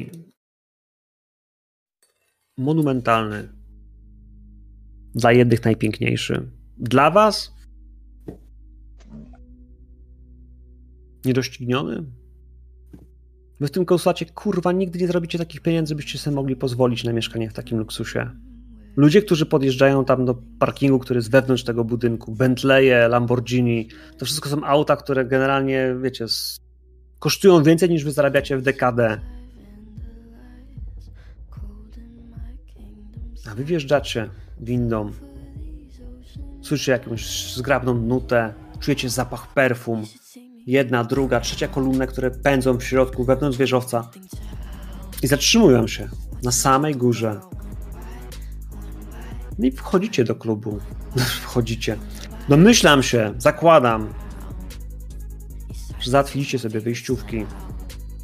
Monumentalny. 2.58 3.54
Dla 5.16 5.32
jednych 5.32 5.66
najpiękniejszy. 5.66 6.52
Dla 6.78 7.12
was 7.12 7.54
niedościgniony. 11.26 12.21
Wy 13.62 13.68
w 13.68 13.72
tym 13.72 13.86
konsulacie 13.86 14.26
kurwa 14.26 14.72
nigdy 14.72 15.00
nie 15.00 15.08
zrobicie 15.08 15.38
takich 15.38 15.62
pieniędzy, 15.62 15.96
byście 15.96 16.20
sobie 16.20 16.36
mogli 16.36 16.56
pozwolić 16.56 17.04
na 17.04 17.14
mieszkanie 17.14 17.50
w 17.50 17.54
takim 17.54 17.78
luksusie. 17.80 18.30
Ludzie, 18.96 19.22
którzy 19.22 19.46
podjeżdżają 19.46 20.06
tam 20.06 20.26
do 20.26 20.36
parkingu, 20.60 21.00
który 21.00 21.18
jest 21.18 21.32
wewnątrz 21.32 21.64
tego 21.64 21.84
budynku, 21.84 22.32
Bentleye, 22.32 23.08
Lamborghini, 23.08 23.88
to 24.18 24.26
wszystko 24.26 24.50
są 24.50 24.64
auta, 24.64 24.96
które 24.96 25.26
generalnie, 25.26 25.96
wiecie, 26.02 26.26
kosztują 27.20 27.64
więcej 27.64 27.90
niż 27.90 28.04
wy 28.04 28.12
zarabiacie 28.12 28.58
w 28.58 28.62
dekadę. 28.62 29.22
A 33.52 33.56
wy 33.56 33.64
wjeżdżacie 33.64 34.30
windą, 34.60 35.12
słyszycie 36.62 36.92
jakąś 36.92 37.54
zgrabną 37.56 37.94
nutę, 37.94 38.54
czujecie 38.80 39.10
zapach 39.10 39.54
perfum, 39.54 40.04
jedna, 40.68 41.04
druga, 41.04 41.40
trzecia 41.40 41.68
kolumna, 41.68 42.08
które 42.08 42.32
pędzą 42.32 42.78
w 42.78 42.84
środku, 42.84 43.24
wewnątrz 43.24 43.58
wieżowca 43.58 44.10
i 45.24 45.28
zatrzymują 45.28 45.88
się 45.88 46.10
na 46.44 46.52
samej 46.52 46.96
górze. 46.96 47.40
No 49.60 49.68
i 49.68 49.72
wchodzicie 49.72 50.24
do 50.24 50.36
klubu. 50.36 50.80
Wchodzicie. 51.42 51.98
Domyślam 52.50 53.04
się, 53.04 53.34
zakładam, 53.38 54.14
że 56.00 56.12
załatwiliście 56.12 56.60
sobie 56.60 56.80
wyjściówki, 56.80 57.46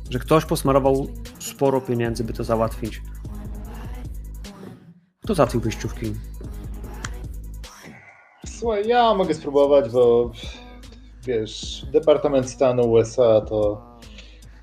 że 0.09 0.19
ktoś 0.19 0.45
posmarował 0.45 1.07
sporo 1.39 1.81
pieniędzy, 1.81 2.23
by 2.23 2.33
to 2.33 2.43
załatwić. 2.43 3.01
Kto 5.23 5.35
załatwił 5.35 5.61
wyjściówki? 5.61 6.13
Słuchaj, 8.45 8.87
ja 8.87 9.13
mogę 9.13 9.33
spróbować, 9.33 9.91
bo 9.91 10.31
wiesz, 11.27 11.85
Departament 11.91 12.49
Stanu 12.49 12.91
USA 12.91 13.41
to 13.41 13.81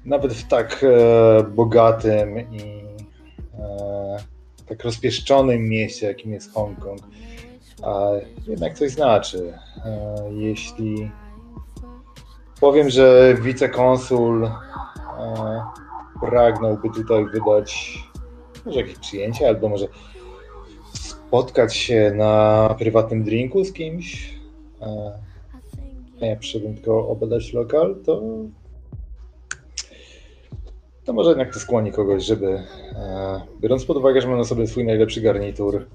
nawet 0.05 0.33
w 0.33 0.49
tak 0.49 0.85
e, 0.85 1.43
bogatym 1.43 2.39
i 2.53 2.85
e, 3.59 4.17
tak 4.67 4.85
rozpieszczonym 4.85 5.69
mieście, 5.69 6.07
jakim 6.07 6.33
jest 6.33 6.55
Hongkong, 6.55 7.01
a 7.83 8.09
jednak 8.49 8.79
coś 8.79 8.91
znaczy. 8.91 9.53
E, 9.85 10.33
jeśli 10.33 11.11
powiem, 12.61 12.91
że 12.91 13.37
wicekonsul 13.43 14.45
e, 14.45 14.51
pragnąłby 16.21 16.91
tutaj 16.91 17.27
wydać 17.27 17.99
może 18.67 18.81
jakieś 18.81 18.99
przyjęcie, 18.99 19.49
albo 19.49 19.69
może 19.69 19.87
spotkać 20.93 21.77
się 21.77 22.13
na 22.15 22.75
prywatnym 22.79 23.25
drinku 23.25 23.65
z 23.65 23.73
kimś, 23.73 24.35
e, 26.33 26.37
przyszedłem 26.37 26.75
tylko 26.75 27.09
obadać 27.09 27.53
lokal, 27.53 27.97
to 28.07 28.23
to 31.05 31.13
może 31.13 31.31
jednak 31.31 31.55
to 31.55 31.61
skłoni 31.61 31.93
kogoś, 31.93 32.25
żeby 32.25 32.47
e, 32.47 33.41
biorąc 33.61 33.85
pod 33.85 33.97
uwagę, 33.97 34.21
że 34.21 34.29
mam 34.29 34.39
na 34.39 34.45
sobie 34.45 34.67
swój 34.67 34.85
najlepszy 34.85 35.21
garnitur 35.21 35.87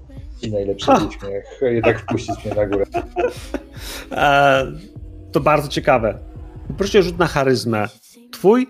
i 0.42 0.50
najlepszy 0.50 0.90
uśmiech, 0.92 1.60
jednak 1.62 2.00
wpuścić 2.00 2.44
mnie 2.44 2.54
na 2.54 2.66
górę. 2.66 2.84
Eee, 4.10 4.72
to 5.32 5.40
bardzo 5.40 5.68
ciekawe. 5.68 6.18
Proszę 6.78 7.02
rzut 7.02 7.18
na 7.18 7.26
charyzmę. 7.26 7.88
Twój 8.32 8.66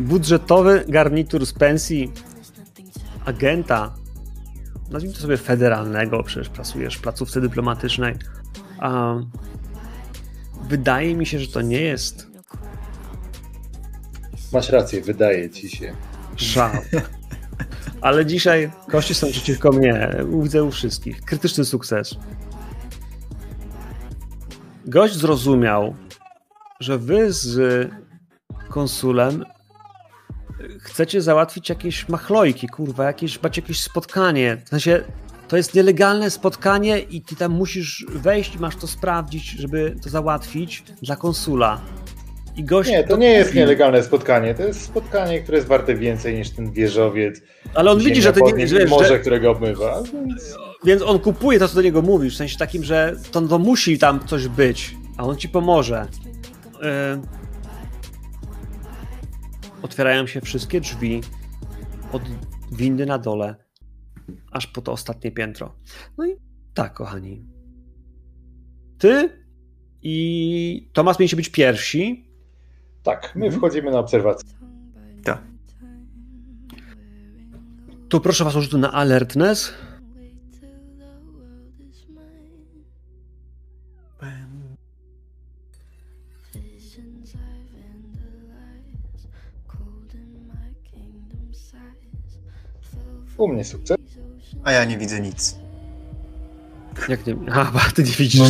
budżetowy 0.00 0.84
garnitur 0.88 1.46
z 1.46 1.52
pensji 1.52 2.12
agenta, 3.24 3.94
nazwijmy 4.90 5.16
to 5.16 5.22
sobie 5.22 5.36
federalnego, 5.36 6.22
przecież 6.22 6.48
pracujesz 6.48 6.96
w 6.96 7.02
placówce 7.02 7.40
dyplomatycznej. 7.40 8.14
Wydaje 10.72 11.14
mi 11.16 11.26
się, 11.26 11.38
że 11.38 11.46
to 11.46 11.60
nie 11.60 11.80
jest 11.80 12.26
Masz 14.52 14.70
rację, 14.70 15.02
wydaje 15.02 15.50
ci 15.50 15.68
się. 15.68 15.92
żart. 16.36 16.88
Ale 18.00 18.26
dzisiaj 18.26 18.70
kości 18.90 19.14
są 19.14 19.30
przeciwko 19.30 19.72
mnie. 19.72 20.16
Widzę 20.42 20.64
u 20.64 20.70
wszystkich. 20.70 21.20
Krytyczny 21.22 21.64
sukces. 21.64 22.14
Gość 24.86 25.14
zrozumiał, 25.14 25.94
że 26.80 26.98
wy 26.98 27.32
z 27.32 27.90
konsulem 28.68 29.44
chcecie 30.80 31.22
załatwić 31.22 31.68
jakieś 31.68 32.08
machlojki, 32.08 32.68
kurwa, 32.68 33.04
jakieś, 33.04 33.42
macie 33.42 33.60
jakieś 33.60 33.80
spotkanie. 33.80 34.62
W 34.64 34.68
sensie, 34.68 35.04
to 35.52 35.56
jest 35.56 35.74
nielegalne 35.74 36.30
spotkanie 36.30 36.98
i 36.98 37.22
ty 37.22 37.36
tam 37.36 37.52
musisz 37.52 38.06
wejść 38.08 38.58
masz 38.58 38.76
to 38.76 38.86
sprawdzić, 38.86 39.50
żeby 39.50 39.96
to 40.02 40.10
załatwić 40.10 40.82
dla 41.02 41.16
konsula. 41.16 41.80
I 42.56 42.64
gość 42.64 42.90
Nie, 42.90 43.04
to 43.04 43.16
nie 43.16 43.30
jest 43.30 43.54
nielegalne 43.54 44.02
spotkanie. 44.02 44.54
To 44.54 44.62
jest 44.62 44.82
spotkanie, 44.82 45.40
które 45.40 45.58
jest 45.58 45.68
warte 45.68 45.94
więcej 45.94 46.34
niż 46.34 46.50
ten 46.50 46.72
wieżowiec. 46.72 47.40
Ale 47.74 47.90
on 47.90 47.98
widzi, 47.98 48.22
że 48.22 48.32
ziemia 48.34 48.56
nie 48.56 48.66
wiesz, 48.66 48.90
morze, 48.90 49.08
że, 49.08 49.18
którego 49.18 49.50
obmywa. 49.50 50.02
Więc 50.02 50.56
Więc 50.84 51.02
on 51.02 51.18
kupuje 51.18 51.58
to, 51.58 51.68
co 51.68 51.74
do 51.74 51.82
niego 51.82 52.02
mówisz, 52.02 52.34
w 52.34 52.36
sensie 52.36 52.58
takim, 52.58 52.84
że 52.84 53.16
to, 53.32 53.40
to 53.40 53.58
musi 53.58 53.98
tam 53.98 54.26
coś 54.26 54.48
być, 54.48 54.96
a 55.16 55.24
on 55.24 55.36
ci 55.36 55.48
pomoże. 55.48 56.06
Yy... 56.72 56.88
Otwierają 59.82 60.26
się 60.26 60.40
wszystkie 60.40 60.80
drzwi 60.80 61.20
od 62.12 62.22
windy 62.72 63.06
na 63.06 63.18
dole, 63.18 63.54
aż 64.50 64.66
po 64.66 64.82
to 64.82 64.92
ostatnie 64.92 65.32
piętro. 65.32 65.74
No 66.18 66.26
i 66.26 66.36
tak, 66.74 66.94
kochani. 66.94 67.44
Ty 68.98 69.42
i 70.02 70.90
Tomasz 70.92 71.18
mieliście 71.18 71.36
być 71.36 71.48
pierwsi. 71.48 72.28
tak, 73.02 73.32
my 73.36 73.46
Mhm. 73.46 73.60
wchodzimy 73.60 73.90
na 73.90 73.98
obserwację. 73.98 74.48
Tak. 75.24 75.42
Tu 78.08 78.20
proszę 78.20 78.44
was 78.44 78.56
o 78.56 78.60
rzut 78.62 78.72
na 78.80 78.92
alertness. 78.92 79.72
U 93.36 93.48
mnie 93.48 93.64
sukces. 93.64 93.96
A 94.64 94.72
ja 94.72 94.84
nie 94.84 94.98
widzę 94.98 95.20
nic. 95.20 95.56
Jak 97.08 97.26
nie... 97.26 97.36
A, 97.54 97.90
ty 97.94 98.02
nie 98.02 98.10
widzisz. 98.12 98.42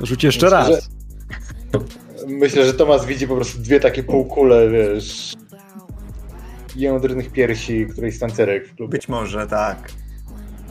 Rzuć 0.00 0.24
jeszcze 0.24 0.46
Myślę, 0.46 0.58
raz. 0.58 0.68
że- 0.68 1.02
Myślę, 2.26 2.66
że 2.66 2.74
Tomas 2.74 3.06
widzi 3.06 3.28
po 3.28 3.34
prostu 3.36 3.58
dwie 3.58 3.80
takie 3.80 4.02
półkule, 4.02 4.70
wiesz, 4.70 5.34
jędrnych 6.76 7.32
piersi, 7.32 7.86
którejś 7.86 8.16
z 8.16 8.18
tancerek 8.18 8.68
w 8.68 8.74
klubie. 8.74 8.92
Być 8.92 9.08
może, 9.08 9.46
tak. 9.46 9.88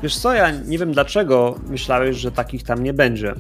Wiesz 0.03 0.17
co, 0.17 0.33
ja 0.33 0.51
nie 0.51 0.77
wiem 0.77 0.91
dlaczego 0.91 1.55
myślałeś, 1.69 2.17
że 2.17 2.31
takich 2.31 2.63
tam 2.63 2.83
nie 2.83 2.93
będzie. 2.93 3.33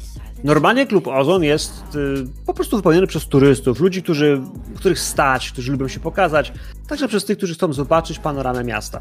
Normalnie 0.43 0.87
klub 0.87 1.07
Ozon 1.07 1.43
jest 1.43 1.83
y, 1.95 2.27
po 2.45 2.53
prostu 2.53 2.77
wypełniony 2.77 3.07
przez 3.07 3.27
turystów, 3.27 3.79
ludzi, 3.79 4.03
którzy, 4.03 4.41
których 4.75 4.99
stać, 4.99 5.51
którzy 5.51 5.71
lubią 5.71 5.87
się 5.87 5.99
pokazać, 5.99 6.53
także 6.87 7.07
przez 7.07 7.25
tych, 7.25 7.37
którzy 7.37 7.53
chcą 7.53 7.73
zobaczyć 7.73 8.19
panoramę 8.19 8.63
miasta. 8.63 8.99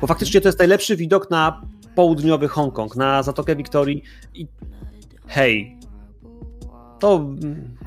Bo 0.00 0.06
faktycznie 0.06 0.40
to 0.40 0.48
jest 0.48 0.58
najlepszy 0.58 0.96
widok 0.96 1.30
na 1.30 1.62
południowy 1.94 2.48
Hongkong, 2.48 2.96
na 2.96 3.22
Zatokę 3.22 3.56
Wiktorii 3.56 4.02
i 4.34 4.46
hej, 5.26 5.78
to, 6.98 7.26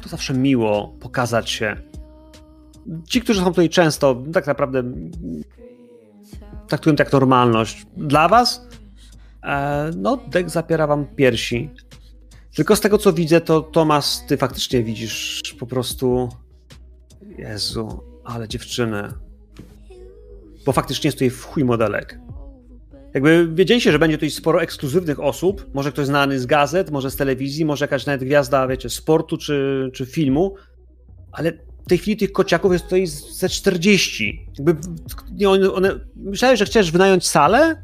to 0.01 0.09
zawsze 0.09 0.33
miło 0.33 0.87
pokazać 0.99 1.49
się. 1.49 1.77
Ci, 3.09 3.21
którzy 3.21 3.39
są 3.39 3.45
tutaj 3.45 3.69
często, 3.69 4.23
tak 4.33 4.47
naprawdę 4.47 4.83
traktują 6.67 6.95
to 6.95 7.03
jak 7.03 7.13
normalność. 7.13 7.85
Dla 7.97 8.27
was 8.27 8.67
E, 9.43 9.91
no, 9.97 10.17
dek 10.17 10.49
zapiera 10.49 10.87
wam 10.87 11.05
piersi. 11.05 11.69
Tylko 12.55 12.75
z 12.75 12.81
tego 12.81 12.97
co 12.97 13.13
widzę, 13.13 13.41
to 13.41 13.61
Tomas, 13.61 14.25
ty 14.27 14.37
faktycznie 14.37 14.83
widzisz 14.83 15.41
po 15.59 15.67
prostu. 15.67 16.29
Jezu, 17.37 18.03
ale 18.23 18.47
dziewczyny. 18.47 19.13
Bo 20.65 20.71
faktycznie 20.71 21.07
jest 21.07 21.17
tutaj 21.17 21.29
w 21.29 21.45
chuj 21.45 21.63
modelek. 21.63 22.19
Jakby 23.13 23.47
wiedzieliście, 23.53 23.91
że 23.91 23.99
będzie 23.99 24.17
tutaj 24.17 24.29
sporo 24.29 24.61
ekskluzywnych 24.61 25.19
osób, 25.19 25.69
może 25.73 25.91
ktoś 25.91 26.05
znany 26.05 26.39
z 26.39 26.45
gazet, 26.45 26.91
może 26.91 27.11
z 27.11 27.15
telewizji, 27.15 27.65
może 27.65 27.83
jakaś 27.83 28.05
nawet 28.05 28.23
gwiazda, 28.23 28.67
wiecie, 28.67 28.89
sportu 28.89 29.37
czy, 29.37 29.89
czy 29.93 30.05
filmu, 30.05 30.55
ale 31.31 31.51
w 31.85 31.89
tej 31.89 31.97
chwili 31.97 32.17
tych 32.17 32.31
kociaków 32.31 32.73
jest 32.73 32.85
tutaj 32.85 33.07
ze 33.07 33.49
40. 33.49 34.47
Jakby 34.57 34.75
one, 35.47 35.71
one, 35.71 35.99
myślałeś, 36.15 36.59
że 36.59 36.65
chcesz 36.65 36.91
wynająć 36.91 37.27
salę? 37.27 37.83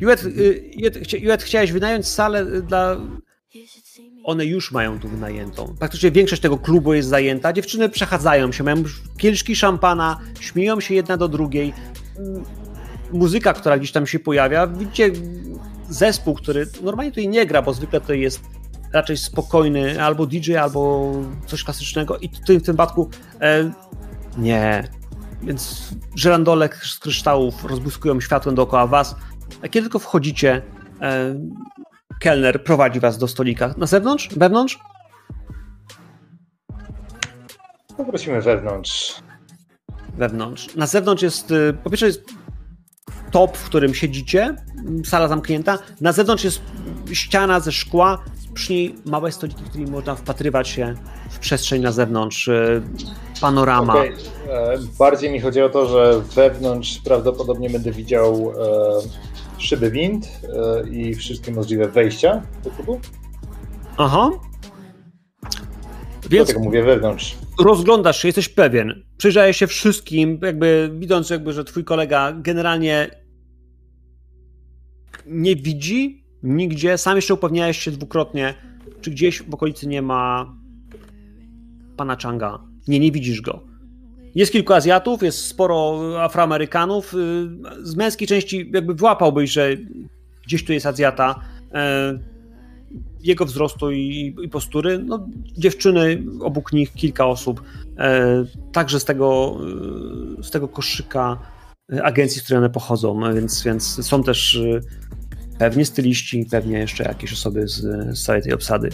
Juet, 0.00 0.24
y, 0.24 0.70
Juet, 0.76 1.12
Juet, 1.12 1.42
chciałeś 1.42 1.72
wynająć 1.72 2.06
salę 2.06 2.42
y, 2.42 2.62
dla... 2.62 2.96
One 4.26 4.44
już 4.44 4.72
mają 4.72 5.00
tu 5.00 5.08
wynajętą. 5.08 5.74
Praktycznie 5.78 6.10
większość 6.10 6.42
tego 6.42 6.58
klubu 6.58 6.94
jest 6.94 7.08
zajęta. 7.08 7.52
Dziewczyny 7.52 7.88
przechadzają 7.88 8.52
się, 8.52 8.64
mają 8.64 8.76
kieliszki 9.18 9.56
szampana, 9.56 10.18
śmieją 10.40 10.80
się 10.80 10.94
jedna 10.94 11.16
do 11.16 11.28
drugiej. 11.28 11.72
Muzyka, 13.12 13.52
która 13.52 13.78
gdzieś 13.78 13.92
tam 13.92 14.06
się 14.06 14.18
pojawia. 14.18 14.66
Widzicie 14.66 15.10
zespół, 15.88 16.34
który 16.34 16.66
normalnie 16.82 17.10
tutaj 17.12 17.28
nie 17.28 17.46
gra, 17.46 17.62
bo 17.62 17.72
zwykle 17.72 18.00
to 18.00 18.12
jest 18.12 18.40
raczej 18.92 19.16
spokojny 19.16 20.02
albo 20.02 20.26
DJ, 20.26 20.56
albo 20.56 21.12
coś 21.46 21.64
klasycznego 21.64 22.18
i 22.18 22.28
tym, 22.28 22.60
w 22.60 22.62
tym 22.62 22.74
wypadku 22.74 23.10
e, 23.40 23.70
nie. 24.38 24.88
Więc 25.42 25.88
żerandole 26.16 26.68
z 26.82 26.98
kryształów 26.98 27.64
rozbłyskują 27.64 28.20
światłem 28.20 28.54
dookoła 28.54 28.86
was. 28.86 29.14
A 29.62 29.68
kiedy 29.68 29.84
tylko 29.84 29.98
wchodzicie, 29.98 30.62
e, 31.02 31.34
kelner 32.20 32.64
prowadzi 32.64 33.00
was 33.00 33.18
do 33.18 33.28
stolika. 33.28 33.74
Na 33.76 33.86
zewnątrz? 33.86 34.28
Wewnątrz? 34.36 34.78
Poprosimy 37.96 38.40
wewnątrz. 38.40 39.14
Wewnątrz. 40.16 40.76
Na 40.76 40.86
zewnątrz 40.86 41.22
jest, 41.22 41.52
e, 41.52 41.72
po 41.72 41.90
pierwsze 41.90 42.06
jest 42.06 42.24
top, 43.30 43.56
w 43.56 43.64
którym 43.64 43.94
siedzicie, 43.94 44.56
sala 45.04 45.28
zamknięta. 45.28 45.78
Na 46.00 46.12
zewnątrz 46.12 46.44
jest 46.44 46.60
ściana 47.12 47.60
ze 47.60 47.72
szkła, 47.72 48.24
przy 48.54 48.72
niej 48.72 48.94
małe 49.04 49.32
stoliki, 49.32 49.64
w 49.64 49.68
których 49.68 49.88
można 49.88 50.14
wpatrywać 50.14 50.68
się 50.68 50.94
w 51.30 51.38
przestrzeń 51.38 51.82
na 51.82 51.92
zewnątrz, 51.92 52.48
e, 52.48 52.82
panorama. 53.40 53.92
Okay. 53.92 54.14
E, 54.50 54.78
bardziej 54.98 55.30
mi 55.30 55.40
chodzi 55.40 55.62
o 55.62 55.68
to, 55.68 55.86
że 55.86 56.20
wewnątrz 56.20 57.00
prawdopodobnie 57.04 57.70
będę 57.70 57.90
widział 57.92 58.52
e, 58.52 59.25
szyby 59.58 59.90
wind 59.90 60.40
i 60.90 61.14
wszystkie 61.14 61.52
możliwe 61.52 61.88
wejścia 61.88 62.42
do 62.64 62.70
klubu. 62.70 63.00
Aha. 63.96 64.30
Więc 66.30 66.46
Dlatego 66.46 66.64
mówię 66.64 66.82
wewnątrz. 66.82 67.36
Rozglądasz 67.64 68.22
się, 68.22 68.28
jesteś 68.28 68.48
pewien. 68.48 69.02
Przyjrzałeś 69.16 69.56
się 69.56 69.66
wszystkim, 69.66 70.38
jakby 70.42 70.90
widząc, 70.98 71.30
jakby, 71.30 71.52
że 71.52 71.64
twój 71.64 71.84
kolega 71.84 72.32
generalnie 72.32 73.10
nie 75.26 75.56
widzi 75.56 76.24
nigdzie. 76.42 76.98
Sam 76.98 77.16
jeszcze 77.16 77.34
upewniałeś 77.34 77.78
się 77.78 77.90
dwukrotnie, 77.90 78.54
czy 79.00 79.10
gdzieś 79.10 79.42
w 79.42 79.54
okolicy 79.54 79.86
nie 79.86 80.02
ma 80.02 80.54
pana 81.96 82.16
Changa. 82.16 82.58
Nie, 82.88 83.00
nie 83.00 83.12
widzisz 83.12 83.40
go. 83.40 83.65
Jest 84.36 84.52
kilku 84.52 84.72
Azjatów, 84.72 85.22
jest 85.22 85.46
sporo 85.46 86.00
Afroamerykanów. 86.22 87.14
Y, 87.14 87.16
z 87.82 87.96
męskiej 87.96 88.28
części 88.28 88.70
jakby 88.74 88.94
wyłapałbyś, 88.94 89.50
że 89.50 89.70
gdzieś 90.46 90.64
tu 90.64 90.72
jest 90.72 90.86
Azjata. 90.86 91.40
E, 91.74 92.18
jego 93.20 93.44
wzrostu 93.44 93.90
i, 93.90 94.36
i 94.42 94.48
postury. 94.48 94.98
No, 94.98 95.26
dziewczyny, 95.58 96.22
obok 96.40 96.72
nich 96.72 96.92
kilka 96.92 97.26
osób. 97.26 97.62
E, 97.98 98.44
także 98.72 99.00
z 99.00 99.04
tego, 99.04 99.58
y, 100.40 100.42
z 100.42 100.50
tego 100.50 100.68
koszyka 100.68 101.38
agencji, 102.02 102.40
z 102.40 102.44
której 102.44 102.58
one 102.58 102.70
pochodzą, 102.70 103.34
więc, 103.34 103.62
więc 103.62 104.06
są 104.06 104.22
też 104.22 104.54
y, 104.54 104.80
pewnie 105.58 105.84
styliści, 105.84 106.46
pewnie 106.50 106.78
jeszcze 106.78 107.04
jakieś 107.04 107.32
osoby 107.32 107.68
z, 107.68 107.80
z 108.18 108.24
całej 108.24 108.42
tej 108.42 108.52
obsady. 108.52 108.90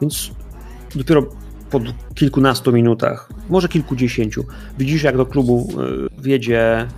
Więc 0.00 0.30
dopiero 0.94 1.26
po 1.70 1.80
kilkunastu 2.14 2.72
minutach, 2.72 3.28
może 3.48 3.68
kilkudziesięciu, 3.68 4.44
widzisz 4.78 5.02
jak 5.02 5.16
do 5.16 5.26
klubu 5.26 5.68
e, 6.18 6.22
wjedzie 6.22 6.88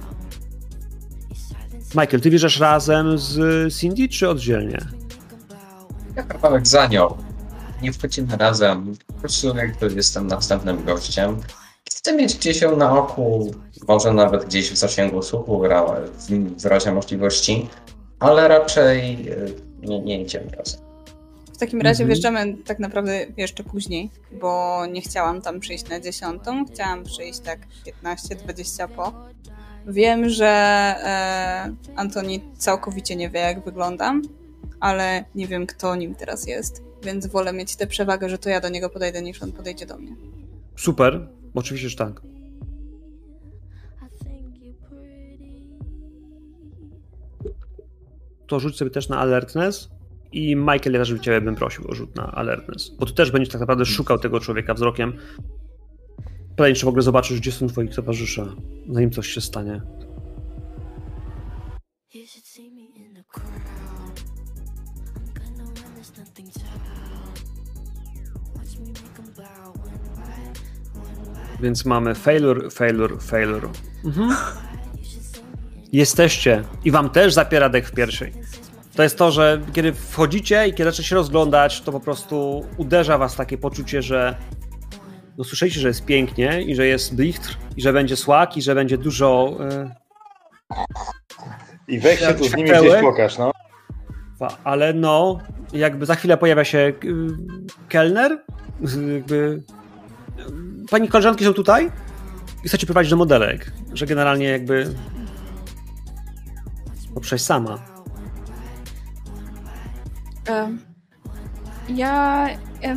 Michael, 1.88 2.20
ty 2.20 2.30
wjeżdżasz 2.30 2.60
razem 2.60 3.18
z 3.18 3.38
Cindy, 3.74 4.08
czy 4.08 4.28
oddzielnie? 4.28 4.78
Ja 6.16 6.22
kawałek 6.22 6.66
za 6.66 6.86
nią. 6.86 7.16
Nie 7.82 7.92
wchodzimy 7.92 8.36
razem. 8.36 8.94
Po 9.06 9.12
prostu 9.12 9.56
jakby 9.56 9.94
jestem 9.96 10.26
następnym 10.26 10.84
gościem. 10.84 11.36
Chcę 11.88 12.16
mieć 12.16 12.36
gdzieś 12.36 12.60
ją 12.60 12.76
na 12.76 12.98
oku, 12.98 13.54
może 13.88 14.12
nawet 14.12 14.44
gdzieś 14.44 14.70
w 14.70 14.76
zasięgu 14.76 15.22
słuchu, 15.22 15.62
w 16.58 16.64
razie 16.64 16.92
możliwości 16.92 17.68
ale 18.20 18.48
raczej 18.48 19.28
e, 19.30 19.36
nie, 19.86 20.00
nie 20.00 20.22
idziemy 20.22 20.50
razem. 20.50 20.87
W 21.58 21.60
takim 21.60 21.80
razie 21.80 22.04
mhm. 22.04 22.08
wjeżdżamy 22.08 22.56
tak 22.64 22.78
naprawdę 22.78 23.26
jeszcze 23.36 23.64
później, 23.64 24.10
bo 24.40 24.82
nie 24.86 25.00
chciałam 25.00 25.42
tam 25.42 25.60
przyjść 25.60 25.88
na 25.88 26.00
dziesiątą, 26.00 26.64
chciałam 26.66 27.04
przyjść 27.04 27.40
tak 27.40 27.58
15-20 28.04 28.88
po. 28.88 29.12
Wiem, 29.86 30.28
że 30.28 30.46
e, 30.46 31.74
Antoni 31.96 32.40
całkowicie 32.58 33.16
nie 33.16 33.30
wie, 33.30 33.40
jak 33.40 33.64
wyglądam, 33.64 34.22
ale 34.80 35.24
nie 35.34 35.46
wiem, 35.46 35.66
kto 35.66 35.96
nim 35.96 36.14
teraz 36.14 36.46
jest, 36.46 36.82
więc 37.02 37.26
wolę 37.26 37.52
mieć 37.52 37.76
tę 37.76 37.86
przewagę, 37.86 38.28
że 38.28 38.38
to 38.38 38.48
ja 38.48 38.60
do 38.60 38.68
niego 38.68 38.90
podejdę, 38.90 39.22
niż 39.22 39.42
on 39.42 39.52
podejdzie 39.52 39.86
do 39.86 39.98
mnie. 39.98 40.16
Super, 40.76 41.28
oczywiście, 41.54 41.88
że 41.88 41.96
tak. 41.96 42.20
to 48.46 48.60
rzuć 48.60 48.76
sobie 48.76 48.90
też 48.90 49.08
na 49.08 49.18
alertness 49.18 49.97
i 50.32 50.56
Michael, 50.56 50.92
ja 50.92 50.98
też 50.98 51.12
bym 51.12 51.22
ciebie 51.22 51.40
bym 51.40 51.54
prosił 51.54 51.90
o 51.90 51.94
rzut 51.94 52.16
na 52.16 52.32
alertness, 52.32 52.90
bo 52.98 53.06
tu 53.06 53.14
też 53.14 53.30
będziesz 53.30 53.52
tak 53.52 53.60
naprawdę 53.60 53.84
szukał 53.84 54.18
tego 54.18 54.40
człowieka 54.40 54.74
wzrokiem. 54.74 55.12
Pytanie, 56.50 56.74
czy 56.74 56.84
w 56.84 56.88
ogóle 56.88 57.02
zobaczysz, 57.02 57.40
gdzie 57.40 57.52
są 57.52 57.66
twoi 57.66 57.88
towarzysze, 57.88 58.46
zanim 58.88 59.10
coś 59.10 59.28
się 59.28 59.40
stanie. 59.40 59.82
Więc 71.60 71.84
mamy 71.84 72.14
failure, 72.14 72.70
failure, 72.70 73.20
failure. 73.20 73.68
Mhm 74.04 74.36
jesteście 75.92 76.64
i 76.84 76.90
wam 76.90 77.10
też 77.10 77.34
zapiera 77.34 77.68
dek 77.68 77.86
w 77.86 77.92
pierwszej. 77.92 78.32
To 78.98 79.02
jest 79.02 79.18
to, 79.18 79.30
że 79.30 79.60
kiedy 79.72 79.92
wchodzicie 79.92 80.68
i 80.68 80.70
kiedy 80.70 80.84
zaczynacie 80.84 81.08
się 81.08 81.16
rozglądać, 81.16 81.80
to 81.80 81.92
po 81.92 82.00
prostu 82.00 82.64
uderza 82.76 83.18
was 83.18 83.36
takie 83.36 83.58
poczucie, 83.58 84.02
że 84.02 84.34
no 85.36 85.44
słyszeliście, 85.44 85.80
że 85.80 85.88
jest 85.88 86.04
pięknie 86.04 86.62
i 86.62 86.74
że 86.74 86.86
jest 86.86 87.14
blichtr 87.14 87.56
i 87.76 87.82
że 87.82 87.92
będzie 87.92 88.16
słak 88.16 88.56
i 88.56 88.62
że 88.62 88.74
będzie 88.74 88.98
dużo... 88.98 89.56
Yy... 89.60 90.76
I 91.88 92.00
weź 92.00 92.20
się 92.20 92.34
tu 92.34 92.44
z 92.44 92.56
nimi 92.56 92.70
gdzieś 92.70 93.00
pokaż, 93.00 93.38
no. 93.38 93.52
Ale 94.64 94.92
no, 94.92 95.38
jakby 95.72 96.06
za 96.06 96.14
chwilę 96.14 96.36
pojawia 96.36 96.64
się 96.64 96.78
yy, 96.78 97.26
kelner, 97.88 98.42
jakby... 99.14 99.62
Pani 100.90 101.08
koleżanki 101.08 101.44
są 101.44 101.52
tutaj 101.54 101.90
i 102.64 102.68
chcecie 102.68 102.86
prowadzić 102.86 103.10
do 103.10 103.16
modelek, 103.16 103.72
że 103.92 104.06
generalnie 104.06 104.46
jakby 104.46 104.94
Poprzeć 107.14 107.42
sama. 107.42 107.78
Ja, 111.88 112.48
ja, 112.82 112.96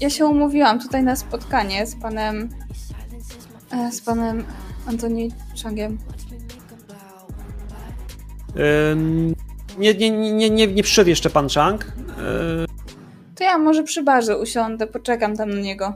ja 0.00 0.10
się 0.10 0.26
umówiłam 0.26 0.80
tutaj 0.80 1.02
na 1.02 1.16
spotkanie 1.16 1.86
z 1.86 1.96
panem 1.96 2.48
e, 3.72 3.92
z 3.92 4.00
panem 4.00 4.44
Antoni 4.86 5.30
Changiem. 5.62 5.98
nie, 9.78 9.94
nie, 9.94 10.10
nie, 10.10 10.50
nie, 10.50 10.66
nie 10.66 10.82
przyszedł 10.82 11.10
jeszcze 11.10 11.30
pan 11.30 11.48
Chang. 11.48 11.92
To 13.34 13.44
ja 13.44 13.58
może 13.58 13.82
przy 13.82 14.02
barze 14.02 14.38
usiądę, 14.38 14.86
poczekam 14.86 15.36
tam 15.36 15.50
na 15.50 15.60
niego. 15.60 15.94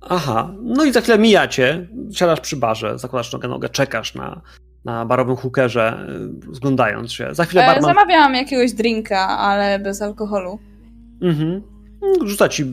Aha, 0.00 0.54
no 0.62 0.84
i 0.84 0.92
za 0.92 1.00
chwilę 1.00 1.18
mijacie, 1.18 1.88
siadasz 2.12 2.40
przy 2.40 2.56
barze, 2.56 2.98
zakładasz 2.98 3.32
nogę 3.32 3.48
nogę, 3.48 3.68
czekasz 3.68 4.14
na, 4.14 4.40
na 4.84 5.06
barowym 5.06 5.36
hookerze, 5.36 6.06
y, 6.50 6.54
zglądając 6.54 7.12
się. 7.12 7.28
Za 7.32 7.44
chwilę 7.44 7.64
e, 7.64 7.66
barman... 7.66 7.94
Zamawiałam 7.94 8.34
jakiegoś 8.34 8.72
drinka, 8.72 9.28
ale 9.28 9.78
bez 9.78 10.02
alkoholu. 10.02 10.58
Mhm. 11.22 11.62
Rzuca 12.24 12.48
ci 12.48 12.64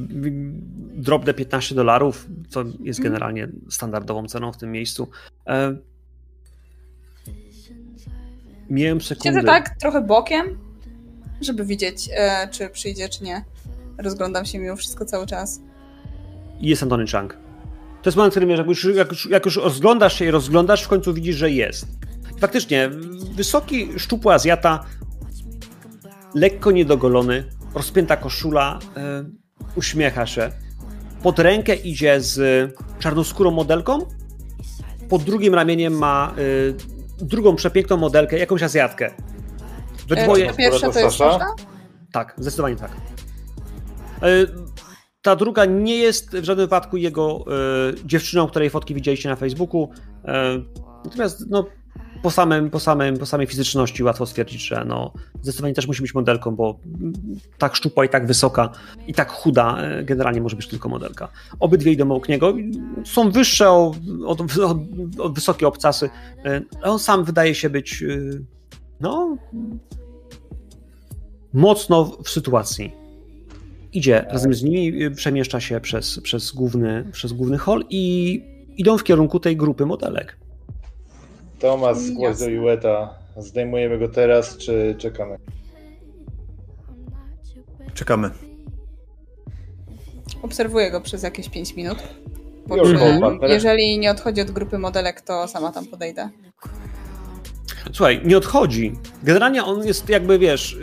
drobne 0.93 1.33
15 1.33 1.75
dolarów, 1.75 2.27
co 2.49 2.63
jest 2.63 2.99
mhm. 2.99 3.03
generalnie 3.03 3.47
standardową 3.69 4.27
ceną 4.27 4.51
w 4.51 4.57
tym 4.57 4.71
miejscu. 4.71 5.09
E... 5.47 5.75
Miałem 8.69 9.01
sekundę. 9.01 9.29
Siedzę 9.29 9.43
tak 9.47 9.69
trochę 9.79 10.01
bokiem, 10.01 10.57
żeby 11.41 11.65
widzieć, 11.65 12.09
e, 12.13 12.47
czy 12.51 12.69
przyjdzie, 12.69 13.09
czy 13.09 13.23
nie. 13.23 13.45
Rozglądam 13.97 14.45
się 14.45 14.59
mimo 14.59 14.75
wszystko 14.75 15.05
cały 15.05 15.27
czas. 15.27 15.61
Jest 16.59 16.83
Antony 16.83 17.07
Chang. 17.07 17.48
To 18.01 18.09
jest 18.09 18.17
moment, 18.17 18.33
w 18.33 18.35
którym 18.35 18.49
jak 18.49 18.67
już, 18.67 18.83
jak, 18.95 19.09
już, 19.09 19.25
jak 19.25 19.45
już 19.45 19.55
rozglądasz 19.57 20.19
się 20.19 20.25
i 20.25 20.31
rozglądasz, 20.31 20.83
w 20.83 20.87
końcu 20.87 21.13
widzisz, 21.13 21.35
że 21.35 21.51
jest. 21.51 21.87
Faktycznie, 22.39 22.89
wysoki, 23.35 23.99
szczupły 23.99 24.33
Azjata, 24.33 24.85
lekko 26.35 26.71
niedogolony, 26.71 27.43
rozpięta 27.75 28.17
koszula, 28.17 28.79
e, 28.97 29.25
uśmiecha 29.75 30.25
się. 30.25 30.51
Pod 31.23 31.39
rękę 31.39 31.75
idzie 31.75 32.21
z 32.21 32.39
czarnoskórą 32.99 33.51
modelką, 33.51 33.99
pod 35.09 35.23
drugim 35.23 35.55
ramieniem 35.55 35.93
ma 35.97 36.33
e, 37.21 37.25
drugą 37.25 37.55
przepiękną 37.55 37.97
modelkę, 37.97 38.37
jakąś 38.39 38.63
Azjatkę. 38.63 39.11
We 40.07 40.15
E, 40.15 40.23
dwoje... 40.23 40.47
to 40.47 40.53
pierwsza 40.53 40.89
to 40.91 40.99
jest 40.99 41.17
Sasza? 41.17 41.31
Sasza? 41.31 41.45
Tak, 42.11 42.33
zdecydowanie 42.37 42.75
tak. 42.75 42.91
Ta 45.21 45.35
druga 45.35 45.65
nie 45.65 45.97
jest 45.97 46.37
w 46.37 46.43
żadnym 46.43 46.67
wypadku 46.67 46.97
jego 46.97 47.45
e, 47.47 48.05
dziewczyną, 48.05 48.47
której 48.47 48.69
fotki 48.69 48.95
widzieliście 48.95 49.29
na 49.29 49.35
Facebooku. 49.35 49.89
E, 50.25 50.61
Natomiast 51.05 51.45
no, 51.49 51.65
po, 52.23 52.31
samym, 52.31 52.69
po, 52.69 52.79
samym, 52.79 53.17
po 53.17 53.25
samej 53.25 53.47
fizyczności 53.47 54.03
łatwo 54.03 54.25
stwierdzić, 54.25 54.67
że 54.67 54.85
no, 54.87 55.13
zdecydowanie 55.41 55.73
też 55.73 55.87
musi 55.87 56.01
być 56.01 56.13
modelką, 56.13 56.55
bo 56.55 56.79
tak 57.57 57.75
szczupła 57.75 58.05
i 58.05 58.09
tak 58.09 58.27
wysoka 58.27 58.69
i 59.07 59.13
tak 59.13 59.31
chuda 59.31 59.77
e, 59.77 60.03
generalnie 60.03 60.41
może 60.41 60.55
być 60.55 60.67
tylko 60.67 60.89
modelka. 60.89 61.27
Obydwie 61.59 61.91
idą 61.91 62.05
obok 62.05 62.29
niego. 62.29 62.53
Są 63.05 63.31
wyższe 63.31 63.69
od, 63.69 63.97
od, 64.25 64.41
od 65.19 65.33
wysokie 65.33 65.67
obcasy, 65.67 66.09
ale 66.81 66.91
on 66.91 66.99
sam 66.99 67.23
wydaje 67.23 67.55
się 67.55 67.69
być 67.69 68.03
no, 68.99 69.37
mocno 71.53 72.05
w 72.23 72.29
sytuacji. 72.29 72.98
Idzie 73.93 74.25
razem 74.29 74.53
z 74.53 74.63
nimi, 74.63 75.03
y, 75.03 75.11
przemieszcza 75.11 75.59
się 75.59 75.79
przez, 75.79 76.19
przez, 76.19 76.51
główny, 76.51 77.05
przez 77.11 77.33
główny 77.33 77.57
hall 77.57 77.85
i 77.89 78.43
idą 78.77 78.97
w 78.97 79.03
kierunku 79.03 79.39
tej 79.39 79.57
grupy 79.57 79.85
modelek. 79.85 80.37
Tomas, 81.59 82.01
zgłoś 82.01 82.23
Jasne. 82.29 82.45
do 82.45 82.51
Jueta. 82.51 83.13
Zdejmujemy 83.37 83.99
go 83.99 84.07
teraz, 84.09 84.57
czy 84.57 84.95
czekamy? 84.97 85.37
Czekamy. 87.93 88.29
Obserwuję 90.41 90.91
go 90.91 91.01
przez 91.01 91.23
jakieś 91.23 91.49
5 91.49 91.75
minut. 91.75 91.97
Po 92.67 92.77
Już 92.77 92.87
czym, 92.89 93.19
partner. 93.21 93.49
jeżeli 93.49 93.99
nie 93.99 94.11
odchodzi 94.11 94.41
od 94.41 94.51
grupy 94.51 94.77
modelek, 94.77 95.21
to 95.21 95.47
sama 95.47 95.71
tam 95.71 95.85
podejdę. 95.85 96.29
Słuchaj, 97.93 98.21
nie 98.25 98.37
odchodzi. 98.37 98.93
Generalnie 99.23 99.63
on 99.63 99.87
jest 99.87 100.09
jakby, 100.09 100.39
wiesz, 100.39 100.77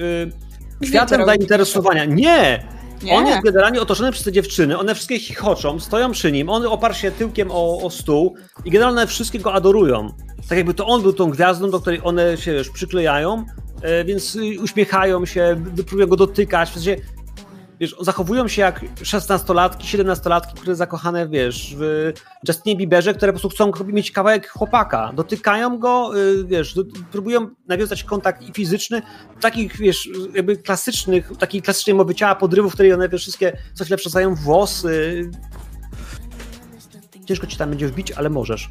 yy, 0.80 0.88
kwiatem 0.88 1.20
robi. 1.20 1.30
zainteresowania. 1.30 2.04
Nie! 2.04 2.66
Nie, 3.02 3.14
On 3.14 3.26
jest 3.26 3.42
generalnie 3.42 3.80
otoczony 3.80 4.12
przez 4.12 4.24
te 4.24 4.32
dziewczyny, 4.32 4.78
one 4.78 4.94
wszystkie 4.94 5.18
chichoczą, 5.18 5.80
stoją 5.80 6.10
przy 6.10 6.32
nim, 6.32 6.48
on 6.48 6.66
oparł 6.66 6.94
się 6.94 7.10
tyłkiem 7.10 7.50
o, 7.50 7.82
o 7.82 7.90
stół 7.90 8.36
i 8.64 8.70
generalnie 8.70 9.06
wszystkie 9.06 9.38
go 9.38 9.52
adorują. 9.52 10.12
Tak 10.48 10.58
jakby 10.58 10.74
to 10.74 10.86
on 10.86 11.02
był 11.02 11.12
tą 11.12 11.30
gwiazdą, 11.30 11.70
do 11.70 11.80
której 11.80 12.00
one 12.04 12.36
się 12.36 12.52
wiesz, 12.52 12.70
przyklejają, 12.70 13.44
e, 13.82 14.04
więc 14.04 14.38
uśmiechają 14.62 15.26
się, 15.26 15.64
próbują 15.86 16.06
go 16.06 16.16
dotykać, 16.16 16.70
w 16.70 16.74
sensie, 16.74 16.96
wiesz, 17.80 17.96
zachowują 18.00 18.48
się 18.48 18.62
jak 18.62 18.80
16-latki, 18.96 19.98
17-latki, 19.98 20.54
które 20.54 20.76
zakochane, 20.76 21.28
wiesz, 21.28 21.74
w 21.78 22.12
Justinie 22.48 22.76
Bieberze, 22.76 23.14
które 23.14 23.32
po 23.32 23.38
prostu 23.40 23.48
chcą 23.48 23.84
mieć 23.86 24.10
kawałek 24.10 24.48
chłopaka. 24.48 25.12
Dotykają 25.14 25.78
go, 25.78 26.18
y, 26.18 26.44
wiesz, 26.44 26.74
próbują 27.12 27.50
nawiązać 27.68 28.04
kontakt 28.04 28.42
i 28.42 28.52
fizyczny, 28.52 29.02
takich, 29.40 29.76
wiesz, 29.76 30.08
jakby 30.34 30.56
klasycznych, 30.56 31.32
takiej 31.38 31.62
klasycznej 31.62 31.94
mowy 31.94 32.14
ciała, 32.14 32.34
podrywów, 32.34 32.72
w 32.72 32.74
której 32.74 32.92
one, 32.92 33.08
wiesz, 33.08 33.22
wszystkie 33.22 33.56
co 33.74 33.84
chwilę 33.84 33.96
przestają 33.96 34.34
włosy. 34.34 35.30
Ciężko 37.26 37.46
ci 37.46 37.56
tam 37.56 37.70
będzie 37.70 37.88
wbić, 37.88 38.12
ale 38.12 38.30
możesz. 38.30 38.70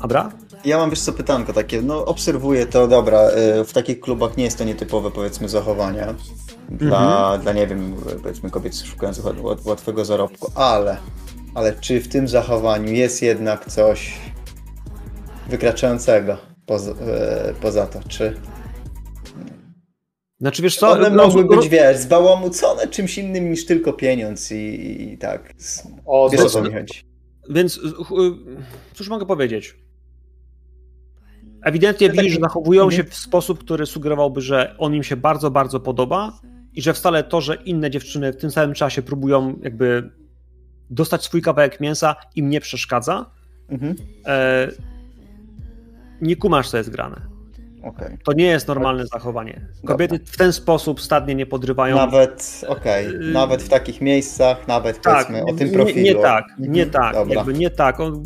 Dobra? 0.00 0.32
Ja 0.64 0.78
mam 0.78 0.90
wiesz 0.90 1.00
co 1.00 1.12
pytanko 1.12 1.52
takie, 1.52 1.82
no 1.82 2.04
obserwuję 2.04 2.66
to, 2.66 2.88
dobra, 2.88 3.30
y, 3.60 3.64
w 3.64 3.72
takich 3.72 4.00
klubach 4.00 4.36
nie 4.36 4.44
jest 4.44 4.58
to 4.58 4.64
nietypowe 4.64 5.10
powiedzmy 5.10 5.48
zachowanie 5.48 6.06
dla, 6.70 7.38
dla 7.38 7.52
nie 7.52 7.66
wiem, 7.66 7.94
powiedzmy 8.22 8.50
kobiet 8.50 8.76
szukających 8.76 9.24
łat- 9.24 9.40
łat- 9.40 9.66
łatwego 9.66 10.04
zarobku, 10.04 10.52
ale, 10.54 10.96
ale 11.54 11.72
czy 11.80 12.00
w 12.00 12.08
tym 12.08 12.28
zachowaniu 12.28 12.92
jest 12.92 13.22
jednak 13.22 13.66
coś 13.66 14.12
wykraczającego 15.48 16.36
poza, 16.66 16.90
e, 16.92 17.54
poza 17.60 17.86
to, 17.86 18.00
czy 18.08 18.36
Znaczy, 20.40 20.62
wiesz 20.62 20.76
co? 20.76 20.90
one 20.90 21.08
roz- 21.08 21.34
mogły 21.34 21.42
ro- 21.56 21.60
być, 21.62 21.68
wiesz, 21.68 21.96
zbałamucone 21.96 22.88
czymś 22.88 23.18
innym 23.18 23.50
niż 23.50 23.66
tylko 23.66 23.92
pieniądz 23.92 24.50
i, 24.52 25.02
i 25.12 25.18
tak, 25.18 25.54
O, 26.06 26.28
wiesz 26.30 26.40
o 26.40 26.44
to, 26.44 26.50
co 26.50 26.62
mi 26.62 26.72
chodzi. 26.72 27.02
Więc, 27.50 27.76
y, 27.76 27.80
y, 27.80 27.92
cóż 28.94 29.08
mogę 29.08 29.26
powiedzieć? 29.26 29.76
Ewidentnie 31.64 32.08
tak- 32.08 32.16
widzisz, 32.16 32.32
że 32.32 32.40
zachowują 32.40 32.82
Mhm. 32.84 33.02
się 33.02 33.10
w 33.10 33.14
sposób, 33.14 33.58
który 33.64 33.86
sugerowałby, 33.86 34.40
że 34.40 34.74
on 34.78 34.94
im 34.94 35.02
się 35.02 35.16
bardzo, 35.16 35.50
bardzo 35.50 35.80
podoba 35.80 36.32
i 36.74 36.82
że 36.82 36.94
wcale 36.94 37.24
to, 37.24 37.40
że 37.40 37.54
inne 37.54 37.90
dziewczyny 37.90 38.32
w 38.32 38.36
tym 38.36 38.50
samym 38.50 38.74
czasie 38.74 39.02
próbują 39.02 39.56
jakby 39.62 40.10
dostać 40.90 41.24
swój 41.24 41.42
kawałek 41.42 41.80
mięsa 41.80 42.16
im 42.34 42.50
nie 42.50 42.60
przeszkadza. 42.60 43.30
Mhm. 43.68 43.94
E, 44.26 44.68
nie 46.20 46.36
kumasz, 46.36 46.68
co 46.70 46.76
jest 46.76 46.90
grane. 46.90 47.20
Okej. 47.82 48.18
To 48.24 48.32
nie 48.32 48.44
jest 48.44 48.68
normalne 48.68 49.06
zachowanie. 49.06 49.66
Kobiety 49.86 50.18
w 50.24 50.36
ten 50.36 50.52
sposób 50.52 51.00
stadnie 51.00 51.34
nie 51.34 51.46
podrywają. 51.46 51.96
Nawet, 51.96 52.60
okej, 52.68 53.06
Y- 53.06 53.18
nawet 53.32 53.62
w 53.62 53.68
takich 53.68 54.00
miejscach, 54.00 54.68
nawet 54.68 55.02
tak, 55.02 55.26
powiedzmy 55.26 55.44
o 55.52 55.56
tym 55.58 55.68
nie, 55.68 55.74
profilu. 55.74 56.00
nie 56.04 56.14
tak, 56.14 56.44
Mhm, 56.50 56.72
nie 56.72 56.86
tak, 56.86 57.14
Dobra. 57.14 57.34
jakby 57.34 57.54
nie 57.54 57.70
tak. 57.70 58.00
On, 58.00 58.24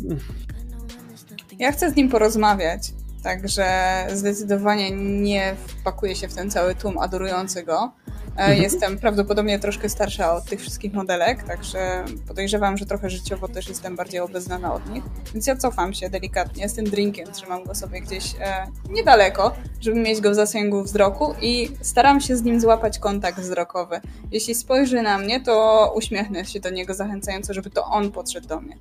Ja 1.59 1.71
chcę 1.71 1.91
z 1.91 1.95
nim 1.95 2.09
porozmawiać, 2.09 2.81
także 3.23 3.67
zdecydowanie 4.13 4.91
nie 4.91 5.55
wpakuję 5.67 6.15
się 6.15 6.27
w 6.27 6.33
ten 6.33 6.51
cały 6.51 6.75
tłum 6.75 6.97
adorujący 6.97 7.63
go. 7.63 7.91
E, 8.37 8.39
Mhm. 8.39 8.61
Jestem 8.61 8.97
prawdopodobnie 8.97 9.59
troszkę 9.59 9.89
starsza 9.89 10.33
od 10.33 10.45
tych 10.45 10.59
wszystkich 10.61 10.93
modelek, 10.93 11.43
także 11.43 12.05
podejrzewam, 12.27 12.77
że 12.77 12.85
trochę 12.85 13.09
życiowo 13.09 13.47
też 13.47 13.69
jestem 13.69 13.95
bardziej 13.95 14.19
obeznana 14.19 14.73
od 14.73 14.89
nich. 14.89 15.03
Więc 15.33 15.47
ja 15.47 15.55
cofam 15.55 15.93
się 15.93 16.09
delikatnie 16.09 16.69
z 16.69 16.73
tym 16.73 16.85
drinkiem, 16.85 17.31
trzymam 17.31 17.63
go 17.63 17.75
sobie 17.75 18.01
gdzieś 18.01 18.35
e, 18.39 18.67
niedaleko, 18.89 19.55
żeby 19.81 19.99
mieć 19.99 20.21
go 20.21 20.31
w 20.31 20.35
zasięgu 20.35 20.83
wzroku 20.83 21.33
i 21.41 21.71
staram 21.81 22.21
się 22.21 22.37
z 22.37 22.43
nim 22.43 22.61
złapać 22.61 22.99
kontakt 22.99 23.39
wzrokowy. 23.39 24.01
Jeśli 24.31 24.55
spojrzy 24.55 25.01
na 25.01 25.17
mnie, 25.17 25.41
to 25.41 25.91
uśmiechnę 25.95 26.45
się 26.45 26.59
do 26.59 26.69
niego 26.69 26.93
zachęcająco, 26.93 27.53
żeby 27.53 27.69
to 27.69 27.85
on 27.85 28.11
podszedł 28.11 28.47
do 28.47 28.61
mnie. 28.61 28.77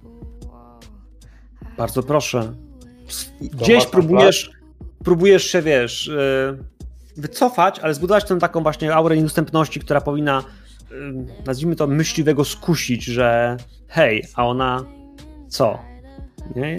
Bardzo 1.77 2.02
proszę. 2.02 2.68
Gdzieś 3.40 3.86
próbujesz, 3.86 4.51
próbujesz 5.05 5.44
się, 5.44 5.62
wiesz, 5.62 6.06
yy, 6.06 6.59
wycofać, 7.16 7.78
ale 7.78 7.94
zbudować 7.94 8.24
tę 8.24 8.39
taką 8.39 8.62
właśnie 8.62 8.94
aurę 8.94 9.16
niedostępności, 9.16 9.80
która 9.80 10.01
powinna, 10.01 10.44
yy, 10.90 10.97
nazwijmy 11.47 11.76
to, 11.76 11.86
myśliwego 11.86 12.44
skusić, 12.44 13.05
że 13.05 13.56
hej, 13.89 14.24
a 14.35 14.47
ona 14.47 14.85
co? 15.48 15.78
Nie? 16.56 16.76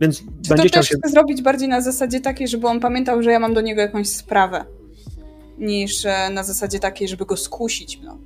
Więc 0.00 0.18
Czy 0.18 0.48
będzie 0.48 0.70
to 0.70 0.74
też 0.74 0.88
się... 0.88 0.94
chcę 0.98 1.10
zrobić 1.10 1.42
bardziej 1.42 1.68
na 1.68 1.80
zasadzie 1.80 2.20
takiej, 2.20 2.48
żeby 2.48 2.66
on 2.66 2.80
pamiętał, 2.80 3.22
że 3.22 3.32
ja 3.32 3.38
mam 3.38 3.54
do 3.54 3.60
niego 3.60 3.80
jakąś 3.80 4.08
sprawę, 4.08 4.64
niż 5.58 6.06
e, 6.06 6.30
na 6.30 6.42
zasadzie 6.42 6.78
takiej, 6.78 7.08
żeby 7.08 7.26
go 7.26 7.36
skusić. 7.36 8.00
No, 8.04 8.18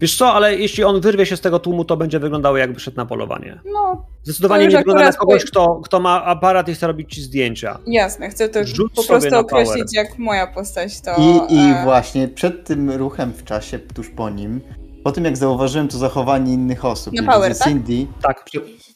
Wiesz 0.00 0.16
co, 0.16 0.32
ale 0.32 0.56
jeśli 0.56 0.84
on 0.84 1.00
wyrwie 1.00 1.26
się 1.26 1.36
z 1.36 1.40
tego 1.40 1.58
tłumu, 1.58 1.84
to 1.84 1.96
będzie 1.96 2.18
wyglądało 2.18 2.56
jakby 2.56 2.80
szedł 2.80 2.96
na 2.96 3.06
polowanie. 3.06 3.60
no 3.72 4.06
Zdecydowanie 4.22 4.66
nie 4.66 4.76
wygląda 4.76 5.04
na 5.04 5.12
kogoś, 5.12 5.44
kto, 5.44 5.80
kto 5.84 6.00
ma 6.00 6.24
aparat 6.24 6.68
i 6.68 6.74
chce 6.74 6.86
robić 6.86 7.14
ci 7.14 7.22
zdjęcia. 7.22 7.78
jasne, 7.86 8.28
chcę 8.30 8.48
to 8.48 8.64
Rzuć 8.64 8.92
po 8.94 9.04
prostu 9.04 9.36
określić, 9.38 9.74
power. 9.94 10.06
jak 10.06 10.18
moja 10.18 10.46
postać 10.46 11.00
to... 11.00 11.10
I, 11.18 11.54
I 11.54 11.58
e, 11.58 11.80
właśnie 11.84 12.28
przed 12.28 12.64
tym 12.64 12.90
ruchem 12.90 13.32
w 13.32 13.44
czasie, 13.44 13.78
tuż 13.78 14.10
po 14.10 14.30
nim, 14.30 14.60
po 15.04 15.12
tym 15.12 15.24
jak 15.24 15.36
zauważyłem 15.36 15.88
to 15.88 15.98
zachowanie 15.98 16.52
innych 16.52 16.84
osób, 16.84 17.14
Na 17.14 17.32
power, 17.32 17.58
tak? 17.58 17.68
Cindy 17.68 18.06
Tak, 18.22 18.50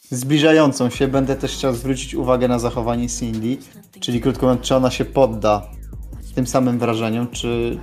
zbliżającą 0.09 0.89
się, 0.89 1.07
będę 1.07 1.35
też 1.35 1.51
chciał 1.53 1.73
zwrócić 1.73 2.15
uwagę 2.15 2.47
na 2.47 2.59
zachowanie 2.59 3.09
Cindy, 3.09 3.57
czyli 3.99 4.21
krótko 4.21 4.45
mówiąc, 4.45 4.67
czy 4.67 4.75
ona 4.75 4.91
się 4.91 5.05
podda 5.05 5.61
tym 6.35 6.47
samym 6.47 6.79
wrażeniom, 6.79 7.27
czy 7.27 7.77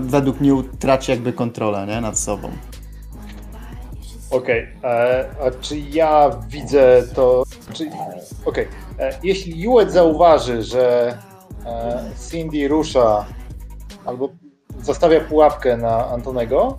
według 0.00 0.40
mnie 0.40 0.54
utraci 0.54 1.10
jakby 1.10 1.32
kontrolę 1.32 1.86
nie, 1.86 2.00
nad 2.00 2.18
sobą. 2.18 2.50
Okej, 4.30 4.68
e, 4.84 5.28
a 5.46 5.50
czy 5.60 5.78
ja 5.78 6.30
widzę 6.48 7.02
to. 7.14 7.42
Czy, 7.72 7.90
Okej, 8.44 8.68
e, 8.98 9.18
jeśli 9.22 9.60
Juet 9.60 9.92
zauważy, 9.92 10.62
że 10.62 11.18
e, 11.66 12.10
Cindy 12.30 12.68
rusza 12.68 13.26
albo 14.04 14.28
zostawia 14.82 15.20
pułapkę 15.20 15.76
na 15.76 16.06
Antonego, 16.06 16.78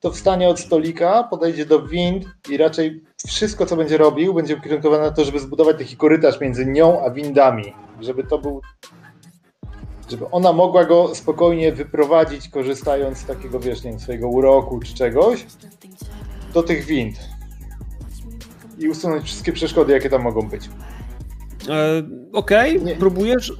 to 0.00 0.10
wstanie 0.10 0.48
od 0.48 0.60
stolika, 0.60 1.22
podejdzie 1.22 1.66
do 1.66 1.82
wind 1.82 2.24
i 2.50 2.56
raczej 2.56 3.04
wszystko, 3.26 3.66
co 3.66 3.76
będzie 3.76 3.96
robił, 3.96 4.34
będzie 4.34 4.56
ukierunkowane 4.56 5.04
na 5.04 5.10
to, 5.10 5.24
żeby 5.24 5.40
zbudować 5.40 5.78
taki 5.78 5.96
korytarz 5.96 6.40
między 6.40 6.66
nią 6.66 7.04
a 7.04 7.10
windami. 7.10 7.74
Żeby 8.00 8.24
to 8.24 8.38
był 8.38 8.60
żeby 10.10 10.30
ona 10.30 10.52
mogła 10.52 10.84
go 10.84 11.14
spokojnie 11.14 11.72
wyprowadzić, 11.72 12.48
korzystając 12.48 13.18
z 13.18 13.24
takiego, 13.24 13.60
wiesz, 13.60 13.84
nie 13.84 13.90
wiem, 13.90 14.00
swojego 14.00 14.28
uroku 14.28 14.80
czy 14.80 14.94
czegoś, 14.94 15.46
do 16.54 16.62
tych 16.62 16.84
wind. 16.86 17.16
I 18.78 18.88
usunąć 18.88 19.24
wszystkie 19.24 19.52
przeszkody, 19.52 19.92
jakie 19.92 20.10
tam 20.10 20.22
mogą 20.22 20.48
być. 20.48 20.68
E, 21.68 22.02
Okej, 22.32 22.82
Nie. 22.82 22.96
próbujesz. 22.96 23.50
Y, 23.50 23.54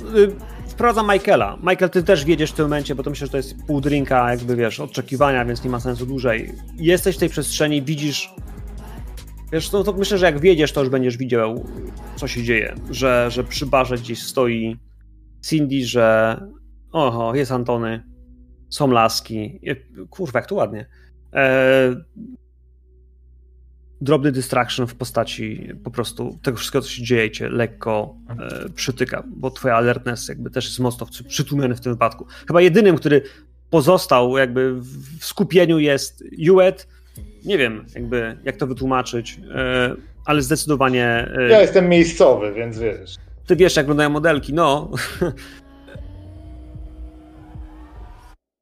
wprowadzam 0.68 1.08
Michaela. 1.12 1.58
Michael, 1.62 1.90
ty 1.90 2.02
też 2.02 2.24
wiedziesz 2.24 2.50
w 2.50 2.54
tym 2.54 2.64
momencie, 2.64 2.94
bo 2.94 3.02
to 3.02 3.10
myślę, 3.10 3.26
że 3.26 3.30
to 3.30 3.36
jest 3.36 3.54
pół 3.66 3.80
drinka, 3.80 4.30
jakby 4.30 4.56
wiesz, 4.56 4.80
oczekiwania, 4.80 5.44
więc 5.44 5.64
nie 5.64 5.70
ma 5.70 5.80
sensu 5.80 6.06
dłużej. 6.06 6.52
Jesteś 6.76 7.16
w 7.16 7.18
tej 7.18 7.28
przestrzeni, 7.28 7.82
widzisz. 7.82 8.34
Wiesz, 9.52 9.72
no 9.72 9.84
to 9.84 9.92
myślę, 9.92 10.18
że 10.18 10.26
jak 10.26 10.40
wiedziesz, 10.40 10.72
to 10.72 10.80
już 10.80 10.88
będziesz 10.88 11.16
widział, 11.16 11.64
co 12.16 12.28
się 12.28 12.42
dzieje. 12.42 12.74
Że, 12.90 13.26
że 13.30 13.44
przy 13.44 13.66
barze 13.66 13.96
gdzieś 13.96 14.22
stoi 14.22 14.76
Cindy, 15.42 15.86
że. 15.86 16.36
Oho, 16.92 17.34
jest 17.34 17.52
Antony. 17.52 18.02
Są 18.68 18.90
laski. 18.90 19.60
Kurwa, 20.10 20.38
jak 20.38 20.48
to 20.48 20.54
ładnie. 20.54 20.86
E, 21.34 21.96
drobny 24.00 24.32
distraction 24.32 24.86
w 24.86 24.94
postaci 24.94 25.68
po 25.84 25.90
prostu 25.90 26.38
tego 26.42 26.56
wszystkiego, 26.58 26.82
co 26.82 26.90
się 26.90 27.02
dzieje, 27.02 27.30
cię 27.30 27.48
lekko 27.48 28.14
e, 28.40 28.68
przytyka, 28.68 29.22
bo 29.26 29.50
twoja 29.50 29.74
alertness 29.76 30.28
jakby 30.28 30.50
też 30.50 30.64
jest 30.64 30.78
mocno 30.78 31.06
przy- 31.06 31.24
przytłumiony 31.24 31.74
w 31.74 31.80
tym 31.80 31.92
wypadku. 31.92 32.26
Chyba 32.46 32.60
jedynym, 32.60 32.96
który 32.96 33.22
pozostał 33.70 34.38
jakby 34.38 34.74
w 35.18 35.24
skupieniu 35.24 35.78
jest 35.78 36.24
Juet. 36.32 36.88
Nie 37.44 37.58
wiem 37.58 37.84
jakby 37.94 38.36
jak 38.44 38.56
to 38.56 38.66
wytłumaczyć, 38.66 39.40
e, 39.54 39.94
ale 40.24 40.42
zdecydowanie 40.42 41.04
e, 41.38 41.48
Ja 41.48 41.60
jestem 41.60 41.88
miejscowy, 41.88 42.52
więc 42.54 42.78
wiesz. 42.78 43.14
Ty 43.48 43.56
wiesz 43.56 43.76
jak 43.76 43.84
wyglądają 43.86 44.10
modelki, 44.10 44.54
no. 44.54 44.88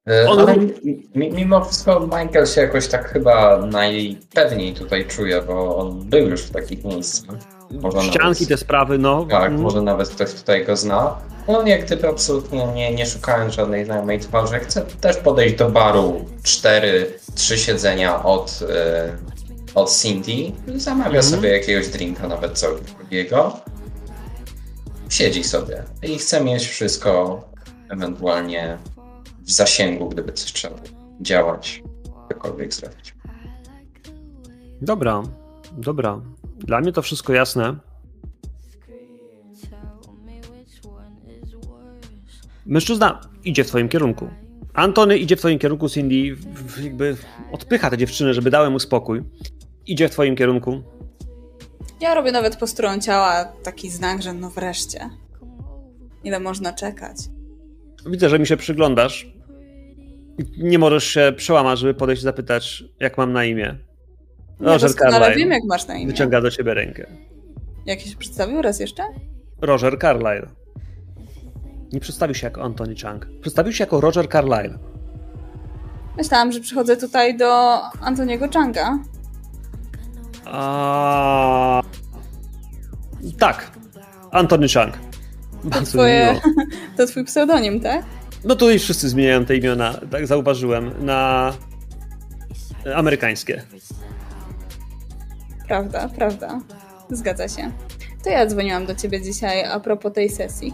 E, 0.09 0.29
On- 0.29 0.69
mimo 1.15 1.65
wszystko 1.65 1.99
Michael 1.99 2.45
się 2.45 2.61
jakoś 2.61 2.87
tak 2.87 3.09
chyba 3.09 3.57
najpewniej 3.57 4.73
tutaj 4.73 5.05
czuje, 5.07 5.41
bo 5.41 5.77
on 5.77 6.09
był 6.09 6.29
już 6.29 6.41
w 6.41 6.49
takich 6.51 6.83
miejscach. 6.85 7.35
Może 7.71 7.97
Ścianki, 8.01 8.19
nawet, 8.43 8.47
te 8.47 8.57
sprawy, 8.57 8.97
no. 8.97 9.25
Tak, 9.29 9.49
Mm. 9.51 9.61
może 9.61 9.81
nawet 9.81 10.09
ktoś 10.09 10.33
tutaj 10.33 10.65
go 10.65 10.75
zna. 10.77 11.15
On 11.47 11.67
jak 11.67 11.85
gdyby 11.85 12.07
absolutnie 12.07 12.67
nie, 12.67 12.95
nie 12.95 13.05
szukając 13.05 13.53
żadnej 13.53 13.85
znajomej 13.85 14.19
twarzy, 14.19 14.59
chce 14.59 14.81
też 15.01 15.17
podejść 15.17 15.55
do 15.55 15.69
baru 15.69 16.25
cztery, 16.43 17.13
trzy 17.35 17.57
siedzenia 17.57 18.23
od, 18.23 18.59
e, 18.69 19.09
od 19.75 19.91
Cindy. 19.91 20.51
Zamawia 20.75 21.05
Mhm. 21.19 21.23
sobie 21.23 21.49
jakiegoś 21.49 21.87
drinka, 21.87 22.27
nawet 22.27 22.51
całego. 22.59 22.81
Siedzi 25.09 25.43
sobie 25.43 25.83
i 26.03 26.17
chce 26.17 26.43
mieć 26.43 26.67
wszystko 26.67 27.41
ewentualnie 27.89 28.77
w 29.39 29.51
zasięgu, 29.51 30.09
gdyby 30.09 30.33
coś 30.33 30.53
trzeba 30.53 30.75
działać, 31.21 31.83
cokolwiek 32.29 32.73
zrobić. 32.73 33.15
Dobra, 34.81 35.23
dobra. 35.77 36.21
Dla 36.57 36.81
mnie 36.81 36.91
to 36.91 37.01
wszystko 37.01 37.33
jasne. 37.33 37.75
Mężczyzna 42.65 43.21
idzie 43.43 43.63
w 43.63 43.67
twoim 43.67 43.89
kierunku. 43.89 44.29
Antony 44.73 45.17
idzie 45.17 45.35
w 45.35 45.39
twoim 45.39 45.59
kierunku, 45.59 45.89
Cindy 45.89 46.15
jakby 46.83 47.17
odpycha 47.51 47.89
tę 47.89 47.97
dziewczynę, 47.97 48.33
żeby 48.33 48.49
dałem 48.49 48.71
mu 48.71 48.79
spokój. 48.79 49.23
Idzie 49.85 50.07
w 50.09 50.11
twoim 50.11 50.35
kierunku. 50.35 50.83
Ja 52.01 52.15
robię 52.15 52.31
nawet 52.31 52.55
posturą 52.55 52.99
ciała 52.99 53.45
taki 53.63 53.89
znak, 53.89 54.21
że 54.21 54.33
no 54.33 54.49
wreszcie. 54.49 55.09
Ile 56.23 56.39
można 56.39 56.73
czekać? 56.73 57.17
Widzę, 58.05 58.29
że 58.29 58.39
mi 58.39 58.47
się 58.47 58.57
przyglądasz. 58.57 59.27
Nie 60.57 60.79
możesz 60.79 61.03
się 61.03 61.33
przełamać, 61.37 61.79
żeby 61.79 61.93
podejść 61.93 62.21
i 62.21 62.23
zapytać, 62.23 62.83
jak 62.99 63.17
mam 63.17 63.33
na 63.33 63.45
imię. 63.45 63.77
Ja 64.59 64.67
Roger 64.67 64.89
doskonale 64.89 65.35
wiem, 65.35 65.51
jak 65.51 65.63
masz 65.63 65.87
na 65.87 65.95
imię. 65.95 66.07
wyciąga 66.07 66.41
do 66.41 66.51
ciebie 66.51 66.73
rękę. 66.73 67.07
Jak 67.85 67.99
się 67.99 68.17
przedstawił 68.17 68.61
raz 68.61 68.79
jeszcze? 68.79 69.03
Roger 69.61 69.99
Carlyle. 69.99 70.47
Nie 71.93 71.99
przedstawił 71.99 72.35
się 72.35 72.47
jako 72.47 72.61
Anthony 72.63 72.95
Chang. 72.95 73.27
Przedstawił 73.41 73.73
się 73.73 73.83
jako 73.83 74.01
Roger 74.01 74.29
Carlyle. 74.29 74.77
Myślałam, 76.17 76.51
że 76.51 76.59
przychodzę 76.59 76.97
tutaj 76.97 77.37
do 77.37 77.81
Antoniego 78.01 78.47
Changa. 78.53 78.99
A... 80.51 81.81
Tak. 83.39 83.71
Anthony 84.31 84.67
Chang. 84.67 84.97
To, 85.71 85.81
twoje, 85.81 86.41
to 86.97 87.07
twój 87.07 87.25
pseudonim, 87.25 87.79
tak? 87.79 88.05
No 88.43 88.55
tu 88.55 88.71
już 88.71 88.81
wszyscy 88.81 89.09
zmieniają 89.09 89.45
te 89.45 89.55
imiona, 89.55 89.93
tak 90.11 90.27
zauważyłem, 90.27 91.05
na 91.05 91.53
amerykańskie. 92.95 93.63
Prawda, 95.67 96.09
prawda. 96.09 96.61
Zgadza 97.09 97.47
się. 97.47 97.71
To 98.23 98.29
ja 98.29 98.45
dzwoniłam 98.45 98.85
do 98.85 98.95
ciebie 98.95 99.21
dzisiaj 99.21 99.63
a 99.63 99.79
propos 99.79 100.13
tej 100.13 100.29
sesji. 100.29 100.73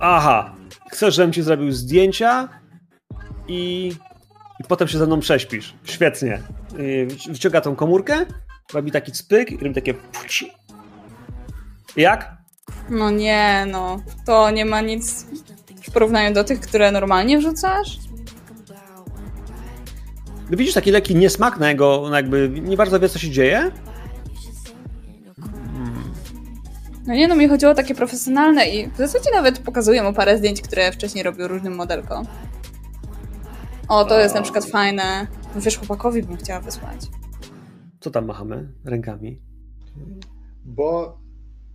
Aha. 0.00 0.54
Chcesz, 0.90 1.14
żebym 1.14 1.32
ci 1.32 1.42
zrobił 1.42 1.72
zdjęcia 1.72 2.48
i, 3.48 3.92
i 4.60 4.64
potem 4.64 4.88
się 4.88 4.98
ze 4.98 5.06
mną 5.06 5.20
prześpisz. 5.20 5.74
Świetnie. 5.84 6.42
Wyciąga 7.28 7.60
tą 7.60 7.76
komórkę, 7.76 8.26
robi 8.72 8.90
taki 8.90 9.14
spyk 9.14 9.50
i 9.50 9.56
robi 9.56 9.74
takie... 9.74 9.94
Jak? 11.96 12.36
No 12.90 13.10
nie, 13.10 13.66
no. 13.70 14.02
To 14.26 14.50
nie 14.50 14.64
ma 14.64 14.80
nic 14.80 15.26
w 15.82 15.90
porównaniu 15.90 16.34
do 16.34 16.44
tych, 16.44 16.60
które 16.60 16.92
normalnie 16.92 17.38
wrzucasz? 17.38 17.98
No 20.50 20.56
Widzisz 20.56 20.74
taki 20.74 20.90
lekki 20.90 21.14
niesmak 21.14 21.58
na 21.58 21.68
jego, 21.68 22.08
na 22.10 22.16
jakby 22.16 22.48
nie 22.48 22.76
bardzo 22.76 23.00
wie 23.00 23.08
co 23.08 23.18
się 23.18 23.30
dzieje? 23.30 23.70
No 27.06 27.14
nie, 27.14 27.28
no 27.28 27.36
mi 27.36 27.48
chodziło 27.48 27.72
o 27.72 27.74
takie 27.74 27.94
profesjonalne 27.94 28.66
i 28.66 28.90
w 28.90 28.96
zasadzie 28.96 29.30
nawet 29.34 29.58
pokazuję 29.58 30.02
mu 30.02 30.12
parę 30.12 30.38
zdjęć, 30.38 30.62
które 30.62 30.92
wcześniej 30.92 31.24
robił 31.24 31.48
różnym 31.48 31.74
modelkom. 31.74 32.26
O, 33.90 34.04
to 34.04 34.20
jest 34.20 34.34
na 34.34 34.42
przykład 34.42 34.64
fajne. 34.64 35.26
Wiesz, 35.56 35.78
chłopakowi 35.78 36.22
bym 36.22 36.36
chciała 36.36 36.60
wysłać. 36.60 37.00
Co 38.00 38.10
tam 38.10 38.24
machamy 38.26 38.68
rękami? 38.84 39.40
Bo 40.64 41.18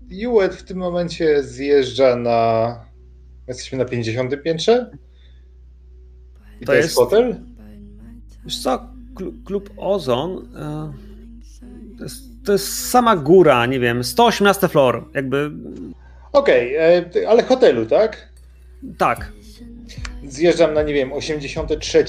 Juet 0.09 0.55
w 0.55 0.63
tym 0.63 0.77
momencie 0.77 1.43
zjeżdża 1.43 2.15
na. 2.15 2.79
Jesteśmy 3.47 3.77
na 3.77 3.85
50 3.85 4.43
piętrze? 4.43 4.91
I 6.57 6.59
To 6.59 6.65
to, 6.65 6.73
jest 6.73 6.85
jest- 6.87 6.97
hotel? 6.97 7.41
Wiesz 8.45 8.63
co, 8.63 8.87
Klu- 9.15 9.43
klub 9.45 9.69
Ozon 9.77 10.47
e, 10.55 10.93
to 11.97 12.03
jest, 12.03 12.23
to 12.45 12.51
jest 12.51 12.89
sama 12.89 13.15
góra, 13.15 13.65
nie 13.65 13.79
wiem, 13.79 14.03
118 14.03 14.67
floor, 14.67 15.09
jakby 15.13 15.51
Okej, 16.33 16.75
e, 16.75 17.01
ty- 17.01 17.27
ale 17.29 17.43
hotelu, 17.43 17.85
tak? 17.85 18.29
tak. 18.97 19.31
Zjeżdżam 20.27 20.73
na, 20.73 20.81
nie 20.83 20.93
wiem, 20.93 21.13
83. 21.13 22.05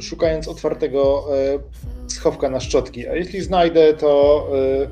Szukając 0.00 0.48
otwartego 0.48 1.24
e, 1.38 1.58
schowka 2.08 2.50
na 2.50 2.60
szczotki. 2.60 3.08
A 3.08 3.14
jeśli 3.16 3.40
znajdę, 3.40 3.94
to 3.94 4.46
e, 4.82 4.88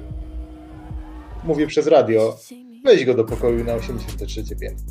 mówię 1.44 1.66
przez 1.66 1.86
radio. 1.86 2.36
Weź 2.84 3.04
go 3.04 3.14
do 3.14 3.24
pokoju 3.24 3.64
na 3.64 3.74
83 3.74 4.56
piętro. 4.56 4.86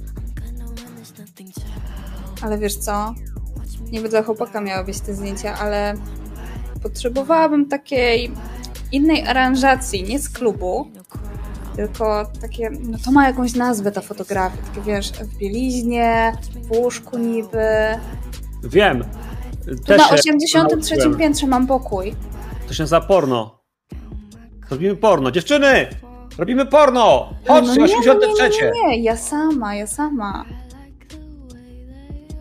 Ale 2.41 2.57
wiesz 2.57 2.75
co? 2.75 3.13
Niby 3.91 4.09
dla 4.09 4.23
chłopaka 4.23 4.61
miały 4.61 4.85
być 4.85 4.99
te 4.99 5.13
zdjęcia, 5.13 5.57
ale 5.59 5.93
potrzebowałabym 6.83 7.69
takiej 7.69 8.31
innej 8.91 9.27
aranżacji, 9.27 10.03
nie 10.03 10.19
z 10.19 10.29
klubu, 10.29 10.91
tylko 11.87 12.25
takie, 12.41 12.69
no 12.69 12.97
to 13.05 13.11
ma 13.11 13.27
jakąś 13.27 13.53
nazwę 13.55 13.91
ta 13.91 14.01
fotografia, 14.01 14.57
takie 14.67 14.81
wiesz, 14.81 15.11
w 15.11 15.37
bieliźnie, 15.37 16.33
w 16.63 16.71
łóżku 16.71 17.17
niby. 17.17 17.67
Wiem. 18.63 19.03
Tu 19.65 19.75
Też 19.75 19.97
na 19.97 20.07
się 20.07 20.13
83 20.13 20.95
nauczyłem. 20.95 21.19
piętrze 21.19 21.47
mam 21.47 21.67
pokój. 21.67 22.15
To 22.67 22.73
się 22.73 22.83
nazywa 22.83 23.01
porno. 23.01 23.59
Robimy 24.69 24.95
porno. 24.95 25.31
Dziewczyny! 25.31 25.87
Robimy 26.37 26.65
porno! 26.65 27.33
Chodźcie, 27.47 27.79
no 27.79 27.85
nie, 27.87 27.97
83. 27.99 28.49
Nie, 28.65 28.71
nie, 28.71 28.87
nie, 28.97 29.03
ja 29.03 29.17
sama, 29.17 29.75
ja 29.75 29.87
sama. 29.87 30.45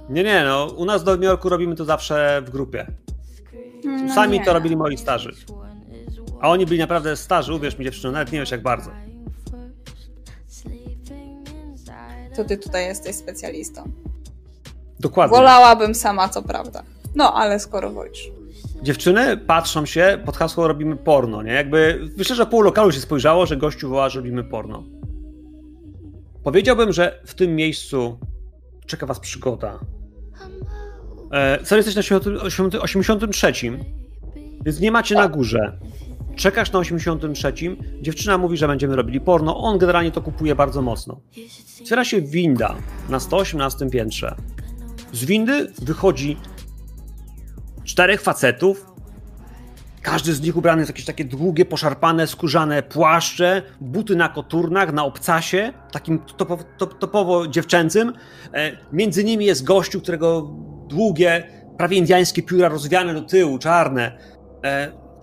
Nie, 0.08 0.24
nie, 0.24 0.44
no 0.44 0.66
u 0.76 0.84
nas 0.84 1.02
w 1.02 1.06
Nowym 1.06 1.22
Jorku 1.22 1.48
robimy 1.48 1.74
to 1.74 1.84
zawsze 1.84 2.42
w 2.46 2.50
grupie. 2.50 2.86
No 3.84 4.14
Sami 4.14 4.38
nie. 4.38 4.44
to 4.44 4.52
robili 4.52 4.76
moi 4.76 4.96
starzy. 4.98 5.32
A 6.40 6.48
oni 6.50 6.66
byli 6.66 6.80
naprawdę 6.80 7.16
starzy, 7.16 7.54
uwierz 7.54 7.78
mi 7.78 7.84
dziewczyno, 7.84 8.12
nawet 8.12 8.32
nie 8.32 8.38
wiesz 8.40 8.50
jak 8.50 8.62
bardzo. 8.62 8.90
To 12.38 12.44
ty 12.44 12.58
tutaj 12.58 12.84
jesteś 12.84 13.16
specjalistą. 13.16 13.90
Dokładnie. 15.00 15.36
Wolałabym 15.36 15.94
sama, 15.94 16.28
co 16.28 16.42
prawda. 16.42 16.82
No, 17.14 17.34
ale 17.34 17.60
skoro 17.60 17.90
wolisz. 17.90 18.30
Dziewczyny 18.82 19.36
patrzą 19.36 19.86
się 19.86 20.18
pod 20.24 20.36
hasło 20.36 20.68
robimy 20.68 20.96
porno, 20.96 21.42
nie? 21.42 21.52
Jakby 21.52 22.08
myślę, 22.16 22.36
że 22.36 22.46
pół 22.46 22.62
lokalu 22.62 22.92
się 22.92 23.00
spojrzało, 23.00 23.46
że 23.46 23.56
gościu 23.56 23.88
woła, 23.88 24.08
że 24.08 24.18
robimy 24.18 24.44
porno. 24.44 24.84
powiedziałbym, 26.44 26.92
że 26.92 27.20
w 27.24 27.34
tym 27.34 27.56
miejscu 27.56 28.18
czeka 28.86 29.06
was 29.06 29.20
przygoda. 29.20 29.80
E, 31.32 31.76
jesteś 31.76 31.94
na 31.94 32.16
80 32.40 32.74
83, 32.74 33.52
więc 34.64 34.80
nie 34.80 34.92
macie 34.92 35.14
na 35.14 35.28
górze. 35.28 35.78
Czekasz 36.38 36.72
na 36.72 36.78
83, 36.78 37.52
dziewczyna 38.00 38.38
mówi, 38.38 38.56
że 38.56 38.68
będziemy 38.68 38.96
robili 38.96 39.20
porno, 39.20 39.56
on 39.56 39.78
generalnie 39.78 40.10
to 40.10 40.22
kupuje 40.22 40.54
bardzo 40.54 40.82
mocno. 40.82 41.20
Otwiera 41.80 42.04
się 42.04 42.20
winda 42.20 42.74
na 43.08 43.20
118 43.20 43.90
piętrze. 43.90 44.34
Z 45.12 45.24
windy 45.24 45.72
wychodzi 45.82 46.36
czterech 47.84 48.20
facetów. 48.20 48.86
Każdy 50.02 50.34
z 50.34 50.40
nich 50.40 50.56
ubrany 50.56 50.80
jest 50.80 50.90
jakieś 50.90 51.04
takie 51.04 51.24
długie, 51.24 51.64
poszarpane, 51.64 52.26
skórzane 52.26 52.82
płaszcze, 52.82 53.62
buty 53.80 54.16
na 54.16 54.28
koturnach, 54.28 54.92
na 54.92 55.04
obcasie, 55.04 55.72
takim 55.92 56.18
topowo, 56.18 56.64
top, 56.78 56.98
topowo 56.98 57.46
dziewczęcym. 57.46 58.12
E, 58.54 58.72
Między 58.92 59.24
nimi 59.24 59.44
jest 59.44 59.64
gościu, 59.64 60.00
którego 60.00 60.42
długie, 60.88 61.48
prawie 61.78 61.96
indiańskie 61.96 62.42
pióra 62.42 62.68
rozwiane 62.68 63.14
do 63.14 63.22
tyłu, 63.22 63.58
czarne. 63.58 64.18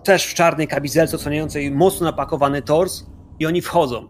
Też 0.05 0.25
w 0.25 0.33
czarnej 0.33 0.67
kamizelce 0.67 1.15
odsłaniającej 1.15 1.71
mocno 1.71 2.05
napakowany 2.05 2.61
tors. 2.61 3.03
I 3.39 3.45
oni 3.45 3.61
wchodzą, 3.61 4.07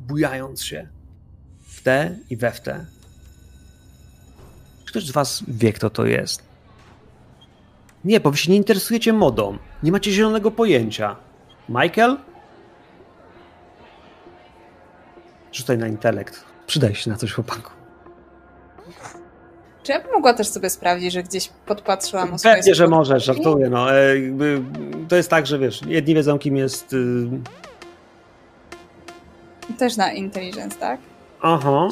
bujając 0.00 0.64
się 0.64 0.88
w 1.60 1.82
te 1.82 2.16
i 2.30 2.36
we 2.36 2.52
w 2.52 2.60
te. 2.60 2.86
Ktoś 4.86 5.06
z 5.06 5.10
was 5.10 5.44
wie, 5.48 5.72
kto 5.72 5.90
to 5.90 6.06
jest? 6.06 6.42
Nie, 8.04 8.20
bo 8.20 8.30
wy 8.30 8.36
się 8.36 8.50
nie 8.50 8.56
interesujecie 8.56 9.12
modą. 9.12 9.58
Nie 9.82 9.92
macie 9.92 10.12
zielonego 10.12 10.50
pojęcia. 10.50 11.16
Michael? 11.68 12.16
Rzucaj 15.52 15.78
na 15.78 15.88
intelekt. 15.88 16.44
Przydaje 16.66 16.94
się 16.94 17.10
na 17.10 17.16
coś, 17.16 17.32
chłopaku. 17.32 17.83
Czy 19.84 19.92
ja 19.92 20.00
bym 20.00 20.12
mogła 20.12 20.34
też 20.34 20.48
sobie 20.48 20.70
sprawdzić, 20.70 21.12
że 21.12 21.22
gdzieś 21.22 21.48
podpatrzyłam 21.66 22.34
o 22.34 22.36
Pewnie, 22.42 22.74
że 22.74 22.88
możesz, 22.88 23.24
żartuję. 23.24 23.70
No. 23.70 23.94
E, 23.94 24.20
jakby, 24.20 24.62
to 25.08 25.16
jest 25.16 25.30
tak, 25.30 25.46
że 25.46 25.58
wiesz, 25.58 25.80
jedni 25.86 26.14
wiedzą, 26.14 26.38
kim 26.38 26.56
jest... 26.56 26.92
Y... 26.92 27.28
Też 29.78 29.96
na 29.96 30.12
intelligence, 30.12 30.76
tak? 30.78 31.00
Aha. 31.40 31.88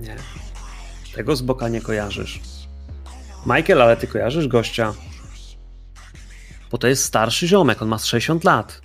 Nie. 0.00 0.16
Tego 1.14 1.36
z 1.36 1.42
boka 1.42 1.68
nie 1.68 1.80
kojarzysz. 1.80 2.40
Michael, 3.46 3.82
ale 3.82 3.96
ty 3.96 4.06
kojarzysz 4.06 4.48
gościa. 4.48 4.94
Bo 6.70 6.78
to 6.78 6.88
jest 6.88 7.04
starszy 7.04 7.48
ziomek, 7.48 7.82
on 7.82 7.88
ma 7.88 7.98
z 7.98 8.04
60 8.04 8.44
lat. 8.44 8.80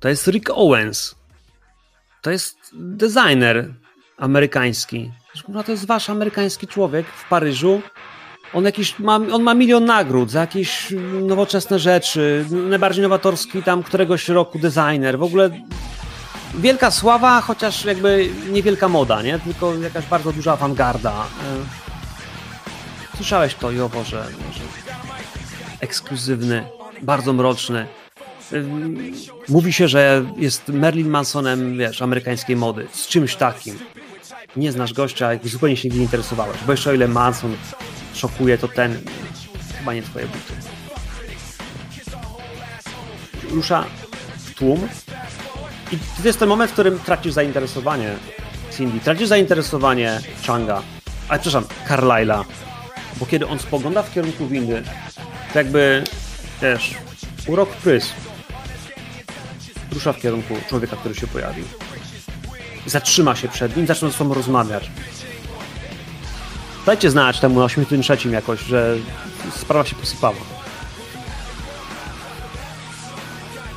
To 0.00 0.08
jest 0.08 0.26
Rick 0.26 0.50
Owens. 0.54 1.15
To 2.26 2.30
jest 2.30 2.58
designer 2.74 3.74
amerykański. 4.18 5.12
Kurwa, 5.44 5.62
To 5.62 5.72
jest 5.72 5.86
wasz 5.86 6.10
amerykański 6.10 6.66
człowiek 6.66 7.06
w 7.06 7.28
Paryżu. 7.28 7.82
On, 8.54 8.64
jakiś 8.64 8.98
ma, 8.98 9.14
on 9.14 9.42
ma 9.42 9.54
milion 9.54 9.84
nagród 9.84 10.30
za 10.30 10.40
jakieś 10.40 10.94
nowoczesne 11.22 11.78
rzeczy. 11.78 12.44
Najbardziej 12.50 13.02
nowatorski 13.02 13.62
tam 13.62 13.82
któregoś 13.82 14.28
roku 14.28 14.58
designer. 14.58 15.18
W 15.18 15.22
ogóle 15.22 15.50
wielka 16.54 16.90
sława, 16.90 17.40
chociaż 17.40 17.84
jakby 17.84 18.30
niewielka 18.50 18.88
moda, 18.88 19.22
nie? 19.22 19.38
Tylko 19.38 19.74
jakaś 19.74 20.06
bardzo 20.06 20.32
duża 20.32 20.52
awangarda. 20.52 21.12
E, 21.12 23.16
Słyszałeś 23.16 23.54
to, 23.54 23.70
Jowo, 23.70 24.04
że, 24.04 24.26
że 24.52 24.62
ekskluzywny, 25.80 26.64
bardzo 27.02 27.32
mroczny. 27.32 27.86
Mówi 29.48 29.72
się, 29.72 29.88
że 29.88 30.24
jest 30.36 30.68
Merlin 30.68 31.08
Mansonem, 31.08 31.78
wiesz, 31.78 32.02
amerykańskiej 32.02 32.56
mody. 32.56 32.86
Z 32.92 33.06
czymś 33.06 33.36
takim. 33.36 33.78
Nie 34.56 34.72
znasz 34.72 34.92
gościa, 34.92 35.32
jakby 35.32 35.48
zupełnie 35.48 35.76
się 35.76 35.88
nim 35.88 35.98
nie 35.98 36.04
interesowałeś. 36.04 36.56
Bo 36.66 36.72
jeszcze 36.72 36.90
o 36.90 36.92
ile 36.92 37.08
Manson 37.08 37.56
szokuje, 38.14 38.58
to 38.58 38.68
ten 38.68 38.98
chyba 39.78 39.94
nie 39.94 40.02
twoje 40.02 40.26
buty. 40.26 40.52
Rusza 43.50 43.84
w 44.36 44.54
tłum 44.54 44.88
i 45.92 45.98
to 45.98 46.28
jest 46.28 46.38
ten 46.38 46.48
moment, 46.48 46.70
w 46.70 46.72
którym 46.72 46.98
tracisz 46.98 47.32
zainteresowanie 47.32 48.16
Cindy, 48.76 49.00
tracisz 49.00 49.28
zainteresowanie 49.28 50.20
Changa, 50.46 50.82
ale 51.28 51.40
przepraszam, 51.40 51.70
Carlyla, 51.88 52.44
bo 53.16 53.26
kiedy 53.26 53.46
on 53.46 53.58
spogląda 53.58 54.02
w 54.02 54.14
kierunku 54.14 54.46
windy, 54.46 54.82
to 55.52 55.58
jakby, 55.58 56.04
wiesz, 56.62 56.94
urok 57.46 57.68
prys 57.68 58.12
rusza 59.92 60.12
w 60.12 60.20
kierunku 60.20 60.54
człowieka, 60.68 60.96
który 60.96 61.14
się 61.14 61.26
pojawił. 61.26 61.64
Zatrzyma 62.86 63.36
się 63.36 63.48
przed 63.48 63.76
nim, 63.76 63.86
zaczyna 63.86 64.10
ze 64.10 64.16
sobą 64.16 64.34
rozmawiać. 64.34 64.90
Dajcie 66.86 67.10
znać 67.10 67.40
temu 67.40 67.58
na 67.58 67.64
83 67.64 68.28
jakoś, 68.30 68.60
że 68.60 68.96
sprawa 69.56 69.84
się 69.84 69.96
posypała. 69.96 70.34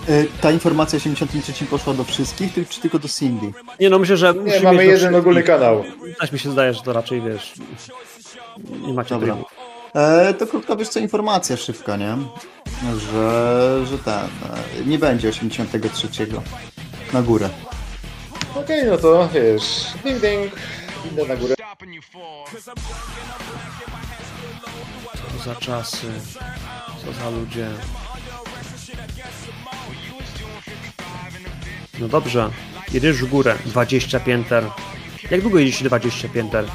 E, 0.09 0.23
Ta 0.41 0.51
informacja 0.51 0.97
o 0.97 0.99
83 0.99 1.65
poszła 1.65 1.93
do 1.93 2.03
wszystkich, 2.03 2.53
czy 2.69 2.81
tylko 2.81 2.99
do 2.99 3.07
Cindy? 3.07 3.51
Nie 3.79 3.89
no, 3.89 3.99
myślę, 3.99 4.17
że 4.17 4.33
Nie, 4.33 4.59
mamy 4.59 4.85
jeden 4.85 5.15
ogólny 5.15 5.43
kanał. 5.43 5.83
Też 6.19 6.31
mi 6.31 6.39
się 6.39 6.51
zdaje, 6.51 6.73
że 6.73 6.81
to 6.81 6.93
raczej, 6.93 7.21
wiesz, 7.21 7.53
nie 8.87 8.93
macie 8.93 9.15
Dobra. 9.15 9.33
trybu. 9.33 9.48
E, 9.95 10.33
to 10.33 10.47
krótka, 10.47 10.75
wiesz 10.75 10.89
co, 10.89 10.99
informacja 10.99 11.57
szybka, 11.57 11.97
nie? 11.97 12.17
Że, 12.97 13.85
że 13.85 13.97
ten, 13.97 14.13
e, 14.13 14.85
nie 14.85 14.99
będzie 14.99 15.29
83 15.29 16.07
na 17.13 17.21
górę. 17.21 17.49
Okej, 18.55 18.85
no 18.87 18.97
to 18.97 19.29
wiesz, 19.33 19.85
ding 20.03 20.19
ding, 20.19 20.53
idę 21.11 21.25
na 21.27 21.35
górę. 21.35 21.55
Co 25.37 25.43
za 25.43 25.55
czasy, 25.55 26.07
co 27.05 27.13
za 27.23 27.29
ludzie. 27.29 27.67
No 31.99 32.07
dobrze, 32.07 32.49
jedziesz 32.93 33.23
w 33.23 33.29
górę, 33.29 33.55
20 33.65 34.19
pięter. 34.19 34.63
Jak 35.31 35.41
długo 35.41 35.59
jedziecie 35.59 35.85
20 35.85 36.29
pięter? 36.29 36.65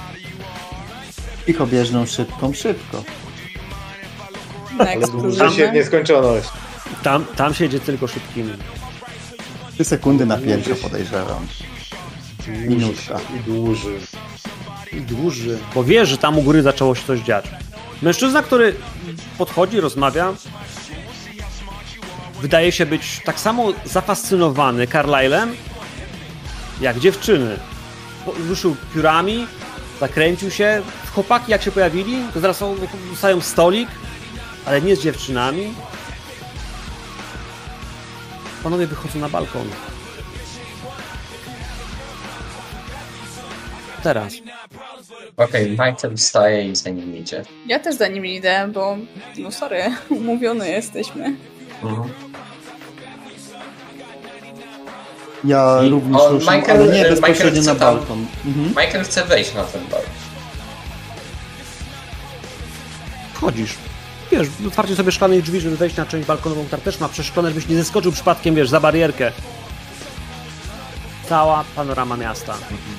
Ich 1.46 1.60
obieżną 1.60 2.06
szybką, 2.06 2.52
szybko. 2.52 3.04
Next, 4.78 5.10
próbujemy. 5.10 5.50
się 5.50 5.70
w 5.70 5.74
nieskończoność. 5.74 6.48
Tam, 7.02 7.24
tam 7.24 7.54
się 7.54 7.64
jedzie 7.64 7.80
tylko 7.80 8.06
szybkimi. 8.06 8.52
3 9.74 9.84
sekundy 9.84 10.26
na 10.26 10.38
piętro 10.38 10.74
podejrzewam. 10.76 11.46
Minutka. 12.48 13.20
I 13.36 13.50
dłuży. 13.50 13.98
I 14.92 15.00
dłuży, 15.00 15.58
bo 15.74 15.84
wie, 15.84 16.06
że 16.06 16.18
tam 16.18 16.38
u 16.38 16.42
góry 16.42 16.62
zaczęło 16.62 16.94
się 16.94 17.06
coś 17.06 17.20
dziać. 17.20 17.44
Mężczyzna, 18.02 18.42
który 18.42 18.74
podchodzi, 19.38 19.80
rozmawia, 19.80 20.34
wydaje 22.40 22.72
się 22.72 22.86
być 22.86 23.20
tak 23.24 23.40
samo 23.40 23.72
zafascynowany 23.84 24.86
Carlylem, 24.86 25.56
jak 26.80 27.00
dziewczyny. 27.00 27.56
Ruszył 28.48 28.76
piórami, 28.94 29.46
zakręcił 30.00 30.50
się. 30.50 30.82
Chłopaki 31.14 31.50
jak 31.52 31.62
się 31.62 31.70
pojawili, 31.72 32.16
to 32.34 32.40
zaraz 32.40 32.56
są- 32.56 32.76
dostają 33.10 33.40
stolik, 33.40 33.88
ale 34.66 34.82
nie 34.82 34.96
z 34.96 35.00
dziewczynami. 35.02 35.74
Panowie 38.62 38.86
wychodzą 38.86 39.18
na 39.18 39.28
balkon. 39.28 39.68
Teraz. 44.02 44.32
Okej, 45.36 45.70
Michael 45.70 46.16
wstaje 46.16 46.68
i 46.68 46.76
za 46.76 46.90
nim 46.90 47.16
idzie. 47.16 47.42
Ja 47.66 47.78
też 47.78 47.94
za 47.94 48.08
nim 48.08 48.26
idę, 48.26 48.68
bo 48.74 48.96
no 49.38 49.52
sorry, 49.52 49.82
umówione 50.10 50.68
jesteśmy. 50.68 51.36
Mhm. 51.82 52.08
Ja 55.44 55.80
I 55.86 55.88
również 55.88 56.20
on- 56.22 56.32
ruszam, 56.32 56.54
Michael- 56.60 56.70
ale 56.76 56.84
nie 56.86 56.92
Michael 56.92 57.10
bezpośrednio 57.10 57.62
na 57.62 57.74
tam- 57.74 57.78
balkon. 57.96 58.26
Mhm. 58.46 58.68
Michael 58.68 59.04
chce 59.04 59.24
wejść 59.24 59.54
na 59.54 59.64
ten 59.64 59.86
bar. 59.90 60.00
Wchodzisz. 63.44 63.74
Wiesz, 64.30 64.48
otwarcie 64.66 64.96
sobie 64.96 65.12
szklanych 65.12 65.42
drzwi, 65.42 65.60
żeby 65.60 65.76
wejść 65.76 65.96
na 65.96 66.06
część 66.06 66.26
balkonową, 66.26 66.64
która 66.64 66.82
też 66.82 67.00
ma 67.00 67.08
przeszklone, 67.08 67.48
żebyś 67.48 67.68
nie 67.68 67.76
zeskoczył 67.76 68.12
przypadkiem, 68.12 68.54
wiesz, 68.54 68.68
za 68.68 68.80
barierkę. 68.80 69.32
Cała 71.28 71.64
panorama 71.76 72.16
miasta. 72.16 72.54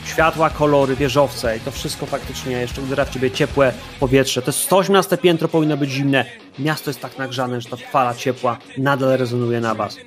Światła, 0.06 0.50
kolory, 0.50 0.96
wieżowce 0.96 1.58
i 1.58 1.60
to 1.60 1.72
wszystko 1.72 2.06
faktycznie 2.06 2.52
jeszcze 2.52 2.82
uderza 2.82 3.06
w 3.06 3.10
ciebie 3.10 3.32
ciepłe 3.32 3.74
powietrze. 4.00 4.42
To 4.42 4.50
jest 4.50 4.60
118 4.60 5.18
piętro, 5.18 5.48
powinno 5.48 5.78
być 5.78 5.92
zimne. 5.92 6.26
Miasto 6.60 6.90
jest 6.90 7.00
tak 7.00 7.18
nagrzane, 7.18 7.62
że 7.62 7.70
ta 7.70 7.78
fala 7.78 8.16
ciepła 8.16 8.58
nadal 8.78 9.18
rezonuje 9.18 9.62
na 9.62 9.76
was. 9.76 9.98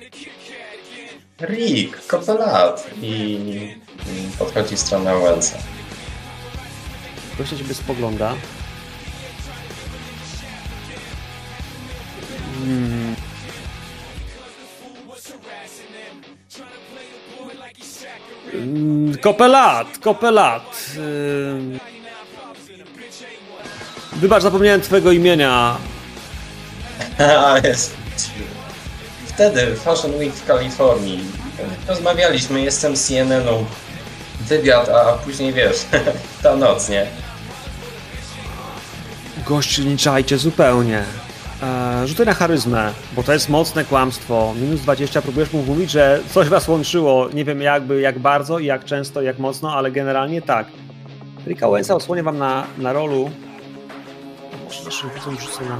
Rick, 1.41 2.07
kopelat. 2.07 2.89
I 3.01 3.39
i 4.07 4.37
podchodzi 4.39 4.75
w 4.75 4.79
stronę 4.79 5.19
Wellsa. 5.19 5.57
Gość 7.37 7.51
na 7.51 7.57
ciebie 7.57 7.73
spogląda. 7.73 8.33
Mm, 18.53 19.17
Kopelat, 19.21 19.97
kopelat. 19.97 20.85
Ym. 20.97 21.79
Wybacz, 24.13 24.43
zapomniałem 24.43 24.81
twojego 24.81 25.11
imienia. 25.11 25.77
A, 27.45 27.57
jest. 27.67 27.93
Wtedy, 29.27 29.75
Fashion 29.75 30.15
Week 30.15 30.33
w 30.33 30.45
Kalifornii. 30.45 31.19
Rozmawialiśmy, 31.87 32.61
jestem 32.61 32.97
z 32.97 33.03
CNN-u. 33.07 33.65
Wywiad, 34.41 34.89
a 34.89 35.13
później 35.13 35.53
wiesz, 35.53 35.77
ta 36.43 36.55
noc, 36.55 36.89
nie? 36.89 37.07
Gościu, 39.45 39.81
zupełnie. 40.37 41.03
Eee, 41.63 42.07
rzucaj 42.07 42.25
na 42.25 42.33
charyzmę, 42.33 42.93
bo 43.15 43.23
to 43.23 43.33
jest 43.33 43.49
mocne 43.49 43.85
kłamstwo. 43.85 44.53
Minus 44.61 44.81
20, 44.81 45.21
próbujesz 45.21 45.53
mu 45.53 45.63
mówić, 45.63 45.91
że 45.91 46.19
coś 46.31 46.47
was 46.49 46.67
łączyło. 46.67 47.29
Nie 47.33 47.45
wiem 47.45 47.61
jakby, 47.61 48.01
jak 48.01 48.19
bardzo, 48.19 48.59
i 48.59 48.65
jak 48.65 48.85
często, 48.85 49.21
jak 49.21 49.39
mocno, 49.39 49.73
ale 49.73 49.91
generalnie 49.91 50.41
tak. 50.41 50.67
Rika 51.47 51.69
Wensa 51.69 51.95
osłonię 51.95 52.23
wam 52.23 52.37
na, 52.37 52.63
na 52.77 52.93
rolu. 52.93 53.31
Może 54.85 55.15
widzom 55.15 55.37
rzucę 55.39 55.65
na... 55.65 55.77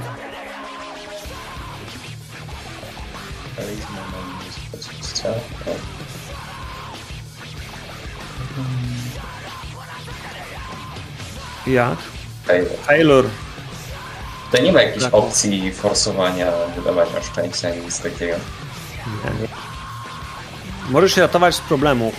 Charyzma 3.56 3.98
mam 4.12 4.38
minus 4.38 4.56
20. 4.72 5.28
O, 5.28 5.30
Jak? 11.70 11.98
okej. 12.44 12.66
Taylor. 12.86 13.24
To 14.52 14.62
nie 14.62 14.72
ma 14.72 14.82
jakiejś 14.82 15.04
Tak. 15.04 15.14
opcji 15.14 15.72
forsowania, 15.72 16.52
wydawania 16.76 17.22
szczęścia, 17.32 17.74
nic 17.74 18.00
takiego. 18.00 18.36
Nie, 19.06 19.30
nie. 19.40 19.48
Możesz 20.88 21.14
się 21.14 21.20
ratować 21.20 21.54
z 21.54 21.60
problemów. 21.60 22.14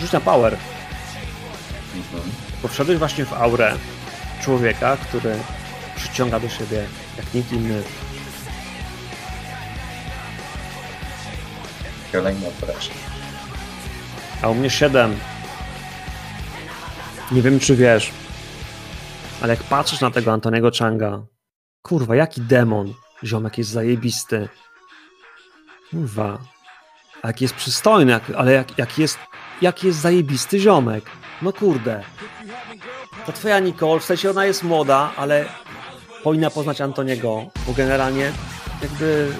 Rzuć 0.00 0.12
na 0.12 0.20
power. 0.20 0.56
Bo 2.62 2.68
wszedłeś 2.68 2.98
właśnie 2.98 3.24
w 3.24 3.32
aurę 3.32 3.74
człowieka, 4.42 4.96
który 4.96 5.36
przyciąga 5.96 6.40
do 6.40 6.48
siebie 6.48 6.84
jak 7.16 7.34
nikt 7.34 7.52
inny. 7.52 7.82
Kolejny 12.12 12.46
proszę. 12.60 12.90
A 14.42 14.48
u 14.48 14.54
mnie 14.54 14.70
7. 14.70 15.18
Nie 17.32 17.42
wiem, 17.42 17.60
czy 17.60 17.76
wiesz, 17.76 18.10
ale 19.42 19.54
jak 19.54 19.62
patrzysz 19.62 20.00
na 20.00 20.10
tego 20.10 20.32
Antoniego 20.32 20.70
Changa, 20.78 21.22
kurwa, 21.82 22.16
jaki 22.16 22.40
demon. 22.40 22.94
Ziomek 23.24 23.58
jest 23.58 23.70
zajebisty. 23.70 24.48
Kurwa. 25.90 26.38
A 27.22 27.26
jaki 27.26 27.44
jest 27.44 27.54
przystojny, 27.54 28.12
jak, 28.12 28.22
ale 28.36 28.52
jak, 28.52 28.78
jak 28.78 28.98
jest, 28.98 29.18
jaki 29.62 29.86
jest 29.86 29.98
zajebisty 29.98 30.58
ziomek. 30.58 31.04
No 31.42 31.52
kurde. 31.52 32.02
Ta 33.26 33.32
twoja 33.32 33.58
Nicole, 33.58 34.00
w 34.00 34.04
sensie 34.04 34.30
ona 34.30 34.44
jest 34.44 34.62
młoda, 34.62 35.12
ale 35.16 35.44
powinna 36.22 36.50
poznać 36.50 36.80
Antoniego, 36.80 37.44
bo 37.66 37.72
generalnie 37.72 38.32
jakby 38.82 39.32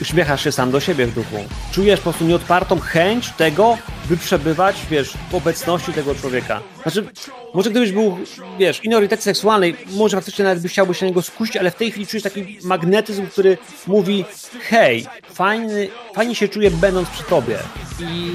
uśmiechasz 0.00 0.44
się 0.44 0.52
sam 0.52 0.70
do 0.70 0.80
siebie 0.80 1.06
w 1.06 1.14
duchu. 1.14 1.36
Czujesz 1.72 2.00
po 2.00 2.02
prostu 2.02 2.24
nieodpartą 2.24 2.80
chęć 2.80 3.30
tego, 3.30 3.78
by 4.08 4.16
przebywać, 4.16 4.76
wiesz, 4.90 5.14
w 5.30 5.34
obecności 5.34 5.92
tego 5.92 6.14
człowieka. 6.14 6.60
Znaczy, 6.82 7.08
może 7.54 7.70
gdybyś 7.70 7.92
był, 7.92 8.18
wiesz, 8.58 8.84
innej 8.84 8.96
orientacji 8.96 9.24
seksualnej, 9.24 9.76
może 9.90 10.16
faktycznie 10.16 10.44
nawet 10.44 10.62
byś 10.62 10.72
chciałby 10.72 10.94
się 10.94 11.06
na 11.06 11.08
niego 11.08 11.22
skusić, 11.22 11.56
ale 11.56 11.70
w 11.70 11.74
tej 11.74 11.90
chwili 11.90 12.06
czujesz 12.06 12.22
taki 12.22 12.58
magnetyzm, 12.64 13.26
który 13.26 13.58
mówi 13.86 14.24
hej, 14.68 15.06
fajny, 15.34 15.88
fajnie 16.14 16.34
się 16.34 16.48
czuję 16.48 16.70
będąc 16.70 17.08
przy 17.08 17.22
tobie. 17.22 17.58
I 18.00 18.30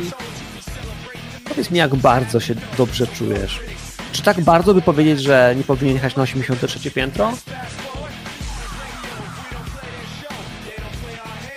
powiedz 1.50 1.72
mi, 1.72 1.78
jak 1.78 1.96
bardzo 1.96 2.40
się 2.40 2.56
dobrze 2.78 3.08
czujesz. 3.08 3.60
Czy 4.12 4.24
tak 4.24 4.42
bardzo 4.42 4.74
by 4.74 4.82
powiedzieć, 4.82 5.22
że 5.22 5.54
nie 5.58 5.64
powinien 5.64 5.96
jechać 5.96 6.16
na 6.16 6.24
83 6.24 6.92
piętro? 6.92 7.34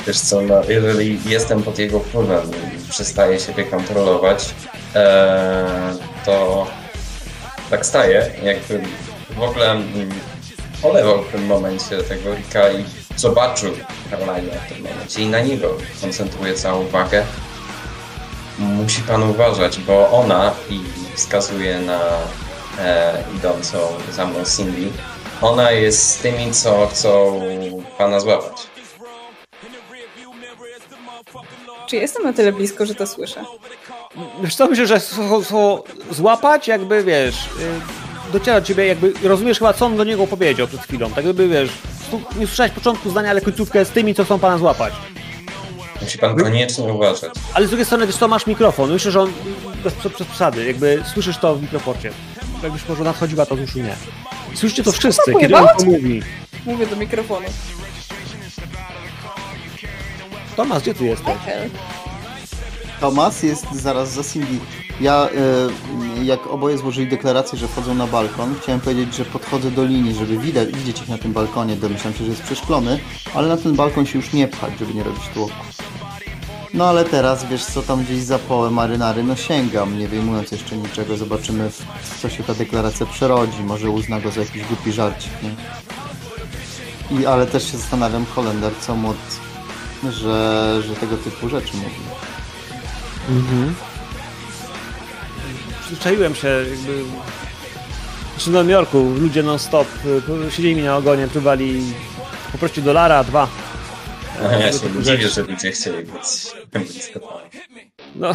Wiesz 0.06 0.20
co, 0.20 0.40
no, 0.40 0.62
jeżeli 0.68 1.18
jestem 1.27 1.62
pod 1.62 1.78
jego 1.78 2.01
wpływem 2.01 2.51
i 2.51 2.90
przestaję 2.90 3.40
siebie 3.40 3.64
kontrolować, 3.64 4.55
e, 4.94 5.94
to 6.24 6.66
tak 7.70 7.86
staje, 7.86 8.31
jakby 8.43 8.81
w 9.31 9.43
ogóle 9.43 9.70
mm, 9.70 10.10
olewał 10.82 11.22
w 11.22 11.32
tym 11.32 11.47
momencie 11.47 12.02
tego 12.02 12.35
Rika 12.35 12.70
i 12.70 12.85
zobaczył 13.16 13.70
Caroline 14.10 14.51
w 14.66 14.74
tym 14.74 14.82
momencie 14.82 15.22
i 15.22 15.27
na 15.27 15.40
niego 15.40 15.77
koncentruje 16.01 16.55
całą 16.55 16.85
uwagę. 16.85 17.24
Musi 18.59 19.02
pan 19.02 19.22
uważać, 19.22 19.78
bo 19.78 20.10
ona 20.10 20.55
i 20.70 20.81
wskazuje 21.14 21.81
na 21.81 22.01
e, 22.78 23.22
idącą 23.36 23.78
za 24.12 24.27
mną 24.27 24.39
Cindy, 24.56 24.90
ona 25.43 25.70
jest 25.70 26.09
z 26.09 26.16
tymi, 26.16 26.52
co 26.52 26.86
chcą 26.86 27.40
pana 27.98 28.20
złapać. 28.20 28.70
Czy 31.91 31.97
jestem 31.97 32.23
na 32.23 32.33
tyle 32.33 32.53
blisko, 32.53 32.87
że 32.87 32.95
to 32.95 33.07
słyszę? 33.07 33.45
Wiesz 34.43 34.55
co, 34.55 34.67
myślę, 34.67 34.87
że 34.87 35.01
słowo, 35.01 35.85
złapać, 36.11 36.69
jakby 36.69 37.05
wiesz, 37.05 37.49
yy, 37.59 38.33
dociera 38.33 38.61
do 38.61 38.67
ciebie, 38.67 38.87
jakby 38.87 39.12
rozumiesz 39.23 39.59
chyba, 39.59 39.73
co 39.73 39.87
on 39.87 39.97
do 39.97 40.05
niego 40.05 40.27
powiedział 40.27 40.69
przed 40.69 40.81
chwilą. 40.81 41.11
Tak 41.11 41.25
jakby 41.25 41.49
wiesz, 41.49 41.71
nie 42.37 42.47
słyszałeś 42.47 42.73
początku 42.73 43.11
zdania, 43.11 43.31
ale 43.31 43.41
końcówkę 43.41 43.85
z 43.85 43.91
tymi, 43.91 44.15
co 44.15 44.25
chcą 44.25 44.39
pana 44.39 44.59
złapać. 44.59 44.93
Musi 46.03 46.19
pan 46.19 46.37
koniecznie 46.37 46.93
uważać. 46.93 47.33
Ale 47.55 47.67
z 47.67 47.71
drugiej 47.71 47.87
strony, 47.87 48.07
wiesz 48.07 48.17
co, 48.17 48.29
masz 48.29 48.47
mikrofon. 48.47 48.93
Myślę, 48.93 49.11
że 49.11 49.21
on 49.21 49.33
bez, 49.85 49.95
bez 49.95 50.29
przesady, 50.29 50.65
jakby 50.65 51.03
słyszysz 51.15 51.39
to 51.39 51.55
w 51.55 51.62
mikroporcie. 51.62 52.12
Jakbyś 52.62 52.89
może 52.89 53.05
nadchodziła, 53.05 53.47
to 53.47 53.55
już 53.55 53.75
nie. 53.75 53.97
Słyszycie 54.55 54.83
to 54.83 54.93
wszyscy, 54.93 55.33
kiedy 55.41 55.57
on 55.57 55.67
to 55.79 55.85
mówi. 55.85 56.23
Mówię 56.67 56.87
do 56.87 56.97
mikrofonu. 56.97 57.47
Tomasz, 60.56 60.82
gdzie 60.82 60.94
ty 60.94 61.05
jesteś? 61.05 61.35
Tomas 63.01 63.43
jest 63.43 63.72
zaraz 63.72 64.12
za 64.12 64.24
Cindy. 64.24 64.59
Ja, 65.01 65.28
e, 66.20 66.24
jak 66.24 66.47
oboje 66.47 66.78
złożyli 66.78 67.09
deklarację, 67.09 67.59
że 67.59 67.68
wchodzą 67.68 67.94
na 67.94 68.06
balkon, 68.06 68.55
chciałem 68.62 68.81
powiedzieć, 68.81 69.14
że 69.14 69.24
podchodzę 69.24 69.70
do 69.70 69.85
linii, 69.85 70.14
żeby 70.14 70.39
widać, 70.39 70.72
widzieć 70.72 71.02
ich 71.02 71.09
na 71.09 71.18
tym 71.18 71.32
balkonie. 71.32 71.77
Domyślam 71.77 72.14
się, 72.14 72.24
że 72.24 72.31
jest 72.31 72.43
przeszklony, 72.43 73.01
ale 73.35 73.48
na 73.48 73.56
ten 73.56 73.74
balkon 73.74 74.06
się 74.06 74.18
już 74.18 74.32
nie 74.32 74.48
pchać, 74.48 74.72
żeby 74.78 74.94
nie 74.94 75.02
robić 75.02 75.22
tłoku. 75.35 75.52
No 76.74 76.89
ale 76.89 77.05
teraz, 77.05 77.47
wiesz 77.47 77.64
co, 77.64 77.82
tam 77.82 78.05
gdzieś 78.05 78.22
za 78.22 78.39
połę 78.39 78.70
marynary, 78.70 79.22
no 79.22 79.36
sięgam, 79.36 79.98
nie 79.98 80.09
wyjmując 80.09 80.52
jeszcze 80.52 80.77
niczego. 80.77 81.16
Zobaczymy, 81.16 81.70
co 82.22 82.28
się 82.28 82.43
ta 82.43 82.55
deklaracja 82.55 83.06
przerodzi. 83.06 83.62
Może 83.62 83.90
uzna 83.90 84.20
go 84.20 84.31
za 84.31 84.40
jakiś 84.40 84.64
głupi 84.64 84.93
żarcik, 84.93 85.32
nie? 85.43 85.51
I, 87.18 87.27
ale 87.27 87.47
też 87.47 87.70
się 87.72 87.78
zastanawiam, 87.78 88.24
Holender, 88.24 88.72
co 88.81 88.97
mod, 88.97 89.16
że, 90.09 90.82
że 90.82 90.94
tego 90.94 91.16
typu 91.16 91.48
rzeczy 91.48 91.77
mówi. 91.77 92.01
Mhm. 93.28 93.74
Przyzwyczaiłem 95.81 96.35
się, 96.35 96.48
jakby. 96.48 97.05
Znaczy 98.32 98.51
w 98.51 98.52
Nowym 98.52 98.70
Jorku 98.70 98.98
ludzie 98.98 99.43
non-stop 99.43 99.89
y, 100.48 100.51
siedzieli 100.51 100.77
mi 100.77 100.82
na 100.82 100.97
ogonie, 100.97 101.28
próbowali 101.28 101.82
poprosić 102.52 102.85
dolara, 102.85 103.24
dwa. 103.24 103.48
No, 104.43 104.51
ja 104.51 104.72
się 104.72 104.78
nie 104.97 105.02
dziwię, 105.02 105.28
że 105.28 105.43
ludzie 105.43 105.72
chcieli 105.72 106.05
być. 106.05 106.52
No. 108.16 108.35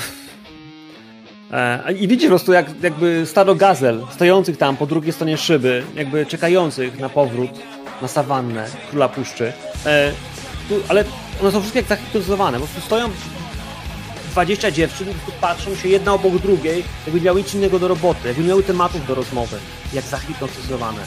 E, 1.51 1.93
I 1.93 2.07
widzisz 2.07 2.25
po 2.25 2.29
prostu 2.29 2.53
jak, 2.53 2.83
jakby 2.83 3.25
stado 3.25 3.55
gazel 3.55 4.05
stojących 4.11 4.57
tam 4.57 4.77
po 4.77 4.85
drugiej 4.85 5.13
stronie 5.13 5.37
szyby, 5.37 5.83
jakby 5.95 6.25
czekających 6.25 6.99
na 6.99 7.09
powrót 7.09 7.51
na 8.01 8.07
sawannę 8.07 8.67
króla 8.89 9.09
puszczy. 9.09 9.53
E, 9.85 10.11
tu, 10.69 10.75
ale 10.87 11.03
one 11.41 11.51
są 11.51 11.59
wszystkie 11.59 11.79
jak 11.79 11.87
zahipnotyzowane, 11.87 12.59
po 12.59 12.65
prostu 12.65 12.85
stoją 12.85 13.09
20 14.31 14.71
dziewczyn, 14.71 15.07
patrzą 15.41 15.75
się 15.75 15.89
jedna 15.89 16.13
obok 16.13 16.37
drugiej, 16.37 16.83
jakby 17.07 17.21
miały 17.21 17.41
nic 17.41 17.53
innego 17.53 17.79
do 17.79 17.87
roboty, 17.87 18.27
jakby 18.27 18.43
miały 18.43 18.63
tematów 18.63 19.07
do 19.07 19.15
rozmowy, 19.15 19.57
jak 19.93 20.05
zahipnotyzowane. 20.05 21.01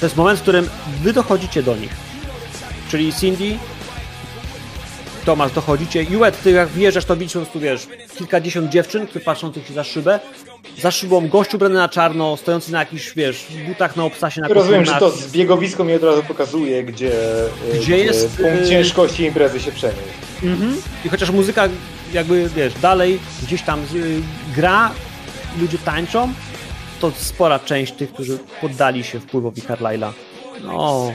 To 0.00 0.06
jest 0.06 0.16
moment, 0.16 0.38
w 0.38 0.42
którym 0.42 0.68
wy 1.02 1.12
dochodzicie 1.12 1.62
do 1.62 1.76
nich. 1.76 1.90
Czyli 2.90 3.12
Cindy, 3.12 3.58
Tomasz, 5.26 5.52
dochodzicie. 5.52 6.02
Juet, 6.02 6.42
ty 6.42 6.50
jak 6.50 6.68
wjeżdżasz, 6.68 7.04
to 7.04 7.16
widzisz 7.16 7.32
po 7.32 7.38
prostu, 7.38 7.60
wiesz, 7.60 7.86
kilkadziesiąt 8.18 8.70
dziewczyn, 8.70 9.06
które 9.06 9.24
się 9.68 9.74
za 9.74 9.84
szybę. 9.84 10.20
Za 10.78 10.90
szybą 10.90 11.28
gościu 11.28 11.56
ubrany 11.56 11.74
na 11.74 11.88
czarno, 11.88 12.36
stojący 12.36 12.72
na 12.72 12.78
jakichś, 12.78 13.14
wiesz, 13.14 13.46
butach 13.68 13.96
na 13.96 14.04
obcasie, 14.04 14.40
na 14.40 14.48
Rozumiem, 14.48 14.84
że 14.84 14.94
to 14.94 15.10
zbiegowisko 15.10 15.84
mi 15.84 15.94
od 15.94 16.02
razu 16.02 16.22
pokazuje, 16.22 16.84
gdzie, 16.84 17.12
e, 17.72 17.78
Gdzie 17.78 17.98
jest, 17.98 18.36
punkt 18.36 18.62
e, 18.62 18.68
ciężkości 18.68 19.24
imprezy 19.24 19.60
się 19.60 19.72
przenieść. 19.72 20.14
Mhm. 20.42 20.82
I 21.04 21.08
chociaż 21.08 21.30
muzyka 21.30 21.68
jakby, 22.12 22.48
wiesz, 22.56 22.74
dalej 22.74 23.18
gdzieś 23.42 23.62
tam 23.62 23.80
y, 23.94 24.20
gra, 24.56 24.90
ludzie 25.60 25.78
tańczą, 25.78 26.32
to 27.00 27.10
spora 27.10 27.58
część 27.58 27.92
tych, 27.92 28.12
którzy 28.12 28.38
poddali 28.60 29.04
się 29.04 29.20
wpływowi 29.20 29.62
Carlyle'a. 29.62 30.12
No. 30.64 31.12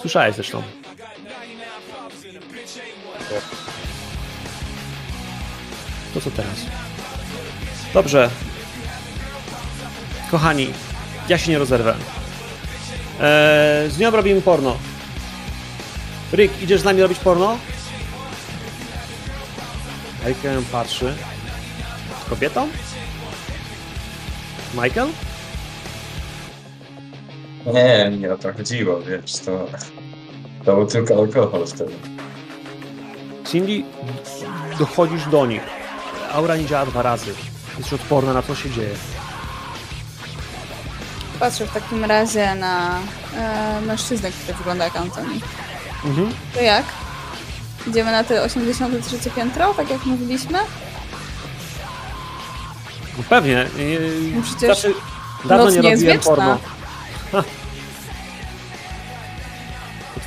Słyszałeś 0.00 0.34
zresztą. 0.34 0.62
To 6.14 6.20
co 6.20 6.30
teraz? 6.30 6.85
Dobrze. 7.96 8.30
Kochani, 10.30 10.68
ja 11.28 11.38
się 11.38 11.50
nie 11.50 11.58
rozerwę. 11.58 11.94
Eee, 13.20 13.90
z 13.90 13.98
nią 13.98 14.10
robimy 14.10 14.42
porno. 14.42 14.76
Rick, 16.32 16.62
idziesz 16.62 16.80
z 16.80 16.84
nami 16.84 17.02
robić 17.02 17.18
porno? 17.18 17.58
Ją 20.44 20.62
patrzy. 20.72 21.14
Z 22.26 22.28
kobietą? 22.30 22.68
Michael? 24.74 25.08
Nie, 27.74 28.10
nie 28.18 28.32
o 28.32 28.38
to 28.38 28.52
chodziło, 28.52 29.00
wiesz, 29.00 29.32
to, 29.32 29.66
to 30.64 30.76
był 30.76 30.86
tylko 30.86 31.14
alkohol 31.18 31.66
wtedy. 31.66 31.92
Cindy, 33.44 33.82
dochodzisz 34.78 35.26
do 35.26 35.46
nich. 35.46 35.62
Aura 36.32 36.56
nie 36.56 36.66
działa 36.66 36.86
dwa 36.86 37.02
razy. 37.02 37.34
Jesteś 37.78 37.92
odporna 38.00 38.32
na 38.32 38.42
co 38.42 38.54
się 38.54 38.70
dzieje. 38.70 38.94
Patrzę 41.40 41.66
w 41.66 41.72
takim 41.72 42.04
razie 42.04 42.54
na 42.54 42.98
e, 43.36 43.80
mężczyznę, 43.80 44.30
który 44.30 44.58
wygląda 44.58 44.84
jak 44.84 44.96
Antoni. 44.96 45.40
Mhm. 46.04 46.32
To 46.54 46.60
jak? 46.60 46.84
Idziemy 47.86 48.12
na 48.12 48.24
te 48.24 48.42
83 48.42 49.30
piętro, 49.30 49.74
tak 49.74 49.90
jak 49.90 50.06
mówiliśmy? 50.06 50.58
No 53.18 53.24
pewnie. 53.28 53.66
Yy, 53.76 54.32
No 54.36 54.42
przecież 54.42 54.80
znaczy, 54.80 54.94
dawno 55.44 55.64
noc 55.64 55.74
nie 55.74 55.80
nie 55.80 55.88
jest 55.90 56.02
robiłem 56.02 56.16
wieczna. 56.18 56.30
porno. 56.36 56.58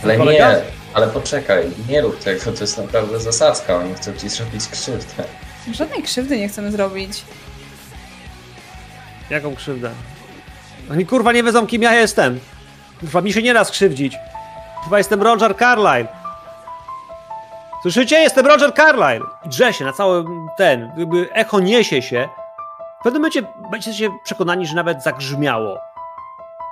Ale 0.03 0.17
nie, 0.17 0.61
ale 0.93 1.07
poczekaj, 1.07 1.71
nie 1.89 2.01
rób 2.01 2.19
tego, 2.19 2.51
to 2.51 2.61
jest 2.61 2.77
naprawdę 2.77 3.19
zasadzka, 3.19 3.75
oni 3.75 3.95
chcą 3.95 4.13
ci 4.13 4.29
zrobić 4.29 4.67
krzywdę. 4.67 5.23
Żadnej 5.73 6.03
krzywdy 6.03 6.37
nie 6.37 6.47
chcemy 6.47 6.71
zrobić. 6.71 7.23
Jaką 9.29 9.55
krzywdę? 9.55 9.89
Oni 10.91 11.05
kurwa 11.05 11.31
nie 11.31 11.43
wiedzą 11.43 11.67
kim 11.67 11.81
ja 11.81 11.93
jestem. 11.93 12.39
Kurwa 12.99 13.21
mi 13.21 13.33
się 13.33 13.41
nie 13.41 13.53
da 13.53 13.63
skrzywdzić. 13.63 14.17
Chyba 14.83 14.97
jestem 14.97 15.21
Roger 15.23 15.57
Carlyle. 15.57 16.07
Słyszycie? 17.81 18.19
Jestem 18.19 18.47
Roger 18.47 18.73
Carlyle. 18.73 19.25
I 19.45 19.49
drze 19.49 19.73
się 19.73 19.85
na 19.85 19.93
cały 19.93 20.25
ten, 20.57 20.91
jakby 20.97 21.29
echo 21.33 21.59
niesie 21.59 22.01
się. 22.01 22.29
W 22.99 23.03
pewnym 23.03 23.21
momencie 23.21 23.41
będziecie 23.71 24.09
przekonani, 24.23 24.67
że 24.67 24.75
nawet 24.75 25.03
zagrzmiało. 25.03 25.79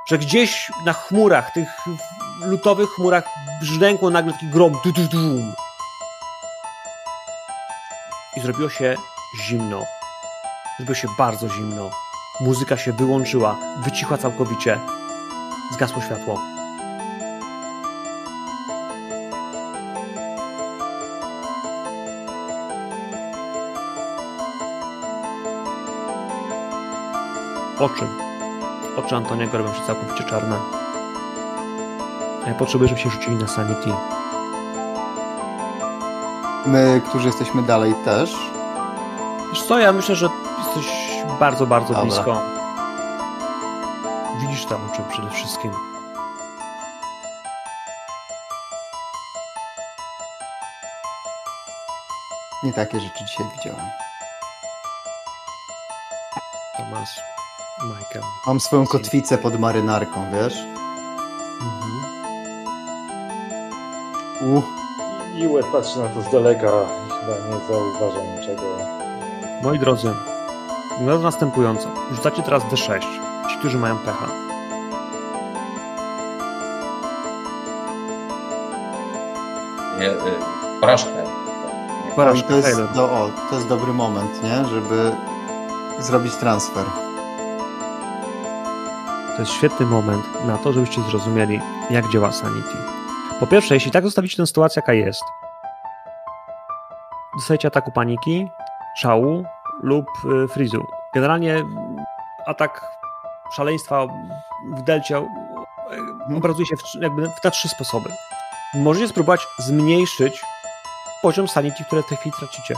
Że 0.07 0.17
gdzieś 0.17 0.71
na 0.85 0.93
chmurach, 0.93 1.51
tych 1.51 1.67
lutowych 2.41 2.89
chmurach 2.89 3.23
brzdękło 3.61 4.09
nagle 4.09 4.33
taki 4.33 4.47
grom. 4.47 4.73
Du, 4.83 4.91
du, 4.91 5.03
du. 5.07 5.41
I 8.37 8.39
zrobiło 8.39 8.69
się 8.69 8.95
zimno. 9.35 9.81
Zrobiło 10.77 10.95
się 10.95 11.07
bardzo 11.17 11.49
zimno. 11.49 11.89
Muzyka 12.41 12.77
się 12.77 12.93
wyłączyła, 12.93 13.57
wycichła 13.83 14.17
całkowicie. 14.17 14.79
Zgasło 15.73 16.01
światło. 16.01 16.41
Oczy. 27.79 28.07
Oczy 28.97 29.15
Antoniego 29.15 29.57
robią 29.57 29.73
się 29.73 29.81
całkowicie 29.87 30.23
czarne. 30.23 30.59
Potrzebuję, 32.59 32.89
żeby 32.89 33.01
się 33.01 33.09
rzucili 33.09 33.35
na 33.35 33.47
sanity. 33.47 34.16
My, 36.67 37.01
którzy 37.09 37.27
jesteśmy 37.27 37.63
dalej 37.63 37.95
też. 38.05 38.35
Wiesz 39.49 39.63
co, 39.63 39.79
ja 39.79 39.93
myślę, 39.93 40.15
że 40.15 40.29
jesteś 40.65 40.85
bardzo, 41.39 41.67
bardzo 41.67 41.93
Dobra. 41.93 42.03
blisko. 42.03 42.41
Widzisz 44.41 44.65
tam 44.65 44.81
oczy 44.91 45.01
przede 45.09 45.29
wszystkim. 45.29 45.71
Nie 52.63 52.73
takie 52.73 52.99
rzeczy 52.99 53.25
dzisiaj 53.25 53.45
widziałem. 53.55 53.85
Tomasz, 56.77 57.19
Michael. 57.83 58.23
Mam 58.47 58.59
swoją 58.59 58.87
kotwicę 58.87 59.37
pod 59.37 59.59
marynarką, 59.59 60.25
wiesz? 60.31 60.57
Mhm. 61.61 62.03
Uh, 64.55 64.63
Iłet 65.37 65.65
patrzy 65.65 65.99
na 65.99 66.07
to 66.09 66.21
z 66.21 66.31
daleka 66.31 66.67
i 67.07 67.09
chyba 67.09 67.33
nie 67.49 67.67
zauważa 67.67 68.39
niczego. 68.39 68.61
Moi 69.63 69.79
drodzy, 69.79 70.13
wygląda 70.99 71.23
następująco. 71.23 71.89
Rzucacie 72.11 72.43
teraz 72.43 72.63
D6. 72.63 73.01
Ci, 73.49 73.57
którzy 73.59 73.77
mają 73.77 73.97
pecha. 73.97 74.27
Nie, 79.99 80.11
y, 80.11 80.15
porażkę. 80.81 81.23
i 82.11 82.15
Porażka, 82.15 82.47
to 82.47 82.55
jest, 82.55 82.81
do, 82.95 83.03
o, 83.03 83.29
to 83.49 83.55
jest 83.55 83.67
dobry 83.67 83.93
moment, 83.93 84.43
nie? 84.43 84.65
Żeby 84.65 85.11
zrobić 85.99 86.35
transfer. 86.35 86.85
To 89.35 89.41
jest 89.41 89.51
świetny 89.51 89.85
moment 89.85 90.45
na 90.45 90.57
to, 90.57 90.73
żebyście 90.73 91.01
zrozumieli, 91.01 91.61
jak 91.89 92.09
działa 92.09 92.31
Sanity. 92.31 92.96
Po 93.39 93.47
pierwsze, 93.47 93.73
jeśli 93.73 93.91
tak 93.91 94.03
zostawicie 94.03 94.37
tę 94.37 94.47
sytuację, 94.47 94.79
jaka 94.79 94.93
jest, 94.93 95.23
dostajecie 97.37 97.67
ataku 97.67 97.91
paniki, 97.91 98.47
szału 98.97 99.43
lub 99.83 100.05
y, 100.45 100.47
frizu. 100.47 100.85
Generalnie 101.13 101.63
atak 102.45 102.85
szaleństwa 103.55 104.07
w 104.75 104.81
delcie 104.81 105.17
y, 105.17 106.35
obrazuje 106.37 106.65
się 106.65 106.75
w, 106.77 107.01
jakby 107.01 107.29
w- 107.29 107.43
na 107.43 107.51
trzy 107.51 107.69
sposoby. 107.69 108.09
Możecie 108.73 109.07
spróbować 109.07 109.47
zmniejszyć 109.59 110.41
poziom 111.21 111.47
sanity, 111.47 111.83
które 111.83 112.03
w 112.03 112.07
tej 112.07 112.17
chwili 112.17 112.35
tracicie. 112.39 112.75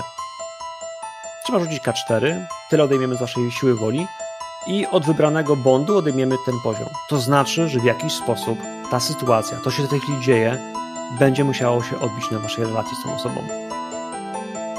Trzeba 1.44 1.60
rzucić 1.60 1.84
K4, 1.84 2.46
tyle 2.70 2.84
odejmiemy 2.84 3.16
z 3.16 3.20
waszej 3.20 3.52
siły 3.52 3.76
woli 3.76 4.08
i 4.68 4.88
od 4.88 5.06
wybranego 5.06 5.56
bondu 5.56 5.98
odejmiemy 5.98 6.36
ten 6.46 6.56
poziom. 6.64 6.88
To 7.10 7.18
znaczy, 7.18 7.68
że 7.70 7.80
w 7.80 7.84
jakiś 7.84 8.14
sposób 8.14 8.60
ta 8.92 9.00
sytuacja, 9.00 9.58
to 9.58 9.72
się 9.72 9.84
w 9.84 9.88
tej 9.88 10.00
chwili 10.00 10.22
dzieje, 10.22 10.58
będzie 11.20 11.44
musiało 11.44 11.84
się 11.84 12.00
odbić 12.00 12.32
na 12.32 12.40
waszej 12.40 12.66
relacji 12.66 12.98
z 12.98 13.04
tą 13.04 13.16
osobą. 13.16 13.42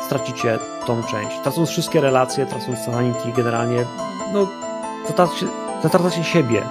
Stracicie 0.06 0.58
tą 0.86 1.02
część. 1.02 1.40
Tracąc 1.42 1.68
wszystkie 1.70 2.00
relacje, 2.00 2.46
tracąc 2.46 2.78
sanity, 2.78 3.32
generalnie, 3.36 3.84
no, 4.32 4.46
zatracacie, 5.82 6.24
siebie. 6.24 6.62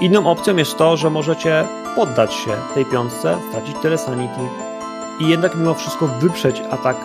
Inną 0.00 0.30
opcją 0.30 0.56
jest 0.56 0.76
to, 0.76 0.96
że 0.96 1.10
możecie 1.10 1.64
poddać 1.96 2.34
się 2.34 2.50
tej 2.74 2.84
piątce, 2.84 3.38
stracić 3.50 3.76
tyle 3.82 3.98
sanity 3.98 4.40
i 5.20 5.28
jednak 5.28 5.54
mimo 5.54 5.74
wszystko 5.74 6.06
wyprzeć 6.06 6.62
atak 6.70 6.96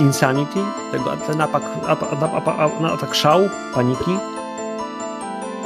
Insanity, 0.00 0.60
tego, 0.92 1.16
ten 1.16 1.40
atak, 1.40 1.62
ap, 1.86 2.02
atak 2.84 3.14
szału, 3.14 3.48
paniki, 3.74 4.18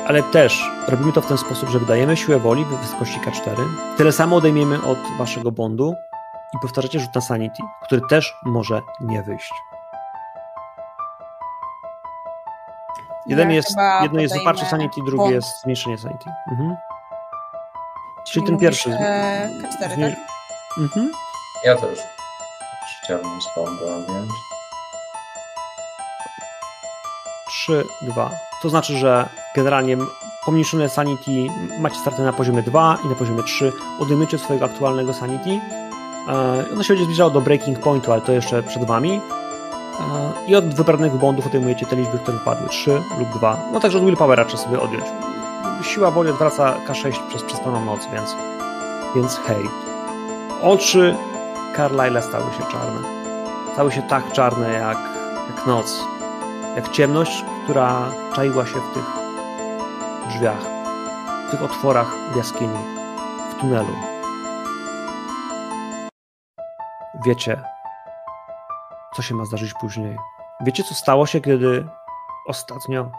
ale 0.07 0.23
też 0.23 0.71
robimy 0.89 1.13
to 1.13 1.21
w 1.21 1.27
ten 1.27 1.39
sposób, 1.39 1.69
że 1.69 1.79
wydajemy 1.79 2.17
siłę 2.17 2.39
woli 2.39 2.65
w 2.65 2.69
wysokości 2.69 3.21
K4, 3.21 3.57
tyle 3.97 4.13
samo 4.13 4.37
odejmiemy 4.37 4.83
od 4.83 4.99
waszego 5.19 5.53
bondu 5.53 5.95
i 6.55 6.59
powtarzacie 6.63 7.01
rzut 7.01 7.15
na 7.15 7.21
Sanity, 7.21 7.63
który 7.83 8.03
też 8.11 8.35
może 8.45 8.83
nie 9.01 9.23
wyjść. 9.23 9.53
Jeden 13.27 13.49
Ja 13.51 13.55
jest, 13.57 13.77
jedno 14.03 14.21
jest 14.21 14.35
wyparcie 14.39 14.67
Sanity, 14.67 15.01
drugie 15.01 15.17
bond. 15.17 15.31
jest 15.35 15.63
zmniejszenie 15.63 15.99
Sanity. 15.99 16.31
Mhm. 16.51 16.77
Czyli 18.27 18.47
ten 18.47 18.55
mówisz, 18.55 18.69
pierwszy. 18.69 18.91
E, 19.01 19.49
K4, 19.63 19.95
Zmniejsz- 19.95 20.15
tak? 20.15 20.79
Mhm. 20.79 21.11
Ja 21.65 21.77
też 21.77 21.99
chciałbym 23.05 23.43
z 23.43 23.47
Bonda 23.57 23.85
odjąć. 23.85 24.31
3, 27.49 27.85
2. 28.03 28.31
To 28.65 28.71
znaczy, 28.71 28.99
że 28.99 29.29
generalnie 29.55 29.97
pomniejszone 30.45 30.89
sanity 30.89 31.31
macie 31.81 31.97
starty 31.97 32.23
na 32.23 32.33
poziomie 32.33 32.63
2 32.63 32.99
i 33.05 33.09
na 33.09 33.15
poziomie 33.15 33.43
3. 33.43 33.73
Odejmujecie 34.01 34.39
swojego 34.39 34.65
aktualnego 34.65 35.15
sanity. 35.15 35.61
E, 36.29 36.65
Ono 36.73 36.83
się 36.83 36.89
będzie 36.89 37.05
zbliżało 37.05 37.31
do 37.31 37.41
breaking 37.41 37.79
pointu, 37.79 38.13
ale 38.13 38.21
to 38.21 38.33
jeszcze 38.33 38.63
przed 38.63 38.85
wami. 38.85 39.21
E, 40.01 40.49
I 40.49 40.55
od 40.57 40.75
wybranych 40.75 41.13
bondów 41.13 41.47
odejmujecie 41.47 41.87
te 41.87 41.97
liczby, 41.97 42.19
które 42.19 42.39
wypadły. 42.39 42.69
3 42.69 43.03
lub 43.19 43.29
2. 43.39 43.57
No 43.73 43.81
także 43.81 43.99
od 43.99 44.05
willpowera 44.05 44.45
trzeba 44.45 44.63
sobie 44.63 44.81
odjąć. 44.81 45.05
Siła 45.83 46.11
woli 46.11 46.31
odwraca 46.31 46.75
K6 46.89 47.29
przez 47.29 47.43
przespaną 47.43 47.85
noc, 47.85 48.01
więc, 48.13 48.37
więc 49.15 49.41
hej. 49.47 49.65
Oczy 50.63 51.17
Carlyle'a 51.77 52.23
stały 52.23 52.45
się 52.45 52.73
czarne. 52.73 53.09
Stały 53.73 53.93
się 53.93 54.03
tak 54.03 54.33
czarne 54.33 54.73
jak, 54.73 54.99
jak 55.57 55.67
noc 55.67 56.05
jak 56.77 56.89
ciemność, 56.91 57.45
która 57.65 58.11
czaiła 58.35 58.67
się 58.67 58.81
w 58.81 58.95
tych 58.95 59.05
drzwiach, 60.29 60.61
w 61.49 61.51
tych 61.51 61.63
otworach 61.63 62.15
w 62.33 62.37
jaskini, 62.37 62.79
w 63.51 63.61
tunelu. 63.61 63.97
Wiecie, 67.27 67.63
co 69.17 69.23
się 69.23 69.35
ma 69.35 69.45
zdarzyć 69.45 69.75
później. 69.81 70.17
Wiecie, 70.61 70.85
co 70.85 70.95
stało 70.95 71.27
się, 71.27 71.41
kiedy 71.41 71.89
ostatnio 72.47 73.11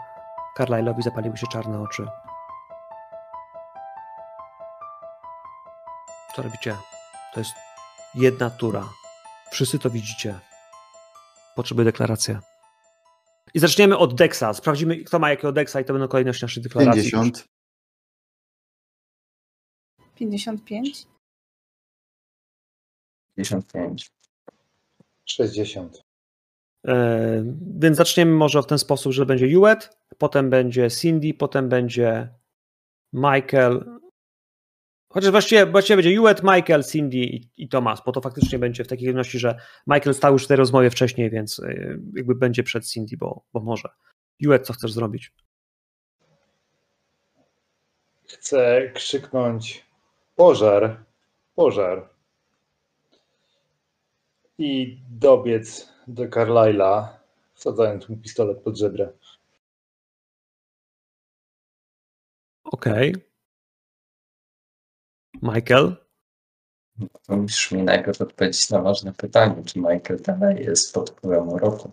Carlyle'owi 0.58 1.02
zapaliły 1.02 1.36
się 1.36 1.46
czarne 1.46 1.82
oczy. 1.82 2.08
Co 6.36 6.42
robicie? 6.42 6.76
To 7.34 7.40
jest 7.40 7.52
jedna 8.14 8.50
tura. 8.50 8.82
Wszyscy 9.50 9.78
to 9.78 9.90
widzicie. 9.90 10.38
Potrzebuję 11.54 11.84
deklarację. 11.84 12.40
I 13.54 13.58
zaczniemy 13.58 13.98
od 13.98 14.14
Dexa. 14.14 14.54
Sprawdzimy, 14.54 14.96
kto 14.96 15.18
ma 15.18 15.30
jakiego 15.30 15.52
Dexa 15.52 15.80
i 15.80 15.84
to 15.84 15.92
będą 15.92 16.08
kolejność 16.08 16.42
naszej 16.42 16.62
deklaracji. 16.62 17.02
50. 17.02 17.48
55? 20.14 21.06
55. 23.36 24.10
60. 25.24 26.02
E, 26.86 27.44
więc 27.78 27.96
zaczniemy 27.96 28.32
może 28.32 28.62
w 28.62 28.66
ten 28.66 28.78
sposób, 28.78 29.12
że 29.12 29.26
będzie 29.26 29.46
Juet, 29.46 29.96
potem 30.18 30.50
będzie 30.50 30.90
Cindy, 30.90 31.34
potem 31.34 31.68
będzie 31.68 32.28
Michael. 33.12 33.84
Chociaż 35.16 35.30
właściwie, 35.30 35.66
właściwie 35.66 35.96
będzie 35.96 36.12
Juet, 36.12 36.42
Michael, 36.42 36.84
Cindy 36.84 37.16
i, 37.16 37.48
i 37.56 37.68
Thomas, 37.68 38.02
bo 38.06 38.12
to 38.12 38.20
faktycznie 38.20 38.58
będzie 38.58 38.84
w 38.84 38.88
takiej 38.88 39.06
jedności, 39.06 39.38
że 39.38 39.56
Michael 39.86 40.14
stał 40.14 40.32
już 40.32 40.44
w 40.44 40.48
tej 40.48 40.56
rozmowie 40.56 40.90
wcześniej, 40.90 41.30
więc 41.30 41.58
e, 41.58 41.98
jakby 42.14 42.34
będzie 42.34 42.62
przed 42.62 42.86
Cindy, 42.86 43.16
bo, 43.16 43.44
bo 43.52 43.60
może. 43.60 43.88
Juet, 44.40 44.66
co 44.66 44.72
chcesz 44.72 44.92
zrobić? 44.92 45.32
Chcę 48.28 48.90
krzyknąć 48.94 49.86
pożar, 50.34 51.04
pożar. 51.54 52.08
I 54.58 55.00
dobiec 55.10 55.92
do 56.06 56.28
Carlyla, 56.28 57.20
wsadzając 57.54 58.08
mu 58.08 58.16
pistolet 58.16 58.58
pod 58.58 58.78
żebra. 58.78 59.08
Okej. 62.64 63.35
Michael? 65.42 65.96
To 67.26 67.36
musisz 67.36 67.72
mi 67.72 67.82
najpierw 67.82 68.20
odpowiedzieć 68.20 68.70
na 68.70 68.82
ważne 68.82 69.12
pytanie, 69.12 69.62
czy 69.64 69.78
Michael 69.78 70.22
dalej 70.22 70.64
jest 70.64 70.94
pod 70.94 71.10
wpływem 71.10 71.48
uroku. 71.48 71.92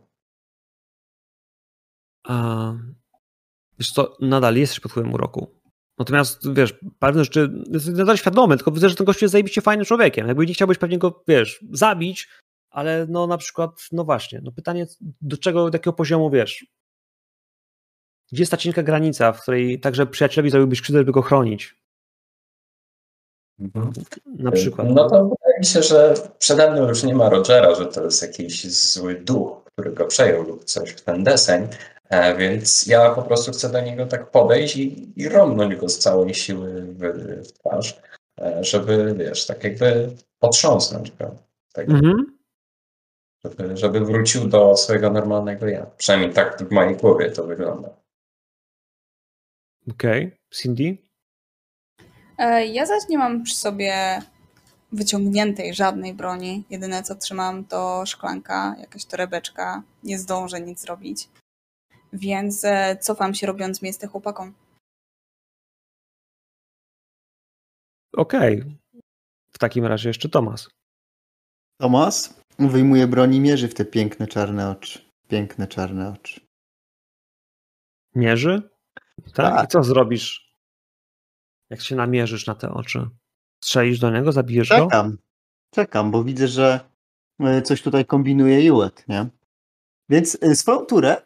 A, 2.28 2.74
wiesz 3.80 3.92
co, 3.92 4.18
nadal 4.20 4.56
jesteś 4.56 4.80
pod 4.80 4.92
wpływem 4.92 5.14
uroku. 5.14 5.48
Natomiast, 5.98 6.54
wiesz, 6.54 6.80
pewne 7.00 7.24
rzeczy, 7.24 7.50
jesteś 7.72 7.94
nadal 7.94 8.18
świadomy, 8.18 8.58
tylko 8.58 8.72
widzę, 8.72 8.90
że 8.90 8.96
ten 8.96 9.06
gość 9.06 9.22
jest 9.22 9.32
zajebiście 9.32 9.62
fajnym 9.62 9.86
człowiekiem. 9.86 10.28
Jakby 10.28 10.46
nie 10.46 10.54
chciałbyś 10.54 10.78
pewnie 10.78 10.98
go, 10.98 11.24
wiesz, 11.28 11.66
zabić, 11.72 12.30
ale 12.70 13.06
no 13.10 13.28
na 13.28 13.38
przykład, 13.38 13.72
no 13.92 14.04
właśnie, 14.04 14.42
no 14.44 14.52
pytanie, 14.52 14.86
do 15.22 15.38
czego, 15.38 15.70
do 15.70 15.76
jakiego 15.76 15.94
poziomu, 15.94 16.30
wiesz, 16.30 16.66
gdzie 18.32 18.42
jest 18.42 18.52
ta 18.52 18.58
cienka 18.58 18.84
granica, 18.84 19.34
w 19.34 19.42
której 19.42 19.80
także 19.80 20.08
przyjacielowi 20.08 20.50
zrobiłbyś 20.50 20.82
krzywdę, 20.82 21.00
żeby 21.00 21.12
go 21.12 21.22
chronić, 21.22 21.83
na 24.26 24.52
przykład. 24.52 24.88
No 24.90 25.10
to 25.10 25.24
wydaje 25.24 25.60
mi 25.60 25.66
się, 25.66 25.84
że 25.84 26.14
przede 26.40 26.72
mną 26.72 26.88
już 26.88 27.04
nie 27.04 27.16
ma 27.16 27.30
Rogera, 27.30 27.76
że 27.76 27.86
to 27.86 28.04
jest 28.04 28.22
jakiś 28.22 28.74
zły 28.94 29.16
duch, 29.16 29.64
który 29.66 29.92
go 29.92 30.06
przejął 30.06 30.44
lub 30.44 30.64
coś 30.64 30.90
w 30.92 31.02
ten 31.02 31.24
deseń, 31.24 31.68
e, 32.10 32.38
więc 32.38 32.88
ja 32.88 33.10
po 33.16 33.22
prostu 33.22 33.52
chcę 33.52 33.70
do 33.70 33.82
niego 33.82 34.06
tak 34.06 34.32
podejść 34.32 34.76
i, 34.78 35.14
i 35.22 35.30
romnąć 35.30 35.76
go 35.76 35.90
z 35.90 35.98
całej 36.00 36.34
siły 36.34 36.82
w, 36.82 37.00
w 37.48 37.52
twarz, 37.52 38.00
e, 38.42 38.64
żeby, 38.64 39.16
wiesz, 39.18 39.46
tak 39.46 39.64
jakby 39.64 40.10
potrząsnąć 40.40 41.12
go. 41.12 41.36
Tak, 41.74 41.90
Mhm. 41.90 42.38
żeby, 43.46 43.78
żeby 43.78 44.00
wrócił 44.00 44.48
do 44.48 44.78
swojego 44.78 45.10
normalnego 45.10 45.68
ja. 45.68 45.86
Przynajmniej 45.98 46.34
tak 46.34 46.64
w 46.64 46.72
mojej 46.72 46.96
głowie 46.96 47.32
to 47.32 47.44
wygląda. 47.44 47.90
Okej, 49.92 50.32
Cindy? 50.54 50.98
E, 52.44 52.66
Ja 52.68 52.86
zaś 52.86 53.08
nie 53.10 53.18
mam 53.18 53.44
przy 53.44 53.56
sobie 53.56 54.22
wyciągniętej 54.92 55.74
żadnej 55.74 56.14
broni. 56.14 56.64
Jedyne 56.70 57.04
co 57.04 57.16
trzymam 57.16 57.66
to 57.66 58.06
szklanka, 58.06 58.76
jakaś 58.80 59.06
torebeczka. 59.06 59.84
Nie 60.04 60.20
zdążę 60.20 60.62
nic 60.62 60.82
zrobić. 60.82 61.30
Więc 62.14 62.66
e, 62.66 62.98
cofam 63.02 63.34
się 63.34 63.48
robiąc 63.48 63.82
miejsce 63.82 64.08
chłopakom. 64.08 64.54
Okej. 68.18 68.64
W 69.52 69.58
takim 69.60 69.86
razie 69.86 70.10
jeszcze 70.10 70.30
Tomas. 70.30 70.70
Tomas 71.82 72.40
wyjmuje 72.60 73.08
broń 73.08 73.36
i 73.36 73.40
mierzy 73.40 73.68
w 73.68 73.74
te 73.74 73.86
piękne 73.86 74.28
czarne 74.28 74.70
oczy. 74.70 75.00
Piękne 75.28 75.68
czarne 75.68 76.14
oczy. 76.14 76.42
Mierzy? 78.16 78.70
Tak? 79.26 79.36
Tak. 79.36 79.66
I 79.66 79.68
co 79.68 79.84
zrobisz, 79.84 80.43
jak 81.74 81.82
się 81.82 81.96
namierzysz 81.96 82.48
na 82.48 82.56
te 82.56 82.74
oczy? 82.74 83.10
Strzelisz 83.64 84.00
do 84.00 84.12
niego, 84.12 84.32
zabijesz 84.32 84.70
go? 84.70 84.76
Czekam. 84.76 85.18
Czekam, 85.72 86.12
bo 86.12 86.24
widzę, 86.24 86.48
że 86.48 86.80
e, 87.40 87.62
coś 87.62 87.82
tutaj 87.82 88.06
kombinuje 88.06 88.66
Juet, 88.66 89.08
nie? 89.08 89.28
Więc 90.10 90.38
e, 90.42 90.56
swoją 90.56 90.86
turę 90.86 91.22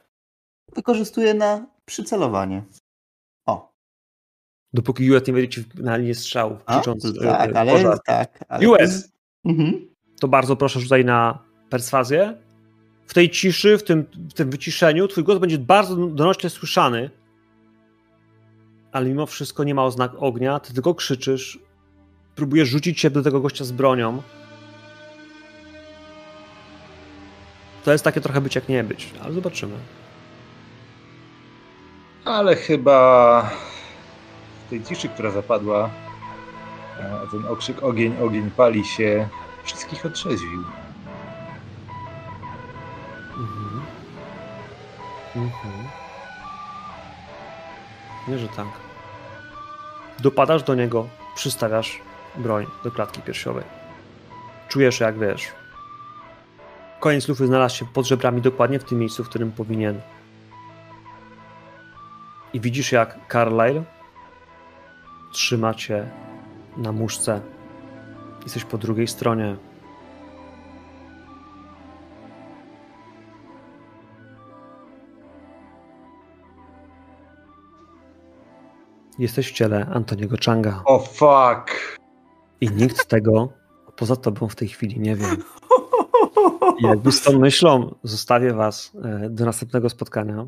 wykorzystuję 0.75 1.33
na 1.33 1.67
przycelowanie. 1.85 2.63
O. 3.45 3.73
Dopóki 4.73 5.05
Juet 5.05 5.27
nie 5.27 5.33
będzie 5.33 5.49
ci 5.49 5.69
na 5.75 5.97
linię 5.97 6.15
strzałów, 6.15 6.63
A, 6.65 6.73
krzycząc 6.73 7.03
to 7.03 7.23
e, 7.23 7.27
tak, 7.27 7.51
e, 7.51 7.59
ale 7.59 7.71
pożar. 7.71 7.99
tak. 8.05 8.45
Ale! 8.47 8.87
Mhm. 9.45 9.87
To 10.19 10.27
bardzo 10.27 10.55
proszę 10.55 10.79
rzucaj 10.79 11.05
na 11.05 11.39
perswazję. 11.69 12.37
W 13.07 13.13
tej 13.13 13.29
ciszy, 13.29 13.77
w 13.77 13.83
tym, 13.83 14.05
w 14.29 14.33
tym 14.33 14.49
wyciszeniu, 14.49 15.07
twój 15.07 15.23
głos 15.23 15.39
będzie 15.39 15.57
bardzo 15.57 15.95
donośnie 15.95 16.49
słyszany, 16.49 17.09
ale 18.97 19.09
mimo 19.09 19.25
wszystko 19.25 19.63
nie 19.63 19.75
ma 19.75 19.85
oznak 19.85 20.11
ognia, 20.19 20.59
ty 20.59 20.73
tylko 20.73 20.95
krzyczysz, 20.95 21.59
próbujesz 22.35 22.69
rzucić 22.69 22.99
się 22.99 23.09
do 23.09 23.23
tego 23.23 23.39
gościa 23.39 23.65
z 23.65 23.71
bronią. 23.71 24.21
To 27.85 27.91
jest 27.91 28.03
takie 28.03 28.21
trochę 28.21 28.41
być 28.41 28.55
jak 28.55 28.69
nie 28.69 28.83
być, 28.83 29.13
ale 29.23 29.33
zobaczymy. 29.33 29.75
Ale 32.25 32.55
chyba 32.55 33.41
w 34.65 34.69
tej 34.69 34.83
ciszy, 34.83 35.09
która 35.09 35.31
zapadła, 35.31 35.89
ten 37.31 37.45
okrzyk 37.45 37.83
ogień, 37.83 38.15
ogień 38.21 38.51
pali 38.51 38.85
się, 38.85 39.27
wszystkich 39.63 40.05
otrzeźwił. 40.05 40.63
Mhm. 43.37 43.81
Mhm. 45.35 45.73
Nie, 48.27 48.37
że 48.37 48.47
tak. 48.47 48.86
Dopadasz 50.19 50.63
do 50.63 50.75
niego, 50.75 51.07
przystawiasz 51.35 51.99
broń 52.35 52.65
do 52.83 52.91
klatki 52.91 53.21
piersiowej. 53.21 53.63
Czujesz, 54.69 54.99
jak 54.99 55.19
wiesz. 55.19 55.47
Koniec 56.99 57.27
lufy 57.27 57.47
znalazł 57.47 57.75
się 57.75 57.85
pod 57.85 58.07
żebrami 58.07 58.41
dokładnie 58.41 58.79
w 58.79 58.83
tym 58.83 58.99
miejscu, 58.99 59.23
w 59.23 59.29
którym 59.29 59.51
powinien. 59.51 60.01
I 62.53 62.59
widzisz, 62.59 62.91
jak 62.91 63.19
Carlyle 63.31 63.83
trzyma 65.31 65.73
cię 65.73 66.09
na 66.77 66.91
muszce. 66.91 67.41
Jesteś 68.43 68.63
po 68.63 68.77
drugiej 68.77 69.07
stronie. 69.07 69.55
Jesteś 79.19 79.51
w 79.51 79.53
ciele 79.53 79.85
Antoniego 79.85 80.35
Changa. 80.45 80.81
O 80.85 80.99
fuck! 80.99 81.97
I 82.61 82.71
nikt 82.71 83.05
tego 83.05 83.49
poza 83.95 84.15
tobą 84.15 84.47
w 84.47 84.55
tej 84.55 84.67
chwili 84.67 84.99
nie 84.99 85.15
wie. 85.15 85.25
I 86.79 86.83
jakby 86.83 87.11
z 87.11 87.21
tą 87.21 87.39
myślą 87.39 87.95
zostawię 88.03 88.53
was 88.53 88.91
e, 89.03 89.29
do 89.29 89.45
następnego 89.45 89.89
spotkania. 89.89 90.45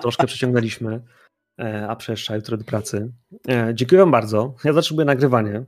Troszkę 0.00 0.26
przeciągnęliśmy, 0.26 1.00
e, 1.60 1.86
a 1.88 1.96
przecież 1.96 2.30
jutro 2.30 2.56
do 2.56 2.64
pracy. 2.64 3.12
E, 3.48 3.70
Dziękuję 3.74 4.00
wam 4.00 4.10
bardzo. 4.10 4.54
Ja 4.64 4.72
zatrzymuję 4.72 5.04
nagrywanie. 5.04 5.64